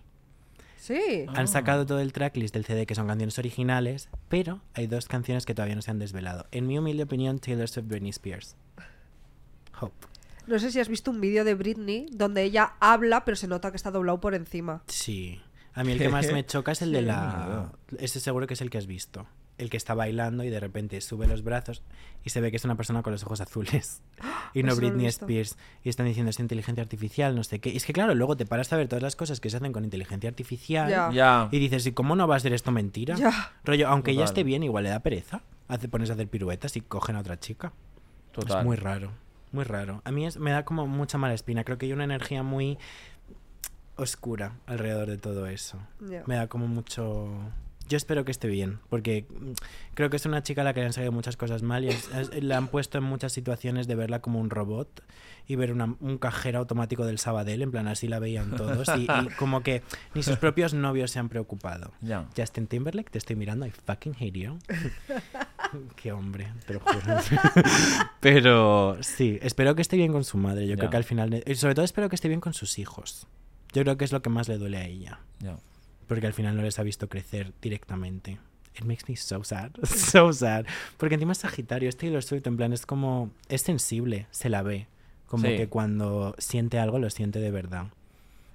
Sí. 0.89 1.25
Ah. 1.27 1.33
Han 1.35 1.47
sacado 1.47 1.85
todo 1.85 1.99
el 1.99 2.11
tracklist 2.13 2.51
del 2.51 2.65
CD 2.65 2.87
que 2.87 2.95
son 2.95 3.05
canciones 3.05 3.37
originales, 3.37 4.09
pero 4.27 4.59
hay 4.73 4.87
dos 4.87 5.07
canciones 5.07 5.45
que 5.45 5.53
todavía 5.53 5.75
no 5.75 5.83
se 5.83 5.91
han 5.91 5.99
desvelado. 5.99 6.47
En 6.51 6.65
mi 6.65 6.79
humilde 6.79 7.03
opinión, 7.03 7.37
Taylor 7.37 7.69
Swift, 7.69 7.85
Britney 7.87 8.09
Spears. 8.09 8.55
Hope. 9.79 10.07
No 10.47 10.57
sé 10.57 10.71
si 10.71 10.79
has 10.79 10.89
visto 10.89 11.11
un 11.11 11.21
vídeo 11.21 11.43
de 11.43 11.53
Britney 11.53 12.07
donde 12.11 12.41
ella 12.41 12.73
habla, 12.79 13.23
pero 13.23 13.37
se 13.37 13.47
nota 13.47 13.69
que 13.69 13.77
está 13.77 13.91
doblado 13.91 14.19
por 14.19 14.33
encima. 14.33 14.81
Sí. 14.87 15.39
A 15.75 15.83
mí 15.83 15.91
el 15.91 15.99
que 15.99 16.09
más 16.09 16.31
me 16.31 16.43
choca 16.47 16.71
es 16.71 16.81
el 16.81 16.91
de 16.91 17.03
la... 17.03 17.71
Ese 17.99 18.19
seguro 18.19 18.47
que 18.47 18.55
es 18.55 18.61
el 18.61 18.71
que 18.71 18.79
has 18.79 18.87
visto. 18.87 19.27
El 19.59 19.69
que 19.69 19.77
está 19.77 19.93
bailando 19.93 20.43
y 20.43 20.49
de 20.49 20.59
repente 20.59 20.99
sube 21.01 21.27
los 21.27 21.43
brazos 21.43 21.83
y 22.23 22.31
se 22.31 22.41
ve 22.41 22.49
que 22.49 22.57
es 22.57 22.65
una 22.65 22.75
persona 22.75 23.03
con 23.03 23.11
los 23.13 23.23
ojos 23.23 23.41
azules. 23.41 24.01
Y 24.55 24.63
no 24.63 24.69
Pues 24.69 24.79
Britney. 24.79 25.05
Spears. 25.05 25.57
Y 25.83 25.89
están 25.89 26.07
diciendo 26.07 26.31
es 26.31 26.39
inteligencia 26.39 26.81
artificial, 26.81 27.35
no 27.35 27.43
sé 27.43 27.59
qué. 27.59 27.69
Y 27.69 27.77
es 27.77 27.85
que 27.85 27.93
claro, 27.93 28.15
luego 28.15 28.35
te 28.35 28.47
paras 28.47 28.73
a 28.73 28.77
ver 28.77 28.87
todas 28.87 29.03
las 29.03 29.15
cosas 29.15 29.39
que 29.39 29.51
se 29.51 29.57
hacen 29.57 29.71
con 29.71 29.83
inteligencia 29.83 30.27
artificial. 30.27 30.89
Ya. 30.89 31.11
Ya. 31.13 31.49
Y 31.51 31.59
dices, 31.59 31.85
¿y 31.85 31.91
cómo 31.91 32.15
no 32.15 32.27
va 32.27 32.35
a 32.37 32.39
ser 32.39 32.53
esto 32.53 32.71
mentira? 32.71 33.13
Ya. 33.15 33.51
Rollo, 33.63 33.87
aunque 33.89 34.09
ella 34.09 34.21
Total. 34.21 34.31
esté 34.31 34.43
bien, 34.43 34.63
igual 34.63 34.85
le 34.85 34.89
da 34.89 35.01
pereza. 35.01 35.43
Hace, 35.67 35.87
pones 35.87 36.09
a 36.09 36.13
hacer 36.13 36.27
piruetas 36.27 36.75
y 36.77 36.81
cogen 36.81 37.15
a 37.15 37.19
otra 37.19 37.39
chica. 37.39 37.73
Total. 38.31 38.59
Es 38.59 38.65
muy 38.65 38.75
raro, 38.75 39.11
muy 39.51 39.65
raro. 39.65 40.01
A 40.03 40.11
mí 40.11 40.25
es- 40.25 40.37
me 40.37 40.49
da 40.49 40.65
como 40.65 40.87
mucha 40.87 41.19
mala 41.19 41.35
espina. 41.35 41.63
Creo 41.63 41.77
que 41.77 41.85
hay 41.85 41.93
una 41.93 42.05
energía 42.05 42.41
muy 42.41 42.79
oscura 43.97 44.53
alrededor 44.65 45.09
de 45.09 45.17
todo 45.17 45.45
eso. 45.47 45.77
Ya. 45.99 46.23
Me 46.25 46.35
da 46.35 46.47
como 46.47 46.67
mucho... 46.67 47.27
Yo 47.89 47.97
espero 47.97 48.23
que 48.23 48.31
esté 48.31 48.47
bien, 48.47 48.79
porque 48.89 49.25
mm, 49.29 49.51
creo 49.95 50.09
que 50.09 50.15
es 50.15 50.25
una 50.25 50.41
chica 50.43 50.61
a 50.61 50.63
la 50.63 50.73
que 50.73 50.79
le 50.79 50.85
han 50.85 50.93
salido 50.93 51.11
muchas 51.11 51.35
cosas 51.35 51.63
mal 51.63 51.83
y 51.83 51.89
es- 51.89 52.07
es- 52.15 52.43
la 52.43 52.55
han 52.57 52.67
puesto 52.69 52.99
en 52.99 53.03
muchas 53.03 53.33
situaciones 53.33 53.87
de 53.87 53.95
verla 53.95 54.21
como 54.21 54.39
un 54.39 54.49
robot 54.49 55.03
y 55.47 55.55
ver 55.55 55.71
una- 55.73 55.95
un 55.99 56.17
cajero 56.19 56.59
automático 56.59 57.05
del 57.05 57.17
Sabadell, 57.17 57.63
en 57.63 57.71
plan 57.71 57.87
así 57.87 58.07
la 58.07 58.19
veían 58.19 58.55
todos 58.55 58.87
y, 58.95 59.01
y 59.03 59.27
como 59.37 59.61
que 59.63 59.81
ni 60.13 60.21
sus 60.23 60.37
propios 60.37 60.73
novios 60.75 61.09
se 61.11 61.17
han 61.19 61.27
preocupado. 61.29 61.91
Ya. 62.01 62.27
Justin 62.37 62.67
Timberlake, 62.67 63.09
te 63.09 63.17
estoy 63.17 63.35
mirando, 63.35 63.65
I 63.65 63.71
fucking 63.71 64.15
hate 64.19 64.37
you. 64.37 64.59
Qué 65.95 66.11
hombre, 66.11 66.53
te 66.67 66.75
lo 66.75 66.79
juro. 66.79 66.99
Pero 68.19 68.97
sí, 69.01 69.39
espero 69.41 69.75
que 69.75 69.81
esté 69.81 69.97
bien 69.97 70.11
con 70.11 70.23
su 70.23 70.37
madre. 70.37 70.67
Yo 70.67 70.75
creo 70.77 70.89
que 70.89 70.97
al 70.97 71.03
final. 71.03 71.43
Y 71.45 71.55
sobre 71.55 71.75
todo 71.75 71.85
espero 71.85 72.09
que 72.09 72.15
esté 72.15 72.27
bien 72.27 72.41
con 72.41 72.53
sus 72.53 72.79
hijos. 72.79 73.27
Yo 73.73 73.83
creo 73.83 73.97
que 73.97 74.05
es 74.05 74.11
lo 74.11 74.21
que 74.21 74.29
más 74.29 74.47
le 74.47 74.57
duele 74.57 74.77
a 74.77 74.85
ella. 74.85 75.19
Ya. 75.39 75.57
Porque 76.09 76.27
al 76.27 76.33
final 76.33 76.57
no 76.57 76.63
les 76.63 76.77
ha 76.79 76.83
visto 76.83 77.07
crecer 77.07 77.53
directamente. 77.61 78.39
It 78.77 78.83
makes 78.83 79.03
me 79.07 79.15
so 79.15 79.43
sad. 79.45 79.71
So 79.85 80.33
sad. 80.33 80.65
Porque 80.97 81.15
encima 81.15 81.31
es 81.31 81.37
Sagitario, 81.37 81.87
es 81.87 81.95
Taylor 81.95 82.21
Swift, 82.23 82.45
en 82.47 82.57
plan, 82.57 82.73
es 82.73 82.85
como. 82.85 83.31
Es 83.47 83.61
sensible, 83.61 84.27
se 84.31 84.49
la 84.49 84.61
ve. 84.61 84.87
Como 85.27 85.47
Sí. 85.47 85.55
que 85.55 85.67
cuando 85.69 86.35
siente 86.39 86.79
algo, 86.79 86.99
lo 86.99 87.09
siente 87.09 87.39
de 87.39 87.51
verdad. 87.51 87.85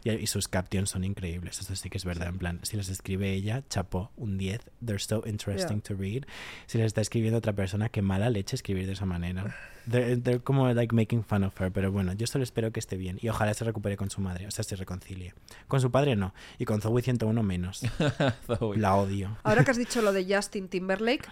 Y, 0.05 0.11
y 0.11 0.27
sus 0.27 0.49
captions 0.49 0.91
son 0.91 1.03
increíbles, 1.03 1.59
eso 1.59 1.75
sí 1.75 1.91
que 1.91 1.99
es 1.99 2.05
verdad. 2.05 2.29
En 2.29 2.39
plan, 2.39 2.61
si 2.63 2.77
las 2.77 2.89
escribe 2.89 3.33
ella, 3.33 3.65
chapo, 3.69 4.13
un 4.17 4.39
10. 4.39 4.61
They're 4.85 4.99
so 4.99 5.23
interesting 5.27 5.81
to 5.81 5.95
read. 5.95 6.25
Si 6.67 6.79
las 6.79 6.89
está 6.89 7.01
escribiendo 7.01 7.39
otra 7.39 7.55
persona, 7.55 7.89
qué 7.89 8.03
mala 8.03 8.31
leche 8.31 8.55
escribir 8.55 8.87
de 8.87 8.93
esa 8.93 9.07
manera. 9.07 9.57
They're, 9.91 10.17
they're 10.17 10.41
como 10.41 10.73
like 10.73 10.95
making 10.95 11.25
fun 11.25 11.45
of 11.45 11.61
her. 11.61 11.73
Pero 11.73 11.91
bueno, 11.91 12.13
yo 12.13 12.27
solo 12.27 12.45
espero 12.45 12.71
que 12.73 12.81
esté 12.81 12.97
bien. 12.97 13.19
Y 13.21 13.29
ojalá 13.29 13.55
se 13.55 13.65
recupere 13.65 13.97
con 13.97 14.11
su 14.11 14.21
madre, 14.21 14.47
o 14.47 14.51
sea, 14.51 14.65
se 14.65 14.77
reconcilie. 14.77 15.35
Con 15.69 15.81
su 15.81 15.91
padre 15.91 16.17
no. 16.17 16.35
Y 16.59 16.65
con 16.65 16.81
Zoe 16.81 17.03
101 17.03 17.43
menos. 17.43 17.83
La 18.77 18.97
odio. 18.97 19.37
Ahora 19.43 19.65
que 19.65 19.71
has 19.71 19.77
dicho 19.79 20.03
lo 20.03 20.13
de 20.13 20.27
Justin 20.35 20.69
Timberlake, 20.69 21.27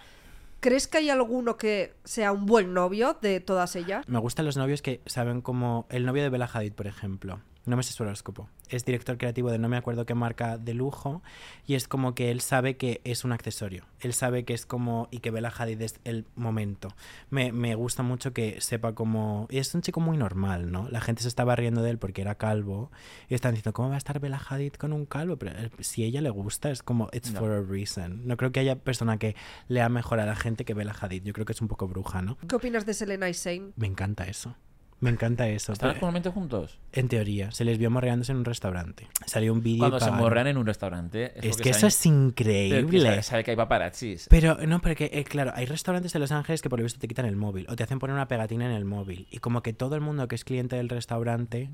¿crees 0.59 0.87
que 0.87 0.97
hay 0.97 1.09
alguno 1.09 1.57
que 1.57 1.93
sea 2.03 2.31
un 2.31 2.45
buen 2.45 2.73
novio 2.73 3.17
de 3.21 3.39
todas 3.39 3.75
ellas? 3.75 4.07
Me 4.07 4.19
gustan 4.19 4.45
los 4.45 4.57
novios 4.57 4.81
que 4.81 5.01
saben 5.05 5.41
como 5.41 5.85
el 5.89 6.05
novio 6.05 6.23
de 6.23 6.29
Bella 6.29 6.49
Hadid, 6.51 6.73
por 6.73 6.87
ejemplo. 6.87 7.39
No 7.65 7.77
me 7.77 7.83
sé 7.83 7.93
su 7.93 8.03
horóscopo. 8.03 8.49
Es 8.69 8.83
director 8.83 9.17
creativo 9.17 9.49
de 9.49 9.57
no 9.57 9.69
me 9.69 9.77
acuerdo 9.77 10.05
qué 10.05 10.15
marca 10.15 10.57
de 10.57 10.73
lujo 10.73 11.21
y 11.65 11.75
es 11.75 11.87
como 11.87 12.13
que 12.13 12.29
él 12.29 12.41
sabe 12.41 12.75
que 12.75 12.99
es 13.05 13.23
un 13.23 13.31
accesorio. 13.31 13.85
Él 14.01 14.13
sabe 14.13 14.43
que 14.43 14.53
es 14.53 14.65
como 14.65 15.07
y 15.11 15.19
que 15.19 15.31
Bella 15.31 15.53
Hadid 15.55 15.81
es 15.81 15.99
el 16.03 16.25
momento. 16.35 16.89
Me, 17.29 17.53
me 17.53 17.75
gusta 17.75 18.03
mucho 18.03 18.33
que 18.33 18.59
sepa 18.59 18.93
como 18.95 19.47
y 19.49 19.59
es 19.59 19.73
un 19.75 19.81
chico 19.81 20.01
muy 20.01 20.17
normal, 20.17 20.71
¿no? 20.71 20.89
La 20.89 20.99
gente 20.99 21.21
se 21.21 21.29
estaba 21.29 21.55
riendo 21.55 21.81
de 21.81 21.91
él 21.91 21.97
porque 21.99 22.21
era 22.21 22.35
calvo 22.35 22.91
y 23.29 23.35
están 23.35 23.51
diciendo 23.53 23.71
cómo 23.73 23.89
va 23.89 23.95
a 23.95 23.97
estar 23.97 24.19
Bella 24.19 24.41
Hadid 24.49 24.73
con 24.73 24.91
un 24.91 25.05
calvo, 25.05 25.37
pero 25.37 25.51
eh, 25.57 25.69
si 25.79 26.03
a 26.03 26.07
ella 26.07 26.19
le 26.21 26.31
gusta 26.31 26.69
es 26.69 26.83
como 26.83 27.07
it's 27.13 27.31
No. 27.31 27.39
for 27.39 27.51
a 27.51 27.61
reason. 27.61 28.27
No 28.27 28.35
creo 28.35 28.51
que 28.51 28.59
haya 28.59 28.75
persona 28.75 29.17
que 29.17 29.35
lea 29.69 29.87
mejor 29.87 30.19
a 30.19 30.25
la 30.25 30.35
gente 30.35 30.65
que 30.65 30.73
Bella 30.73 30.95
Hadid. 30.99 31.23
Yo 31.23 31.31
creo 31.31 31.45
que 31.45 31.53
es 31.53 31.61
un 31.61 31.69
poco 31.69 31.87
bruja, 31.87 32.21
¿no? 32.21 32.37
¿Qué 32.47 32.55
opinas 32.55 32.85
de 32.85 32.93
Selena 32.93 33.29
y 33.29 33.33
Shane? 33.33 33.71
Me 33.77 33.87
encanta 33.87 34.25
eso. 34.25 34.55
Me 35.03 35.09
encanta 35.09 35.47
eso. 35.47 35.73
¿Están 35.73 35.89
Pero- 35.89 35.95
actualmente 35.97 36.29
juntos? 36.29 36.79
en 36.93 37.07
teoría, 37.07 37.51
se 37.51 37.65
les 37.65 37.77
vio 37.77 37.89
morreándose 37.89 38.31
en 38.31 38.37
un 38.39 38.45
restaurante. 38.45 39.07
Salió 39.25 39.51
un 39.51 39.61
vídeo. 39.61 39.79
Cuando 39.79 39.99
se 39.99 40.05
pagaron. 40.05 40.23
morrean 40.23 40.47
en 40.47 40.57
un 40.57 40.65
restaurante. 40.65 41.33
Es 41.47 41.57
que 41.57 41.69
eso 41.71 41.87
es 41.87 42.05
increíble. 42.05 43.01
sabe, 43.09 43.23
sabe 43.23 43.43
que 43.43 43.51
hay 43.51 43.57
paparazzis. 43.57 44.27
Pero 44.29 44.57
no, 44.67 44.79
porque 44.79 45.09
eh, 45.13 45.23
claro, 45.23 45.51
hay 45.55 45.65
restaurantes 45.65 46.13
de 46.13 46.19
Los 46.19 46.31
Ángeles 46.31 46.61
que 46.61 46.69
por 46.69 46.79
lo 46.79 46.83
visto 46.83 46.99
te 46.99 47.07
quitan 47.07 47.25
el 47.25 47.35
móvil 47.35 47.65
o 47.69 47.75
te 47.75 47.83
hacen 47.83 47.99
poner 47.99 48.13
una 48.13 48.27
pegatina 48.27 48.65
en 48.65 48.71
el 48.71 48.85
móvil. 48.85 49.27
Y 49.31 49.39
como 49.39 49.61
que 49.63 49.73
todo 49.73 49.95
el 49.95 50.01
mundo 50.01 50.27
que 50.27 50.35
es 50.35 50.43
cliente 50.45 50.75
del 50.75 50.87
restaurante 50.89 51.69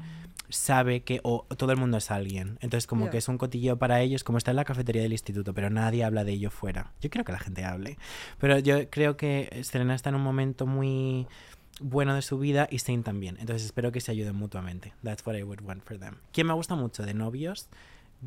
sabe 0.50 1.02
que, 1.04 1.20
o 1.24 1.46
todo 1.58 1.72
el 1.72 1.78
mundo 1.78 1.98
es 1.98 2.10
alguien. 2.12 2.58
Entonces, 2.62 2.88
como 2.88 3.10
que 3.10 3.18
es 3.18 3.28
un 3.28 3.38
cotilleo 3.38 3.78
para 3.78 4.02
ellos, 4.02 4.24
como 4.24 4.38
está 4.38 4.52
en 4.52 4.58
la 4.58 4.66
cafetería 4.66 5.02
del 5.02 5.12
instituto, 5.12 5.54
pero 5.54 5.70
nadie 5.70 6.04
habla 6.04 6.24
de 6.24 6.32
ello 6.32 6.50
fuera. 6.50 6.92
Yo 7.02 7.10
quiero 7.10 7.24
que 7.26 7.32
la 7.32 7.40
gente 7.40 7.66
hable. 7.66 7.98
Pero 8.40 8.58
yo 8.60 8.90
creo 8.90 9.16
que 9.18 9.60
Selena 9.64 9.94
está 9.96 10.10
en 10.10 10.16
un 10.16 10.22
momento 10.24 10.66
muy 10.66 11.28
bueno 11.80 12.16
de 12.16 12.22
su 12.22 12.38
vida 12.40 12.68
y 12.70 12.80
Saint 12.80 13.06
también. 13.06 13.38
Entonces 13.40 13.66
espero 13.66 13.92
que 13.92 14.02
se 14.02 14.12
ayuden 14.12 14.36
mutuamente. 14.36 14.94
That's 15.04 15.26
what 15.26 15.36
I 15.36 15.44
would 15.44 15.62
want 15.62 15.84
for 15.84 16.00
them. 16.00 16.16
¿Quién 16.32 16.48
me 16.48 16.54
gusta 16.54 16.76
mucho 16.76 17.04
de 17.04 17.14
novios? 17.14 17.70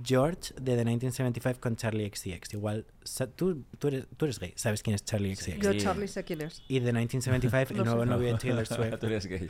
George 0.03 0.55
de 0.55 0.77
The 0.77 0.85
1975 0.85 1.61
con 1.61 1.77
Charlie 1.77 2.09
XCX. 2.09 2.55
Igual, 2.55 2.87
tú, 3.37 3.65
tú, 3.79 3.89
eres, 3.89 4.07
tú 4.17 4.25
eres 4.25 4.39
gay, 4.39 4.53
sabes 4.57 4.83
quién 4.83 4.95
es 4.95 5.05
Charlie 5.05 5.35
XCX. 5.37 5.59
Yo. 5.59 5.75
Charlie, 5.75 6.09
sé 6.09 6.25
quién 6.25 6.41
es. 6.43 6.63
Y 6.69 6.81
The 6.81 6.93
1975, 6.93 7.71
el 7.73 7.77
No 7.79 7.85
sé. 7.85 7.91
nuevo 7.91 8.05
novio 8.07 8.33
de 8.33 8.39
Taylor 8.39 8.67
Swift. 8.67 8.99
Tú 8.99 9.07
eres 9.07 9.27
gay. 9.27 9.49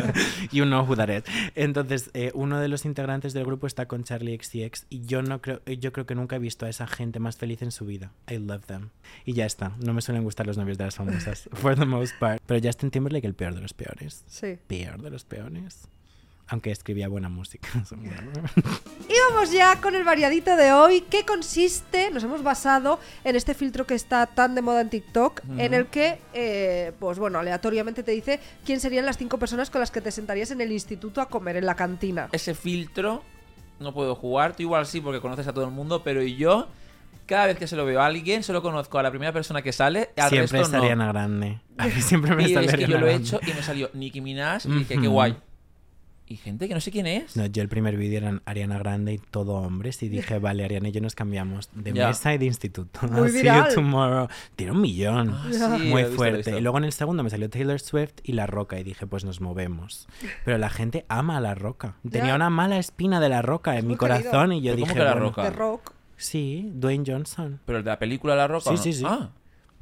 you 0.52 0.64
know 0.64 0.84
who 0.84 0.96
that 0.96 1.08
is. 1.08 1.24
Entonces, 1.54 2.10
eh, 2.14 2.30
uno 2.34 2.58
de 2.60 2.68
los 2.68 2.84
integrantes 2.84 3.32
del 3.32 3.44
grupo 3.44 3.66
está 3.66 3.86
con 3.86 4.04
Charlie 4.04 4.38
XCX 4.40 4.86
y 4.88 5.04
yo 5.06 5.22
no 5.22 5.40
creo, 5.42 5.60
eh, 5.66 5.78
yo 5.78 5.92
creo 5.92 6.06
que 6.06 6.14
nunca 6.14 6.36
he 6.36 6.38
visto 6.38 6.66
a 6.66 6.68
esa 6.70 6.86
gente 6.86 7.18
más 7.20 7.36
feliz 7.36 7.62
en 7.62 7.70
su 7.72 7.84
vida. 7.84 8.12
I 8.30 8.38
love 8.38 8.64
them. 8.66 8.90
Y 9.24 9.34
ya 9.34 9.46
está. 9.46 9.76
No 9.84 9.92
me 9.94 10.00
suelen 10.00 10.24
gustar 10.24 10.46
los 10.46 10.56
novios 10.56 10.78
de 10.78 10.84
las 10.84 10.94
famosas, 10.94 11.48
for 11.52 11.76
the 11.78 11.84
most 11.84 12.14
part. 12.18 12.42
Pero 12.46 12.60
Justin 12.66 12.90
Timberlake, 12.90 13.26
el 13.26 13.34
peor 13.34 13.54
de 13.54 13.60
los 13.60 13.74
peores. 13.74 14.24
Sí. 14.26 14.58
Peor 14.66 15.02
de 15.02 15.10
los 15.10 15.24
peores. 15.24 15.88
Aunque 16.52 16.70
escribía 16.70 17.08
buena 17.08 17.30
música. 17.30 17.68
Y 19.08 19.14
vamos 19.30 19.52
ya 19.52 19.78
con 19.80 19.94
el 19.94 20.04
variadito 20.04 20.56
de 20.56 20.72
hoy, 20.72 21.02
que 21.02 21.24
consiste, 21.26 22.10
nos 22.10 22.24
hemos 22.24 22.42
basado 22.42 22.98
en 23.24 23.36
este 23.36 23.52
filtro 23.52 23.86
que 23.86 23.94
está 23.94 24.26
tan 24.26 24.54
de 24.54 24.62
moda 24.62 24.80
en 24.80 24.88
TikTok, 24.88 25.42
en 25.58 25.74
el 25.74 25.86
que, 25.86 26.18
eh, 26.32 26.92
pues 26.98 27.18
bueno, 27.18 27.38
aleatoriamente 27.38 28.02
te 28.02 28.12
dice 28.12 28.40
quién 28.64 28.80
serían 28.80 29.04
las 29.04 29.18
cinco 29.18 29.38
personas 29.38 29.68
con 29.68 29.80
las 29.80 29.90
que 29.90 30.00
te 30.00 30.10
sentarías 30.10 30.50
en 30.50 30.62
el 30.62 30.72
instituto 30.72 31.20
a 31.20 31.28
comer 31.28 31.56
en 31.56 31.66
la 31.66 31.74
cantina. 31.74 32.28
Ese 32.32 32.54
filtro 32.54 33.22
no 33.80 33.92
puedo 33.92 34.14
jugar. 34.14 34.54
Tú 34.56 34.62
igual 34.62 34.86
sí 34.86 35.00
porque 35.00 35.20
conoces 35.20 35.46
a 35.46 35.52
todo 35.52 35.64
el 35.64 35.72
mundo, 35.72 36.02
pero 36.02 36.22
yo 36.22 36.68
cada 37.26 37.46
vez 37.46 37.58
que 37.58 37.66
se 37.66 37.76
lo 37.76 37.84
veo 37.84 38.00
a 38.00 38.06
alguien 38.06 38.42
solo 38.42 38.62
conozco 38.62 38.98
a 38.98 39.02
la 39.02 39.10
primera 39.10 39.32
persona 39.32 39.60
que 39.62 39.72
sale, 39.72 40.10
al 40.16 40.30
Siempre 40.30 40.58
resto 40.58 40.62
es 40.62 40.70
no. 40.70 40.78
Ariana 40.78 41.08
Grande. 41.08 41.60
A 41.76 41.86
mí 41.86 42.00
siempre 42.00 42.34
me 42.34 42.48
Y 42.48 42.54
sale 42.54 42.66
es 42.66 42.74
que 42.76 42.86
yo 42.86 42.98
lo 42.98 43.06
he 43.08 43.14
hecho 43.14 43.40
y 43.46 43.52
me 43.52 43.62
salió 43.62 43.90
Nicki 43.92 44.20
Minaj 44.20 44.66
y 44.66 44.70
dije, 44.78 44.98
qué 44.98 45.08
guay. 45.08 45.36
Y 46.32 46.36
gente 46.36 46.68
que 46.68 46.74
no 46.74 46.80
sé 46.80 46.90
quién 46.90 47.06
es. 47.06 47.36
No, 47.36 47.46
yo 47.46 47.62
el 47.62 47.68
primer 47.68 47.96
vídeo 47.96 48.18
eran 48.18 48.42
Ariana 48.44 48.78
Grande 48.78 49.12
y 49.14 49.18
todo 49.18 49.54
hombres 49.54 50.02
y 50.02 50.08
dije, 50.08 50.38
vale, 50.40 50.64
Ariana 50.64 50.88
y 50.88 50.92
yo 50.92 51.00
nos 51.00 51.14
cambiamos 51.14 51.68
de 51.74 51.92
Ya. 51.92 52.08
mesa 52.08 52.34
y 52.34 52.38
de 52.38 52.46
instituto. 52.46 53.00
Muy 53.08 53.28
See 53.30 53.42
viral. 53.42 53.68
you 53.68 53.74
tomorrow. 53.74 54.28
Tiene 54.56 54.72
un 54.72 54.80
millón. 54.80 55.30
Ah, 55.30 55.46
sí, 55.50 55.84
Muy 55.86 56.02
visto, 56.02 56.16
fuerte. 56.16 56.36
visto. 56.38 56.58
Y 56.58 56.60
luego 56.60 56.78
en 56.78 56.84
el 56.84 56.92
segundo 56.92 57.22
me 57.22 57.30
salió 57.30 57.48
Taylor 57.50 57.78
Swift 57.80 58.14
y 58.22 58.32
La 58.32 58.46
Roca 58.46 58.78
y 58.80 58.82
dije, 58.84 59.06
pues 59.06 59.24
nos 59.24 59.40
movemos. 59.40 60.08
Pero 60.44 60.58
la 60.58 60.70
gente 60.70 61.04
ama 61.08 61.36
a 61.36 61.40
La 61.40 61.54
Roca. 61.54 61.96
Tenía 62.10 62.34
una 62.34 62.50
mala 62.50 62.78
espina 62.78 63.20
de 63.20 63.28
La 63.28 63.42
Roca 63.42 63.78
en 63.78 63.86
mi 63.86 63.96
corazón 63.96 64.52
y 64.52 64.62
yo 64.62 64.72
¿Pero 64.72 64.74
cómo 64.74 64.86
dije, 64.86 64.94
que 64.98 65.04
La 65.04 65.12
bueno, 65.12 65.26
Roca? 65.28 65.42
De 65.44 65.50
rock. 65.50 65.92
sí, 66.16 66.70
Dwayne 66.74 67.04
Johnson. 67.06 67.60
Pero 67.66 67.78
el 67.78 67.84
de 67.84 67.90
la 67.90 67.98
película 67.98 68.34
La 68.34 68.48
Roca. 68.48 68.64
Sí, 68.70 68.76
¿no? 68.76 68.82
sí, 68.82 68.92
sí. 68.92 69.04
Ah, 69.06 69.30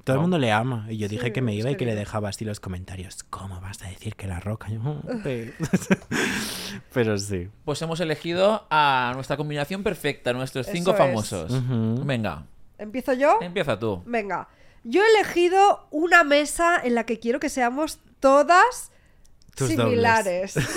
Todo 0.04 0.16
el 0.16 0.22
mundo 0.22 0.38
le 0.38 0.50
ama. 0.52 0.86
Y 0.88 0.96
yo 0.98 1.08
Sí, 1.08 1.16
dije 1.16 1.32
que 1.32 1.42
me 1.42 1.54
iba 1.54 1.70
y 1.70 1.76
que 1.76 1.84
le 1.84 1.94
dejaba 1.94 2.28
así 2.30 2.44
los 2.44 2.58
comentarios. 2.60 3.22
¿Cómo 3.24 3.60
vas 3.60 3.82
a 3.82 3.88
decir 3.88 4.16
que 4.16 4.26
La 4.26 4.40
Roca? 4.40 4.68
Yo, 4.68 4.80
"Oh, 4.84 5.00
sí". 5.24 5.50
Pero 6.92 7.18
sí. 7.18 7.48
pues 7.64 7.80
hemos 7.82 8.00
elegido 8.00 8.66
a 8.70 9.12
nuestra 9.14 9.36
combinación 9.36 9.82
perfecta, 9.82 10.32
nuestros 10.32 10.66
cinco 10.66 10.90
Eso 10.92 10.92
es. 10.92 10.98
famosos. 10.98 12.06
Venga, 12.06 12.44
¿Empiezo 12.78 13.12
yo? 13.12 13.38
empieza 13.40 13.78
tú. 13.78 14.02
Venga. 14.06 14.48
Yo 14.84 15.02
he 15.02 15.08
elegido 15.18 15.86
una 15.90 16.24
mesa 16.24 16.80
en 16.82 16.94
la 16.94 17.04
que 17.04 17.18
quiero 17.18 17.38
que 17.40 17.50
seamos 17.50 17.98
todas 18.20 18.89
Tus 19.66 19.68
similares. 19.68 20.52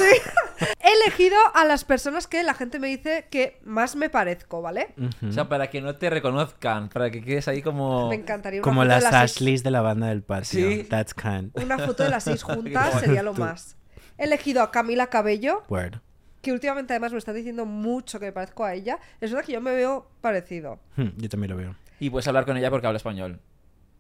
Sí. 0.56 0.66
He 0.82 0.94
elegido 1.06 1.36
a 1.56 1.66
las 1.66 1.84
personas 1.84 2.28
que 2.28 2.42
la 2.44 2.54
gente 2.54 2.80
me 2.80 2.88
dice 2.88 3.28
que 3.30 3.60
más 3.66 3.96
me 3.96 4.10
parezco, 4.10 4.62
¿vale? 4.62 4.94
O 5.28 5.32
sea, 5.32 5.50
para 5.50 5.70
que 5.70 5.82
no 5.82 5.96
te 5.96 6.10
reconozcan, 6.10 6.90
para 6.90 7.10
que 7.10 7.22
quedes 7.22 7.48
ahí 7.48 7.62
como... 7.62 8.08
Me 8.10 8.16
encantaría 8.16 8.60
una 8.60 8.64
Como 8.64 8.82
foto 8.82 8.90
las 8.90 9.04
de 9.04 9.12
las 9.12 9.20
seis- 9.32 9.32
Ashleys 9.38 9.64
de 9.64 9.72
la 9.72 9.82
banda 9.82 10.08
del 10.08 10.22
patio. 10.24 10.70
Sí. 10.70 10.84
That's 10.90 11.14
kind. 11.14 11.52
Una 11.62 11.80
foto 11.80 12.04
de 12.04 12.10
las 12.10 12.24
seis 12.24 12.44
juntas 12.44 13.00
sería 13.02 13.24
lo 13.24 13.34
más. 13.34 13.76
He 14.18 14.26
elegido 14.26 14.62
a 14.62 14.72
Camila 14.72 15.08
Cabello, 15.08 15.64
Word. 15.70 15.96
que 16.42 16.52
últimamente 16.54 16.94
además 16.94 17.12
me 17.12 17.18
está 17.18 17.34
diciendo 17.34 17.66
mucho 17.66 18.20
que 18.20 18.28
me 18.28 18.32
parezco 18.32 18.64
a 18.64 18.74
ella. 18.74 19.00
Es 19.20 19.32
verdad 19.32 19.46
que 19.46 19.54
yo 19.54 19.62
me 19.62 19.74
veo 19.74 20.08
parecido. 20.22 20.80
Hmm, 20.96 21.10
yo 21.18 21.30
también 21.30 21.52
lo 21.52 21.58
veo. 21.58 21.76
Y 22.00 22.10
puedes 22.10 22.28
hablar 22.28 22.46
con 22.46 22.56
ella 22.58 22.70
porque 22.70 22.88
habla 22.88 22.98
español. 22.98 23.42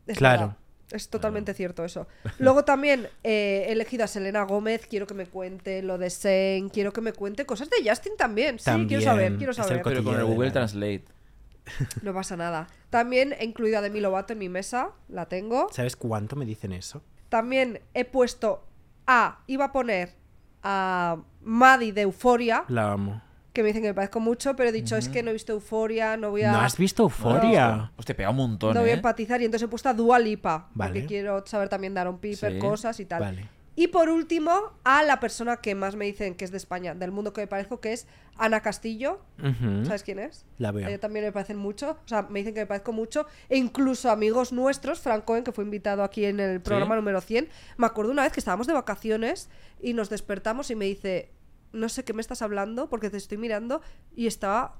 Es 0.07 0.17
Claro. 0.17 0.39
verdad. 0.41 0.57
Es 0.93 1.09
totalmente 1.09 1.53
cierto 1.53 1.83
eso. 1.83 2.07
Luego 2.37 2.63
también 2.63 3.07
eh, 3.23 3.65
he 3.67 3.71
elegido 3.71 4.03
a 4.03 4.07
Selena 4.07 4.43
Gómez, 4.43 4.85
quiero 4.87 5.07
que 5.07 5.13
me 5.15 5.25
cuente 5.25 5.81
lo 5.81 5.97
de 5.97 6.09
Sein, 6.09 6.69
quiero 6.69 6.93
que 6.93 7.01
me 7.01 7.13
cuente 7.13 7.45
cosas 7.45 7.69
de 7.69 7.77
Justin 7.89 8.13
también. 8.17 8.59
Sí, 8.59 8.65
También, 8.65 8.87
quiero 8.87 9.03
saber, 9.03 9.35
quiero 9.37 9.51
es 9.51 9.57
el 9.59 9.63
saber. 9.65 9.81
con 9.81 9.93
el 9.93 10.23
Google 10.23 10.47
la- 10.47 10.53
Translate. 10.53 11.03
No 12.01 12.13
pasa 12.13 12.35
nada. 12.37 12.67
También 12.89 13.33
he 13.39 13.45
incluido 13.45 13.77
a 13.79 13.81
Demi 13.81 13.99
Lovato 14.01 14.33
en 14.33 14.39
mi 14.39 14.49
mesa, 14.49 14.91
la 15.09 15.27
tengo. 15.27 15.67
¿Sabes 15.71 15.95
cuánto 15.95 16.35
me 16.35 16.45
dicen 16.45 16.73
eso? 16.73 17.01
También 17.29 17.79
he 17.93 18.05
puesto 18.05 18.65
a, 19.07 19.39
iba 19.47 19.65
a 19.65 19.71
poner 19.71 20.13
a 20.61 21.17
Maddie 21.41 21.91
de 21.93 22.01
Euforia, 22.01 22.65
La 22.67 22.91
amo. 22.91 23.21
Que 23.54 23.62
me 23.62 23.68
dicen 23.68 23.84
que 23.84 23.89
me 23.89 23.93
parezco 23.93 24.20
mucho, 24.20 24.56
pero 24.56 24.70
he 24.70 24.72
dicho, 24.72 24.97
es 24.97 25.08
que 25.10 25.22
no 25.24 25.30
he 25.30 25.34
visto 25.34 25.54
Euforia, 25.54 26.18
no 26.18 26.32
voy 26.32 26.41
a... 26.41 26.51
¿No 26.51 26.60
has 26.62 26.76
visto 26.78 27.04
Euforia? 27.04 27.91
Pues 27.95 28.06
te 28.06 28.16
pega 28.16 28.32
un 28.32 28.38
montón, 28.38 28.74
no 28.74 28.82
voy 28.82 28.89
a 28.89 28.93
¿eh? 28.93 28.95
empatizar 28.95 29.41
y 29.41 29.45
entonces 29.45 29.66
he 29.68 29.70
puesto 29.70 29.89
a 29.89 29.93
Dua 29.93 30.18
Lipa, 30.20 30.70
Vale. 30.74 30.91
porque 30.91 31.06
quiero 31.08 31.45
saber 31.45 31.70
también 31.70 31.93
de 31.93 31.99
Aaron 31.99 32.18
Piper, 32.18 32.54
Sí. 32.54 32.60
cosas 32.60 32.99
y 32.99 33.06
tal. 33.06 33.22
Vale. 33.22 33.47
Y 33.76 33.88
por 33.88 34.10
último, 34.10 34.51
a 34.84 35.01
la 35.01 35.20
persona 35.20 35.58
que 35.58 35.74
más 35.74 35.95
me 35.95 36.06
dicen 36.06 36.36
que 36.36 36.45
es 36.45 36.51
de 36.51 36.58
España, 36.58 36.93
del 36.93 37.12
mundo 37.12 37.34
que 37.34 37.41
me 37.41 37.47
parezco, 37.47 37.80
que 37.80 37.91
es 37.93 38.06
Ana 38.38 38.62
Castillo. 38.62 39.20
¿Sabes 39.86 40.04
quién 40.04 40.20
es? 40.20 40.45
La 40.60 40.72
veo. 40.72 40.86
A 40.86 40.89
ella 40.89 40.99
también 40.99 41.26
me 41.26 41.32
parecen 41.32 41.58
mucho, 41.58 41.97
o 42.06 42.08
sea, 42.08 42.22
me 42.30 42.38
dicen 42.39 42.54
que 42.54 42.60
me 42.60 42.66
parezco 42.68 42.91
mucho. 42.91 43.26
E 43.49 43.58
incluso 43.58 44.12
amigos 44.12 44.51
nuestros, 44.54 44.99
Frank 44.99 45.26
Cohen, 45.26 45.43
que 45.43 45.51
fue 45.51 45.64
invitado 45.64 46.04
aquí 46.04 46.26
en 46.26 46.39
el 46.39 46.62
programa 46.62 46.93
Sí. 46.93 46.99
número 47.01 47.20
100, 47.22 47.49
me 47.78 47.88
acuerdo 47.88 48.12
una 48.12 48.22
vez 48.24 48.32
que 48.32 48.39
estábamos 48.41 48.68
de 48.68 48.74
vacaciones 48.74 49.49
y 49.82 49.93
nos 49.93 50.10
despertamos 50.12 50.70
y 50.70 50.76
me 50.76 50.86
dice, 50.86 51.32
no 51.74 51.89
sé 51.89 52.03
qué 52.05 52.13
me 52.13 52.21
estás 52.21 52.41
hablando 52.41 52.88
porque 52.89 53.09
te 53.09 53.17
estoy 53.17 53.38
mirando 53.38 53.82
y 54.15 54.28
estaba 54.28 54.76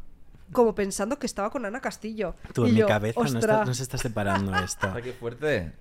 como 0.52 0.76
pensando 0.76 1.18
que 1.20 1.26
estaba 1.26 1.50
con 1.50 1.66
Ana 1.66 1.82
Castillo. 1.82 2.36
Tú 2.54 2.66
Y 2.66 2.70
en 2.70 2.76
mi 2.76 2.82
cabeza 2.84 3.20
no, 3.20 3.26
está- 3.26 3.38
"Ostras". 3.40 3.68
no 3.68 3.74
se 3.74 3.84
está 3.84 3.98
separando 3.98 4.54
esto. 4.64 4.92
Ay, 4.94 5.04
qué 5.04 5.14
fuerte. 5.14 5.74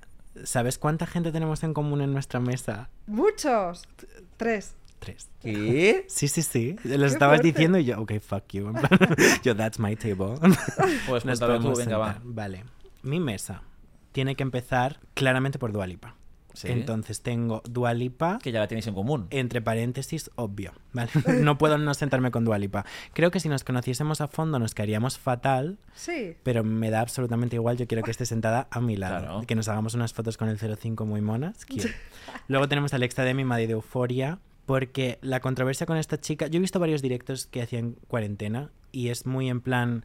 ¿Sabes 0.44 0.78
cuánta 0.78 1.06
gente 1.06 1.30
tenemos 1.30 1.62
en 1.62 1.74
común 1.74 2.00
en 2.00 2.12
nuestra 2.12 2.40
mesa? 2.40 2.88
Muchos. 3.06 3.82
Tres. 4.38 4.74
Tres. 4.98 5.28
¿Qué? 5.40 6.06
Sí, 6.08 6.28
sí, 6.28 6.42
sí. 6.42 6.76
Lo 6.84 7.04
estabas 7.06 7.40
fuerte. 7.40 7.48
diciendo 7.52 7.76
y 7.78 7.84
yo, 7.84 8.00
ok, 8.00 8.12
fuck 8.20 8.44
you. 8.52 8.72
Yo, 9.42 9.54
that's 9.56 9.78
my 9.78 9.96
table. 9.96 10.36
Pues 11.08 11.24
Nos 11.24 11.40
tú, 11.40 11.74
venga, 11.76 11.98
va. 11.98 12.20
Vale. 12.22 12.64
Mi 13.02 13.18
mesa 13.20 13.62
tiene 14.12 14.36
que 14.36 14.42
empezar 14.44 15.00
claramente 15.14 15.58
por 15.58 15.72
Dualipa. 15.72 16.14
Sí. 16.54 16.68
Entonces 16.70 17.22
tengo 17.22 17.62
Dualipa 17.68 18.38
Que 18.42 18.52
ya 18.52 18.60
la 18.60 18.68
tenéis 18.68 18.86
en 18.86 18.94
común. 18.94 19.26
entre 19.30 19.60
paréntesis, 19.62 20.30
obvio. 20.36 20.72
¿vale? 20.92 21.10
No 21.40 21.56
puedo 21.58 21.78
no 21.78 21.94
sentarme 21.94 22.30
con 22.30 22.44
Dualipa. 22.44 22.84
Creo 23.14 23.30
que 23.30 23.40
si 23.40 23.48
nos 23.48 23.64
conociésemos 23.64 24.20
a 24.20 24.28
fondo 24.28 24.58
nos 24.58 24.74
caeríamos 24.74 25.18
fatal, 25.18 25.78
Sí. 25.94 26.36
pero 26.42 26.62
me 26.64 26.90
da 26.90 27.00
absolutamente 27.00 27.56
igual. 27.56 27.76
Yo 27.76 27.86
quiero 27.86 28.02
que 28.02 28.10
esté 28.10 28.26
sentada 28.26 28.68
a 28.70 28.80
mi 28.80 28.96
lado. 28.96 29.18
Claro. 29.20 29.42
Que 29.46 29.54
nos 29.54 29.68
hagamos 29.68 29.94
unas 29.94 30.12
fotos 30.12 30.36
con 30.36 30.48
el 30.48 30.58
05 30.58 31.06
muy 31.06 31.20
monas. 31.20 31.66
Luego 32.48 32.68
tenemos 32.68 32.92
a 32.92 32.96
Alexa 32.96 33.22
Demi, 33.24 33.44
Maddy 33.44 33.66
de 33.66 33.72
Euforia. 33.72 34.38
Porque 34.66 35.18
la 35.22 35.40
controversia 35.40 35.86
con 35.86 35.96
esta 35.96 36.20
chica. 36.20 36.46
Yo 36.46 36.58
he 36.58 36.60
visto 36.60 36.78
varios 36.78 37.02
directos 37.02 37.46
que 37.46 37.62
hacían 37.62 37.96
cuarentena 38.06 38.70
y 38.92 39.08
es 39.08 39.26
muy 39.26 39.48
en 39.50 39.60
plan 39.60 40.04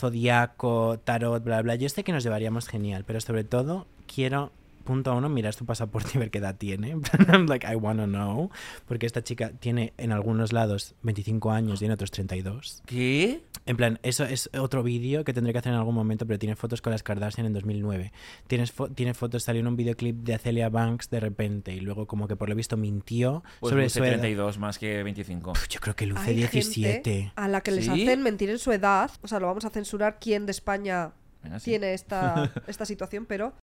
zodiaco, 0.00 0.98
tarot, 1.04 1.42
bla, 1.42 1.62
bla. 1.62 1.74
Yo 1.76 1.88
sé 1.88 2.04
que 2.04 2.12
nos 2.12 2.22
llevaríamos 2.24 2.68
genial, 2.68 3.04
pero 3.06 3.20
sobre 3.20 3.44
todo 3.44 3.86
quiero. 4.12 4.52
Punto 4.84 5.14
uno, 5.14 5.28
mirar 5.28 5.52
su 5.54 5.64
pasaporte 5.66 6.10
y 6.14 6.18
ver 6.18 6.30
qué 6.30 6.38
edad 6.38 6.56
tiene. 6.56 6.96
I'm 7.32 7.46
like, 7.46 7.66
I 7.70 7.76
wanna 7.76 8.06
know. 8.06 8.50
Porque 8.86 9.06
esta 9.06 9.22
chica 9.22 9.50
tiene 9.60 9.92
en 9.98 10.12
algunos 10.12 10.52
lados 10.52 10.94
25 11.02 11.50
años 11.50 11.82
y 11.82 11.84
en 11.86 11.92
otros 11.92 12.10
32. 12.10 12.82
¿Qué? 12.86 13.42
En 13.66 13.76
plan, 13.76 13.98
eso 14.02 14.24
es 14.24 14.48
otro 14.58 14.82
vídeo 14.82 15.22
que 15.24 15.32
tendré 15.32 15.52
que 15.52 15.58
hacer 15.58 15.72
en 15.72 15.78
algún 15.78 15.94
momento, 15.94 16.26
pero 16.26 16.38
tiene 16.38 16.56
fotos 16.56 16.80
con 16.82 16.92
las 16.92 17.02
Kardashian 17.02 17.46
en 17.46 17.52
2009. 17.52 18.12
Tienes 18.46 18.74
fo- 18.76 18.92
tiene 18.94 19.14
fotos, 19.14 19.42
salió 19.44 19.60
en 19.60 19.66
un 19.68 19.76
videoclip 19.76 20.16
de 20.24 20.34
Acelia 20.34 20.68
Banks 20.70 21.10
de 21.10 21.20
repente 21.20 21.72
y 21.74 21.80
luego 21.80 22.06
como 22.06 22.26
que 22.26 22.36
por 22.36 22.48
lo 22.48 22.54
visto 22.54 22.76
mintió 22.76 23.42
Pues 23.60 23.70
sobre 23.70 23.84
luce 23.84 23.98
su 24.00 24.04
edad. 24.04 24.12
32 24.14 24.58
más 24.58 24.78
que 24.78 25.02
25. 25.02 25.52
Puf, 25.52 25.68
Yo 25.68 25.80
creo 25.80 25.94
que 25.94 26.06
luce 26.06 26.22
Hay 26.30 26.36
17. 26.36 26.92
gente 26.92 27.32
a 27.36 27.48
la 27.48 27.60
que 27.60 27.70
les 27.70 27.84
¿Sí? 27.84 27.90
hacen 27.90 28.22
mentir 28.22 28.50
en 28.50 28.58
su 28.58 28.72
edad. 28.72 29.10
O 29.22 29.28
sea, 29.28 29.38
lo 29.40 29.46
vamos 29.46 29.64
a 29.64 29.70
censurar 29.70 30.18
quién 30.20 30.46
de 30.46 30.52
España 30.52 31.12
Venga, 31.42 31.58
sí. 31.58 31.70
tiene 31.70 31.94
esta, 31.94 32.52
esta 32.66 32.84
situación, 32.84 33.26
pero 33.26 33.54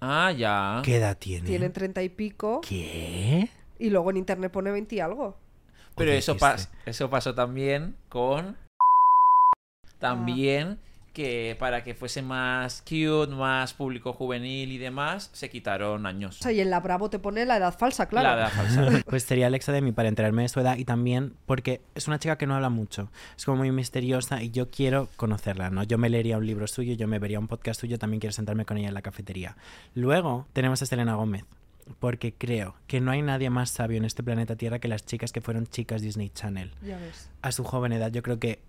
Ah, 0.00 0.32
ya. 0.32 0.80
¿Qué 0.84 0.96
edad 0.96 1.16
tiene? 1.18 1.46
tienen 1.46 1.72
treinta 1.72 2.02
y 2.02 2.08
pico. 2.08 2.60
¿Qué? 2.66 3.48
Y 3.78 3.90
luego 3.90 4.10
en 4.10 4.16
internet 4.18 4.50
pone 4.50 4.70
20 4.70 4.94
y 4.96 5.00
algo. 5.00 5.36
Pero 5.96 6.12
eso, 6.12 6.36
pas- 6.36 6.68
eso 6.86 7.10
pasó 7.10 7.34
también 7.34 7.96
con... 8.08 8.56
También 9.98 10.78
que 11.12 11.56
para 11.58 11.82
que 11.82 11.94
fuese 11.94 12.22
más 12.22 12.82
cute, 12.82 13.34
más 13.34 13.74
público 13.74 14.12
juvenil 14.12 14.72
y 14.72 14.78
demás, 14.78 15.30
se 15.32 15.50
quitaron 15.50 16.06
años. 16.06 16.40
O 16.40 16.42
sea, 16.42 16.52
y 16.52 16.60
en 16.60 16.70
la 16.70 16.80
Bravo 16.80 17.10
te 17.10 17.18
pone 17.18 17.44
la 17.46 17.56
edad 17.56 17.76
falsa, 17.76 18.06
claro. 18.06 18.28
La 18.28 18.42
edad 18.42 18.52
falsa. 18.52 19.02
Pues 19.10 19.24
sería 19.24 19.46
Alexa 19.46 19.72
de 19.72 19.80
mí 19.80 19.92
para 19.92 20.08
enterarme 20.08 20.42
de 20.42 20.48
su 20.48 20.60
edad 20.60 20.76
y 20.76 20.84
también 20.84 21.34
porque 21.46 21.80
es 21.94 22.06
una 22.06 22.18
chica 22.18 22.38
que 22.38 22.46
no 22.46 22.54
habla 22.54 22.70
mucho, 22.70 23.10
es 23.36 23.44
como 23.44 23.58
muy 23.58 23.72
misteriosa 23.72 24.42
y 24.42 24.50
yo 24.50 24.70
quiero 24.70 25.08
conocerla, 25.16 25.70
¿no? 25.70 25.82
Yo 25.82 25.98
me 25.98 26.08
leería 26.08 26.38
un 26.38 26.46
libro 26.46 26.66
suyo, 26.66 26.94
yo 26.94 27.08
me 27.08 27.18
vería 27.18 27.38
un 27.38 27.48
podcast 27.48 27.80
suyo, 27.80 27.98
también 27.98 28.20
quiero 28.20 28.32
sentarme 28.32 28.64
con 28.64 28.78
ella 28.78 28.88
en 28.88 28.94
la 28.94 29.02
cafetería. 29.02 29.56
Luego 29.94 30.46
tenemos 30.52 30.80
a 30.82 30.86
Selena 30.86 31.14
Gómez, 31.14 31.44
porque 31.98 32.32
creo 32.32 32.76
que 32.86 33.00
no 33.00 33.10
hay 33.10 33.22
nadie 33.22 33.50
más 33.50 33.70
sabio 33.70 33.98
en 33.98 34.04
este 34.04 34.22
planeta 34.22 34.56
Tierra 34.56 34.78
que 34.78 34.88
las 34.88 35.04
chicas 35.04 35.32
que 35.32 35.40
fueron 35.40 35.66
chicas 35.66 36.02
Disney 36.02 36.30
Channel. 36.30 36.72
Ya 36.82 36.98
ves. 36.98 37.30
A 37.42 37.52
su 37.52 37.64
joven 37.64 37.92
edad 37.92 38.12
yo 38.12 38.22
creo 38.22 38.38
que 38.38 38.60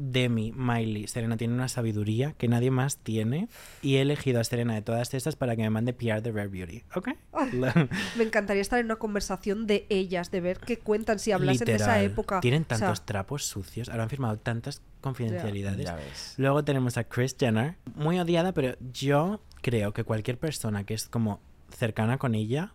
Demi, 0.00 0.52
Miley, 0.52 1.08
Selena 1.08 1.36
tienen 1.36 1.56
una 1.56 1.68
sabiduría 1.68 2.32
que 2.32 2.46
nadie 2.46 2.70
más 2.70 2.98
tiene 2.98 3.48
y 3.82 3.96
he 3.96 4.02
elegido 4.02 4.40
a 4.40 4.44
Selena 4.44 4.74
de 4.74 4.82
todas 4.82 5.12
estas 5.12 5.34
para 5.34 5.56
que 5.56 5.62
me 5.62 5.70
mande 5.70 5.92
PR 5.92 6.22
de 6.22 6.30
Rare 6.30 6.48
Beauty, 6.48 6.84
¿ok? 6.94 7.08
Me 8.16 8.24
encantaría 8.24 8.62
estar 8.62 8.78
en 8.78 8.86
una 8.86 8.96
conversación 8.96 9.66
de 9.66 9.86
ellas, 9.88 10.30
de 10.30 10.40
ver 10.40 10.58
qué 10.60 10.78
cuentan 10.78 11.18
si 11.18 11.32
hablasen 11.32 11.66
de 11.66 11.74
esa 11.74 12.00
época. 12.00 12.40
Tienen 12.40 12.62
O 12.62 12.66
sea, 12.66 12.78
tantos 12.78 13.04
trapos 13.04 13.44
sucios, 13.44 13.88
ahora 13.88 14.04
han 14.04 14.10
firmado 14.10 14.38
tantas 14.38 14.82
confidencialidades. 15.00 15.84
Ya 15.84 15.96
ves. 15.96 16.34
Luego 16.36 16.64
tenemos 16.64 16.96
a 16.96 17.04
Chris 17.04 17.36
Jenner, 17.38 17.76
muy 17.94 18.18
odiada, 18.18 18.52
pero 18.52 18.76
yo 18.92 19.40
creo 19.62 19.92
que 19.92 20.04
cualquier 20.04 20.38
persona 20.38 20.84
que 20.84 20.94
es 20.94 21.08
como 21.08 21.40
cercana 21.70 22.18
con 22.18 22.34
ella 22.34 22.72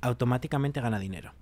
automáticamente 0.00 0.80
gana 0.80 0.98
dinero. 0.98 1.34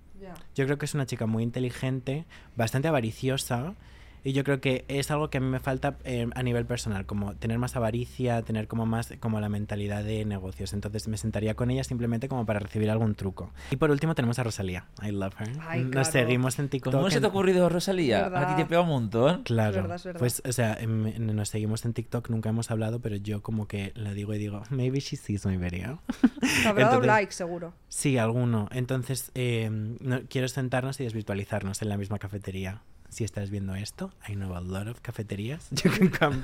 Yo 0.55 0.65
creo 0.65 0.77
que 0.77 0.85
es 0.85 0.93
una 0.93 1.05
chica 1.05 1.25
muy 1.25 1.43
inteligente, 1.43 2.25
bastante 2.55 2.87
avariciosa 2.87 3.75
Y 4.23 4.33
yo 4.33 4.43
creo 4.43 4.61
que 4.61 4.85
es 4.87 5.09
algo 5.09 5.29
que 5.29 5.39
a 5.39 5.41
mí 5.41 5.47
me 5.47 5.59
falta 5.59 5.97
eh, 6.03 6.27
a 6.35 6.43
nivel 6.43 6.65
personal, 6.65 7.05
como 7.05 7.35
tener 7.35 7.57
más 7.57 7.75
avaricia, 7.75 8.41
tener 8.43 8.67
como 8.67 8.85
más 8.85 9.13
como 9.19 9.39
la 9.39 9.49
mentalidad 9.49 10.03
de 10.03 10.23
negocios. 10.25 10.73
Entonces 10.73 11.07
me 11.07 11.17
sentaría 11.17 11.55
con 11.55 11.71
ella 11.71 11.83
simplemente 11.83 12.27
como 12.29 12.45
para 12.45 12.59
recibir 12.59 12.89
algún 12.91 13.15
truco. 13.15 13.51
Y 13.71 13.77
por 13.77 13.89
último 13.89 14.13
tenemos 14.13 14.37
a 14.37 14.43
Rosalía. 14.43 14.85
I 15.01 15.11
love 15.11 15.33
her. 15.39 15.49
Ay, 15.61 15.81
Nos 15.83 15.91
claro. 15.91 16.11
seguimos 16.11 16.59
en 16.59 16.69
TikTok. 16.69 16.93
¿Cómo 16.93 17.09
se 17.09 17.19
te 17.19 17.25
ha 17.25 17.29
ocurrido, 17.29 17.67
Rosalía? 17.69 18.23
Verdad. 18.29 18.43
A 18.43 18.55
ti 18.55 18.61
te 18.61 18.67
pega 18.67 18.81
un 18.81 18.89
montón. 18.89 19.43
Claro, 19.43 19.69
Es 19.71 19.75
verdad, 19.77 19.95
es 19.95 20.03
verdad. 20.03 20.19
pues, 20.19 20.41
o 20.47 20.51
sea, 20.51 20.73
em, 20.79 21.07
en- 21.07 21.35
nos 21.35 21.49
seguimos 21.49 21.83
en 21.85 21.93
TikTok, 21.93 22.29
nunca 22.29 22.49
hemos 22.49 22.69
hablado, 22.69 22.99
pero 22.99 23.15
yo 23.15 23.41
como 23.41 23.67
que 23.67 23.91
la 23.95 24.13
digo 24.13 24.33
y 24.33 24.37
digo, 24.37 24.61
maybe 24.69 24.99
she 24.99 25.15
sees 25.17 25.45
my 25.45 25.57
video. 25.57 25.99
Habrá 26.67 26.89
dado 26.89 27.01
like, 27.01 27.31
seguro. 27.31 27.73
Sí, 27.87 28.17
alguno. 28.17 28.67
Entonces, 28.71 29.31
eh, 29.35 29.69
no- 29.71 30.21
quiero 30.29 30.47
sentarnos 30.47 30.99
y 30.99 31.03
desvirtualizarnos 31.05 31.81
en 31.81 31.89
la 31.89 31.97
misma 31.97 32.19
cafetería. 32.19 32.81
Si 33.11 33.25
estás 33.25 33.49
viendo 33.49 33.75
esto, 33.75 34.09
I 34.29 34.35
know 34.35 34.55
a 34.55 34.61
lot 34.61 34.87
of 34.87 35.01
cafeterías. 35.01 35.69
You 35.83 35.91
can 35.91 36.07
come. 36.07 36.37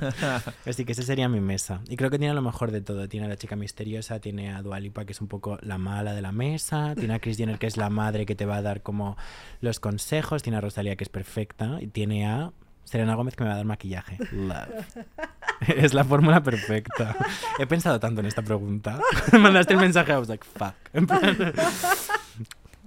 Así 0.66 0.84
que 0.84 0.92
esa 0.92 1.02
sería 1.02 1.30
mi 1.30 1.40
mesa. 1.40 1.80
Y 1.88 1.96
creo 1.96 2.10
que 2.10 2.20
tiene 2.20 2.34
lo 2.34 2.42
mejor 2.42 2.72
de 2.72 2.82
todo. 2.82 3.08
Tiene 3.08 3.26
a 3.26 3.30
la 3.30 3.38
chica 3.38 3.56
misteriosa, 3.56 4.20
tiene 4.20 4.54
a 4.54 4.62
Dualipa, 4.62 5.06
que 5.06 5.14
es 5.14 5.22
un 5.22 5.30
poco 5.30 5.58
la 5.62 5.78
mala 5.78 6.14
de 6.14 6.22
la 6.22 6.34
mesa, 6.34 6.94
tiene 6.96 7.14
a 7.14 7.20
Kris 7.20 7.38
Jenner, 7.38 7.58
que 7.58 7.68
es 7.68 7.78
la 7.78 7.90
madre 7.90 8.26
que 8.26 8.36
te 8.36 8.46
va 8.46 8.58
a 8.58 8.62
dar 8.62 8.82
como 8.84 9.16
los 9.62 9.80
consejos, 9.80 10.44
tiene 10.44 10.58
a 10.58 10.62
Rosalía, 10.62 10.98
que 10.98 11.06
es 11.06 11.10
perfecta, 11.10 11.78
y 11.80 11.88
tiene 11.88 12.28
a 12.28 12.52
Serena 12.84 13.16
Gómez, 13.16 13.38
que 13.38 13.44
me 13.44 13.50
va 13.50 13.54
a 13.54 13.58
dar 13.58 13.66
maquillaje. 13.66 14.18
Love. 14.32 14.68
Es 15.68 15.96
la 15.96 16.04
fórmula 16.04 16.44
perfecta. 16.44 17.16
He 17.58 17.66
pensado 17.66 18.00
tanto 18.00 18.20
en 18.20 18.28
esta 18.28 18.44
pregunta. 18.44 19.00
Mandaste 19.40 19.74
el 19.74 19.80
mensaje, 19.80 20.12
I 20.12 20.18
was 20.18 20.30
like, 20.30 20.46
fuck. 20.46 20.76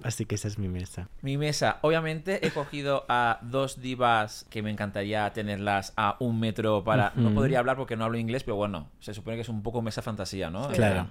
Así 0.03 0.25
que 0.25 0.35
esa 0.35 0.47
es 0.47 0.57
mi 0.57 0.67
mesa. 0.67 1.07
Mi 1.21 1.37
mesa, 1.37 1.79
obviamente 1.81 2.45
he 2.45 2.51
cogido 2.51 3.05
a 3.09 3.39
dos 3.41 3.81
divas 3.81 4.45
que 4.49 4.61
me 4.61 4.69
encantaría 4.71 5.31
tenerlas 5.33 5.93
a 5.97 6.17
un 6.19 6.39
metro 6.39 6.83
para... 6.83 7.13
No 7.15 7.33
podría 7.33 7.59
hablar 7.59 7.77
porque 7.77 7.95
no 7.95 8.05
hablo 8.05 8.17
inglés, 8.17 8.43
pero 8.43 8.55
bueno, 8.55 8.89
se 8.99 9.13
supone 9.13 9.35
que 9.37 9.41
es 9.41 9.49
un 9.49 9.63
poco 9.63 9.81
mesa 9.81 10.01
fantasía, 10.01 10.49
¿no? 10.49 10.69
Claro. 10.69 11.07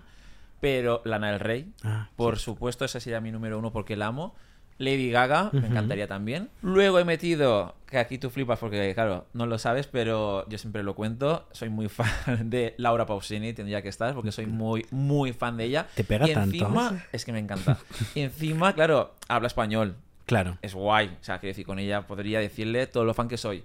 Pero 0.60 1.00
Lana 1.04 1.30
del 1.30 1.40
Rey, 1.40 1.72
Ah, 1.84 2.08
por 2.16 2.38
supuesto, 2.38 2.84
esa 2.84 3.00
sería 3.00 3.20
mi 3.20 3.30
número 3.32 3.58
uno 3.58 3.72
porque 3.72 3.96
la 3.96 4.06
amo. 4.08 4.34
Lady 4.80 5.10
Gaga, 5.10 5.50
me 5.52 5.66
encantaría 5.66 6.08
también. 6.08 6.48
Luego 6.62 6.98
he 6.98 7.04
metido, 7.04 7.74
que 7.86 7.98
aquí 7.98 8.16
tú 8.16 8.30
flipas 8.30 8.58
porque, 8.58 8.94
claro, 8.94 9.26
no 9.34 9.44
lo 9.44 9.58
sabes, 9.58 9.86
pero 9.86 10.48
yo 10.48 10.56
siempre 10.56 10.82
lo 10.82 10.94
cuento. 10.94 11.46
Soy 11.52 11.68
muy 11.68 11.88
fan 11.90 12.48
de 12.48 12.74
Laura 12.78 13.04
Pausini, 13.04 13.52
tendría 13.52 13.82
que 13.82 13.90
estar, 13.90 14.14
porque 14.14 14.32
soy 14.32 14.46
muy, 14.46 14.86
muy 14.90 15.34
fan 15.34 15.58
de 15.58 15.64
ella. 15.64 15.86
¿Te 15.94 16.02
pega 16.02 16.26
y 16.26 16.32
tanto? 16.32 16.56
encima, 16.56 17.04
es 17.12 17.26
que 17.26 17.32
me 17.32 17.40
encanta. 17.40 17.76
Y 18.14 18.20
encima, 18.20 18.72
claro, 18.72 19.12
habla 19.28 19.48
español. 19.48 19.96
Claro. 20.24 20.56
Es 20.62 20.74
guay. 20.74 21.08
O 21.08 21.24
sea, 21.24 21.38
quiero 21.40 21.50
decir, 21.50 21.66
con 21.66 21.78
ella 21.78 22.06
podría 22.06 22.40
decirle 22.40 22.86
todo 22.86 23.04
lo 23.04 23.12
fan 23.12 23.28
que 23.28 23.36
soy. 23.36 23.62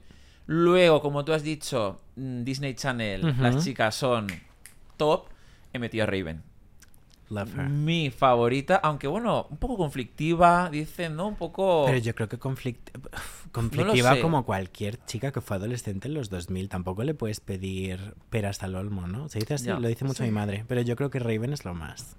Luego, 0.48 1.02
como 1.02 1.24
tú 1.24 1.32
has 1.32 1.44
dicho, 1.44 2.02
mm, 2.18 2.44
Disney 2.44 2.74
Channel, 2.74 3.36
las 3.40 3.64
chicas 3.64 3.96
son 3.96 4.28
top. 4.98 5.30
He 5.72 5.80
metido 5.80 6.04
a 6.04 6.08
Raven. 6.08 6.44
Love 7.30 7.58
her. 7.58 7.70
Mi 7.70 8.12
favorita, 8.12 8.76
aunque 8.78 9.08
bueno, 9.08 9.48
un 9.50 9.58
poco 9.58 9.78
conflictiva, 9.78 10.70
dicen, 10.70 11.16
¿no? 11.16 11.28
Un 11.28 11.36
poco... 11.36 11.84
Pero 11.88 11.98
yo 11.98 12.14
creo 12.14 12.30
que 12.30 12.40
conflict- 12.40 12.92
conflictiva 13.52 14.20
como 14.22 14.46
cualquier 14.46 15.04
chica 15.06 15.32
que 15.32 15.42
fue 15.42 15.58
adolescente 15.58 16.08
en 16.08 16.14
los 16.14 16.30
2000. 16.30 16.70
Tampoco 16.70 17.04
le 17.04 17.14
puedes 17.14 17.40
pedir 17.40 18.14
peras 18.30 18.62
al 18.64 18.76
olmo, 18.76 19.08
¿no? 19.08 19.28
Se 19.30 19.40
dice 19.40 19.56
así, 19.56 19.68
lo 19.70 19.88
dice 19.88 20.06
mucho 20.06 20.24
Sí. 20.24 20.30
mi 20.30 20.32
madre. 20.32 20.66
Pero 20.68 20.82
yo 20.82 20.96
creo 20.96 21.10
que 21.10 21.20
Raven 21.20 21.52
es 21.54 21.66
lo 21.66 21.74
más. 21.74 22.18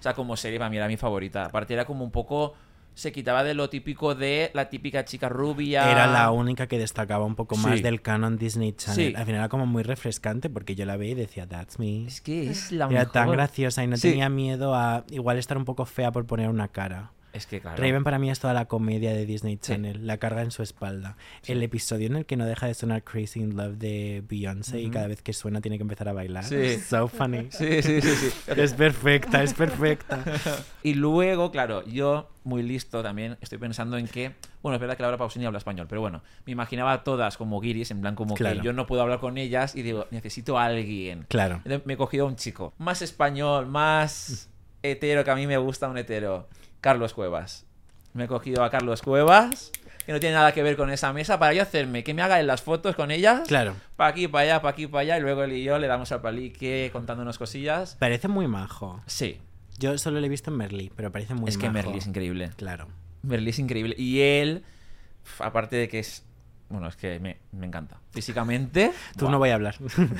O 0.00 0.02
sea, 0.02 0.14
como 0.14 0.36
serie 0.36 0.58
para 0.58 0.70
mí 0.70 0.76
era 0.76 0.88
mi 0.88 0.96
favorita. 0.96 1.44
Aparte 1.44 1.74
era 1.74 1.84
como 1.84 2.04
un 2.04 2.10
poco... 2.10 2.54
Se 2.98 3.12
quitaba 3.12 3.44
de 3.44 3.54
lo 3.54 3.70
típico 3.70 4.16
de 4.16 4.50
la 4.54 4.68
típica 4.70 5.04
chica 5.04 5.28
rubia. 5.28 5.88
Era 5.88 6.08
la 6.08 6.32
única 6.32 6.66
que 6.66 6.80
destacaba 6.80 7.24
un 7.24 7.36
poco 7.36 7.54
más 7.56 7.76
Sí. 7.76 7.82
del 7.82 8.02
canon 8.02 8.36
Disney 8.38 8.72
Channel. 8.72 9.10
Sí. 9.10 9.14
Al 9.16 9.24
final 9.24 9.38
era 9.42 9.48
como 9.48 9.66
muy 9.66 9.84
refrescante 9.84 10.50
porque 10.50 10.74
yo 10.74 10.84
la 10.84 10.96
veía 10.96 11.12
y 11.12 11.14
decía, 11.14 11.46
that's 11.46 11.78
me. 11.78 12.06
Es 12.06 12.20
que 12.20 12.50
es 12.50 12.72
la 12.72 12.86
Era 12.86 12.98
mejor. 12.98 13.12
tan 13.12 13.30
graciosa 13.30 13.84
y 13.84 13.86
no 13.86 13.96
Sí. 13.96 14.10
tenía 14.10 14.28
miedo 14.28 14.74
a 14.74 15.04
igual 15.10 15.38
estar 15.38 15.56
un 15.56 15.64
poco 15.64 15.84
fea 15.86 16.10
por 16.10 16.26
poner 16.26 16.48
una 16.48 16.66
cara. 16.66 17.12
Es 17.32 17.46
que 17.46 17.60
claro. 17.60 17.76
Raven 17.82 18.04
para 18.04 18.18
mí 18.18 18.30
es 18.30 18.40
toda 18.40 18.54
la 18.54 18.64
comedia 18.64 19.12
de 19.12 19.26
Disney 19.26 19.54
Sí. 19.60 19.72
Channel, 19.72 20.06
la 20.06 20.16
carga 20.18 20.42
en 20.42 20.50
su 20.50 20.62
espalda. 20.62 21.16
Sí. 21.42 21.52
El 21.52 21.62
episodio 21.62 22.06
en 22.06 22.16
el 22.16 22.26
que 22.26 22.36
no 22.36 22.46
deja 22.46 22.66
de 22.66 22.74
sonar 22.74 23.02
Crazy 23.04 23.40
in 23.40 23.56
Love 23.56 23.76
de 23.76 24.22
Beyoncé 24.28 24.80
y 24.80 24.84
Ujú. 24.86 24.94
cada 24.94 25.06
vez 25.08 25.20
que 25.22 25.32
suena 25.32 25.60
tiene 25.60 25.76
que 25.76 25.82
empezar 25.82 26.08
a 26.08 26.12
bailar. 26.12 26.44
Sí. 26.44 26.78
So 26.88 27.06
funny. 27.08 27.48
Sí, 27.50 27.82
sí, 27.82 28.00
sí, 28.00 28.10
sí. 28.16 28.30
Es 28.56 28.72
perfecta, 28.74 29.42
es 29.42 29.52
perfecta. 29.54 30.24
Y 30.82 30.94
luego, 30.94 31.50
claro, 31.50 31.84
yo, 31.86 32.30
muy 32.44 32.62
listo 32.62 33.02
también, 33.02 33.36
estoy 33.42 33.58
pensando 33.58 33.98
en 33.98 34.06
que. 34.08 34.32
Bueno, 34.62 34.76
es 34.76 34.80
verdad 34.80 34.96
que 34.96 35.02
Laura 35.02 35.18
Pausini 35.18 35.44
habla 35.44 35.58
español, 35.58 35.86
pero 35.88 36.00
bueno, 36.00 36.22
me 36.46 36.52
imaginaba 36.52 36.92
a 36.92 37.04
todas 37.04 37.36
como 37.36 37.60
guiris, 37.60 37.90
en 37.90 38.00
plan 38.00 38.14
como 38.14 38.34
Claro. 38.34 38.56
que 38.60 38.64
yo 38.64 38.72
no 38.72 38.86
puedo 38.86 39.02
hablar 39.02 39.20
con 39.20 39.36
ellas 39.38 39.76
y 39.76 39.82
digo, 39.82 40.06
necesito 40.10 40.58
a 40.58 40.64
alguien. 40.64 41.26
Claro. 41.28 41.56
Entonces 41.56 41.84
me 41.86 41.92
he 41.94 41.96
cogido 41.96 42.24
a 42.24 42.28
un 42.28 42.36
chico 42.36 42.72
más 42.78 43.02
español, 43.02 43.66
más 43.66 44.48
hetero, 44.82 45.24
que 45.24 45.30
a 45.30 45.34
mí 45.36 45.46
me 45.46 45.58
gusta 45.58 45.88
un 45.88 45.98
hetero. 45.98 46.48
Carlos 46.80 47.14
Cuevas. 47.14 47.66
Me 48.14 48.24
he 48.24 48.28
cogido 48.28 48.64
a 48.64 48.70
Carlos 48.70 49.02
Cuevas, 49.02 49.70
que 50.06 50.12
no 50.12 50.20
tiene 50.20 50.34
nada 50.34 50.52
que 50.52 50.62
ver 50.62 50.76
con 50.76 50.90
esa 50.90 51.12
mesa, 51.12 51.38
para 51.38 51.52
yo 51.52 51.62
hacerme 51.62 52.02
que 52.02 52.14
me 52.14 52.22
haga 52.22 52.40
en 52.40 52.46
las 52.46 52.62
fotos 52.62 52.96
con 52.96 53.10
ellas. 53.10 53.46
Claro. 53.46 53.74
Para 53.96 54.10
aquí, 54.10 54.28
para 54.28 54.44
allá, 54.44 54.62
para 54.62 54.72
aquí, 54.72 54.86
para 54.86 55.02
allá, 55.02 55.18
y 55.18 55.20
luego 55.20 55.44
él 55.44 55.52
y 55.52 55.62
yo 55.62 55.78
le 55.78 55.86
damos 55.86 56.10
al 56.12 56.20
palique 56.20 56.88
contándonos 56.92 57.38
cosillas. 57.38 57.96
Parece 57.98 58.28
muy 58.28 58.48
majo. 58.48 59.02
Sí, 59.06 59.38
Yo 59.78 59.96
solo 59.98 60.18
lo 60.18 60.26
he 60.26 60.28
visto 60.28 60.50
en 60.50 60.56
Merly, 60.56 60.90
pero 60.96 61.12
parece 61.12 61.34
muy 61.34 61.48
es 61.50 61.58
que. 61.58 61.70
Merly 61.70 61.98
es 61.98 62.06
increíble. 62.06 62.50
Claro. 62.56 62.88
Merly 63.22 63.50
es 63.50 63.58
increíble. 63.58 63.94
Y 63.98 64.20
él, 64.20 64.64
aparte 65.38 65.76
de 65.76 65.88
que 65.88 65.98
es. 66.00 66.24
Bueno, 66.68 66.88
es 66.88 66.96
que 66.96 67.18
me, 67.20 67.38
me 67.52 67.66
encanta. 67.66 67.98
Físicamente. 68.10 68.92
Tú 69.16 69.30
no 69.30 69.38
voy 69.38 69.50
a 69.50 69.54
hablar. 69.54 69.76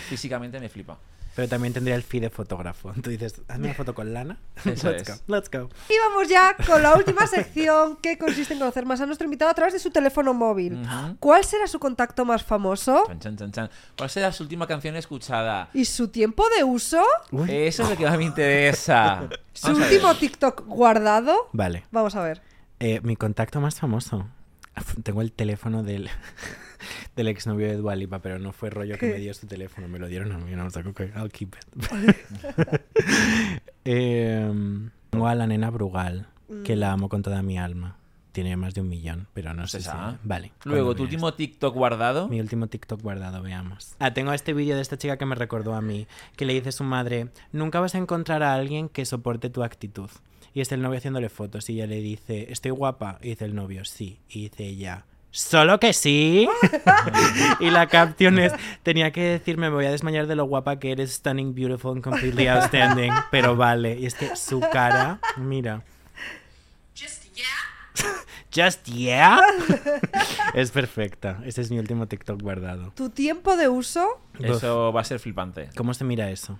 Físicamente 0.08 0.60
me 0.60 0.68
flipa. 0.68 0.98
Pero 1.38 1.46
también 1.46 1.72
tendría 1.72 1.94
el 1.94 2.02
feed 2.02 2.22
de 2.22 2.30
fotógrafo. 2.30 2.92
Tú 3.00 3.10
dices, 3.10 3.42
hazme 3.46 3.66
una 3.66 3.74
foto 3.74 3.94
con 3.94 4.12
Lana. 4.12 4.38
Eso 4.64 4.90
let's 4.90 5.08
es. 5.08 5.24
go, 5.24 5.32
let's 5.32 5.48
go. 5.48 5.68
Y 5.88 5.94
vamos 6.08 6.26
ya 6.26 6.56
con 6.66 6.82
la 6.82 6.96
última 6.96 7.28
sección 7.28 7.94
que 8.02 8.18
consiste 8.18 8.54
en 8.54 8.58
conocer 8.58 8.84
más 8.84 9.00
a 9.00 9.06
nuestro 9.06 9.24
invitado 9.24 9.48
a 9.48 9.54
través 9.54 9.72
de 9.72 9.78
su 9.78 9.90
teléfono 9.90 10.34
móvil. 10.34 10.84
¿Cuál 11.20 11.44
será 11.44 11.68
su 11.68 11.78
contacto 11.78 12.24
más 12.24 12.42
famoso? 12.42 13.04
Chan, 13.06 13.20
chan, 13.20 13.36
chan, 13.36 13.52
chan. 13.52 13.70
¿Cuál 13.96 14.10
será 14.10 14.32
su 14.32 14.42
última 14.42 14.66
canción 14.66 14.96
escuchada? 14.96 15.68
¿Y 15.74 15.84
su 15.84 16.08
tiempo 16.08 16.42
de 16.56 16.64
uso? 16.64 17.04
Uy. 17.30 17.48
Eso 17.48 17.84
es 17.84 17.90
lo 17.90 17.96
que 17.96 18.04
más 18.04 18.18
me 18.18 18.24
interesa. 18.24 19.28
¿Su 19.52 19.70
último 19.76 20.16
TikTok 20.16 20.66
guardado? 20.66 21.50
Vale. 21.52 21.84
Vamos 21.92 22.16
a 22.16 22.22
ver. 22.24 22.42
Eh, 22.80 23.00
mi 23.04 23.14
contacto 23.14 23.60
más 23.60 23.76
famoso. 23.76 24.26
Tengo 25.02 25.22
el 25.22 25.32
teléfono 25.32 25.82
del, 25.82 26.08
del 27.16 27.28
exnovio 27.28 27.68
de 27.68 27.76
Dualipa, 27.76 28.20
pero 28.20 28.38
no 28.38 28.52
fue 28.52 28.70
rollo 28.70 28.98
que 28.98 29.10
me 29.10 29.18
dio 29.18 29.34
su 29.34 29.46
teléfono, 29.46 29.88
me 29.88 29.98
lo 29.98 30.08
dieron 30.08 30.32
a 30.32 30.38
mí. 30.38 30.52
No, 30.52 30.68
I'll 30.68 31.30
keep 31.30 31.54
it. 31.54 31.64
Em, 33.84 34.90
tengo 35.08 35.28
a 35.28 35.34
la 35.34 35.46
nena 35.46 35.70
Brugal, 35.70 36.26
que 36.62 36.76
la 36.76 36.92
amo 36.92 37.08
con 37.08 37.22
toda 37.22 37.42
mi 37.42 37.58
alma. 37.58 37.96
Tiene 38.32 38.54
más 38.56 38.74
de 38.74 38.82
un 38.82 38.88
millón, 38.88 39.26
pero 39.32 39.54
no 39.54 39.66
sé 39.66 39.80
si... 39.80 39.88
Esa. 39.88 40.18
Vale. 40.22 40.52
Luego, 40.64 40.94
tu 40.94 41.04
último 41.04 41.32
TikTok 41.32 41.74
guardado. 41.74 42.28
Mi 42.28 42.38
último 42.38 42.66
TikTok 42.66 43.00
guardado, 43.00 43.42
veamos. 43.42 43.96
Ah, 43.98 44.12
tengo 44.12 44.32
este 44.34 44.52
vídeo 44.52 44.76
de 44.76 44.82
esta 44.82 44.98
chica 44.98 45.16
que 45.16 45.24
me 45.24 45.34
recordó 45.34 45.74
a 45.74 45.80
mí, 45.80 46.06
que 46.36 46.44
le 46.44 46.52
dice 46.52 46.68
a 46.68 46.72
su 46.72 46.84
madre, 46.84 47.30
nunca 47.50 47.80
vas 47.80 47.94
a 47.94 47.98
encontrar 47.98 48.42
a 48.42 48.54
alguien 48.54 48.90
que 48.90 49.06
soporte 49.06 49.48
tu 49.48 49.64
actitud. 49.64 50.10
Y 50.58 50.60
está 50.60 50.74
el 50.74 50.82
novio 50.82 50.98
haciéndole 50.98 51.28
fotos 51.28 51.70
y 51.70 51.74
ella 51.74 51.86
le 51.86 52.00
dice, 52.00 52.50
estoy 52.50 52.72
guapa. 52.72 53.20
Y 53.22 53.28
dice 53.28 53.44
el 53.44 53.54
novio, 53.54 53.84
sí. 53.84 54.18
Y 54.28 54.48
dice 54.48 54.64
ella, 54.64 55.04
¿solo 55.30 55.78
que 55.78 55.92
sí? 55.92 56.48
y 57.60 57.70
la 57.70 57.86
caption 57.86 58.40
es, 58.40 58.52
tenía 58.82 59.12
que 59.12 59.22
decirme, 59.22 59.70
me 59.70 59.76
voy 59.76 59.86
a 59.86 59.92
desmayar 59.92 60.26
de 60.26 60.34
lo 60.34 60.46
guapa 60.46 60.80
que 60.80 60.90
eres, 60.90 61.12
stunning, 61.12 61.54
beautiful 61.54 61.92
and 61.92 62.02
completely 62.02 62.48
outstanding. 62.48 63.12
Pero 63.30 63.54
vale. 63.54 64.00
Y 64.00 64.06
es 64.06 64.16
que 64.16 64.34
su 64.34 64.58
cara, 64.58 65.20
mira. 65.36 65.84
Just 68.52 68.88
yeah. 68.88 69.38
es 70.54 70.72
perfecta. 70.72 71.40
Ese 71.44 71.60
es 71.60 71.70
mi 71.70 71.78
último 71.78 72.08
TikTok 72.08 72.42
guardado. 72.42 72.90
¿Tu 72.96 73.10
tiempo 73.10 73.56
de 73.56 73.68
uso? 73.68 74.20
Eso 74.40 74.92
va 74.92 75.02
a 75.02 75.04
ser 75.04 75.20
flipante. 75.20 75.70
¿Cómo 75.76 75.94
se 75.94 76.02
mira 76.02 76.32
eso? 76.32 76.58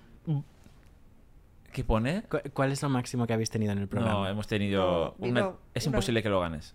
¿Qué 1.79 1.85
pone? 1.85 2.24
¿Cu- 2.24 2.41
¿Cuál 2.55 2.72
es 2.72 2.83
lo 2.83 2.89
máximo 2.89 3.24
que 3.29 3.35
habéis 3.35 3.51
tenido 3.51 3.70
en 3.70 3.79
el 3.79 3.87
programa? 3.87 4.18
No, 4.18 4.29
hemos 4.29 4.49
tenido. 4.49 5.14
No, 5.16 5.26
una- 5.29 5.53
Es 5.74 5.87
una- 5.87 5.95
imposible 5.95 6.24
que 6.24 6.29
lo 6.29 6.41
ganes. 6.41 6.74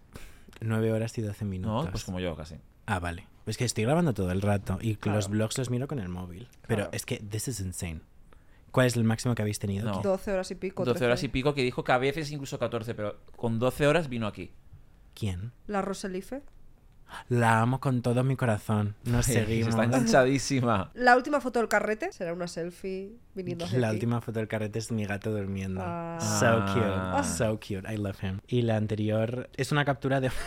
9 0.62 0.94
horas 0.94 1.18
y 1.18 1.22
12 1.22 1.44
minutos. 1.44 1.84
No, 1.86 1.92
pues 1.92 2.06
como 2.06 2.22
yo 2.22 2.38
casi. 2.38 2.56
Ah, 2.86 3.00
vale. 3.00 3.28
Es 3.46 3.58
que 3.58 3.66
estoy 3.66 3.84
grabando 3.84 4.14
todo 4.14 4.32
el 4.32 4.42
rato 4.42 4.78
y 4.80 4.96
Claro. 4.96 5.18
los 5.18 5.28
vlogs 5.28 5.58
los 5.58 5.70
miro 5.70 5.90
con 5.90 6.00
el 6.00 6.08
móvil. 6.08 6.48
Pero 6.68 6.84
Claro. 6.84 6.90
es 6.94 7.06
que 7.06 7.18
this 7.18 7.50
is 7.50 7.60
insane. 7.60 8.00
¿Cuál 8.72 8.88
es 8.88 8.96
el 8.96 9.04
máximo 9.04 9.36
que 9.36 9.42
habéis 9.42 9.60
tenido? 9.60 9.84
No. 9.84 9.96
aquí? 9.96 10.04
12 10.04 10.32
horas 10.32 10.50
y 10.52 10.56
pico. 10.56 10.86
12 10.86 11.04
horas 11.04 11.20
13. 11.20 11.26
y 11.26 11.30
pico, 11.30 11.54
que 11.54 11.64
dijo 11.64 11.84
que 11.84 11.92
a 11.92 11.98
veces 11.98 12.32
incluso 12.32 12.58
14, 12.58 12.96
pero 12.96 13.18
con 13.36 13.60
12 13.60 13.86
horas 13.88 14.08
vino 14.08 14.26
aquí. 14.26 14.54
¿Quién? 15.14 15.52
La 15.68 15.82
Roselife. 15.82 16.44
La 17.30 17.62
amo 17.62 17.80
con 17.80 18.02
todo 18.02 18.24
mi 18.24 18.36
corazón. 18.36 18.96
Nos 19.06 19.26
seguimos. 19.28 19.70
Está 19.70 19.84
enganchadísima. 19.84 20.92
La 20.94 21.16
última 21.16 21.40
foto 21.42 21.60
del 21.60 21.68
carrete 21.70 22.12
será 22.12 22.34
una 22.34 22.48
selfie 22.48 23.12
viniendo 23.36 23.66
hacia 23.66 23.80
La 23.80 23.88
aquí. 23.88 23.96
última 23.98 24.22
foto 24.22 24.40
del 24.40 24.48
carrete 24.48 24.80
es 24.80 24.92
mi 24.92 25.06
gato 25.06 25.32
durmiendo. 25.32 25.82
Ah. 25.84 26.18
So 26.20 26.46
Ah. 26.48 27.14
cute. 27.22 27.28
So 27.38 27.60
cute. 27.60 27.94
I 27.94 27.98
love 27.98 28.24
him. 28.24 28.40
Y 28.48 28.64
la 28.64 28.78
anterior 28.78 29.50
es 29.56 29.72
una 29.72 29.86
captura 29.86 30.20
de. 30.22 30.32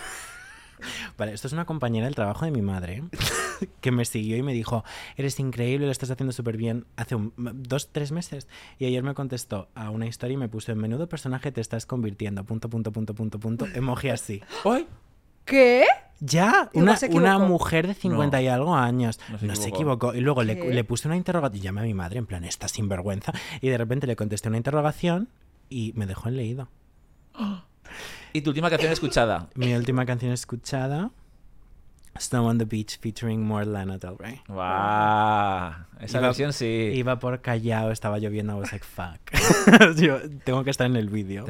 Vale, 1.17 1.33
esto 1.33 1.47
es 1.47 1.55
una 1.55 1.65
compañera 1.65 2.05
del 2.05 2.15
trabajo 2.15 2.45
de 2.45 2.51
mi 2.51 2.61
madre 2.61 3.03
que 3.81 3.91
me 3.91 4.05
siguió 4.05 4.37
y 4.37 4.43
me 4.43 4.53
dijo, 4.53 4.85
eres 5.17 5.41
increíble, 5.41 5.87
lo 5.87 5.93
estás 5.93 6.11
haciendo 6.11 6.33
súper 6.33 6.59
bien 6.59 6.85
hace 6.97 7.15
un- 7.15 7.33
dos, 7.37 7.91
tres 7.93 8.13
meses. 8.13 8.47
Y 8.79 8.85
ayer 8.85 9.03
me 9.03 9.15
contestó 9.15 9.69
a 9.75 9.89
una 9.89 10.07
historia 10.07 10.35
y 10.35 10.37
me 10.37 10.51
puso, 10.51 10.73
en 10.73 10.79
menudo 10.79 11.09
personaje 11.09 11.51
te 11.51 11.63
estás 11.63 11.87
convirtiendo, 11.87 12.45
punto, 12.45 12.69
punto, 12.69 12.93
punto, 12.93 13.15
punto, 13.15 13.41
punto, 13.41 13.67
emoji 13.75 14.11
así. 14.11 14.43
¡Ay! 14.67 14.87
¿Qué? 15.47 15.87
Ya, 16.21 16.71
una, 16.75 16.99
una 17.11 17.39
mujer 17.39 17.87
de 17.87 17.95
50 17.95 18.43
y 18.43 18.49
algo 18.49 18.75
años. 18.75 19.19
No 19.31 19.39
No 19.49 19.57
se 19.57 19.69
equivocó. 19.69 20.15
Y 20.15 20.21
luego 20.21 20.43
le, 20.43 20.55
le 20.55 20.85
puse 20.85 21.09
una 21.09 21.17
interrogación. 21.17 21.63
Llamé 21.63 21.81
a 21.83 21.85
mi 21.85 21.95
madre, 21.95 22.19
en 22.19 22.27
plan, 22.27 22.45
esta 22.45 22.69
sinvergüenza. 22.69 23.33
Y 23.61 23.69
de 23.69 23.79
repente 23.79 24.07
le 24.07 24.17
contesté 24.17 24.49
una 24.49 24.57
interrogación 24.59 25.29
y 25.69 25.93
me 25.95 26.07
dejó 26.07 26.29
en 26.29 26.37
leído. 26.37 26.69
¿Y 28.33 28.43
tu 28.43 28.51
última 28.51 28.69
canción 28.71 28.93
escuchada? 28.93 29.49
Mi 29.55 29.73
última 29.75 30.05
canción 30.05 30.33
escuchada, 30.33 31.11
Snow 32.21 32.47
on 32.49 32.59
the 32.59 32.64
Beach, 32.64 32.99
featuring 33.01 33.43
more 33.45 33.64
Lana 33.64 33.99
Del 33.99 34.17
Rey. 34.19 34.41
¡Wow! 34.49 35.87
Esa 36.01 36.19
Iba- 36.19 36.27
versión 36.29 36.53
sí. 36.53 36.93
Iba 36.95 37.19
por 37.19 37.41
Callao, 37.41 37.91
estaba 37.91 38.19
lloviendo, 38.19 38.57
I 38.57 38.61
was 38.61 38.73
like, 38.73 38.85
fuck. 38.85 39.21
Yo 39.97 40.19
tengo 40.45 40.62
que 40.64 40.71
estar 40.71 40.87
en 40.87 40.97
el 40.97 41.09
vídeo. 41.09 41.45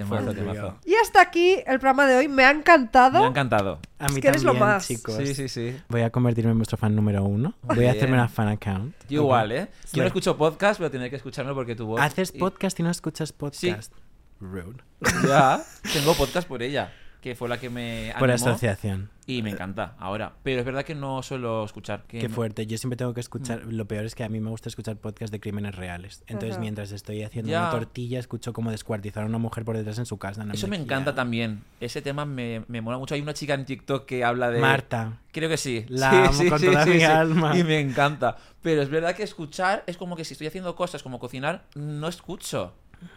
Y 0.84 0.94
hasta 0.94 1.20
aquí 1.20 1.54
el 1.66 1.78
programa 1.80 2.06
de 2.06 2.16
hoy. 2.16 2.28
Me 2.28 2.44
ha 2.44 2.50
encantado. 2.50 3.18
Me 3.20 3.26
ha 3.26 3.28
encantado. 3.30 3.78
A 3.98 4.06
Es 4.06 4.12
mí 4.12 4.20
que 4.20 4.28
eres 4.28 4.42
lo 4.44 4.52
también, 4.52 4.68
más. 4.68 4.86
chicos. 4.86 5.14
Sí, 5.16 5.34
sí, 5.34 5.48
sí. 5.48 5.76
Voy 5.88 6.02
a 6.02 6.10
convertirme 6.10 6.52
en 6.52 6.58
vuestro 6.58 6.76
fan 6.78 6.94
número 6.94 7.24
uno. 7.24 7.54
Voy 7.62 7.76
a 7.78 7.80
Bien. 7.80 7.90
hacerme 7.96 8.14
una 8.14 8.28
fan 8.28 8.48
account. 8.48 8.94
Yo 9.08 9.22
igual, 9.22 9.52
¿eh? 9.52 9.68
Yo 9.72 9.88
Sí. 9.88 10.00
no 10.00 10.06
escucho 10.06 10.36
podcast, 10.36 10.78
pero 10.78 10.90
tendré 10.90 11.10
que 11.10 11.16
escucharlo 11.16 11.54
porque 11.54 11.74
tu 11.74 11.86
voz... 11.86 12.00
¿Haces 12.00 12.32
y- 12.34 12.38
podcast 12.38 12.78
y 12.78 12.82
no 12.82 12.90
escuchas 12.90 13.32
podcast? 13.32 13.92
Rude. 14.40 14.82
Ya, 15.26 15.62
tengo 15.94 16.12
podcast 16.14 16.46
por 16.46 16.62
ella, 16.62 16.92
que 17.26 17.34
fue 17.34 17.48
la 17.48 17.58
que 17.58 17.70
me 17.70 18.12
Por 18.20 18.30
animó 18.30 18.50
asociación. 18.50 19.10
y 19.26 19.42
me 19.42 19.50
encanta 19.50 19.96
ahora. 19.98 20.34
Pero 20.44 20.60
es 20.60 20.64
verdad 20.64 20.84
que 20.84 20.94
no 20.94 21.24
suelo 21.24 21.64
escuchar. 21.64 22.04
Que 22.06 22.20
Qué 22.20 22.28
no- 22.28 22.34
fuerte. 22.36 22.68
Yo 22.68 22.78
siempre 22.78 22.96
tengo 22.96 23.14
que 23.14 23.18
escuchar. 23.20 23.64
Lo 23.64 23.84
peor 23.88 24.04
es 24.04 24.14
que 24.14 24.22
a 24.22 24.28
mí 24.28 24.38
me 24.38 24.48
gusta 24.48 24.68
escuchar 24.68 24.94
podcasts 24.96 25.32
de 25.32 25.40
crímenes 25.40 25.74
reales. 25.74 26.22
Entonces, 26.28 26.52
Ajá. 26.52 26.60
mientras 26.60 26.92
estoy 26.92 27.24
haciendo 27.24 27.50
Ya. 27.50 27.62
una 27.62 27.70
tortilla, 27.72 28.20
escucho 28.20 28.52
cómo 28.52 28.70
descuartizar 28.70 29.24
a 29.24 29.26
una 29.26 29.38
mujer 29.38 29.64
por 29.64 29.76
detrás 29.76 29.98
en 29.98 30.06
su 30.06 30.18
casa. 30.18 30.46
Eso 30.52 30.68
me 30.68 30.76
encanta 30.76 31.16
también. 31.16 31.64
Ese 31.80 32.00
tema 32.00 32.24
me, 32.26 32.62
me 32.68 32.80
mola 32.80 32.96
mucho. 32.96 33.16
Hay 33.16 33.22
una 33.22 33.34
chica 33.34 33.54
en 33.54 33.64
TikTok 33.64 34.06
que 34.06 34.22
habla 34.22 34.48
de... 34.52 34.60
Marta. 34.60 35.18
Creo 35.32 35.48
que 35.48 35.56
sí. 35.56 35.84
La 35.88 36.10
Sí, 36.10 36.16
amo 36.16 36.32
sí, 36.32 36.48
con 36.48 36.58
sí, 36.60 36.66
toda 36.66 36.84
sí, 36.84 36.90
mi 36.90 36.98
sí. 37.00 37.04
alma. 37.04 37.58
Y 37.58 37.64
me 37.64 37.80
encanta. 37.80 38.36
Pero 38.62 38.82
es 38.82 38.88
verdad 38.88 39.16
que 39.16 39.24
escuchar 39.24 39.82
es 39.88 39.96
como 39.96 40.14
que 40.14 40.24
si 40.24 40.34
estoy 40.34 40.46
haciendo 40.46 40.76
cosas 40.76 41.02
como 41.02 41.18
cocinar, 41.18 41.64
no 41.74 42.06
escucho. 42.06 42.72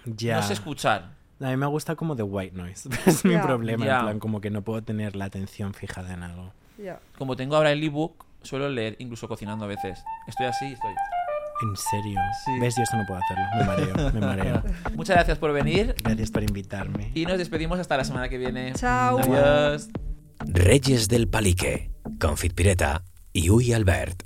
Ya. 0.05 0.37
No 0.37 0.41
sé 0.41 0.53
escuchar. 0.53 1.18
A 1.41 1.49
mí 1.49 1.57
me 1.57 1.67
gusta 1.67 1.95
como 1.95 2.15
the 2.15 2.23
white 2.23 2.55
noise. 2.55 2.89
es 3.05 3.23
mi 3.23 3.37
problema. 3.37 3.85
En 3.85 4.01
plan, 4.01 4.19
como 4.19 4.41
que 4.41 4.49
no 4.49 4.61
puedo 4.61 4.81
tener 4.81 5.15
la 5.15 5.25
atención 5.25 5.73
fijada 5.73 6.13
en 6.13 6.23
algo. 6.23 6.53
Como 7.17 7.35
tengo 7.35 7.55
ahora 7.55 7.71
el 7.71 7.83
ebook, 7.83 8.25
suelo 8.41 8.69
leer 8.69 8.95
incluso 8.99 9.27
cocinando 9.27 9.65
a 9.65 9.67
veces. 9.67 9.99
Estoy 10.27 10.45
así, 10.45 10.65
estoy. 10.65 10.93
¿En 11.61 11.75
serio? 11.75 12.19
Sí. 12.45 12.59
¿Ves? 12.59 12.75
Yo 12.77 12.83
eso 12.83 12.95
no 12.95 13.05
puedo 13.05 13.19
hacerlo. 13.21 13.43
Me 13.57 13.63
mareo, 13.65 14.13
me 14.13 14.19
mareo. 14.21 14.63
Muchas 14.95 15.17
gracias 15.17 15.37
por 15.37 15.51
venir 15.51 15.93
Gracias 16.01 16.31
por 16.31 16.41
invitarme. 16.43 17.11
y 17.13 17.25
nos 17.25 17.37
despedimos 17.37 17.79
hasta 17.79 17.97
la 17.97 18.05
semana 18.05 18.29
que 18.29 18.37
viene. 18.37 18.71
Chao. 18.75 19.19
Adiós. 19.19 19.89
Reyes 20.39 21.09
del 21.09 21.27
Palique, 21.27 21.91
Confit 22.17 22.53
Pireta 22.53 23.03
y 23.33 23.49
Uy 23.49 23.73
Albert. 23.73 24.23